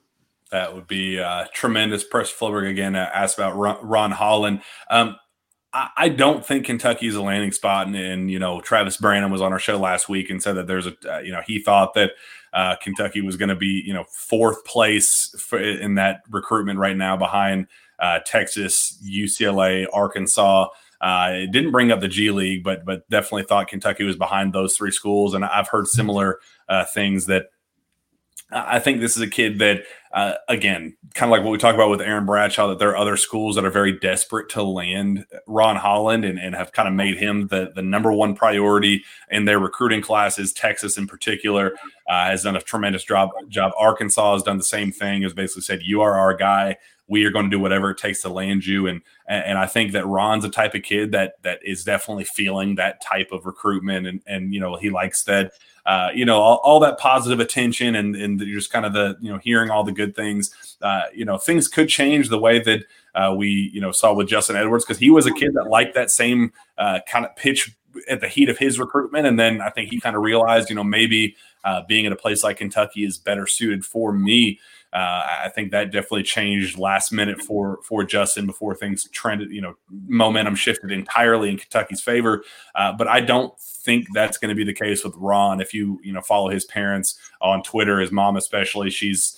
That 0.51 0.75
would 0.75 0.85
be 0.85 1.19
uh, 1.19 1.45
tremendous. 1.53 2.03
Press 2.03 2.31
Floberg 2.31 2.69
again 2.69 2.95
uh, 2.95 3.09
asked 3.13 3.37
about 3.37 3.57
Ron, 3.57 4.11
Holland. 4.11 4.61
Um, 4.89 5.15
I, 5.73 6.09
don't 6.09 6.45
think 6.45 6.65
Kentucky 6.65 7.07
is 7.07 7.15
a 7.15 7.21
landing 7.21 7.53
spot, 7.53 7.87
and, 7.87 7.95
and, 7.95 8.29
you 8.29 8.39
know 8.39 8.59
Travis 8.59 8.97
Branham 8.97 9.31
was 9.31 9.41
on 9.41 9.53
our 9.53 9.59
show 9.59 9.79
last 9.79 10.09
week 10.09 10.29
and 10.29 10.43
said 10.43 10.57
that 10.57 10.67
there's 10.67 10.87
a 10.87 10.95
uh, 11.09 11.19
you 11.19 11.31
know 11.31 11.41
he 11.47 11.59
thought 11.59 11.93
that 11.93 12.11
uh, 12.51 12.75
Kentucky 12.75 13.21
was 13.21 13.37
going 13.37 13.47
to 13.47 13.55
be 13.55 13.81
you 13.85 13.93
know 13.93 14.03
fourth 14.11 14.65
place 14.65 15.33
in 15.53 15.95
that 15.95 16.23
recruitment 16.29 16.77
right 16.77 16.97
now 16.97 17.15
behind 17.15 17.67
uh, 17.99 18.19
Texas, 18.25 19.01
UCLA, 19.07 19.85
Arkansas. 19.93 20.67
Uh, 20.99 21.29
it 21.31 21.51
didn't 21.51 21.71
bring 21.71 21.93
up 21.93 22.01
the 22.01 22.09
G 22.09 22.31
League, 22.31 22.65
but 22.65 22.83
but 22.83 23.09
definitely 23.09 23.43
thought 23.43 23.69
Kentucky 23.69 24.03
was 24.03 24.17
behind 24.17 24.51
those 24.51 24.75
three 24.75 24.91
schools. 24.91 25.33
And 25.33 25.45
I've 25.45 25.69
heard 25.69 25.87
similar 25.87 26.39
things 26.93 27.27
that 27.27 27.45
I 28.51 28.79
think 28.79 28.99
this 28.99 29.15
is 29.15 29.23
a 29.23 29.29
kid 29.29 29.59
that, 29.59 29.83
uh, 30.13 30.33
again, 30.49 30.95
kind 31.13 31.29
of 31.29 31.31
like 31.31 31.43
what 31.43 31.51
we 31.51 31.57
talked 31.57 31.75
about 31.75 31.89
with 31.89 32.01
Aaron 32.01 32.25
Bradshaw, 32.25 32.67
that 32.67 32.79
there 32.79 32.89
are 32.89 32.97
other 32.97 33.15
schools 33.15 33.55
that 33.55 33.63
are 33.63 33.71
very 33.71 33.97
desperate 33.97 34.49
to 34.49 34.61
land 34.61 35.25
Ron 35.47 35.77
Holland 35.77 36.25
and, 36.25 36.37
and 36.37 36.53
have 36.53 36.73
kind 36.73 36.87
of 36.87 36.93
made 36.93 37.17
him 37.17 37.47
the, 37.47 37.71
the 37.73 37.81
number 37.81 38.11
one 38.11 38.35
priority 38.35 39.03
in 39.29 39.45
their 39.45 39.59
recruiting 39.59 40.01
classes. 40.01 40.51
Texas, 40.51 40.97
in 40.97 41.07
particular, 41.07 41.73
uh, 42.09 42.25
has 42.25 42.43
done 42.43 42.57
a 42.57 42.61
tremendous 42.61 43.05
job. 43.05 43.29
Job. 43.47 43.71
Arkansas 43.77 44.33
has 44.33 44.43
done 44.43 44.57
the 44.57 44.63
same 44.63 44.91
thing. 44.91 45.21
Has 45.21 45.33
basically 45.33 45.61
said, 45.61 45.81
"You 45.83 46.01
are 46.01 46.17
our 46.17 46.35
guy. 46.35 46.77
We 47.07 47.25
are 47.25 47.31
going 47.31 47.45
to 47.45 47.51
do 47.51 47.59
whatever 47.59 47.91
it 47.91 47.97
takes 47.97 48.21
to 48.23 48.29
land 48.29 48.65
you." 48.65 48.87
And 48.87 49.01
and 49.27 49.57
I 49.57 49.65
think 49.65 49.93
that 49.93 50.05
Ron's 50.05 50.43
a 50.43 50.49
type 50.49 50.75
of 50.75 50.83
kid 50.83 51.13
that 51.13 51.41
that 51.43 51.59
is 51.63 51.85
definitely 51.85 52.25
feeling 52.25 52.75
that 52.75 53.01
type 53.01 53.31
of 53.31 53.45
recruitment, 53.45 54.07
and 54.07 54.21
and 54.27 54.53
you 54.53 54.59
know 54.59 54.75
he 54.75 54.89
likes 54.89 55.23
that 55.23 55.53
uh, 55.85 56.09
you 56.13 56.25
know, 56.25 56.39
all, 56.39 56.57
all, 56.57 56.79
that 56.79 56.97
positive 56.99 57.39
attention 57.39 57.95
and, 57.95 58.15
and 58.15 58.39
just 58.39 58.71
kind 58.71 58.85
of 58.85 58.93
the, 58.93 59.17
you 59.19 59.31
know, 59.31 59.39
hearing 59.39 59.69
all 59.69 59.83
the 59.83 59.91
good 59.91 60.15
things, 60.15 60.75
uh, 60.81 61.03
you 61.13 61.25
know, 61.25 61.37
things 61.37 61.67
could 61.67 61.89
change 61.89 62.29
the 62.29 62.39
way 62.39 62.59
that 62.59 62.83
uh, 63.15 63.33
we, 63.35 63.71
you 63.73 63.81
know, 63.81 63.91
saw 63.91 64.13
with 64.13 64.27
Justin 64.27 64.55
Edwards 64.55 64.85
because 64.85 64.99
he 64.99 65.09
was 65.09 65.25
a 65.25 65.33
kid 65.33 65.53
that 65.55 65.67
liked 65.67 65.95
that 65.95 66.11
same 66.11 66.53
uh, 66.77 66.99
kind 67.07 67.25
of 67.25 67.35
pitch 67.35 67.75
at 68.09 68.21
the 68.21 68.27
heat 68.27 68.49
of 68.49 68.57
his 68.57 68.79
recruitment. 68.79 69.25
And 69.27 69.39
then 69.39 69.61
I 69.61 69.69
think 69.69 69.89
he 69.89 69.99
kind 69.99 70.15
of 70.15 70.21
realized, 70.21 70.69
you 70.69 70.75
know, 70.75 70.83
maybe 70.83 71.35
uh, 71.63 71.81
being 71.87 72.05
at 72.05 72.11
a 72.11 72.15
place 72.15 72.43
like 72.43 72.57
Kentucky 72.57 73.03
is 73.03 73.17
better 73.17 73.47
suited 73.47 73.85
for 73.85 74.13
me. 74.13 74.59
Uh, 74.93 75.43
I 75.45 75.49
think 75.53 75.71
that 75.71 75.91
definitely 75.91 76.23
changed 76.23 76.77
last 76.77 77.11
minute 77.11 77.41
for 77.41 77.79
for 77.83 78.03
Justin 78.03 78.45
before 78.45 78.75
things 78.75 79.07
trended. 79.09 79.51
You 79.51 79.61
know, 79.61 79.73
momentum 80.07 80.55
shifted 80.55 80.91
entirely 80.91 81.49
in 81.49 81.57
Kentucky's 81.57 82.01
favor. 82.01 82.43
Uh, 82.75 82.91
but 82.91 83.07
I 83.07 83.21
don't 83.21 83.57
think 83.59 84.07
that's 84.13 84.37
going 84.37 84.49
to 84.49 84.55
be 84.55 84.65
the 84.65 84.73
case 84.73 85.03
with 85.03 85.15
Ron. 85.15 85.61
If 85.61 85.73
you 85.73 85.99
you 86.03 86.11
know 86.11 86.21
follow 86.21 86.49
his 86.49 86.65
parents 86.65 87.17
on 87.41 87.63
Twitter, 87.63 87.99
his 87.99 88.11
mom 88.11 88.35
especially, 88.35 88.89
she's 88.89 89.37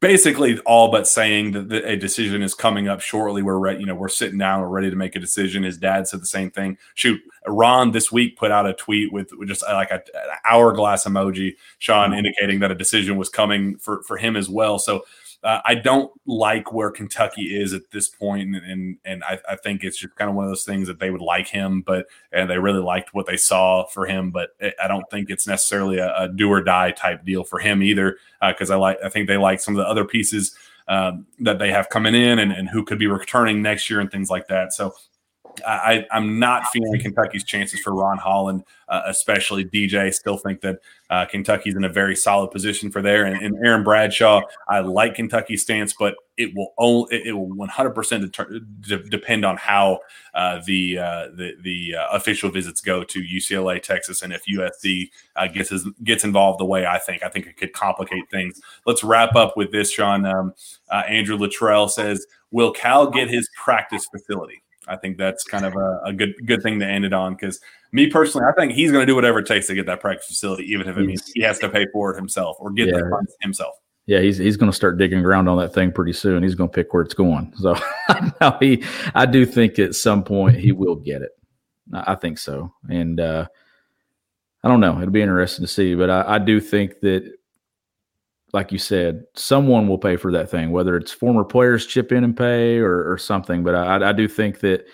basically 0.00 0.58
all 0.60 0.90
but 0.90 1.08
saying 1.08 1.52
that 1.52 1.84
a 1.84 1.96
decision 1.96 2.42
is 2.42 2.54
coming 2.54 2.88
up 2.88 3.00
shortly. 3.00 3.42
We're 3.42 3.58
ready, 3.58 3.80
you 3.80 3.86
know, 3.86 3.94
we're 3.94 4.08
sitting 4.08 4.38
down, 4.38 4.60
we're 4.60 4.68
ready 4.68 4.90
to 4.90 4.96
make 4.96 5.16
a 5.16 5.20
decision. 5.20 5.64
His 5.64 5.76
dad 5.76 6.06
said 6.06 6.22
the 6.22 6.26
same 6.26 6.50
thing. 6.50 6.78
Shoot, 6.94 7.20
Ron 7.46 7.90
this 7.90 8.12
week 8.12 8.38
put 8.38 8.50
out 8.50 8.66
a 8.66 8.74
tweet 8.74 9.12
with, 9.12 9.32
just 9.46 9.64
uh, 9.64 9.74
like 9.74 9.90
a, 9.90 9.96
an 9.96 10.38
hourglass 10.44 11.04
emoji, 11.04 11.56
Sean, 11.78 12.10
mm-hmm. 12.10 12.18
indicating 12.18 12.60
that 12.60 12.70
a 12.70 12.76
decision 12.76 13.16
was 13.16 13.28
coming 13.28 13.76
for 13.78 14.02
for 14.04 14.16
him 14.16 14.36
as 14.36 14.48
well. 14.48 14.78
So 14.78 15.04
uh, 15.42 15.60
I 15.64 15.74
don't 15.74 16.12
like 16.26 16.72
where 16.72 16.90
Kentucky 16.90 17.56
is 17.56 17.72
at 17.72 17.90
this 17.92 18.08
point, 18.08 18.42
and 18.42 18.56
and, 18.56 18.96
and 19.04 19.24
I, 19.24 19.38
I, 19.48 19.56
think 19.56 19.84
it's 19.84 19.98
just 19.98 20.14
kind 20.16 20.28
of 20.28 20.36
one 20.36 20.44
of 20.44 20.50
those 20.50 20.64
things 20.64 20.86
that 20.88 20.98
they 20.98 21.10
would 21.10 21.22
like 21.22 21.48
him, 21.48 21.80
but 21.80 22.06
and 22.30 22.50
they 22.50 22.58
really 22.58 22.82
liked 22.82 23.14
what 23.14 23.26
they 23.26 23.38
saw 23.38 23.86
for 23.86 24.06
him, 24.06 24.30
but 24.30 24.50
I 24.82 24.86
don't 24.86 25.08
think 25.10 25.30
it's 25.30 25.46
necessarily 25.46 25.98
a, 25.98 26.14
a 26.14 26.28
do 26.28 26.50
or 26.50 26.62
die 26.62 26.90
type 26.90 27.24
deal 27.24 27.44
for 27.44 27.58
him 27.58 27.82
either, 27.82 28.18
because 28.46 28.70
uh, 28.70 28.74
I 28.74 28.76
like 28.76 28.98
I 29.02 29.08
think 29.08 29.28
they 29.28 29.38
like 29.38 29.60
some 29.60 29.74
of 29.74 29.78
the 29.78 29.88
other 29.88 30.04
pieces 30.04 30.54
um, 30.88 31.26
that 31.38 31.58
they 31.58 31.70
have 31.70 31.88
coming 31.88 32.14
in 32.14 32.38
and, 32.38 32.52
and 32.52 32.68
who 32.68 32.84
could 32.84 32.98
be 32.98 33.06
returning 33.06 33.62
next 33.62 33.88
year 33.88 34.00
and 34.00 34.10
things 34.10 34.28
like 34.28 34.48
that. 34.48 34.74
So 34.74 34.94
I, 35.66 36.06
am 36.10 36.38
not 36.38 36.66
feeling 36.72 37.00
Kentucky's 37.00 37.44
chances 37.44 37.80
for 37.80 37.94
Ron 37.94 38.18
Holland, 38.18 38.64
uh, 38.88 39.02
especially 39.06 39.64
DJ. 39.64 40.12
Still 40.12 40.36
think 40.36 40.60
that 40.60 40.78
uh, 41.10 41.26
Kentucky's 41.26 41.76
in 41.76 41.84
a 41.84 41.88
very 41.88 42.14
solid 42.16 42.50
position 42.50 42.90
for 42.90 43.02
there. 43.02 43.24
And, 43.24 43.42
and, 43.42 43.56
Aaron 43.64 43.82
Bradshaw, 43.82 44.42
I 44.68 44.80
like 44.80 45.14
Kentucky's 45.14 45.62
stance, 45.62 45.94
but 45.98 46.14
it 46.36 46.54
will 46.54 46.72
only 46.78 47.22
it 47.24 47.32
will 47.32 47.48
100 47.48 47.90
percent 47.90 48.36
depend 49.10 49.44
on 49.44 49.56
how 49.56 50.00
uh, 50.34 50.60
the 50.66 50.98
uh, 50.98 51.28
the 51.34 51.54
the 51.62 51.96
uh, 51.96 52.08
official 52.12 52.50
visits 52.50 52.80
go 52.80 53.04
to 53.04 53.20
UCLA, 53.20 53.82
Texas, 53.82 54.22
and 54.22 54.32
if 54.32 54.42
USC 54.46 55.10
uh, 55.36 55.48
gets 55.48 55.72
gets 56.04 56.24
involved 56.24 56.60
the 56.60 56.64
way 56.64 56.86
I 56.86 56.98
think. 56.98 57.22
I 57.22 57.28
think 57.28 57.46
it 57.46 57.56
could 57.56 57.72
complicate 57.72 58.30
things. 58.30 58.60
Let's 58.86 59.04
wrap 59.04 59.36
up 59.36 59.56
with 59.56 59.72
this, 59.72 59.90
Sean. 59.90 60.24
Um, 60.24 60.54
Andrew 60.90 61.36
Luttrell 61.36 61.88
says, 61.88 62.26
"Will 62.50 62.72
Cal 62.72 63.10
get 63.10 63.28
his 63.28 63.48
practice 63.62 64.06
facility?" 64.06 64.62
I 64.90 64.96
think 64.96 65.16
that's 65.16 65.44
kind 65.44 65.64
of 65.64 65.74
a, 65.76 66.00
a 66.06 66.12
good 66.12 66.34
good 66.44 66.62
thing 66.62 66.78
to 66.80 66.86
end 66.86 67.04
it 67.04 67.12
on 67.12 67.34
because 67.34 67.60
me 67.92 68.08
personally, 68.08 68.46
I 68.46 68.52
think 68.60 68.72
he's 68.72 68.90
going 68.92 69.02
to 69.02 69.06
do 69.06 69.14
whatever 69.14 69.38
it 69.38 69.46
takes 69.46 69.66
to 69.68 69.74
get 69.74 69.86
that 69.86 70.00
practice 70.00 70.26
facility, 70.26 70.64
even 70.64 70.88
if 70.88 70.96
it 70.96 71.06
means 71.06 71.30
he 71.34 71.42
has 71.42 71.58
to 71.60 71.68
pay 71.68 71.86
for 71.92 72.12
it 72.12 72.16
himself 72.16 72.56
or 72.60 72.70
get 72.70 72.88
Yeah. 72.88 72.98
the 72.98 73.08
funds 73.10 73.34
himself. 73.40 73.74
Yeah, 74.06 74.20
he's 74.20 74.38
he's 74.38 74.56
going 74.56 74.70
to 74.70 74.76
start 74.76 74.98
digging 74.98 75.22
ground 75.22 75.48
on 75.48 75.56
that 75.58 75.72
thing 75.72 75.92
pretty 75.92 76.12
soon. 76.12 76.42
He's 76.42 76.54
going 76.56 76.68
to 76.70 76.74
pick 76.74 76.92
where 76.92 77.02
it's 77.02 77.14
going. 77.14 77.52
So 77.56 77.76
no, 78.40 78.56
he, 78.60 78.82
I 79.14 79.24
do 79.26 79.46
think 79.46 79.78
at 79.78 79.94
some 79.94 80.24
point 80.24 80.56
he 80.56 80.72
will 80.72 80.96
get 80.96 81.22
it. 81.22 81.30
I 81.94 82.12
I 82.12 82.14
think 82.16 82.38
so, 82.38 82.72
and 82.88 83.20
uh, 83.20 83.46
I 84.64 84.68
don't 84.68 84.80
know. 84.80 84.98
It'll 85.00 85.10
be 85.12 85.22
interesting 85.22 85.64
to 85.64 85.68
see, 85.72 85.94
but 85.94 86.10
I, 86.10 86.34
I 86.34 86.38
do 86.38 86.60
think 86.60 87.00
that, 87.00 87.32
like 88.52 88.72
you 88.72 88.78
said, 88.78 89.24
someone 89.34 89.86
will 89.86 89.98
pay 89.98 90.16
for 90.16 90.32
that 90.32 90.50
thing, 90.50 90.70
whether 90.70 90.96
it's 90.96 91.12
former 91.12 91.44
players 91.44 91.86
chip 91.86 92.12
in 92.12 92.24
and 92.24 92.36
pay 92.36 92.78
or, 92.78 93.10
or 93.10 93.18
something. 93.18 93.62
But 93.62 93.74
I, 93.74 94.10
I 94.10 94.12
do 94.12 94.28
think 94.28 94.60
that, 94.60 94.86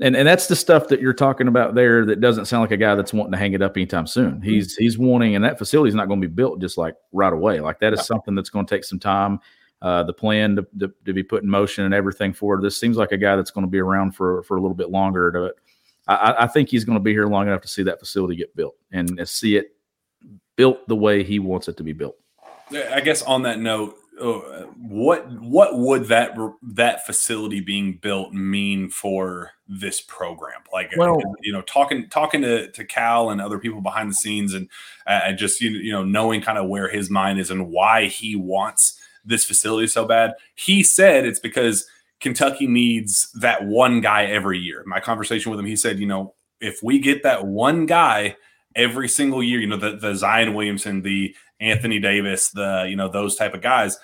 and 0.00 0.16
and 0.16 0.26
that's 0.26 0.46
the 0.46 0.56
stuff 0.56 0.88
that 0.88 1.00
you're 1.00 1.12
talking 1.12 1.48
about 1.48 1.74
there. 1.74 2.06
That 2.06 2.20
doesn't 2.20 2.46
sound 2.46 2.62
like 2.62 2.70
a 2.70 2.76
guy 2.76 2.94
that's 2.94 3.12
wanting 3.12 3.32
to 3.32 3.38
hang 3.38 3.52
it 3.52 3.62
up 3.62 3.76
anytime 3.76 4.06
soon. 4.06 4.40
He's 4.42 4.76
he's 4.76 4.96
wanting, 4.96 5.34
and 5.34 5.44
that 5.44 5.58
facility 5.58 5.88
is 5.88 5.94
not 5.94 6.08
going 6.08 6.20
to 6.20 6.28
be 6.28 6.32
built 6.32 6.60
just 6.60 6.78
like 6.78 6.94
right 7.12 7.32
away. 7.32 7.60
Like 7.60 7.80
that 7.80 7.92
is 7.92 8.06
something 8.06 8.34
that's 8.34 8.50
going 8.50 8.66
to 8.66 8.74
take 8.74 8.84
some 8.84 8.98
time. 8.98 9.40
Uh, 9.80 10.02
the 10.02 10.12
plan 10.12 10.56
to, 10.56 10.66
to, 10.80 10.92
to 11.04 11.12
be 11.12 11.22
put 11.22 11.44
in 11.44 11.48
motion 11.48 11.84
and 11.84 11.94
everything 11.94 12.32
for. 12.32 12.60
This 12.60 12.80
seems 12.80 12.96
like 12.96 13.12
a 13.12 13.16
guy 13.16 13.36
that's 13.36 13.52
going 13.52 13.64
to 13.64 13.70
be 13.70 13.78
around 13.78 14.12
for 14.12 14.42
for 14.42 14.56
a 14.56 14.60
little 14.60 14.74
bit 14.74 14.90
longer. 14.90 15.30
To, 15.30 15.54
I, 16.08 16.44
I 16.44 16.46
think 16.48 16.68
he's 16.68 16.84
going 16.84 16.98
to 16.98 17.02
be 17.02 17.12
here 17.12 17.26
long 17.26 17.46
enough 17.46 17.60
to 17.60 17.68
see 17.68 17.84
that 17.84 18.00
facility 18.00 18.34
get 18.34 18.56
built 18.56 18.74
and 18.90 19.28
see 19.28 19.56
it 19.56 19.76
built 20.56 20.88
the 20.88 20.96
way 20.96 21.22
he 21.22 21.38
wants 21.38 21.68
it 21.68 21.76
to 21.76 21.84
be 21.84 21.92
built. 21.92 22.16
I 22.72 23.00
guess 23.00 23.22
on 23.22 23.42
that 23.42 23.58
note, 23.60 23.96
uh, 24.20 24.64
what 24.76 25.30
what 25.40 25.78
would 25.78 26.06
that 26.06 26.36
that 26.62 27.06
facility 27.06 27.60
being 27.60 27.94
built 27.94 28.32
mean 28.32 28.90
for 28.90 29.52
this 29.68 30.00
program? 30.00 30.60
Like, 30.72 30.92
Well- 30.96 31.20
you 31.42 31.52
know, 31.52 31.62
talking 31.62 32.08
talking 32.08 32.42
to, 32.42 32.70
to 32.70 32.84
Cal 32.84 33.30
and 33.30 33.40
other 33.40 33.58
people 33.58 33.80
behind 33.80 34.10
the 34.10 34.14
scenes, 34.14 34.54
and 34.54 34.68
uh, 35.06 35.32
just 35.32 35.60
you 35.60 35.70
you 35.70 35.92
know 35.92 36.04
knowing 36.04 36.40
kind 36.40 36.58
of 36.58 36.68
where 36.68 36.88
his 36.88 37.10
mind 37.10 37.38
is 37.38 37.50
and 37.50 37.70
why 37.70 38.06
he 38.06 38.34
wants 38.34 39.00
this 39.24 39.44
facility 39.44 39.86
so 39.86 40.04
bad. 40.04 40.32
He 40.54 40.82
said 40.82 41.24
it's 41.24 41.40
because 41.40 41.86
Kentucky 42.20 42.66
needs 42.66 43.30
that 43.32 43.64
one 43.64 44.00
guy 44.00 44.24
every 44.24 44.58
year. 44.58 44.82
My 44.86 45.00
conversation 45.00 45.50
with 45.50 45.60
him, 45.60 45.66
he 45.66 45.76
said, 45.76 46.00
you 46.00 46.06
know, 46.06 46.34
if 46.60 46.82
we 46.82 46.98
get 46.98 47.22
that 47.22 47.46
one 47.46 47.86
guy 47.86 48.36
every 48.74 49.08
single 49.08 49.42
year, 49.42 49.60
you 49.60 49.66
know, 49.66 49.76
the, 49.76 49.96
the 49.96 50.14
Zion 50.14 50.54
Williamson, 50.54 51.02
the 51.02 51.34
Anthony 51.60 51.98
Davis, 51.98 52.50
the, 52.50 52.86
you 52.88 52.96
know, 52.96 53.08
those 53.08 53.36
type 53.36 53.54
of 53.54 53.60
guys, 53.60 53.98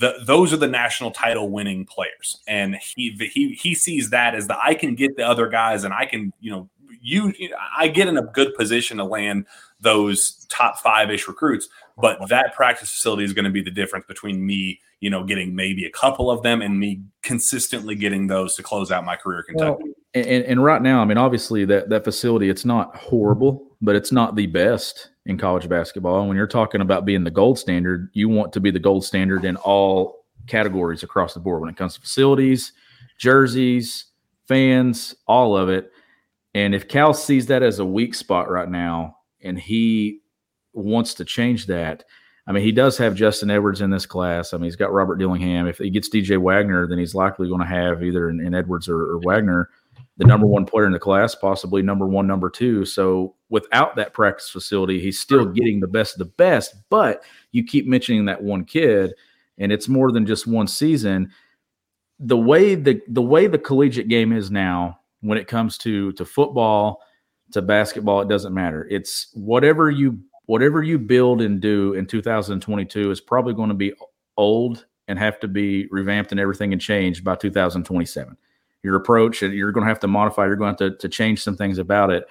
the, 0.00 0.14
those 0.24 0.52
are 0.52 0.56
the 0.56 0.68
national 0.68 1.10
title 1.10 1.50
winning 1.50 1.84
players. 1.84 2.42
And 2.46 2.76
he, 2.76 3.16
he, 3.32 3.54
he 3.54 3.74
sees 3.74 4.10
that 4.10 4.34
as 4.34 4.46
the, 4.46 4.56
I 4.62 4.74
can 4.74 4.94
get 4.94 5.16
the 5.16 5.26
other 5.26 5.48
guys 5.48 5.84
and 5.84 5.92
I 5.92 6.06
can, 6.06 6.32
you 6.40 6.50
know, 6.50 6.68
you, 7.00 7.32
I 7.76 7.88
get 7.88 8.08
in 8.08 8.16
a 8.16 8.22
good 8.22 8.54
position 8.54 8.96
to 8.96 9.04
land 9.04 9.46
those 9.80 10.46
top 10.48 10.78
five 10.78 11.10
ish 11.10 11.28
recruits, 11.28 11.68
but 11.98 12.28
that 12.28 12.54
practice 12.54 12.90
facility 12.90 13.24
is 13.24 13.32
going 13.32 13.44
to 13.44 13.50
be 13.50 13.62
the 13.62 13.70
difference 13.70 14.06
between 14.08 14.44
me, 14.44 14.80
you 15.00 15.10
know, 15.10 15.22
getting 15.22 15.54
maybe 15.54 15.84
a 15.84 15.90
couple 15.90 16.30
of 16.30 16.42
them 16.42 16.62
and 16.62 16.80
me 16.80 17.02
consistently 17.22 17.94
getting 17.94 18.26
those 18.26 18.56
to 18.56 18.62
close 18.62 18.90
out 18.90 19.04
my 19.04 19.16
career 19.16 19.42
Kentucky. 19.42 19.84
And, 20.14 20.26
and, 20.26 20.44
and 20.44 20.64
right 20.64 20.80
now, 20.80 21.02
I 21.02 21.04
mean, 21.04 21.18
obviously 21.18 21.64
that 21.66 21.90
that 21.90 22.04
facility, 22.04 22.48
it's 22.48 22.64
not 22.64 22.96
horrible, 22.96 23.76
but 23.82 23.94
it's 23.94 24.10
not 24.10 24.34
the 24.34 24.46
best 24.46 25.10
in 25.26 25.36
college 25.36 25.68
basketball. 25.68 26.20
And 26.20 26.28
when 26.28 26.36
you're 26.36 26.46
talking 26.46 26.80
about 26.80 27.04
being 27.04 27.24
the 27.24 27.30
gold 27.30 27.58
standard, 27.58 28.08
you 28.12 28.28
want 28.28 28.52
to 28.54 28.60
be 28.60 28.70
the 28.70 28.78
gold 28.78 29.04
standard 29.04 29.44
in 29.44 29.56
all 29.56 30.24
categories 30.46 31.02
across 31.02 31.34
the 31.34 31.40
board 31.40 31.60
when 31.60 31.68
it 31.68 31.76
comes 31.76 31.94
to 31.94 32.00
facilities, 32.00 32.72
jerseys, 33.18 34.06
fans, 34.46 35.14
all 35.26 35.56
of 35.56 35.68
it. 35.68 35.90
And 36.54 36.74
if 36.74 36.88
Cal 36.88 37.12
sees 37.12 37.46
that 37.46 37.62
as 37.62 37.80
a 37.80 37.84
weak 37.84 38.14
spot 38.14 38.50
right 38.50 38.70
now, 38.70 39.18
and 39.42 39.58
he 39.58 40.20
wants 40.72 41.14
to 41.14 41.24
change 41.24 41.66
that, 41.66 42.04
I 42.46 42.52
mean, 42.52 42.62
he 42.62 42.72
does 42.72 42.96
have 42.98 43.16
Justin 43.16 43.50
Edwards 43.50 43.80
in 43.80 43.90
this 43.90 44.06
class. 44.06 44.54
I 44.54 44.56
mean, 44.56 44.64
he's 44.64 44.76
got 44.76 44.92
Robert 44.92 45.16
Dillingham. 45.16 45.66
If 45.66 45.78
he 45.78 45.90
gets 45.90 46.08
DJ 46.08 46.38
Wagner, 46.40 46.86
then 46.86 46.98
he's 46.98 47.14
likely 47.14 47.48
going 47.48 47.60
to 47.60 47.66
have 47.66 48.04
either 48.04 48.30
in, 48.30 48.54
Edwards 48.54 48.88
or, 48.88 49.00
or 49.00 49.18
Wagner 49.18 49.68
the 50.16 50.24
number 50.24 50.46
one 50.46 50.64
player 50.64 50.86
in 50.86 50.92
the 50.92 50.98
class, 50.98 51.34
possibly 51.34 51.82
number 51.82 52.06
one, 52.06 52.26
number 52.26 52.48
two. 52.48 52.84
So 52.84 53.34
without 53.50 53.96
that 53.96 54.14
practice 54.14 54.48
facility, 54.48 55.00
he's 55.00 55.20
still 55.20 55.44
getting 55.44 55.80
the 55.80 55.86
best 55.86 56.14
of 56.14 56.20
the 56.20 56.32
best. 56.36 56.74
But 56.88 57.22
you 57.52 57.64
keep 57.64 57.86
mentioning 57.86 58.24
that 58.26 58.42
one 58.42 58.64
kid, 58.64 59.12
and 59.58 59.72
it's 59.72 59.88
more 59.88 60.12
than 60.12 60.26
just 60.26 60.46
one 60.46 60.66
season. 60.66 61.30
The 62.18 62.36
way 62.36 62.74
the 62.74 63.00
the 63.08 63.22
way 63.22 63.46
the 63.46 63.58
collegiate 63.58 64.08
game 64.08 64.32
is 64.32 64.50
now, 64.50 65.00
when 65.20 65.38
it 65.38 65.48
comes 65.48 65.76
to 65.78 66.12
to 66.12 66.24
football, 66.24 67.02
to 67.52 67.62
basketball, 67.62 68.22
it 68.22 68.28
doesn't 68.28 68.54
matter. 68.54 68.86
It's 68.90 69.28
whatever 69.34 69.90
you 69.90 70.20
whatever 70.46 70.82
you 70.82 70.98
build 70.98 71.42
and 71.42 71.60
do 71.60 71.94
in 71.94 72.06
2022 72.06 73.10
is 73.10 73.20
probably 73.20 73.52
going 73.52 73.68
to 73.68 73.74
be 73.74 73.92
old 74.36 74.86
and 75.08 75.18
have 75.18 75.38
to 75.40 75.48
be 75.48 75.86
revamped 75.90 76.30
and 76.30 76.40
everything 76.40 76.72
and 76.72 76.80
changed 76.80 77.24
by 77.24 77.34
2027 77.34 78.36
your 78.86 78.94
approach 78.94 79.42
you're 79.42 79.72
going 79.72 79.84
to 79.84 79.88
have 79.88 80.00
to 80.00 80.06
modify 80.06 80.46
you're 80.46 80.54
going 80.54 80.76
to 80.76 80.90
to, 80.90 80.96
to 80.96 81.08
change 81.08 81.42
some 81.42 81.56
things 81.56 81.78
about 81.78 82.10
it. 82.10 82.24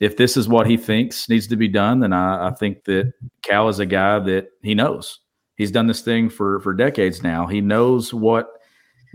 If 0.00 0.16
this 0.16 0.36
is 0.36 0.48
what 0.48 0.66
he 0.66 0.76
thinks 0.76 1.28
needs 1.28 1.46
to 1.46 1.56
be 1.56 1.68
done 1.68 2.00
then 2.00 2.12
I, 2.12 2.48
I 2.48 2.50
think 2.50 2.84
that 2.84 3.12
cal 3.42 3.68
is 3.68 3.78
a 3.78 3.86
guy 3.86 4.18
that 4.18 4.48
he 4.62 4.74
knows. 4.74 5.20
He's 5.56 5.70
done 5.70 5.86
this 5.86 6.02
thing 6.02 6.28
for 6.28 6.60
for 6.60 6.74
decades 6.74 7.22
now. 7.22 7.46
He 7.46 7.60
knows 7.60 8.12
what 8.12 8.48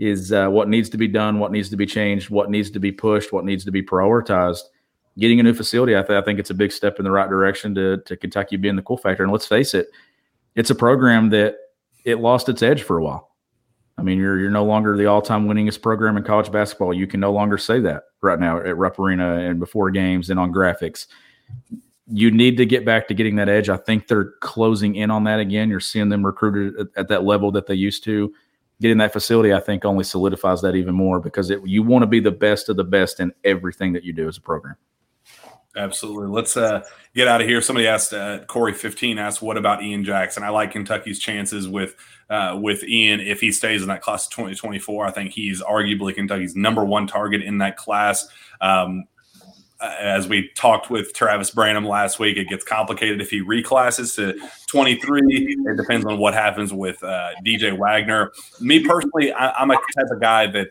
is 0.00 0.32
uh, 0.32 0.48
what 0.48 0.68
needs 0.68 0.88
to 0.88 0.96
be 0.96 1.08
done 1.08 1.38
what 1.38 1.52
needs 1.52 1.68
to 1.68 1.76
be 1.76 1.84
changed 1.84 2.30
what 2.30 2.50
needs 2.50 2.70
to 2.70 2.80
be 2.80 2.92
pushed 2.92 3.32
what 3.32 3.44
needs 3.44 3.64
to 3.66 3.70
be 3.70 3.82
prioritized. 3.82 4.62
Getting 5.18 5.40
a 5.40 5.42
new 5.42 5.54
facility 5.54 5.94
i, 5.94 6.02
th- 6.02 6.22
I 6.22 6.24
think 6.24 6.38
it's 6.38 6.50
a 6.50 6.54
big 6.54 6.72
step 6.72 6.98
in 6.98 7.04
the 7.04 7.10
right 7.10 7.28
direction 7.28 7.74
to, 7.74 7.98
to 7.98 8.16
kentucky 8.16 8.56
being 8.56 8.76
the 8.76 8.82
cool 8.82 8.96
factor. 8.96 9.22
And 9.22 9.32
let's 9.32 9.46
face 9.46 9.74
it 9.74 9.88
it's 10.54 10.70
a 10.70 10.74
program 10.74 11.28
that 11.30 11.56
it 12.04 12.20
lost 12.20 12.48
its 12.48 12.62
edge 12.62 12.82
for 12.82 12.96
a 12.96 13.02
while 13.02 13.27
I 13.98 14.02
mean, 14.02 14.18
you're 14.18 14.38
you're 14.38 14.50
no 14.50 14.64
longer 14.64 14.96
the 14.96 15.06
all-time 15.06 15.48
winningest 15.48 15.82
program 15.82 16.16
in 16.16 16.22
college 16.22 16.52
basketball. 16.52 16.94
You 16.94 17.08
can 17.08 17.18
no 17.18 17.32
longer 17.32 17.58
say 17.58 17.80
that 17.80 18.04
right 18.22 18.38
now 18.38 18.58
at 18.58 18.76
Rupp 18.76 18.98
Arena 18.98 19.38
and 19.38 19.58
before 19.58 19.90
games 19.90 20.30
and 20.30 20.38
on 20.38 20.52
graphics. 20.52 21.06
You 22.06 22.30
need 22.30 22.56
to 22.56 22.64
get 22.64 22.84
back 22.86 23.08
to 23.08 23.14
getting 23.14 23.36
that 23.36 23.48
edge. 23.48 23.68
I 23.68 23.76
think 23.76 24.06
they're 24.06 24.32
closing 24.40 24.94
in 24.94 25.10
on 25.10 25.24
that 25.24 25.40
again. 25.40 25.68
You're 25.68 25.80
seeing 25.80 26.08
them 26.08 26.24
recruited 26.24 26.78
at, 26.78 26.86
at 26.96 27.08
that 27.08 27.24
level 27.24 27.50
that 27.52 27.66
they 27.66 27.74
used 27.74 28.04
to. 28.04 28.32
Getting 28.80 28.98
that 28.98 29.12
facility, 29.12 29.52
I 29.52 29.58
think, 29.58 29.84
only 29.84 30.04
solidifies 30.04 30.62
that 30.62 30.76
even 30.76 30.94
more 30.94 31.18
because 31.18 31.50
it, 31.50 31.60
you 31.66 31.82
want 31.82 32.04
to 32.04 32.06
be 32.06 32.20
the 32.20 32.30
best 32.30 32.68
of 32.68 32.76
the 32.76 32.84
best 32.84 33.18
in 33.18 33.32
everything 33.42 33.92
that 33.94 34.04
you 34.04 34.12
do 34.12 34.28
as 34.28 34.36
a 34.36 34.40
program. 34.40 34.76
Absolutely. 35.78 36.26
Let's 36.26 36.56
uh, 36.56 36.82
get 37.14 37.28
out 37.28 37.40
of 37.40 37.46
here. 37.46 37.62
Somebody 37.62 37.86
asked, 37.86 38.12
uh, 38.12 38.40
Corey 38.46 38.74
fifteen 38.74 39.16
asked, 39.16 39.40
"What 39.40 39.56
about 39.56 39.82
Ian 39.82 40.04
Jackson?" 40.04 40.42
I 40.42 40.48
like 40.48 40.72
Kentucky's 40.72 41.20
chances 41.20 41.68
with 41.68 41.94
uh, 42.28 42.58
with 42.60 42.82
Ian 42.82 43.20
if 43.20 43.40
he 43.40 43.52
stays 43.52 43.82
in 43.82 43.88
that 43.88 44.02
class 44.02 44.26
of 44.26 44.32
twenty 44.32 44.56
twenty 44.56 44.80
four. 44.80 45.06
I 45.06 45.12
think 45.12 45.32
he's 45.32 45.62
arguably 45.62 46.14
Kentucky's 46.14 46.56
number 46.56 46.84
one 46.84 47.06
target 47.06 47.42
in 47.42 47.58
that 47.58 47.76
class. 47.76 48.28
Um, 48.60 49.04
as 49.80 50.26
we 50.28 50.50
talked 50.56 50.90
with 50.90 51.14
Travis 51.14 51.52
Branham 51.52 51.86
last 51.86 52.18
week, 52.18 52.36
it 52.36 52.48
gets 52.48 52.64
complicated 52.64 53.20
if 53.20 53.30
he 53.30 53.40
reclasses 53.40 54.16
to 54.16 54.36
23. 54.66 55.22
It 55.66 55.76
depends 55.76 56.04
on 56.04 56.18
what 56.18 56.34
happens 56.34 56.72
with 56.72 57.00
uh, 57.04 57.28
DJ 57.46 57.78
Wagner. 57.78 58.32
Me 58.60 58.84
personally, 58.84 59.32
I, 59.32 59.52
I'm 59.52 59.70
a 59.70 59.74
type 59.74 60.10
of 60.10 60.20
guy 60.20 60.48
that 60.48 60.70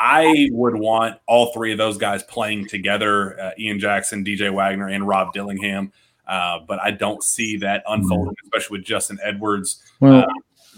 I 0.00 0.48
would 0.52 0.76
want 0.76 1.18
all 1.28 1.52
three 1.52 1.72
of 1.72 1.78
those 1.78 1.98
guys 1.98 2.22
playing 2.22 2.66
together 2.68 3.38
uh, 3.38 3.50
Ian 3.58 3.78
Jackson, 3.78 4.24
DJ 4.24 4.52
Wagner, 4.52 4.88
and 4.88 5.06
Rob 5.06 5.32
Dillingham. 5.34 5.92
Uh, 6.26 6.60
but 6.66 6.80
I 6.80 6.90
don't 6.90 7.22
see 7.22 7.56
that 7.58 7.82
unfolding, 7.86 8.34
especially 8.44 8.78
with 8.78 8.86
Justin 8.86 9.18
Edwards. 9.22 9.82
Well- 10.00 10.20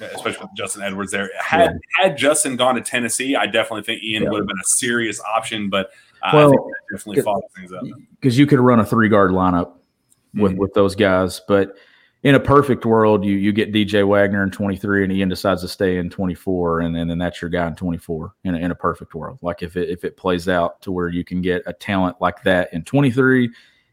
uh, 0.01 0.07
especially 0.15 0.41
with 0.47 0.55
Justin 0.57 0.83
Edwards 0.83 1.13
there. 1.13 1.31
Had 1.39 1.79
had 2.01 2.17
Justin 2.17 2.57
gone 2.57 2.75
to 2.75 2.81
Tennessee, 2.81 3.37
I 3.37 3.47
definitely 3.47 3.83
think 3.83 4.03
Ian 4.03 4.23
Yeah. 4.25 4.31
would 4.31 4.39
have 4.39 4.47
been 4.49 4.57
a 4.59 4.67
serious 4.79 5.21
option. 5.21 5.69
But 5.71 5.91
uh, 6.23 6.27
I 6.33 6.37
Well, 6.37 6.51
think 6.51 6.61
that 6.63 6.97
definitely 6.97 7.23
fogged 7.23 7.45
things 7.55 7.73
up. 7.73 7.83
because 8.19 8.37
you 8.39 8.47
could 8.47 8.59
run 8.59 8.81
a 8.81 8.87
three 8.87 9.09
guard 9.09 9.31
lineup 9.31 9.73
with 10.35 10.55
with 10.55 10.73
those 10.75 10.97
guys. 10.97 11.41
But 11.47 11.77
in 12.23 12.37
a 12.37 12.41
perfect 12.41 12.87
world, 12.87 13.25
you 13.25 13.35
you 13.35 13.53
get 13.53 13.73
DJ 13.73 14.07
Wagner 14.07 14.43
in 14.45 14.51
23, 14.51 15.05
and 15.05 15.13
Ian 15.13 15.29
decides 15.29 15.63
to 15.63 15.69
stay 15.69 15.99
in 15.99 16.09
24, 16.09 16.81
and, 16.81 16.97
and 16.97 17.11
then 17.11 17.19
that's 17.19 17.43
your 17.43 17.51
guy 17.51 17.67
in 17.67 17.75
24. 17.75 18.35
In 18.45 18.55
a, 18.55 18.59
in 18.59 18.71
a 18.71 18.77
perfect 18.77 19.15
world, 19.15 19.39
like 19.43 19.63
if 19.63 19.77
it 19.77 19.89
if 19.89 20.05
it 20.05 20.17
plays 20.17 20.49
out 20.49 20.81
to 20.83 20.93
where 20.93 21.09
you 21.09 21.25
can 21.25 21.43
get 21.43 21.63
a 21.67 21.73
talent 21.73 22.21
like 22.21 22.43
that 22.45 22.73
in 22.73 22.85
23 22.85 23.51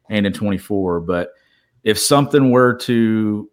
and 0.09 0.25
in 0.27 0.33
24. 0.33 1.01
But 1.01 1.31
if 1.83 1.97
something 1.97 2.51
were 2.51 2.75
to 2.75 3.49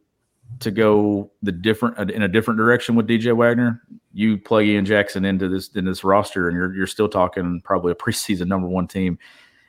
to 0.61 0.71
go 0.71 1.31
the 1.43 1.53
different 1.53 1.99
uh, 1.99 2.13
in 2.13 2.23
a 2.23 2.29
different 2.29 2.59
direction 2.59 2.97
with 2.97 3.09
DJ 3.09 3.35
Wagner, 3.35 3.81
you 4.13 4.37
plug 4.37 4.65
Ian 4.65 4.85
Jackson 4.85 5.25
into 5.25 5.49
this 5.49 5.69
in 5.75 5.87
this 5.87 6.05
roster, 6.05 6.49
and 6.49 6.57
you're 6.57 6.75
you're 6.75 6.87
still 6.87 7.09
talking 7.09 7.63
probably 7.65 7.93
a 7.93 7.97
preseason 7.97 8.47
number 8.47 8.69
one 8.69 8.87
team 8.87 9.19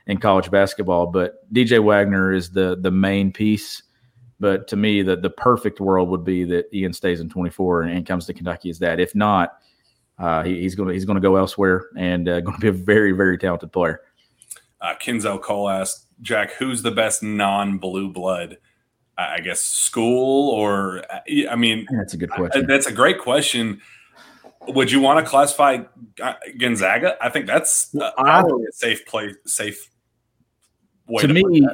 in 0.06 0.18
college 0.18 0.50
basketball. 0.50 1.06
But 1.06 1.50
DJ 1.52 1.82
Wagner 1.82 2.32
is 2.32 2.50
the 2.50 2.76
the 2.78 2.90
main 2.90 3.32
piece. 3.32 3.82
But 4.40 4.68
to 4.68 4.76
me, 4.76 5.02
the 5.02 5.16
the 5.16 5.30
perfect 5.30 5.80
world 5.80 6.08
would 6.10 6.24
be 6.24 6.44
that 6.44 6.72
Ian 6.72 6.92
stays 6.92 7.20
in 7.20 7.28
24 7.28 7.82
and, 7.82 7.92
and 7.96 8.06
comes 8.06 8.26
to 8.26 8.34
Kentucky 8.34 8.70
as 8.70 8.78
that. 8.78 9.00
If 9.00 9.14
not, 9.14 9.58
uh, 10.18 10.42
he, 10.44 10.60
he's 10.60 10.74
going 10.74 10.88
to 10.88 10.94
he's 10.94 11.04
going 11.04 11.16
to 11.16 11.20
go 11.20 11.36
elsewhere 11.36 11.86
and 11.96 12.28
uh, 12.28 12.40
going 12.42 12.54
to 12.56 12.60
be 12.60 12.68
a 12.68 12.72
very 12.72 13.12
very 13.12 13.36
talented 13.38 13.72
player. 13.72 14.02
Uh, 14.80 14.94
Kenzel 15.02 15.42
Cole 15.42 15.68
asked 15.68 16.06
Jack, 16.22 16.52
"Who's 16.52 16.82
the 16.82 16.92
best 16.92 17.22
non-blue 17.22 18.12
blood?" 18.12 18.58
I 19.16 19.34
I 19.34 19.40
guess 19.40 19.60
school 19.60 20.50
or 20.50 21.02
I 21.50 21.56
mean, 21.56 21.86
That's 21.90 22.14
a 22.14 22.16
good 22.16 22.30
Uh, 22.30 22.36
question. 22.36 22.66
That's 22.66 22.86
a 22.86 22.92
great 22.92 23.18
question. 23.18 23.80
Would 24.68 24.92
you 24.92 25.00
want 25.00 25.24
to 25.24 25.28
classify 25.28 25.78
uh, 26.22 26.34
Gonzaga? 26.58 27.16
I 27.20 27.28
think 27.30 27.46
that's 27.46 27.92
uh, 27.96 28.10
I- 28.18 28.42
a 28.42 28.72
safe 28.72 29.04
play, 29.06 29.34
safe 29.46 29.90
way 31.08 31.22
to 31.22 31.26
to, 31.28 31.34
me. 31.34 31.66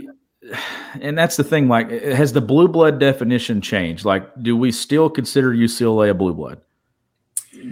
and 1.00 1.16
that's 1.16 1.36
the 1.36 1.44
thing. 1.44 1.68
Like, 1.68 1.90
has 1.90 2.32
the 2.32 2.40
blue 2.40 2.68
blood 2.68 2.98
definition 2.98 3.60
changed? 3.60 4.04
Like, 4.04 4.28
do 4.42 4.56
we 4.56 4.72
still 4.72 5.10
consider 5.10 5.52
UCLA 5.52 6.10
a 6.10 6.14
blue 6.14 6.34
blood? 6.34 6.60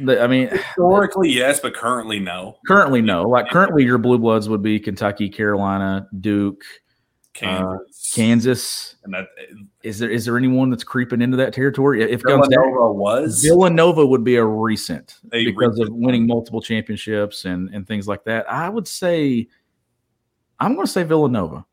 I 0.09 0.27
mean, 0.27 0.49
historically 0.53 1.31
yes, 1.31 1.61
but 1.61 1.75
currently 1.75 2.19
no. 2.19 2.59
currently 2.67 3.03
no. 3.03 3.25
Like, 3.25 3.49
currently 3.51 3.85
your 3.85 3.99
blue 3.99 4.19
bloods 4.19 4.49
would 4.49 4.63
be 4.63 4.79
Kentucky, 4.79 5.29
Carolina, 5.29 6.09
Duke, 6.21 6.63
uh, 7.43 7.79
Kansas, 7.89 8.15
Kansas. 8.15 8.97
and 9.05 9.15
that 9.15 9.27
Is 9.83 9.99
there 9.99 10.11
is 10.11 10.25
there 10.25 10.37
anyone 10.37 10.71
that's 10.71 10.85
creeping 10.85 11.23
into 11.23 11.37
that 11.39 11.53
territory? 11.53 12.03
If 12.03 12.23
Villanova 12.23 12.93
was 12.93 13.43
Villanova 13.43 14.07
would 14.07 14.25
be 14.25 14.37
a 14.37 14.45
recent 14.45 15.19
because 15.31 15.79
of 15.79 15.89
winning 15.91 16.27
multiple 16.27 16.61
championships 16.61 17.45
and 17.45 17.71
and 17.75 17.87
things 17.87 18.07
like 18.07 18.25
that. 18.25 18.51
I 18.51 18.69
would 18.69 18.87
say, 18.87 19.49
I'm 20.61 20.75
going 20.75 20.87
to 20.87 20.93
say 20.93 21.05
Villanova. 21.05 21.65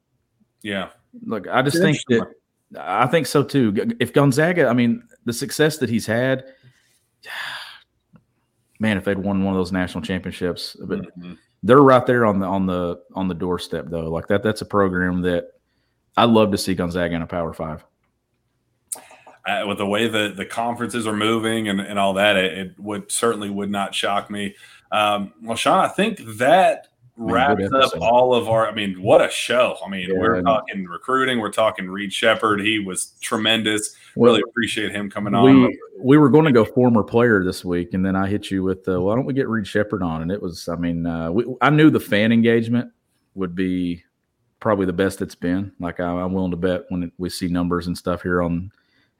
Yeah. 0.62 0.90
Look, 1.26 1.48
I 1.48 1.62
just 1.62 1.78
think 1.78 1.98
that 2.10 2.28
I 2.80 3.08
think 3.08 3.26
so 3.28 3.44
too. 3.44 3.74
If 4.00 4.14
Gonzaga, 4.14 4.68
I 4.68 4.74
mean, 4.74 5.04
the 5.26 5.34
success 5.34 5.78
that 5.78 5.90
he's 5.90 6.06
had, 6.06 6.46
man, 8.80 8.98
if 8.98 9.06
they'd 9.06 9.18
won 9.18 9.44
one 9.44 9.54
of 9.54 9.60
those 9.60 9.72
national 9.72 10.04
championships, 10.04 10.76
but 10.82 11.00
Mhm. 11.18 11.38
they're 11.64 11.82
right 11.82 12.06
there 12.06 12.26
on 12.26 12.40
the 12.40 12.46
on 12.46 12.66
the 12.66 13.02
on 13.16 13.28
the 13.28 13.34
doorstep 13.34 13.86
though. 13.90 14.10
Like 14.10 14.28
that, 14.28 14.44
that's 14.44 14.62
a 14.62 14.66
program 14.66 15.22
that 15.24 15.52
I'd 16.18 16.30
love 16.30 16.52
to 16.52 16.58
see 16.58 16.76
Gonzaga 16.76 17.16
in 17.16 17.22
a 17.22 17.28
Power 17.28 17.54
Five. 17.54 17.84
uh, 19.48 19.66
with 19.68 19.80
the 19.80 19.88
way 19.88 20.08
that 20.08 20.36
the 20.36 20.46
conferences 20.46 21.08
are 21.08 21.16
moving 21.16 21.70
and, 21.70 21.80
and 21.80 21.98
all 21.98 22.14
that, 22.14 22.36
it, 22.36 22.58
it 22.58 22.80
would 22.80 23.12
certainly 23.12 23.50
would 23.50 23.72
not 23.72 23.96
shock 23.96 24.30
me. 24.30 24.54
Um, 24.92 25.34
well, 25.42 25.56
Sean, 25.58 25.84
I 25.84 25.88
think 25.88 26.20
that 26.38 26.84
Man, 26.84 26.89
wraps 27.20 27.66
up 27.66 27.74
episode. 27.74 28.00
all 28.02 28.34
of 28.34 28.50
our. 28.50 28.68
I 28.68 28.74
mean, 28.74 29.02
what 29.02 29.22
a 29.22 29.30
show! 29.30 29.78
I 29.86 29.90
mean, 29.90 30.10
Yeah, 30.10 30.20
we're 30.20 30.42
talking 30.42 30.86
recruiting, 30.86 31.40
we're 31.40 31.52
talking 31.52 31.90
Reed 31.90 32.12
Sheppard. 32.12 32.62
He 32.62 32.80
was 32.80 33.14
tremendous. 33.22 33.96
Well, 34.16 34.34
really 34.34 34.44
appreciate 34.50 34.92
him 34.92 35.10
coming 35.10 35.36
on. 35.36 35.64
we 35.64 35.80
we 36.00 36.18
were 36.18 36.30
going 36.30 36.46
to 36.46 36.52
go 36.52 36.66
former 36.66 37.04
player 37.04 37.44
this 37.44 37.64
week, 37.66 37.94
and 37.94 38.06
then 38.06 38.16
I 38.16 38.28
hit 38.28 38.50
you 38.50 38.64
with, 38.64 38.88
uh, 38.88 39.02
why 39.02 39.16
don't 39.16 39.26
we 39.26 39.34
get 39.34 39.50
Reed 39.50 39.68
Sheppard 39.68 40.02
on? 40.02 40.22
And 40.22 40.32
it 40.32 40.42
was, 40.42 40.70
I 40.70 40.76
mean, 40.76 41.06
uh, 41.06 41.30
we, 41.30 41.46
I 41.62 41.70
knew 41.70 41.90
the 41.90 42.00
fan 42.00 42.32
engagement 42.32 42.92
would 43.36 43.54
be 43.54 44.04
probably 44.60 44.86
the 44.86 44.94
best 44.94 45.22
it's 45.22 45.36
been. 45.36 45.72
Like 45.80 46.00
I, 46.00 46.10
I'm 46.10 46.34
willing 46.34 46.52
to 46.52 46.58
bet 46.58 46.84
when 46.90 47.12
we 47.18 47.30
see 47.30 47.48
numbers 47.48 47.88
and 47.88 47.98
stuff 47.98 48.22
here 48.22 48.42
on 48.42 48.72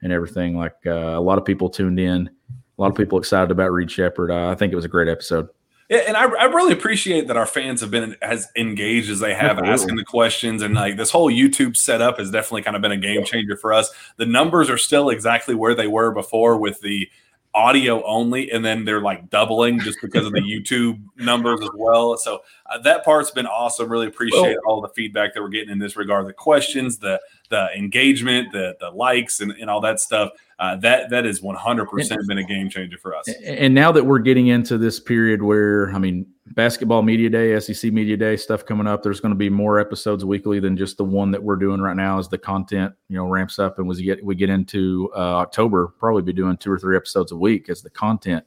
and 0.02 0.12
everything. 0.12 0.56
Like 0.56 0.76
uh, 0.86 0.90
a 0.90 1.20
lot 1.20 1.38
of 1.38 1.44
people 1.44 1.68
tuned 1.68 2.00
in, 2.00 2.28
a 2.28 2.80
lot 2.80 2.90
of 2.90 2.96
people 2.96 3.18
excited 3.18 3.50
about 3.50 3.72
Reed 3.72 3.90
Sheppard. 3.90 4.30
Uh, 4.30 4.50
I 4.50 4.54
think 4.54 4.72
it 4.72 4.76
was 4.76 4.84
a 4.84 4.88
great 4.88 5.08
episode. 5.08 5.48
Yeah, 5.90 6.04
and 6.06 6.16
I, 6.16 6.22
I 6.22 6.44
really 6.44 6.72
appreciate 6.72 7.26
that 7.26 7.36
our 7.36 7.46
fans 7.46 7.80
have 7.80 7.90
been 7.90 8.16
as 8.22 8.48
engaged 8.54 9.10
as 9.10 9.18
they 9.18 9.34
have, 9.34 9.58
Absolutely. 9.58 9.72
asking 9.72 9.96
the 9.96 10.04
questions, 10.04 10.62
and 10.62 10.72
like 10.72 10.96
this 10.96 11.10
whole 11.10 11.30
YouTube 11.30 11.76
setup 11.76 12.18
has 12.18 12.30
definitely 12.30 12.62
kind 12.62 12.76
of 12.76 12.82
been 12.82 12.92
a 12.92 12.96
game 12.96 13.24
changer 13.24 13.56
for 13.56 13.72
us. 13.72 13.90
The 14.16 14.24
numbers 14.24 14.70
are 14.70 14.78
still 14.78 15.10
exactly 15.10 15.56
where 15.56 15.74
they 15.74 15.88
were 15.88 16.12
before 16.12 16.56
with 16.58 16.80
the 16.80 17.10
audio 17.54 18.02
only, 18.04 18.50
and 18.50 18.64
then 18.64 18.84
they're 18.84 19.00
like 19.00 19.28
doubling 19.30 19.80
just 19.80 19.98
because 20.00 20.26
of 20.26 20.32
the 20.32 20.40
YouTube 20.40 21.00
numbers 21.16 21.60
as 21.62 21.70
well. 21.74 22.16
So 22.16 22.42
uh, 22.66 22.78
that 22.82 23.04
part's 23.04 23.30
been 23.30 23.46
awesome. 23.46 23.90
Really 23.90 24.06
appreciate 24.06 24.56
all 24.66 24.80
the 24.80 24.88
feedback 24.90 25.34
that 25.34 25.42
we're 25.42 25.48
getting 25.48 25.70
in 25.70 25.78
this 25.78 25.96
regard. 25.96 26.26
The 26.26 26.32
questions, 26.32 26.98
the 26.98 27.20
the 27.48 27.68
engagement, 27.76 28.52
the 28.52 28.76
the 28.80 28.90
likes, 28.90 29.40
and, 29.40 29.52
and 29.52 29.68
all 29.68 29.80
that 29.80 30.00
stuff. 30.00 30.30
Uh, 30.58 30.76
that 30.76 31.10
that 31.10 31.24
is 31.24 31.40
one 31.40 31.56
hundred 31.56 31.86
percent 31.86 32.20
been 32.28 32.38
a 32.38 32.44
game 32.44 32.68
changer 32.68 32.98
for 32.98 33.16
us. 33.16 33.26
And 33.44 33.74
now 33.74 33.90
that 33.92 34.04
we're 34.04 34.18
getting 34.18 34.48
into 34.48 34.76
this 34.76 35.00
period 35.00 35.42
where, 35.42 35.90
I 35.92 35.98
mean, 35.98 36.26
basketball 36.54 37.02
media 37.02 37.30
day, 37.30 37.58
SEC 37.60 37.92
media 37.92 38.16
day 38.16 38.36
stuff 38.36 38.64
coming 38.64 38.86
up, 38.86 39.02
there's 39.02 39.20
going 39.20 39.32
to 39.32 39.38
be 39.38 39.50
more 39.50 39.78
episodes 39.78 40.24
weekly 40.24 40.60
than 40.60 40.76
just 40.76 40.96
the 40.96 41.04
one 41.04 41.30
that 41.30 41.42
we're 41.42 41.56
doing 41.56 41.80
right 41.80 41.96
now 41.96 42.18
as 42.18 42.28
the 42.28 42.38
content, 42.38 42.92
you 43.08 43.16
know, 43.16 43.24
ramps 43.26 43.58
up. 43.58 43.78
And 43.78 43.90
as 43.90 43.98
we 43.98 44.04
get, 44.04 44.24
we 44.24 44.34
get 44.34 44.50
into 44.50 45.10
uh, 45.14 45.36
October, 45.36 45.88
probably 45.98 46.22
be 46.22 46.32
doing 46.32 46.56
two 46.56 46.70
or 46.72 46.78
three 46.78 46.96
episodes 46.96 47.32
a 47.32 47.36
week 47.36 47.68
as 47.68 47.82
the 47.82 47.90
content 47.90 48.44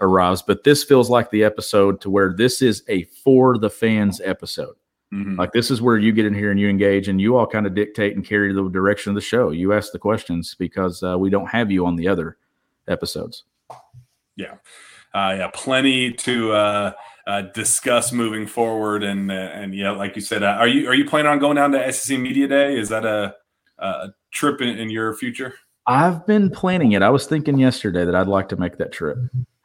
arrives. 0.00 0.42
But 0.42 0.64
this 0.64 0.84
feels 0.84 1.10
like 1.10 1.30
the 1.30 1.44
episode 1.44 2.00
to 2.02 2.10
where 2.10 2.32
this 2.32 2.62
is 2.62 2.82
a 2.88 3.04
for 3.04 3.58
the 3.58 3.70
fans 3.70 4.20
episode. 4.22 4.76
Mhm. 5.12 5.36
Like 5.36 5.52
this 5.52 5.70
is 5.70 5.82
where 5.82 5.98
you 5.98 6.12
get 6.12 6.24
in 6.26 6.34
here 6.34 6.52
and 6.52 6.60
you 6.60 6.68
engage, 6.68 7.08
and 7.08 7.20
you 7.20 7.36
all 7.36 7.46
kind 7.46 7.66
of 7.66 7.74
dictate 7.74 8.14
and 8.14 8.24
carry 8.24 8.52
the 8.52 8.68
direction 8.68 9.10
of 9.10 9.14
the 9.16 9.20
show. 9.20 9.50
You 9.50 9.72
ask 9.72 9.90
the 9.92 9.98
questions 9.98 10.54
because 10.56 11.02
uh, 11.02 11.18
we 11.18 11.30
don't 11.30 11.48
have 11.48 11.70
you 11.70 11.84
on 11.84 11.96
the 11.96 12.06
other 12.06 12.36
episodes. 12.86 13.42
yeah, 14.36 14.54
uh, 15.12 15.34
yeah, 15.36 15.50
plenty 15.52 16.12
to 16.12 16.52
uh, 17.30 17.42
discuss 17.42 18.10
moving 18.10 18.44
forward, 18.44 19.04
and 19.04 19.30
uh, 19.30 19.34
and 19.34 19.72
yeah, 19.72 19.92
like 19.92 20.16
you 20.16 20.22
said, 20.22 20.42
uh, 20.42 20.56
are 20.58 20.66
you 20.66 20.88
are 20.88 20.94
you 20.94 21.04
planning 21.04 21.30
on 21.30 21.38
going 21.38 21.54
down 21.54 21.70
to 21.70 21.92
SEC 21.92 22.18
Media 22.18 22.48
Day? 22.48 22.76
Is 22.76 22.88
that 22.88 23.06
a 23.06 23.36
a 23.78 24.08
trip 24.32 24.60
in, 24.60 24.76
in 24.78 24.90
your 24.90 25.14
future? 25.14 25.54
I've 25.86 26.26
been 26.26 26.50
planning 26.50 26.92
it. 26.92 27.02
I 27.02 27.10
was 27.10 27.26
thinking 27.26 27.58
yesterday 27.58 28.04
that 28.04 28.16
I'd 28.16 28.26
like 28.26 28.48
to 28.48 28.56
make 28.56 28.78
that 28.78 28.90
trip. 28.90 29.16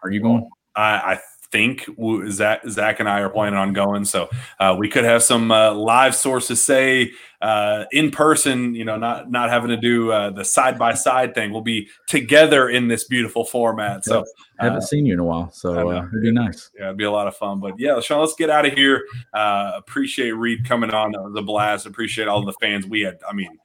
Are 0.04 0.12
you 0.12 0.22
going? 0.22 0.48
I, 0.76 1.14
I 1.14 1.20
think 1.56 1.90
Zach, 2.30 2.62
Zach 2.68 3.00
and 3.00 3.08
I 3.08 3.22
are 3.22 3.30
planning 3.30 3.58
on 3.58 3.72
going, 3.72 4.04
so 4.04 4.28
uh, 4.60 4.76
we 4.78 4.90
could 4.90 5.06
have 5.06 5.24
some 5.24 5.52
uh, 5.52 5.74
live 5.74 6.14
sources 6.14 6.62
say 6.62 7.14
uh, 7.42 7.86
in 7.94 8.12
person. 8.12 8.76
You 8.76 8.84
know, 8.84 8.98
not 8.98 9.32
not 9.32 9.50
having 9.50 9.70
to 9.70 9.78
do 9.78 10.12
uh, 10.12 10.32
the 10.32 10.44
side 10.44 10.78
by 10.78 10.94
side 10.96 11.34
thing. 11.34 11.54
We'll 11.54 11.62
be 11.62 11.88
together 12.10 12.68
in 12.68 12.90
this 12.90 13.06
beautiful 13.06 13.46
format. 13.46 14.04
So 14.04 14.26
I 14.60 14.66
haven't 14.66 14.80
uh, 14.80 14.82
seen 14.82 15.06
you 15.06 15.14
in 15.14 15.20
a 15.20 15.24
while, 15.24 15.50
so 15.52 15.90
uh, 15.90 16.06
it'd 16.08 16.22
be 16.22 16.32
nice. 16.32 16.72
Yeah, 16.78 16.88
it'd 16.88 16.98
be 16.98 17.06
a 17.06 17.12
lot 17.12 17.28
of 17.28 17.38
fun. 17.38 17.62
But 17.62 17.80
yeah, 17.80 18.02
Sean, 18.02 18.20
let's 18.20 18.36
get 18.36 18.50
out 18.50 18.66
of 18.66 18.74
here. 18.74 19.06
Uh, 19.34 19.72
appreciate 19.78 20.32
Reed 20.32 20.68
coming 20.68 20.94
on 20.94 21.14
That 21.14 21.24
was 21.24 21.36
a 21.38 21.42
blast. 21.42 21.86
Appreciate 21.86 22.28
all 22.28 22.44
the 22.44 22.54
fans. 22.60 22.86
We 22.86 23.02
had, 23.02 23.20
I 23.30 23.34
mean, 23.34 23.58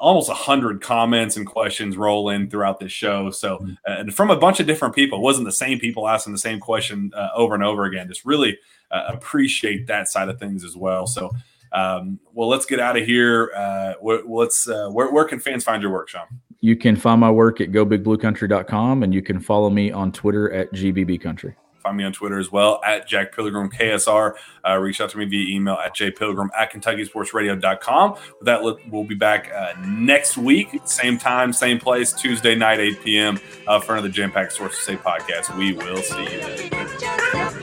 almost 0.00 0.28
a 0.30 0.34
hundred 0.34 0.80
comments 0.80 1.36
and 1.36 1.46
questions 1.46 1.96
roll 1.96 2.28
in 2.30 2.48
throughout 2.50 2.78
this 2.80 2.92
show. 2.92 3.30
So, 3.30 3.58
Mm-hmm. 3.58 3.72
uh, 3.86 4.00
and 4.00 4.14
from 4.14 4.30
a 4.30 4.36
bunch 4.36 4.60
of 4.60 4.66
different 4.66 4.94
people, 4.94 5.18
it 5.18 5.22
wasn't 5.22 5.46
the 5.46 5.52
same 5.52 5.78
people 5.78 6.08
asking 6.08 6.32
the 6.32 6.38
same 6.38 6.60
question 6.60 7.10
uh, 7.14 7.28
over 7.34 7.54
and 7.54 7.64
over 7.64 7.84
again. 7.84 8.08
Just 8.08 8.24
really 8.24 8.58
uh, 8.90 9.04
appreciate 9.08 9.86
that 9.86 10.08
side 10.08 10.28
of 10.28 10.38
things 10.38 10.64
as 10.64 10.76
well. 10.76 11.06
So, 11.06 11.30
um, 11.72 12.18
well, 12.34 12.48
let's 12.48 12.66
get 12.66 12.80
out 12.80 12.96
of 12.96 13.04
here. 13.06 13.50
Uh, 13.56 13.94
let's. 14.26 14.68
Uh, 14.68 14.88
where, 14.90 15.10
where 15.10 15.24
can 15.24 15.40
fans 15.40 15.64
find 15.64 15.82
your 15.82 15.90
work, 15.92 16.08
Sean? 16.08 16.26
You 16.60 16.76
can 16.76 16.94
find 16.96 17.20
my 17.20 17.30
work 17.30 17.60
at 17.60 17.72
gobigbluecountry.com 17.72 19.02
and 19.02 19.12
you 19.12 19.22
can 19.22 19.40
follow 19.40 19.68
me 19.70 19.90
on 19.90 20.12
Twitter 20.12 20.52
at 20.52 20.72
gbbcountry. 20.72 21.54
Find 21.82 21.96
me 21.96 22.04
on 22.04 22.12
Twitter 22.12 22.38
as 22.38 22.52
well 22.52 22.80
at 22.84 23.08
Jack 23.08 23.34
Pilgrim 23.34 23.70
KSR. 23.70 24.34
Uh, 24.66 24.76
reach 24.76 25.00
out 25.00 25.10
to 25.10 25.18
me 25.18 25.24
via 25.24 25.54
email 25.54 25.74
at 25.74 25.96
jpilgrim 25.96 26.48
at 26.56 26.72
KentuckySportsRadio.com. 26.72 28.12
With 28.12 28.46
that, 28.46 28.62
we'll 28.62 29.04
be 29.04 29.14
back 29.14 29.50
uh, 29.54 29.72
next 29.84 30.38
week, 30.38 30.68
same 30.84 31.18
time, 31.18 31.52
same 31.52 31.80
place, 31.80 32.12
Tuesday 32.12 32.54
night, 32.54 32.78
8 32.78 33.02
p.m. 33.02 33.40
Uh, 33.66 33.80
for 33.80 33.92
another 33.92 34.08
Jam 34.08 34.30
Pack 34.30 34.52
Sources 34.52 34.78
Say 34.84 34.96
podcast. 34.96 35.56
We 35.56 35.72
will 35.72 36.02
see 36.02 36.22
you 36.22 36.40
then. 36.40 37.62